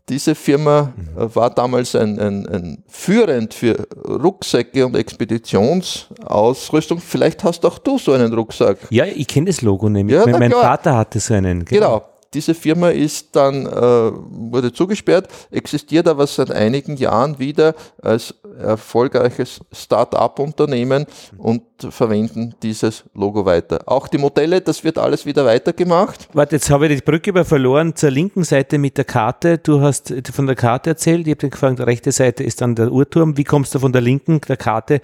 Diese 0.07 0.36
Firma 0.36 0.94
äh, 1.18 1.26
war 1.34 1.49
damals 1.49 1.95
ein, 1.95 2.20
ein, 2.20 2.48
ein 2.48 2.84
führend 2.88 3.56
für 3.56 3.88
Rucksäcke 4.07 4.86
und 4.86 4.95
Expeditionsausrüstung. 4.95 6.99
Vielleicht 6.99 7.44
hast 7.44 7.66
auch 7.66 7.80
du 7.80 7.98
so 7.98 8.14
einen 8.14 8.32
Rucksack. 8.32 8.78
Ja, 8.91 9.06
ich 9.06 9.28
kenne 9.28 9.48
das 9.48 9.64
Logo 9.64 9.90
nämlich. 9.90 10.16
Ja, 10.16 10.28
mein 10.28 10.52
klar. 10.52 10.61
Vater 10.61 10.95
hatte 10.95 11.20
so 11.20 11.34
einen. 11.34 11.66
Genau. 11.66 11.88
genau. 11.88 12.09
Diese 12.34 12.53
Firma 12.53 12.89
ist 12.89 13.35
dann, 13.35 13.65
äh, 13.65 13.69
wurde 13.72 14.72
zugesperrt, 14.72 15.27
existiert 15.49 16.07
aber 16.07 16.27
seit 16.27 16.51
einigen 16.51 16.95
Jahren 16.97 17.39
wieder 17.39 17.73
als 18.01 18.35
erfolgreiches 18.60 19.61
Start-up-Unternehmen 19.72 21.06
und 21.38 21.64
verwenden 21.89 22.53
dieses 22.61 23.03
Logo 23.14 23.45
weiter. 23.45 23.81
Auch 23.85 24.07
die 24.07 24.18
Modelle, 24.18 24.61
das 24.61 24.84
wird 24.84 24.97
alles 24.97 25.26
wieder 25.26 25.45
weitergemacht. 25.45 26.27
Warte, 26.34 26.57
jetzt 26.57 26.69
habe 26.69 26.88
ich 26.88 26.99
die 26.99 27.06
Brücke 27.06 27.31
über 27.31 27.45
verloren 27.45 27.95
zur 27.95 28.11
linken 28.11 28.43
Seite 28.43 28.77
mit 28.77 28.97
der 28.97 29.06
Karte. 29.06 29.57
Du 29.57 29.81
hast 29.81 30.14
von 30.31 30.45
der 30.45 30.56
Karte 30.56 30.91
erzählt, 30.91 31.26
ich 31.27 31.35
habe 31.35 31.49
gefragt, 31.49 31.80
die 31.80 31.84
rechte 31.84 32.11
Seite 32.11 32.43
ist 32.43 32.61
dann 32.61 32.76
der 32.76 32.91
Uhrturm. 32.91 33.38
Wie 33.38 33.43
kommst 33.43 33.73
du 33.73 33.80
von 33.80 33.93
der 33.93 34.01
linken, 34.01 34.41
der 34.47 34.57
Karte 34.57 35.01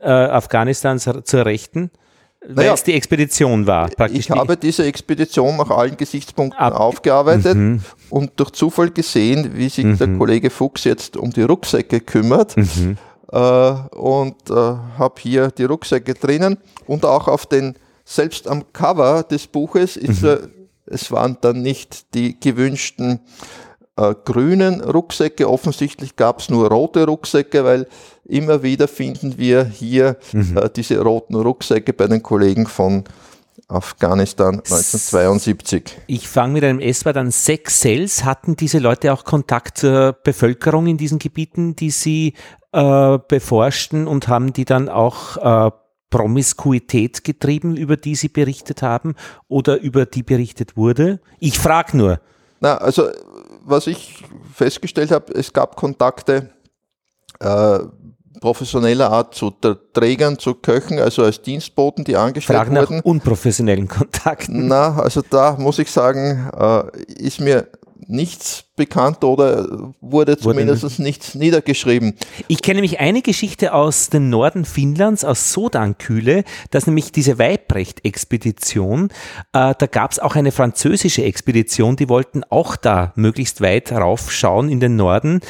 äh, 0.00 0.10
Afghanistans 0.10 1.08
zur 1.24 1.44
rechten? 1.44 1.90
Weil 2.50 2.72
es 2.72 2.82
die 2.82 2.94
Expedition 2.94 3.66
war. 3.66 3.88
Praktisch 3.90 4.18
ich 4.18 4.30
habe 4.30 4.56
diese 4.56 4.84
Expedition 4.84 5.56
nach 5.58 5.70
allen 5.70 5.96
Gesichtspunkten 5.96 6.58
Ab 6.58 6.74
aufgearbeitet 6.74 7.54
mhm. 7.54 7.80
und 8.08 8.32
durch 8.36 8.50
Zufall 8.50 8.90
gesehen, 8.90 9.50
wie 9.54 9.68
sich 9.68 9.84
mhm. 9.84 9.98
der 9.98 10.08
Kollege 10.16 10.50
Fuchs 10.50 10.84
jetzt 10.84 11.16
um 11.16 11.30
die 11.30 11.42
Rucksäcke 11.42 12.00
kümmert. 12.00 12.56
Mhm. 12.56 12.96
Äh, 13.30 13.38
und 13.38 14.50
äh, 14.50 14.54
habe 14.54 15.14
hier 15.18 15.50
die 15.50 15.64
Rucksäcke 15.64 16.14
drinnen 16.14 16.56
und 16.86 17.04
auch 17.04 17.28
auf 17.28 17.44
den, 17.44 17.74
selbst 18.04 18.48
am 18.48 18.72
Cover 18.72 19.22
des 19.22 19.46
Buches 19.46 19.98
ist 19.98 20.22
mhm. 20.22 20.28
äh, 20.28 20.38
es 20.90 21.12
waren 21.12 21.36
dann 21.40 21.62
nicht 21.62 22.14
die 22.14 22.38
gewünschten 22.40 23.20
äh, 23.98 24.14
grünen 24.24 24.80
Rucksäcke. 24.80 25.48
Offensichtlich 25.48 26.16
gab 26.16 26.40
es 26.40 26.48
nur 26.48 26.68
rote 26.70 27.04
Rucksäcke, 27.04 27.64
weil 27.64 27.86
immer 28.24 28.62
wieder 28.62 28.88
finden 28.88 29.38
wir 29.38 29.64
hier 29.64 30.16
mhm. 30.32 30.56
äh, 30.56 30.70
diese 30.74 31.00
roten 31.00 31.34
Rucksäcke 31.34 31.92
bei 31.92 32.06
den 32.06 32.22
Kollegen 32.22 32.66
von 32.66 33.04
Afghanistan 33.66 34.56
1972. 34.56 35.82
Ich 36.06 36.28
fange 36.28 36.54
mit 36.54 36.64
einem 36.64 36.80
S, 36.80 37.04
war 37.04 37.12
dann 37.12 37.30
sechs 37.30 37.80
Cells. 37.80 38.24
Hatten 38.24 38.56
diese 38.56 38.78
Leute 38.78 39.12
auch 39.12 39.24
Kontakt 39.24 39.78
zur 39.78 40.16
Bevölkerung 40.24 40.86
in 40.86 40.96
diesen 40.96 41.18
Gebieten, 41.18 41.76
die 41.76 41.90
sie 41.90 42.34
äh, 42.72 43.18
beforschten 43.28 44.06
und 44.06 44.28
haben 44.28 44.52
die 44.52 44.64
dann 44.64 44.88
auch 44.88 45.68
äh, 45.68 45.70
Promiskuität 46.10 47.24
getrieben, 47.24 47.76
über 47.76 47.96
die 47.96 48.14
sie 48.14 48.28
berichtet 48.28 48.82
haben 48.82 49.14
oder 49.48 49.80
über 49.80 50.06
die 50.06 50.22
berichtet 50.22 50.76
wurde? 50.76 51.20
Ich 51.38 51.58
frage 51.58 51.96
nur. 51.96 52.20
Na, 52.60 52.78
also 52.78 53.08
was 53.68 53.86
ich 53.86 54.24
festgestellt 54.52 55.10
habe, 55.10 55.32
es 55.34 55.52
gab 55.52 55.76
Kontakte 55.76 56.50
äh, 57.40 57.78
professioneller 58.40 59.10
Art 59.10 59.34
zu 59.34 59.52
Trägern, 59.92 60.38
zu 60.38 60.54
Köchen, 60.54 60.98
also 60.98 61.22
als 61.22 61.42
Dienstboten, 61.42 62.04
die 62.04 62.16
angestellt 62.16 62.70
wurden. 62.70 62.74
Nach 62.74 63.04
unprofessionellen 63.04 63.88
Kontakten. 63.88 64.68
Na, 64.68 64.96
also 64.96 65.22
da 65.28 65.56
muss 65.58 65.78
ich 65.78 65.90
sagen, 65.90 66.50
äh, 66.56 67.02
ist 67.14 67.40
mir 67.40 67.68
nichts 68.06 68.64
bekannt 68.76 69.24
oder 69.24 69.92
wurde 70.00 70.38
zumindest 70.38 70.84
wurde 70.84 71.02
nichts 71.02 71.34
niedergeschrieben. 71.34 72.14
Ich 72.46 72.62
kenne 72.62 72.76
nämlich 72.76 73.00
eine 73.00 73.22
Geschichte 73.22 73.74
aus 73.74 74.08
dem 74.08 74.30
Norden 74.30 74.64
Finnlands, 74.64 75.24
aus 75.24 75.52
Sodankühle, 75.52 76.44
dass 76.70 76.86
nämlich 76.86 77.12
diese 77.12 77.38
Weibrecht-Expedition, 77.38 79.08
äh, 79.52 79.74
da 79.76 79.86
gab 79.90 80.12
es 80.12 80.18
auch 80.18 80.36
eine 80.36 80.52
französische 80.52 81.24
Expedition, 81.24 81.96
die 81.96 82.08
wollten 82.08 82.44
auch 82.44 82.76
da 82.76 83.12
möglichst 83.16 83.60
weit 83.60 83.90
raufschauen 83.92 84.68
in 84.68 84.80
den 84.80 84.96
Norden, 84.96 85.40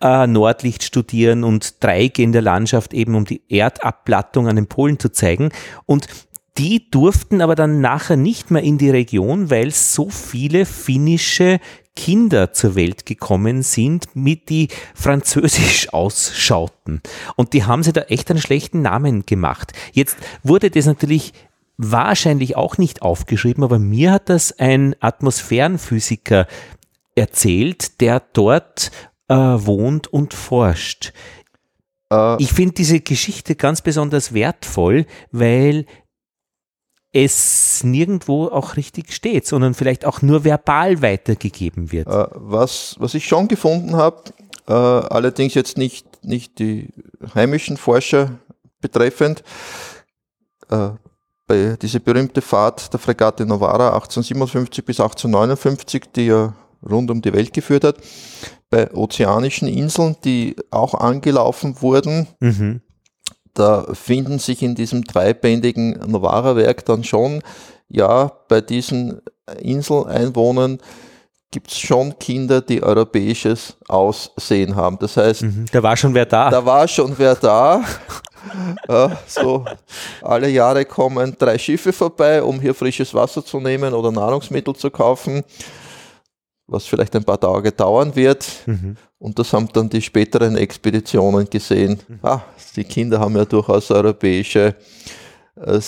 äh, 0.00 0.26
Nordlicht 0.26 0.82
studieren 0.82 1.44
und 1.44 1.84
Dreiecke 1.84 2.22
in 2.22 2.32
der 2.32 2.42
Landschaft 2.42 2.94
eben, 2.94 3.14
um 3.14 3.26
die 3.26 3.42
Erdabplattung 3.48 4.48
an 4.48 4.56
den 4.56 4.66
Polen 4.66 4.98
zu 4.98 5.10
zeigen. 5.10 5.50
Und 5.84 6.06
die 6.58 6.90
durften 6.90 7.40
aber 7.40 7.54
dann 7.54 7.80
nachher 7.80 8.16
nicht 8.16 8.50
mehr 8.50 8.62
in 8.62 8.78
die 8.78 8.90
Region, 8.90 9.50
weil 9.50 9.70
so 9.70 10.10
viele 10.10 10.66
finnische 10.66 11.60
Kinder 11.94 12.52
zur 12.52 12.74
Welt 12.74 13.06
gekommen 13.06 13.62
sind, 13.62 14.14
mit 14.14 14.48
die 14.48 14.68
französisch 14.94 15.88
ausschauten. 15.92 17.00
Und 17.36 17.52
die 17.52 17.64
haben 17.64 17.82
sie 17.82 17.92
da 17.92 18.02
echt 18.02 18.30
einen 18.30 18.40
schlechten 18.40 18.82
Namen 18.82 19.24
gemacht. 19.26 19.72
Jetzt 19.92 20.16
wurde 20.42 20.70
das 20.70 20.86
natürlich 20.86 21.32
wahrscheinlich 21.76 22.56
auch 22.56 22.76
nicht 22.76 23.02
aufgeschrieben, 23.02 23.62
aber 23.62 23.78
mir 23.78 24.12
hat 24.12 24.28
das 24.28 24.58
ein 24.58 24.96
Atmosphärenphysiker 25.00 26.46
erzählt, 27.14 28.00
der 28.00 28.20
dort 28.32 28.90
äh, 29.28 29.34
wohnt 29.34 30.08
und 30.08 30.34
forscht. 30.34 31.12
Äh. 32.12 32.42
Ich 32.42 32.52
finde 32.52 32.74
diese 32.74 33.00
Geschichte 33.00 33.54
ganz 33.54 33.82
besonders 33.82 34.34
wertvoll, 34.34 35.06
weil 35.30 35.86
es 37.12 37.82
nirgendwo 37.84 38.48
auch 38.48 38.76
richtig 38.76 39.12
steht, 39.12 39.46
sondern 39.46 39.74
vielleicht 39.74 40.04
auch 40.04 40.22
nur 40.22 40.44
verbal 40.44 41.00
weitergegeben 41.00 41.90
wird. 41.90 42.06
Äh, 42.06 42.26
was, 42.34 42.96
was 42.98 43.14
ich 43.14 43.26
schon 43.26 43.48
gefunden 43.48 43.96
habe, 43.96 44.22
äh, 44.66 44.72
allerdings 44.72 45.54
jetzt 45.54 45.78
nicht, 45.78 46.24
nicht 46.24 46.58
die 46.58 46.92
heimischen 47.34 47.76
Forscher 47.76 48.38
betreffend, 48.80 49.42
äh, 50.70 50.90
bei 51.46 51.76
dieser 51.80 52.00
berühmte 52.00 52.42
Fahrt 52.42 52.92
der 52.92 53.00
Fregatte 53.00 53.46
Novara 53.46 53.94
1857 53.94 54.84
bis 54.84 55.00
1859, 55.00 56.04
die 56.14 56.26
ja 56.26 56.54
rund 56.88 57.10
um 57.10 57.22
die 57.22 57.32
Welt 57.32 57.54
geführt 57.54 57.84
hat, 57.84 57.96
bei 58.68 58.92
ozeanischen 58.92 59.66
Inseln, 59.66 60.16
die 60.24 60.56
auch 60.70 60.92
angelaufen 60.92 61.80
wurden, 61.80 62.28
mhm 62.40 62.82
da 63.58 63.86
finden 63.92 64.38
sich 64.38 64.62
in 64.62 64.74
diesem 64.74 65.04
dreibändigen 65.04 65.98
Novara-Werk 66.06 66.84
dann 66.84 67.04
schon, 67.04 67.42
ja, 67.88 68.32
bei 68.48 68.60
diesen 68.60 69.20
Inseleinwohnern 69.60 70.78
gibt 71.50 71.70
es 71.70 71.78
schon 71.78 72.18
Kinder, 72.18 72.60
die 72.60 72.82
europäisches 72.82 73.76
Aussehen 73.88 74.76
haben. 74.76 74.98
Das 75.00 75.16
heißt, 75.16 75.42
mhm, 75.42 75.64
da 75.72 75.82
war 75.82 75.96
schon 75.96 76.14
wer 76.14 76.26
da. 76.26 76.50
Da 76.50 76.64
war 76.64 76.86
schon 76.86 77.14
wer 77.16 77.34
da. 77.34 77.82
äh, 78.88 79.08
so 79.26 79.64
alle 80.22 80.48
Jahre 80.50 80.84
kommen 80.84 81.34
drei 81.38 81.56
Schiffe 81.58 81.92
vorbei, 81.92 82.42
um 82.42 82.60
hier 82.60 82.74
frisches 82.74 83.14
Wasser 83.14 83.44
zu 83.44 83.60
nehmen 83.60 83.94
oder 83.94 84.12
Nahrungsmittel 84.12 84.76
zu 84.76 84.90
kaufen 84.90 85.42
was 86.68 86.86
vielleicht 86.86 87.16
ein 87.16 87.24
paar 87.24 87.40
Tage 87.40 87.72
dauern 87.72 88.14
wird. 88.14 88.46
Mhm. 88.66 88.96
Und 89.18 89.38
das 89.38 89.52
haben 89.52 89.68
dann 89.72 89.88
die 89.88 90.02
späteren 90.02 90.56
Expeditionen 90.56 91.50
gesehen. 91.50 91.98
Mhm. 92.06 92.18
Ah, 92.22 92.42
die 92.76 92.84
Kinder 92.84 93.18
haben 93.18 93.36
ja 93.36 93.44
durchaus 93.44 93.90
europäische 93.90 94.76
äh, 95.56 95.80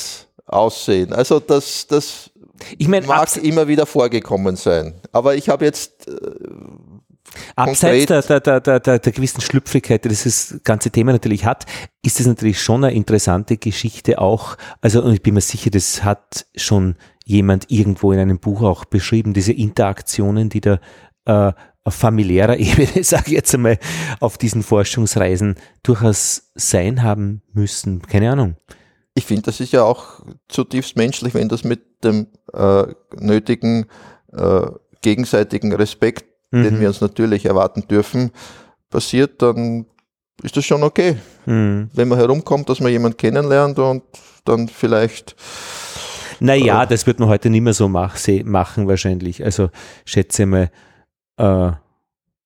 Aussehen. 0.47 1.13
Also 1.13 1.39
das, 1.39 1.87
das 1.87 2.31
ich 2.77 2.89
mein, 2.89 3.07
mag 3.07 3.37
immer 3.37 3.69
wieder 3.69 3.87
vorgekommen 3.87 4.57
sein. 4.57 4.95
Aber 5.13 5.37
ich 5.37 5.49
habe 5.49 5.65
jetzt 5.65 6.09
äh, 6.09 6.13
Abseits 7.55 8.07
der, 8.07 8.41
der, 8.41 8.61
der, 8.61 8.81
der, 8.81 8.99
der 8.99 9.13
gewissen 9.13 9.41
Schlüpfrigkeit, 9.41 10.05
die 10.05 10.09
das 10.09 10.57
ganze 10.65 10.91
Thema 10.91 11.13
natürlich 11.13 11.45
hat, 11.45 11.67
ist 12.03 12.19
es 12.19 12.27
natürlich 12.27 12.61
schon 12.61 12.85
eine 12.85 12.95
interessante 12.95 13.57
Geschichte 13.57 14.19
auch. 14.19 14.57
Also, 14.81 15.03
und 15.03 15.13
ich 15.13 15.23
bin 15.23 15.35
mir 15.35 15.41
sicher, 15.41 15.71
das 15.71 16.03
hat 16.03 16.47
schon 16.57 16.97
jemand 17.31 17.71
irgendwo 17.71 18.13
in 18.13 18.19
einem 18.19 18.39
Buch 18.39 18.63
auch 18.63 18.85
beschrieben, 18.85 19.33
diese 19.33 19.53
Interaktionen, 19.53 20.49
die 20.49 20.61
da 20.61 20.81
äh, 21.25 21.53
auf 21.85 21.95
familiärer 21.95 22.57
Ebene, 22.59 23.05
sage 23.05 23.25
ich 23.27 23.33
jetzt 23.33 23.55
einmal, 23.55 23.79
auf 24.19 24.37
diesen 24.37 24.63
Forschungsreisen 24.63 25.55
durchaus 25.83 26.51
sein 26.55 27.03
haben 27.03 27.43
müssen. 27.53 28.03
Keine 28.03 28.33
Ahnung. 28.33 28.57
Ich 29.15 29.25
finde, 29.25 29.43
das 29.43 29.61
ist 29.61 29.73
ja 29.73 29.83
auch 29.83 30.21
zutiefst 30.49 30.97
menschlich, 30.97 31.35
wenn 31.35 31.49
das 31.49 31.65
mit 31.65 32.05
dem 32.05 32.27
äh, 32.53 32.85
nötigen 33.17 33.87
äh, 34.33 34.67
gegenseitigen 35.03 35.73
Respekt, 35.73 36.27
mhm. 36.51 36.65
den 36.65 36.81
wir 36.81 36.89
uns 36.89 37.01
natürlich 37.01 37.47
erwarten 37.47 37.87
dürfen, 37.89 38.31
passiert, 38.91 39.43
dann 39.43 39.87
ist 40.43 40.57
das 40.57 40.65
schon 40.65 40.83
okay. 40.83 41.17
Mhm. 41.47 41.91
Wenn 41.93 42.09
man 42.09 42.19
herumkommt, 42.19 42.69
dass 42.69 42.81
man 42.81 42.93
jemanden 42.93 43.17
kennenlernt 43.17 43.79
und 43.79 44.03
dann 44.45 44.69
vielleicht. 44.69 45.37
Naja, 46.41 46.87
das 46.87 47.07
wird 47.07 47.21
man 47.21 47.29
heute 47.29 47.51
nicht 47.51 47.63
mehr 47.63 47.75
so 47.75 47.89
mach, 47.89 48.19
machen 48.45 48.89
wahrscheinlich. 48.89 49.45
Also 49.45 49.71
schätze 50.05 50.47
mal, 50.47 50.71
äh, 51.37 51.73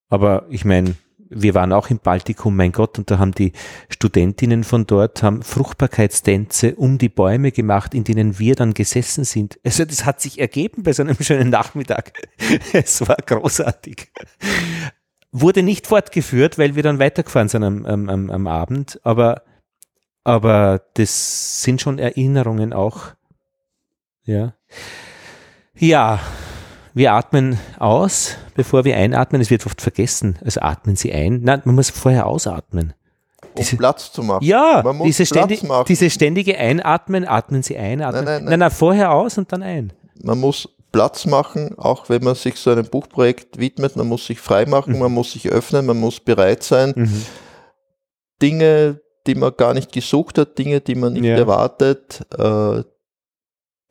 aber 0.08 0.46
ich 0.50 0.64
meine, 0.64 0.94
wir 1.34 1.54
waren 1.54 1.72
auch 1.72 1.90
im 1.90 1.98
Baltikum, 1.98 2.56
mein 2.56 2.72
Gott, 2.72 2.98
und 2.98 3.10
da 3.10 3.18
haben 3.18 3.32
die 3.32 3.52
Studentinnen 3.88 4.64
von 4.64 4.86
dort 4.86 5.22
haben 5.22 5.42
Fruchtbarkeitstänze 5.42 6.76
um 6.76 6.98
die 6.98 7.08
Bäume 7.08 7.50
gemacht, 7.50 7.94
in 7.94 8.04
denen 8.04 8.38
wir 8.38 8.54
dann 8.54 8.74
gesessen 8.74 9.24
sind. 9.24 9.58
Also 9.64 9.84
das 9.84 10.04
hat 10.04 10.20
sich 10.20 10.38
ergeben 10.38 10.82
bei 10.82 10.92
so 10.92 11.02
einem 11.02 11.16
schönen 11.20 11.50
Nachmittag. 11.50 12.12
es 12.72 13.06
war 13.06 13.16
großartig. 13.16 14.12
Wurde 15.32 15.62
nicht 15.62 15.86
fortgeführt, 15.86 16.58
weil 16.58 16.76
wir 16.76 16.82
dann 16.82 17.00
weitergefahren 17.00 17.48
sind 17.48 17.64
am, 17.64 17.84
am, 17.86 18.30
am 18.30 18.46
Abend, 18.46 19.00
aber, 19.02 19.42
aber 20.22 20.82
das 20.94 21.62
sind 21.62 21.80
schon 21.80 21.98
Erinnerungen 21.98 22.72
auch. 22.72 23.14
Ja. 24.24 24.54
Ja, 25.76 26.20
wir 26.94 27.12
atmen 27.12 27.58
aus, 27.78 28.36
bevor 28.54 28.84
wir 28.84 28.96
einatmen. 28.96 29.40
Es 29.40 29.50
wird 29.50 29.66
oft 29.66 29.80
vergessen. 29.80 30.38
Also 30.44 30.60
atmen 30.60 30.96
Sie 30.96 31.12
ein. 31.12 31.40
Nein, 31.42 31.62
man 31.64 31.74
muss 31.74 31.90
vorher 31.90 32.26
ausatmen. 32.26 32.94
Diese, 33.58 33.72
um 33.72 33.78
Platz 33.78 34.12
zu 34.12 34.22
machen. 34.22 34.44
Ja, 34.44 34.82
diese, 35.04 35.26
ständig, 35.26 35.62
diese, 35.88 36.10
ständige 36.10 36.56
Einatmen, 36.56 37.26
atmen 37.26 37.62
Sie 37.62 37.76
ein, 37.76 38.02
atmen. 38.02 38.24
Nein, 38.24 38.24
nein, 38.24 38.44
nein. 38.44 38.50
nein, 38.50 38.58
nein, 38.60 38.70
vorher 38.70 39.12
aus 39.12 39.38
und 39.38 39.52
dann 39.52 39.62
ein. 39.62 39.92
Man 40.22 40.40
muss 40.40 40.68
Platz 40.92 41.26
machen, 41.26 41.76
auch 41.76 42.08
wenn 42.08 42.22
man 42.22 42.36
sich 42.36 42.54
so 42.54 42.70
einem 42.70 42.86
Buchprojekt 42.86 43.58
widmet. 43.58 43.96
Man 43.96 44.06
muss 44.06 44.26
sich 44.26 44.38
frei 44.38 44.64
machen, 44.64 44.94
mhm. 44.94 45.00
man 45.00 45.12
muss 45.12 45.32
sich 45.32 45.48
öffnen, 45.48 45.86
man 45.86 45.98
muss 45.98 46.20
bereit 46.20 46.62
sein. 46.62 46.92
Mhm. 46.94 47.26
Dinge, 48.40 49.00
die 49.26 49.34
man 49.34 49.52
gar 49.56 49.74
nicht 49.74 49.90
gesucht 49.90 50.38
hat, 50.38 50.56
Dinge, 50.56 50.80
die 50.80 50.94
man 50.94 51.14
nicht 51.14 51.24
ja. 51.24 51.36
erwartet, 51.36 52.24
äh, 52.38 52.84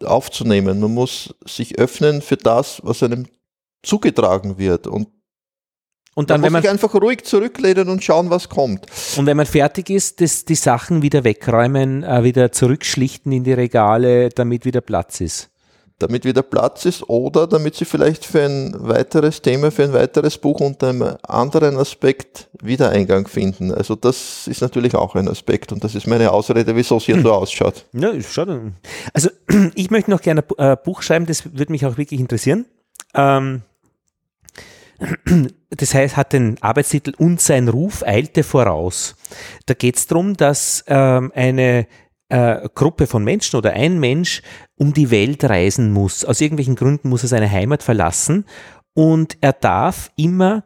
aufzunehmen. 0.06 0.80
Man 0.80 0.94
muss 0.94 1.36
sich 1.46 1.78
öffnen 1.78 2.22
für 2.22 2.38
das, 2.38 2.82
was 2.84 3.04
einem 3.04 3.28
zugetragen 3.84 4.58
wird. 4.58 4.88
Und 4.88 5.08
und 6.16 6.30
dann, 6.30 6.42
man 6.42 6.46
wenn 6.48 6.54
man 6.54 6.62
sich 6.62 6.70
einfach 6.70 6.94
ruhig 6.94 7.24
zurücklehnen 7.24 7.90
und 7.90 8.04
schauen, 8.04 8.30
was 8.30 8.48
kommt. 8.48 8.86
Und 9.18 9.26
wenn 9.26 9.36
man 9.36 9.48
fertig 9.48 9.90
ist, 9.90 10.22
das, 10.22 10.46
die 10.46 10.54
Sachen 10.54 11.02
wieder 11.02 11.24
wegräumen, 11.24 12.04
äh, 12.04 12.24
wieder 12.24 12.52
zurückschlichten 12.52 13.32
in 13.32 13.44
die 13.44 13.54
Regale, 13.54 14.30
damit 14.30 14.64
wieder 14.64 14.82
Platz 14.82 15.22
ist 15.22 15.50
damit 16.04 16.26
wieder 16.26 16.44
Platz 16.44 16.86
ist 16.86 17.10
oder 17.10 17.48
damit 17.48 17.76
sie 17.76 17.86
vielleicht 17.86 18.26
für 18.26 18.44
ein 18.44 18.76
weiteres 18.78 19.42
Thema, 19.42 19.72
für 19.72 19.84
ein 19.84 19.94
weiteres 19.94 20.38
Buch 20.38 20.60
unter 20.60 20.90
einem 20.90 21.16
anderen 21.24 21.78
Aspekt 21.78 22.50
wieder 22.62 22.90
Eingang 22.90 23.28
finden. 23.28 23.74
Also 23.74 23.96
das 23.96 24.48
ist 24.48 24.62
natürlich 24.62 24.96
auch 24.96 25.16
ein 25.16 25.28
Aspekt 25.28 25.72
und 25.72 25.84
das 25.84 25.96
ist 25.96 26.06
meine 26.08 26.32
Ausrede, 26.32 26.76
wieso 26.76 26.98
es 26.98 27.06
hier 27.06 27.20
so 27.22 27.32
ausschaut. 27.32 27.86
Ja, 27.94 28.20
schade. 28.22 28.74
Also 29.14 29.30
ich 29.76 29.90
möchte 29.90 30.12
noch 30.12 30.22
gerne 30.22 30.44
ein 30.58 30.74
äh, 30.74 30.78
Buch 30.84 31.02
schreiben, 31.02 31.26
das 31.26 31.46
würde 31.46 31.72
mich 31.72 31.86
auch 31.86 31.98
wirklich 31.98 32.20
interessieren. 32.20 32.66
Ähm, 33.14 33.62
das 35.70 35.94
heißt, 35.94 36.18
hat 36.18 36.34
den 36.34 36.62
Arbeitstitel 36.62 37.14
Und 37.18 37.42
sein 37.42 37.68
Ruf 37.68 38.04
eilte 38.04 38.44
voraus. 38.44 39.16
Da 39.66 39.74
geht 39.74 39.98
es 39.98 40.08
darum, 40.08 40.36
dass 40.36 40.84
ähm, 40.88 41.32
eine 41.34 41.88
äh, 42.34 42.68
Gruppe 42.74 43.06
von 43.06 43.24
Menschen 43.24 43.58
oder 43.58 43.74
ein 43.74 44.00
Mensch 44.00 44.42
um 44.76 44.92
die 44.92 45.12
Welt 45.12 45.44
reisen 45.44 45.92
muss. 45.92 46.26
Aus 46.26 46.42
irgendwelchen 46.42 46.76
Gründen 46.76 47.10
muss 47.10 47.22
er 47.22 47.30
seine 47.30 47.50
Heimat 47.50 47.84
verlassen 47.84 48.46
und 48.96 49.38
er 49.42 49.54
darf 49.54 50.12
immer 50.16 50.64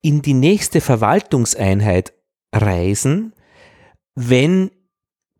in 0.00 0.22
die 0.22 0.34
nächste 0.34 0.80
Verwaltungseinheit 0.80 2.12
reisen, 2.54 3.32
wenn 4.14 4.70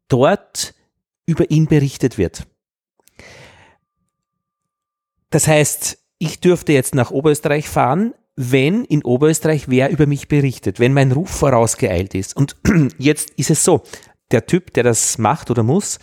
dort 0.09 0.74
über 1.26 1.48
ihn 1.48 1.66
berichtet 1.66 2.18
wird. 2.18 2.48
Das 5.30 5.46
heißt, 5.46 5.98
ich 6.18 6.40
dürfte 6.40 6.72
jetzt 6.72 6.96
nach 6.96 7.12
Oberösterreich 7.12 7.68
fahren, 7.68 8.14
wenn 8.34 8.84
in 8.84 9.05
Oberösterreich 9.05 9.68
wer 9.68 9.90
über 9.90 10.06
mich 10.06 10.26
berichtet, 10.26 10.80
wenn 10.80 10.92
mein 10.92 11.12
Ruf 11.12 11.30
vorausgeeilt 11.30 12.16
ist. 12.16 12.36
Und 12.36 12.56
jetzt 12.98 13.30
ist 13.36 13.50
es 13.50 13.62
so, 13.62 13.84
der 14.30 14.46
Typ, 14.46 14.72
der 14.74 14.84
das 14.84 15.18
macht 15.18 15.50
oder 15.50 15.62
muss, 15.62 15.98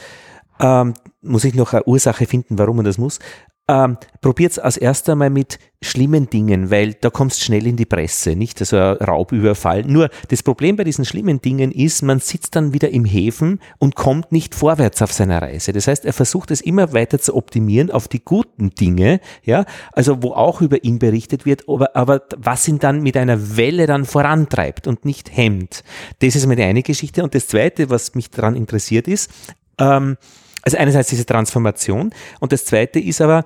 ähm, 0.59 0.93
muss 1.21 1.43
ich 1.43 1.53
noch 1.53 1.73
eine 1.73 1.85
Ursache 1.85 2.25
finden, 2.25 2.57
warum 2.57 2.77
man 2.77 2.85
das 2.85 2.97
muss. 2.97 3.19
Ähm, 3.67 3.97
Probiert 4.21 4.53
es 4.53 4.59
als 4.59 4.77
erster 4.77 5.15
mal 5.15 5.29
mit 5.29 5.59
schlimmen 5.83 6.29
Dingen, 6.29 6.71
weil 6.71 6.95
da 6.95 7.11
kommst 7.11 7.43
schnell 7.43 7.67
in 7.67 7.75
die 7.77 7.85
Presse, 7.85 8.35
nicht? 8.35 8.59
Also 8.59 8.77
Raubüberfall. 8.77 9.83
Nur 9.83 10.09
das 10.29 10.41
Problem 10.41 10.77
bei 10.77 10.83
diesen 10.83 11.05
schlimmen 11.05 11.41
Dingen 11.41 11.71
ist, 11.71 12.01
man 12.01 12.19
sitzt 12.19 12.55
dann 12.55 12.73
wieder 12.73 12.89
im 12.89 13.05
Häfen 13.05 13.59
und 13.77 13.95
kommt 13.95 14.31
nicht 14.31 14.55
vorwärts 14.55 15.03
auf 15.03 15.13
seiner 15.13 15.43
Reise. 15.43 15.73
Das 15.73 15.87
heißt, 15.87 16.05
er 16.05 16.13
versucht 16.13 16.49
es 16.49 16.61
immer 16.61 16.93
weiter 16.93 17.19
zu 17.19 17.35
optimieren 17.35 17.91
auf 17.91 18.07
die 18.07 18.23
guten 18.23 18.71
Dinge, 18.71 19.19
ja, 19.43 19.65
also 19.91 20.23
wo 20.23 20.31
auch 20.31 20.61
über 20.61 20.83
ihn 20.83 20.97
berichtet 20.97 21.45
wird, 21.45 21.69
aber, 21.69 21.95
aber 21.95 22.23
was 22.35 22.67
ihn 22.67 22.79
dann 22.79 23.01
mit 23.03 23.17
einer 23.17 23.57
Welle 23.57 23.85
dann 23.85 24.05
vorantreibt 24.05 24.87
und 24.87 25.05
nicht 25.05 25.37
hemmt. 25.37 25.83
Das 26.19 26.35
ist 26.35 26.47
meine 26.47 26.65
eine 26.65 26.81
Geschichte. 26.81 27.23
Und 27.23 27.35
das 27.35 27.47
zweite, 27.47 27.91
was 27.91 28.15
mich 28.15 28.31
daran 28.31 28.55
interessiert 28.55 29.07
ist, 29.07 29.29
ähm, 29.77 30.17
also 30.65 30.77
einerseits 30.77 31.09
diese 31.09 31.25
Transformation 31.25 32.11
und 32.39 32.51
das 32.51 32.65
zweite 32.65 32.99
ist 32.99 33.21
aber, 33.21 33.45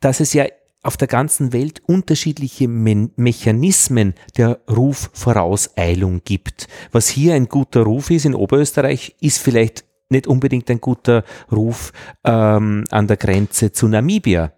dass 0.00 0.20
es 0.20 0.32
ja 0.32 0.44
auf 0.82 0.96
der 0.96 1.08
ganzen 1.08 1.52
Welt 1.52 1.82
unterschiedliche 1.86 2.68
Me 2.68 3.10
Mechanismen 3.16 4.14
der 4.36 4.60
Rufvorauseilung 4.70 6.22
gibt. 6.24 6.68
Was 6.92 7.08
hier 7.08 7.34
ein 7.34 7.48
guter 7.48 7.82
Ruf 7.82 8.10
ist 8.10 8.26
in 8.26 8.34
Oberösterreich, 8.34 9.16
ist 9.20 9.38
vielleicht 9.38 9.84
nicht 10.08 10.26
unbedingt 10.26 10.70
ein 10.70 10.80
guter 10.80 11.24
Ruf 11.50 11.92
ähm, 12.24 12.84
an 12.90 13.06
der 13.06 13.16
Grenze 13.16 13.72
zu 13.72 13.88
Namibia. 13.88 14.52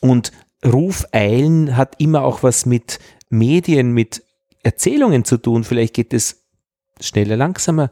Und 0.00 0.32
Rufeilen 0.64 1.76
hat 1.76 2.00
immer 2.00 2.22
auch 2.22 2.42
was 2.42 2.66
mit 2.66 2.98
Medien, 3.28 3.92
mit 3.92 4.22
Erzählungen 4.62 5.24
zu 5.24 5.36
tun. 5.36 5.64
Vielleicht 5.64 5.94
geht 5.94 6.14
es 6.14 6.44
schneller, 7.00 7.36
langsamer 7.36 7.90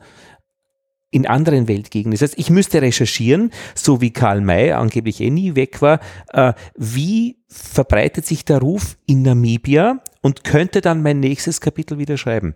in 1.12 1.26
anderen 1.26 1.68
Weltgegenden. 1.68 2.18
Das 2.18 2.22
heißt, 2.22 2.39
ich 2.39 2.51
müsste 2.51 2.82
recherchieren, 2.82 3.52
so 3.74 4.01
wie 4.01 4.12
Karl 4.12 4.40
May 4.40 4.72
angeblich 4.72 5.20
eh 5.20 5.30
nie 5.30 5.55
weg 5.55 5.80
war, 5.80 6.01
äh, 6.32 6.55
wie 6.74 7.39
verbreitet 7.48 8.26
sich 8.26 8.44
der 8.44 8.59
Ruf 8.59 8.97
in 9.06 9.22
Namibia 9.22 10.02
und 10.22 10.43
könnte 10.43 10.80
dann 10.80 11.02
mein 11.02 11.20
nächstes 11.20 11.60
Kapitel 11.60 11.98
wieder 11.98 12.16
schreiben. 12.16 12.55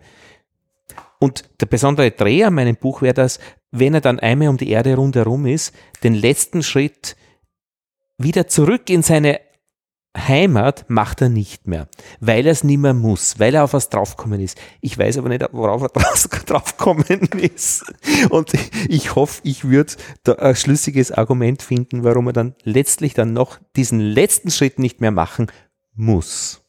Und 1.19 1.49
der 1.61 1.67
besondere 1.67 2.11
Dreh 2.11 2.43
an 2.43 2.55
meinem 2.55 2.75
Buch 2.75 3.01
wäre 3.01 3.13
das, 3.13 3.39
wenn 3.71 3.93
er 3.93 4.01
dann 4.01 4.19
einmal 4.19 4.49
um 4.49 4.57
die 4.57 4.69
Erde 4.69 4.95
rundherum 4.95 5.45
ist, 5.45 5.73
den 6.03 6.15
letzten 6.15 6.63
Schritt 6.63 7.15
wieder 8.17 8.47
zurück 8.47 8.89
in 8.89 9.03
seine 9.03 9.39
Heimat 10.15 10.89
macht 10.89 11.21
er 11.21 11.29
nicht 11.29 11.67
mehr, 11.67 11.87
weil 12.19 12.45
er 12.45 12.51
es 12.51 12.63
nicht 12.63 12.79
mehr 12.79 12.93
muss, 12.93 13.39
weil 13.39 13.53
er 13.53 13.63
auf 13.63 13.73
was 13.73 13.89
draufgekommen 13.89 14.39
ist. 14.39 14.57
Ich 14.81 14.97
weiß 14.97 15.17
aber 15.17 15.29
nicht, 15.29 15.45
worauf 15.51 15.83
er 15.83 15.89
draufgekommen 16.45 17.05
ist. 17.05 17.85
Und 18.29 18.51
ich 18.89 19.15
hoffe, 19.15 19.41
ich 19.43 19.65
würde 19.65 19.93
da 20.23 20.33
ein 20.33 20.55
schlüssiges 20.55 21.11
Argument 21.11 21.61
finden, 21.61 22.03
warum 22.03 22.27
er 22.27 22.33
dann 22.33 22.55
letztlich 22.63 23.13
dann 23.13 23.33
noch 23.33 23.59
diesen 23.75 23.99
letzten 23.99 24.49
Schritt 24.49 24.79
nicht 24.79 25.01
mehr 25.01 25.11
machen 25.11 25.51
muss. 25.93 26.61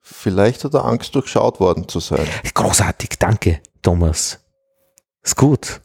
Vielleicht 0.00 0.64
hat 0.64 0.74
er 0.74 0.84
Angst, 0.84 1.14
durchschaut 1.14 1.60
worden 1.60 1.88
zu 1.88 2.00
sein. 2.00 2.26
Großartig, 2.54 3.18
danke, 3.18 3.60
Thomas. 3.82 4.40
Ist 5.22 5.36
gut. 5.36 5.80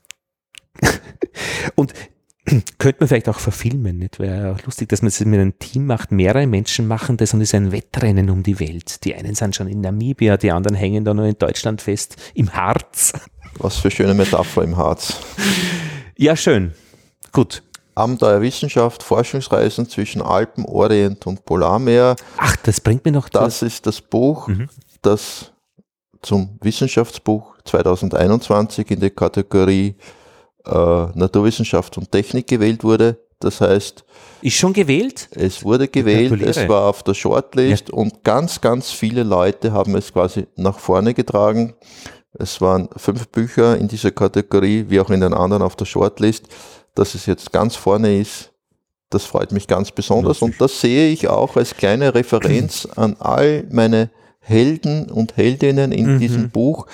Und 1.76 1.94
könnte 2.78 2.98
man 3.00 3.08
vielleicht 3.08 3.30
auch 3.30 3.40
verfilmen, 3.40 3.98
nicht? 3.98 4.20
Wäre 4.20 4.44
ja 4.44 4.54
auch 4.54 4.64
lustig, 4.64 4.90
dass 4.90 5.02
man 5.02 5.10
es 5.10 5.20
mit 5.20 5.40
einem 5.40 5.58
Team 5.60 5.86
macht, 5.86 6.12
mehrere 6.12 6.48
Menschen 6.48 6.88
machen 6.88 7.18
das 7.18 7.34
und 7.34 7.42
es 7.42 7.50
ist 7.50 7.56
ein 7.56 7.72
Wettrennen 7.72 8.30
um 8.30 8.44
die 8.44 8.60
Welt. 8.60 9.04
Die 9.04 9.16
einen 9.16 9.36
sind 9.36 9.56
schon 9.56 9.68
in 9.68 9.82
Namibia, 9.82 10.38
die 10.38 10.52
anderen 10.52 10.76
hängen 10.76 11.06
da 11.06 11.14
nur 11.14 11.26
in 11.26 11.38
Deutschland 11.38 11.82
fest, 11.82 12.16
im 12.34 12.54
Harz. 12.54 13.14
Was 13.58 13.78
für 13.78 13.92
schöne 13.92 14.14
Metapher 14.14 14.64
im 14.64 14.78
Harz. 14.78 15.20
Ja, 16.18 16.36
schön. 16.36 16.74
Gut. 17.32 17.64
Abenteuer 17.96 18.42
Wissenschaft, 18.42 19.04
Forschungsreisen 19.04 19.90
zwischen 19.90 20.22
Alpen, 20.22 20.66
Orient 20.66 21.28
und 21.28 21.44
Polarmeer. 21.46 22.16
Ach, 22.38 22.56
das 22.58 22.80
bringt 22.80 23.04
mir 23.04 23.12
noch 23.12 23.28
Das 23.28 23.62
ist 23.62 23.86
das 23.86 24.00
Buch, 24.00 24.48
mhm. 24.48 24.70
das 25.02 25.52
zum 26.22 26.58
Wissenschaftsbuch 26.62 27.56
2021 27.66 28.92
in 28.92 29.00
der 29.00 29.10
Kategorie 29.10 29.96
äh, 30.66 30.72
Naturwissenschaft 30.72 31.98
und 31.98 32.12
Technik 32.12 32.48
gewählt 32.48 32.84
wurde. 32.84 33.18
Das 33.40 33.62
heißt, 33.62 34.04
ist 34.42 34.56
schon 34.56 34.74
gewählt? 34.74 35.30
Es 35.32 35.64
wurde 35.64 35.88
gewählt, 35.88 36.42
es 36.42 36.68
war 36.68 36.90
auf 36.90 37.04
der 37.04 37.14
Shortlist 37.14 37.90
ja. 37.90 37.94
und 37.96 38.24
ganz, 38.24 38.60
ganz 38.60 38.92
viele 38.92 39.24
Leute 39.24 39.72
haben 39.72 39.96
es 39.96 40.12
quasi 40.12 40.48
nach 40.56 40.78
vorne 40.80 41.14
getragen. 41.14 41.74
Es 42.34 42.60
waren 42.62 42.90
fünf 42.96 43.28
Bücher 43.30 43.78
in 43.78 43.88
dieser 43.88 44.12
Kategorie, 44.12 44.86
wie 44.90 45.00
auch 45.00 45.10
in 45.10 45.22
den 45.22 45.34
anderen 45.34 45.64
auf 45.64 45.76
der 45.76 45.86
Shortlist. 45.86 46.48
Dass 46.96 47.16
es 47.16 47.26
jetzt 47.26 47.52
ganz 47.52 47.76
vorne 47.76 48.20
ist, 48.20 48.52
das 49.10 49.26
freut 49.26 49.52
mich 49.52 49.68
ganz 49.68 49.92
besonders 49.92 50.42
und 50.42 50.60
das 50.60 50.82
sehe 50.82 51.10
ich 51.10 51.28
auch 51.28 51.56
als 51.56 51.76
kleine 51.76 52.14
Referenz 52.14 52.88
an 52.96 53.16
all 53.20 53.66
meine 53.72 54.10
Helden 54.40 55.10
und 55.10 55.38
Heldinnen 55.38 55.92
in 55.92 56.16
mhm. 56.16 56.20
diesem 56.20 56.50
Buch, 56.50 56.88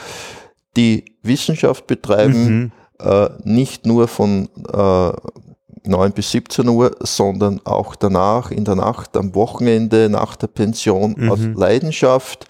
die 0.77 1.05
Wissenschaft 1.23 1.87
betreiben, 1.87 2.45
mhm. 2.45 2.71
Äh, 2.99 3.29
nicht 3.43 3.85
nur 3.85 4.07
von 4.07 4.49
äh, 4.71 5.11
9 5.87 6.11
bis 6.13 6.31
17 6.31 6.67
Uhr, 6.67 6.95
sondern 6.99 7.61
auch 7.63 7.95
danach, 7.95 8.51
in 8.51 8.65
der 8.65 8.75
Nacht, 8.75 9.15
am 9.17 9.35
Wochenende, 9.35 10.09
nach 10.09 10.35
der 10.35 10.47
Pension 10.47 11.15
mhm. 11.17 11.31
aus 11.31 11.39
Leidenschaft, 11.53 12.47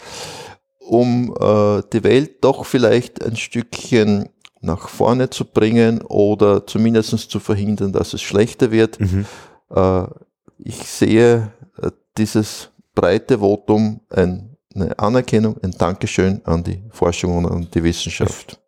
um 0.80 1.36
äh, 1.40 1.82
die 1.92 2.04
Welt 2.04 2.44
doch 2.44 2.66
vielleicht 2.66 3.24
ein 3.24 3.36
Stückchen 3.36 4.30
nach 4.62 4.88
vorne 4.88 5.30
zu 5.30 5.46
bringen 5.46 6.02
oder 6.02 6.66
zumindest 6.66 7.30
zu 7.30 7.40
verhindern, 7.40 7.92
dass 7.92 8.14
es 8.14 8.22
schlechter 8.22 8.72
wird. 8.72 9.00
Mhm. 9.00 9.26
Äh, 9.70 10.04
ich 10.58 10.78
sehe 10.78 11.52
äh, 11.82 11.92
dieses 12.18 12.70
breite 12.94 13.40
Votum 13.40 14.00
ein 14.10 14.56
eine 14.76 14.98
Anerkennung, 15.00 15.58
ein 15.64 15.72
Dankeschön 15.72 16.42
an 16.44 16.64
die 16.64 16.84
Forschung 16.90 17.38
und 17.38 17.46
an 17.46 17.68
die 17.74 17.84
Wissenschaft. 17.84 18.60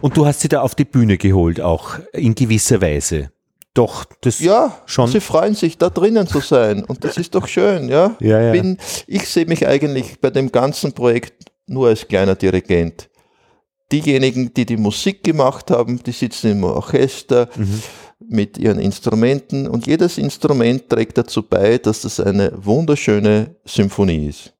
Und 0.00 0.16
du 0.16 0.26
hast 0.26 0.40
sie 0.40 0.48
da 0.48 0.60
auf 0.60 0.74
die 0.74 0.84
Bühne 0.84 1.16
geholt, 1.16 1.60
auch 1.60 1.98
in 2.12 2.34
gewisser 2.34 2.80
Weise. 2.80 3.30
Doch, 3.74 4.04
das 4.20 4.38
ja, 4.38 4.80
schon. 4.86 5.10
Sie 5.10 5.20
freuen 5.20 5.54
sich, 5.54 5.78
da 5.78 5.90
drinnen 5.90 6.28
zu 6.28 6.38
sein. 6.40 6.84
Und 6.84 7.02
das 7.02 7.16
ist 7.16 7.34
doch 7.34 7.48
schön, 7.48 7.88
ja. 7.88 8.16
ja, 8.20 8.40
ja. 8.40 8.52
Bin, 8.52 8.78
ich 9.08 9.28
sehe 9.28 9.46
mich 9.46 9.66
eigentlich 9.66 10.20
bei 10.20 10.30
dem 10.30 10.52
ganzen 10.52 10.92
Projekt 10.92 11.50
nur 11.66 11.88
als 11.88 12.06
kleiner 12.06 12.36
Dirigent. 12.36 13.08
Diejenigen, 13.90 14.54
die 14.54 14.64
die 14.64 14.76
Musik 14.76 15.24
gemacht 15.24 15.70
haben, 15.70 16.00
die 16.02 16.12
sitzen 16.12 16.52
im 16.52 16.64
Orchester 16.64 17.48
mhm. 17.56 17.82
mit 18.20 18.58
ihren 18.58 18.78
Instrumenten 18.78 19.66
und 19.66 19.86
jedes 19.86 20.18
Instrument 20.18 20.88
trägt 20.88 21.18
dazu 21.18 21.42
bei, 21.42 21.78
dass 21.78 22.02
das 22.02 22.20
eine 22.20 22.52
wunderschöne 22.56 23.56
Symphonie 23.64 24.28
ist. 24.28 24.54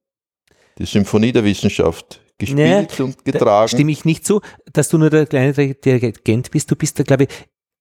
Die 0.78 0.86
Symphonie 0.86 1.31
der 1.31 1.44
Wissenschaft 1.44 2.20
gespielt 2.39 2.94
nee, 2.98 3.05
und 3.05 3.24
getragen. 3.24 3.69
stimme 3.69 3.93
ich 3.93 4.05
nicht 4.05 4.27
zu, 4.27 4.40
dass 4.73 4.89
du 4.89 4.98
nur 4.98 5.11
der 5.11 5.27
kleine 5.27 5.52
Dirigent 5.52 6.51
bist. 6.51 6.70
Du 6.70 6.77
bist 6.77 6.98
da, 6.98 7.02
glaube 7.02 7.24
ich, 7.24 7.28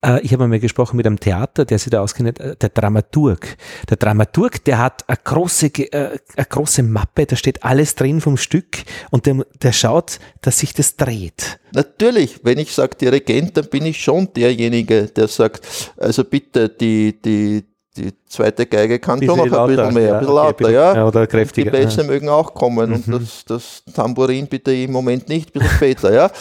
äh, 0.04 0.22
ich 0.22 0.34
habe 0.34 0.44
einmal 0.44 0.60
gesprochen 0.60 0.98
mit 0.98 1.08
einem 1.08 1.20
Theater, 1.20 1.66
der 1.66 1.80
sich 1.80 1.90
da 1.90 2.02
auskennt, 2.02 2.40
äh, 2.40 2.56
der 2.56 2.70
Dramaturg. 2.70 3.58
Der 3.90 3.98
Dramaturg, 3.98 4.64
der 4.66 4.78
hat 4.78 5.08
eine 5.08 5.18
große, 5.24 5.68
äh, 5.68 6.20
eine 6.36 6.46
große 6.46 6.84
Mappe, 6.84 7.26
da 7.26 7.36
steht 7.36 7.64
alles 7.64 7.96
drin 7.96 8.22
vom 8.22 8.38
Stück 8.38 8.84
und 9.12 9.26
der, 9.26 9.46
der 9.62 9.72
schaut, 9.72 10.20
dass 10.42 10.60
sich 10.60 10.74
das 10.74 10.98
dreht. 10.98 11.60
Natürlich, 11.74 12.42
wenn 12.44 12.60
ich 12.60 12.72
sage 12.74 12.96
Dirigent, 12.96 13.58
dann 13.58 13.70
bin 13.70 13.86
ich 13.86 14.04
schon 14.04 14.32
derjenige, 14.34 15.08
der 15.08 15.28
sagt, 15.28 15.94
also 15.98 16.24
bitte 16.24 16.70
die, 16.70 17.20
die, 17.20 17.64
die 17.98 18.12
zweite 18.28 18.66
Geige 18.66 19.00
kann 19.00 19.22
schon 19.22 19.38
noch 19.38 19.52
ein 19.52 19.68
bisschen 19.76 19.94
mehr, 19.94 20.04
ja, 20.04 20.14
ein 20.14 20.20
bisschen 20.20 20.38
okay, 20.38 20.64
lauter, 20.64 20.70
ja. 20.72 20.96
ja. 20.96 21.08
Oder 21.08 21.28
kräftiger. 21.28 21.72
Die 21.72 21.78
Bässe 21.78 22.02
ja. 22.02 22.08
mögen 22.08 22.30
auch 22.30 22.54
kommen 22.54 22.90
mhm. 22.90 22.96
und 22.96 23.22
das, 23.22 23.46
das 23.46 23.84
Tambourin 23.94 24.48
bitte 24.48 24.74
im 24.74 24.92
Moment 24.92 25.30
nicht, 25.30 25.50
ein 25.50 25.60
bisschen 25.60 25.76
später, 25.76 26.14
ja. 26.14 26.32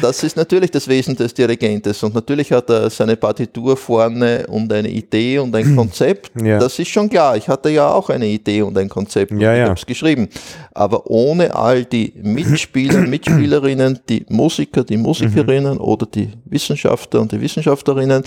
Das 0.00 0.22
ist 0.22 0.36
natürlich 0.36 0.70
das 0.70 0.88
Wesen 0.88 1.16
des 1.16 1.34
Dirigentes 1.34 2.02
und 2.02 2.14
natürlich 2.14 2.50
hat 2.50 2.70
er 2.70 2.88
seine 2.88 3.16
Partitur 3.16 3.76
vorne 3.76 4.46
und 4.48 4.72
eine 4.72 4.88
Idee 4.88 5.38
und 5.38 5.54
ein 5.54 5.76
Konzept. 5.76 6.30
Ja. 6.40 6.58
Das 6.58 6.78
ist 6.78 6.88
schon 6.88 7.08
klar. 7.10 7.36
Ich 7.36 7.48
hatte 7.48 7.68
ja 7.68 7.92
auch 7.92 8.08
eine 8.08 8.26
Idee 8.26 8.62
und 8.62 8.76
ein 8.78 8.88
Konzept 8.88 9.32
und 9.32 9.40
ja, 9.40 9.54
ich 9.54 9.62
habe 9.62 9.74
es 9.74 9.84
geschrieben. 9.84 10.28
Aber 10.72 11.06
ohne 11.06 11.54
all 11.54 11.84
die 11.84 12.12
Mitspieler, 12.22 13.00
Mitspielerinnen, 13.06 14.00
die 14.08 14.24
Musiker, 14.28 14.82
die 14.82 14.96
Musikerinnen 14.96 15.74
mhm. 15.74 15.80
oder 15.80 16.06
die 16.06 16.30
Wissenschaftler 16.46 17.20
und 17.20 17.32
die 17.32 17.40
Wissenschaftlerinnen, 17.40 18.24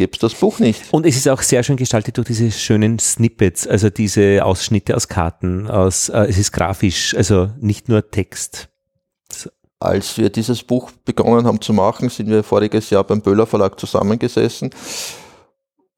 gäbe 0.00 0.12
es 0.14 0.18
das 0.18 0.34
Buch 0.34 0.60
nicht. 0.60 0.82
Und 0.92 1.04
es 1.04 1.14
ist 1.16 1.28
auch 1.28 1.42
sehr 1.42 1.62
schön 1.62 1.76
gestaltet 1.76 2.16
durch 2.16 2.26
diese 2.26 2.50
schönen 2.50 2.98
Snippets, 2.98 3.66
also 3.66 3.90
diese 3.90 4.42
Ausschnitte 4.42 4.96
aus 4.96 5.08
Karten, 5.08 5.68
aus, 5.68 6.08
äh, 6.08 6.22
es 6.22 6.38
ist 6.38 6.52
grafisch, 6.52 7.14
also 7.14 7.50
nicht 7.60 7.90
nur 7.90 8.10
Text. 8.10 8.70
Als 9.78 10.16
wir 10.16 10.30
dieses 10.30 10.62
Buch 10.62 10.90
begonnen 11.04 11.46
haben 11.46 11.60
zu 11.60 11.74
machen, 11.74 12.08
sind 12.08 12.30
wir 12.30 12.42
voriges 12.42 12.88
Jahr 12.88 13.04
beim 13.04 13.20
Böhler 13.20 13.46
Verlag 13.46 13.78
zusammengesessen 13.78 14.70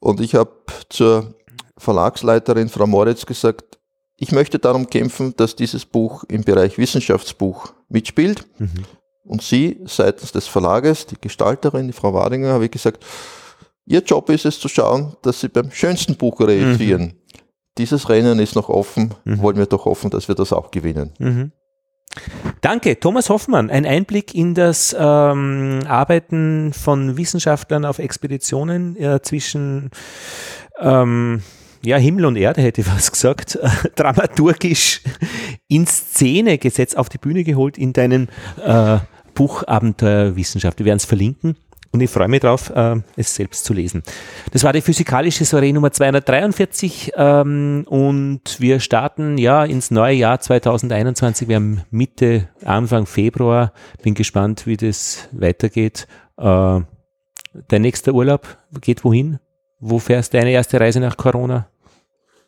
und 0.01 0.20
ich 0.20 0.35
habe 0.35 0.51
zur 0.89 1.35
Verlagsleiterin 1.79 2.69
Frau 2.69 2.89
Moritz 2.89 3.24
gesagt, 3.24 3.79
ich 4.16 4.33
möchte 4.33 4.59
darum 4.59 4.91
kämpfen, 4.91 5.35
dass 5.37 5.55
dieses 5.55 5.85
Buch 5.85 6.24
im 6.24 6.43
Bereich 6.43 6.77
Wissenschaftsbuch 6.77 7.73
mitspielt. 7.89 8.47
Mhm. 8.59 8.85
Und 9.24 9.43
sie 9.43 9.81
seitens 9.85 10.33
des 10.33 10.49
Verlages, 10.49 11.07
die 11.07 11.16
Gestalterin, 11.20 11.87
die 11.87 11.93
Frau 11.93 12.12
Wadinger, 12.12 12.53
habe 12.53 12.65
ich 12.65 12.70
gesagt, 12.73 13.05
Ihr 13.87 14.01
Job 14.01 14.31
ist 14.31 14.47
es 14.47 14.61
zu 14.61 14.69
schauen, 14.69 15.17
dass 15.23 15.41
Sie 15.41 15.49
beim 15.49 15.71
schönsten 15.71 16.17
Buch 16.17 16.41
reagieren. 16.41 17.03
Mhm. 17.03 17.13
Dieses 17.79 18.09
Rennen 18.09 18.39
ist 18.39 18.55
noch 18.55 18.69
offen. 18.69 19.15
Mhm. 19.25 19.41
Wollen 19.41 19.57
wir 19.57 19.67
doch 19.67 19.87
hoffen, 19.87 20.11
dass 20.11 20.29
wir 20.29 20.35
das 20.35 20.53
auch 20.53 20.71
gewinnen. 20.71 21.13
Mhm. 21.19 21.53
Danke, 22.61 23.01
Thomas 23.01 23.31
Hoffmann. 23.31 23.71
Ein 23.71 23.87
Einblick 23.87 24.35
in 24.35 24.55
das 24.55 24.95
ähm, 24.99 25.81
Arbeiten 25.87 26.73
von 26.75 27.17
Wissenschaftlern 27.17 27.85
auf 27.87 27.99
Expeditionen 27.99 28.97
äh, 28.97 29.23
zwischen 29.23 29.91
ähm, 30.79 31.43
ja, 31.83 31.97
Himmel 31.97 32.27
und 32.27 32.37
Erde, 32.37 32.61
hätte 32.61 32.83
ich 32.83 32.87
was 32.87 33.11
gesagt, 33.11 33.59
dramaturgisch 33.97 35.01
in 35.69 35.87
Szene 35.87 36.59
gesetzt, 36.59 36.97
auf 36.97 37.09
die 37.09 37.19
Bühne 37.19 37.45
geholt 37.45 37.79
in 37.79 37.95
deinem 37.95 38.29
äh, 38.63 38.99
Buch 39.35 39.67
Abenteuerwissenschaft. 39.67 40.79
Wir 40.79 40.87
werden 40.87 40.99
es 40.99 41.07
verlinken 41.07 41.57
und 41.93 42.01
ich 42.01 42.10
freue 42.10 42.28
mich 42.28 42.40
darauf, 42.40 42.70
äh, 42.70 42.97
es 43.16 43.35
selbst 43.35 43.64
zu 43.64 43.74
lesen. 43.74 44.02
Das 44.51 44.64
war 44.64 44.73
die 44.73 44.81
physikalische 44.81 45.44
Soiree 45.44 45.73
Nummer 45.73 45.93
243 45.93 47.12
ähm, 47.16 47.85
und 47.86 48.59
wir 48.59 48.81
starten 48.81 49.36
ja 49.36 49.64
ins 49.64 49.90
neue 49.90 50.14
Jahr 50.14 50.40
2021. 50.40 51.48
Wir 51.48 51.56
haben 51.56 51.82
Mitte, 51.90 52.48
Anfang 52.64 53.05
Februar. 53.05 53.73
Bin 54.02 54.14
gespannt, 54.14 54.66
wie 54.66 54.78
das 54.78 55.28
weitergeht. 55.32 56.09
Äh, 56.39 56.81
dein 57.69 57.82
nächster 57.82 58.14
Urlaub 58.14 58.56
geht 58.81 59.05
wohin? 59.05 59.39
Wo 59.78 59.98
fährst 59.98 60.32
du 60.32 60.39
deine 60.39 60.52
erste 60.52 60.81
Reise 60.81 61.01
nach 61.01 61.19
Corona? 61.19 61.69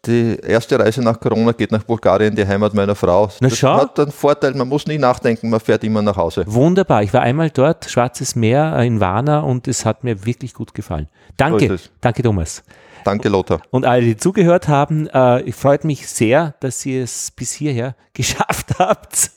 Die 0.07 0.37
erste 0.43 0.79
Reise 0.79 1.03
nach 1.03 1.19
Corona 1.19 1.53
geht 1.53 1.73
nach 1.73 1.83
Bulgarien, 1.83 2.35
die 2.35 2.47
Heimat 2.47 2.75
meiner 2.75 2.95
Frau. 2.95 3.31
Na, 3.41 3.49
das 3.49 3.59
schau. 3.59 3.77
hat 3.77 3.99
einen 3.99 4.13
Vorteil, 4.13 4.55
man 4.55 4.69
muss 4.69 4.87
nie 4.87 4.99
nachdenken, 4.99 5.51
man 5.51 5.61
fährt 5.61 5.85
immer 5.85 6.03
nach 6.03 6.17
Hause. 6.17 6.45
Wunderbar. 6.47 7.03
Ich 7.03 7.13
war 7.13 7.23
einmal 7.23 7.51
dort, 7.51 7.91
Schwarzes 7.91 8.35
Meer 8.37 8.79
in 8.81 9.01
Varna 9.01 9.41
und 9.41 9.69
es 9.69 9.85
hat 9.85 10.05
mir 10.05 10.25
wirklich 10.27 10.55
gut 10.55 10.75
gefallen. 10.75 11.09
Danke. 11.37 11.77
So 11.77 11.89
Danke, 12.01 12.23
Thomas. 12.23 12.63
Danke, 13.05 13.29
Lothar. 13.29 13.61
Und 13.71 13.85
alle, 13.85 14.03
die 14.03 14.17
zugehört 14.17 14.67
haben, 14.67 15.07
äh, 15.09 15.53
freut 15.53 15.85
mich 15.85 16.09
sehr, 16.09 16.55
dass 16.61 16.85
ihr 16.87 17.05
es 17.05 17.31
bis 17.31 17.53
hierher 17.53 17.95
geschafft 18.15 18.79
habt. 18.79 19.31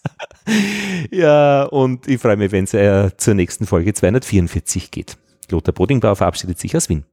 ja, 1.11 1.63
und 1.63 2.07
ich 2.07 2.21
freue 2.21 2.37
mich, 2.37 2.51
wenn 2.51 2.63
es 2.63 2.73
äh, 2.73 3.09
zur 3.17 3.33
nächsten 3.33 3.65
Folge 3.65 3.93
244 3.93 4.91
geht. 4.91 5.17
Lothar 5.51 5.73
Bodingbauer 5.73 6.15
verabschiedet 6.15 6.59
sich 6.59 6.75
aus 6.75 6.89
Wien. 6.89 7.05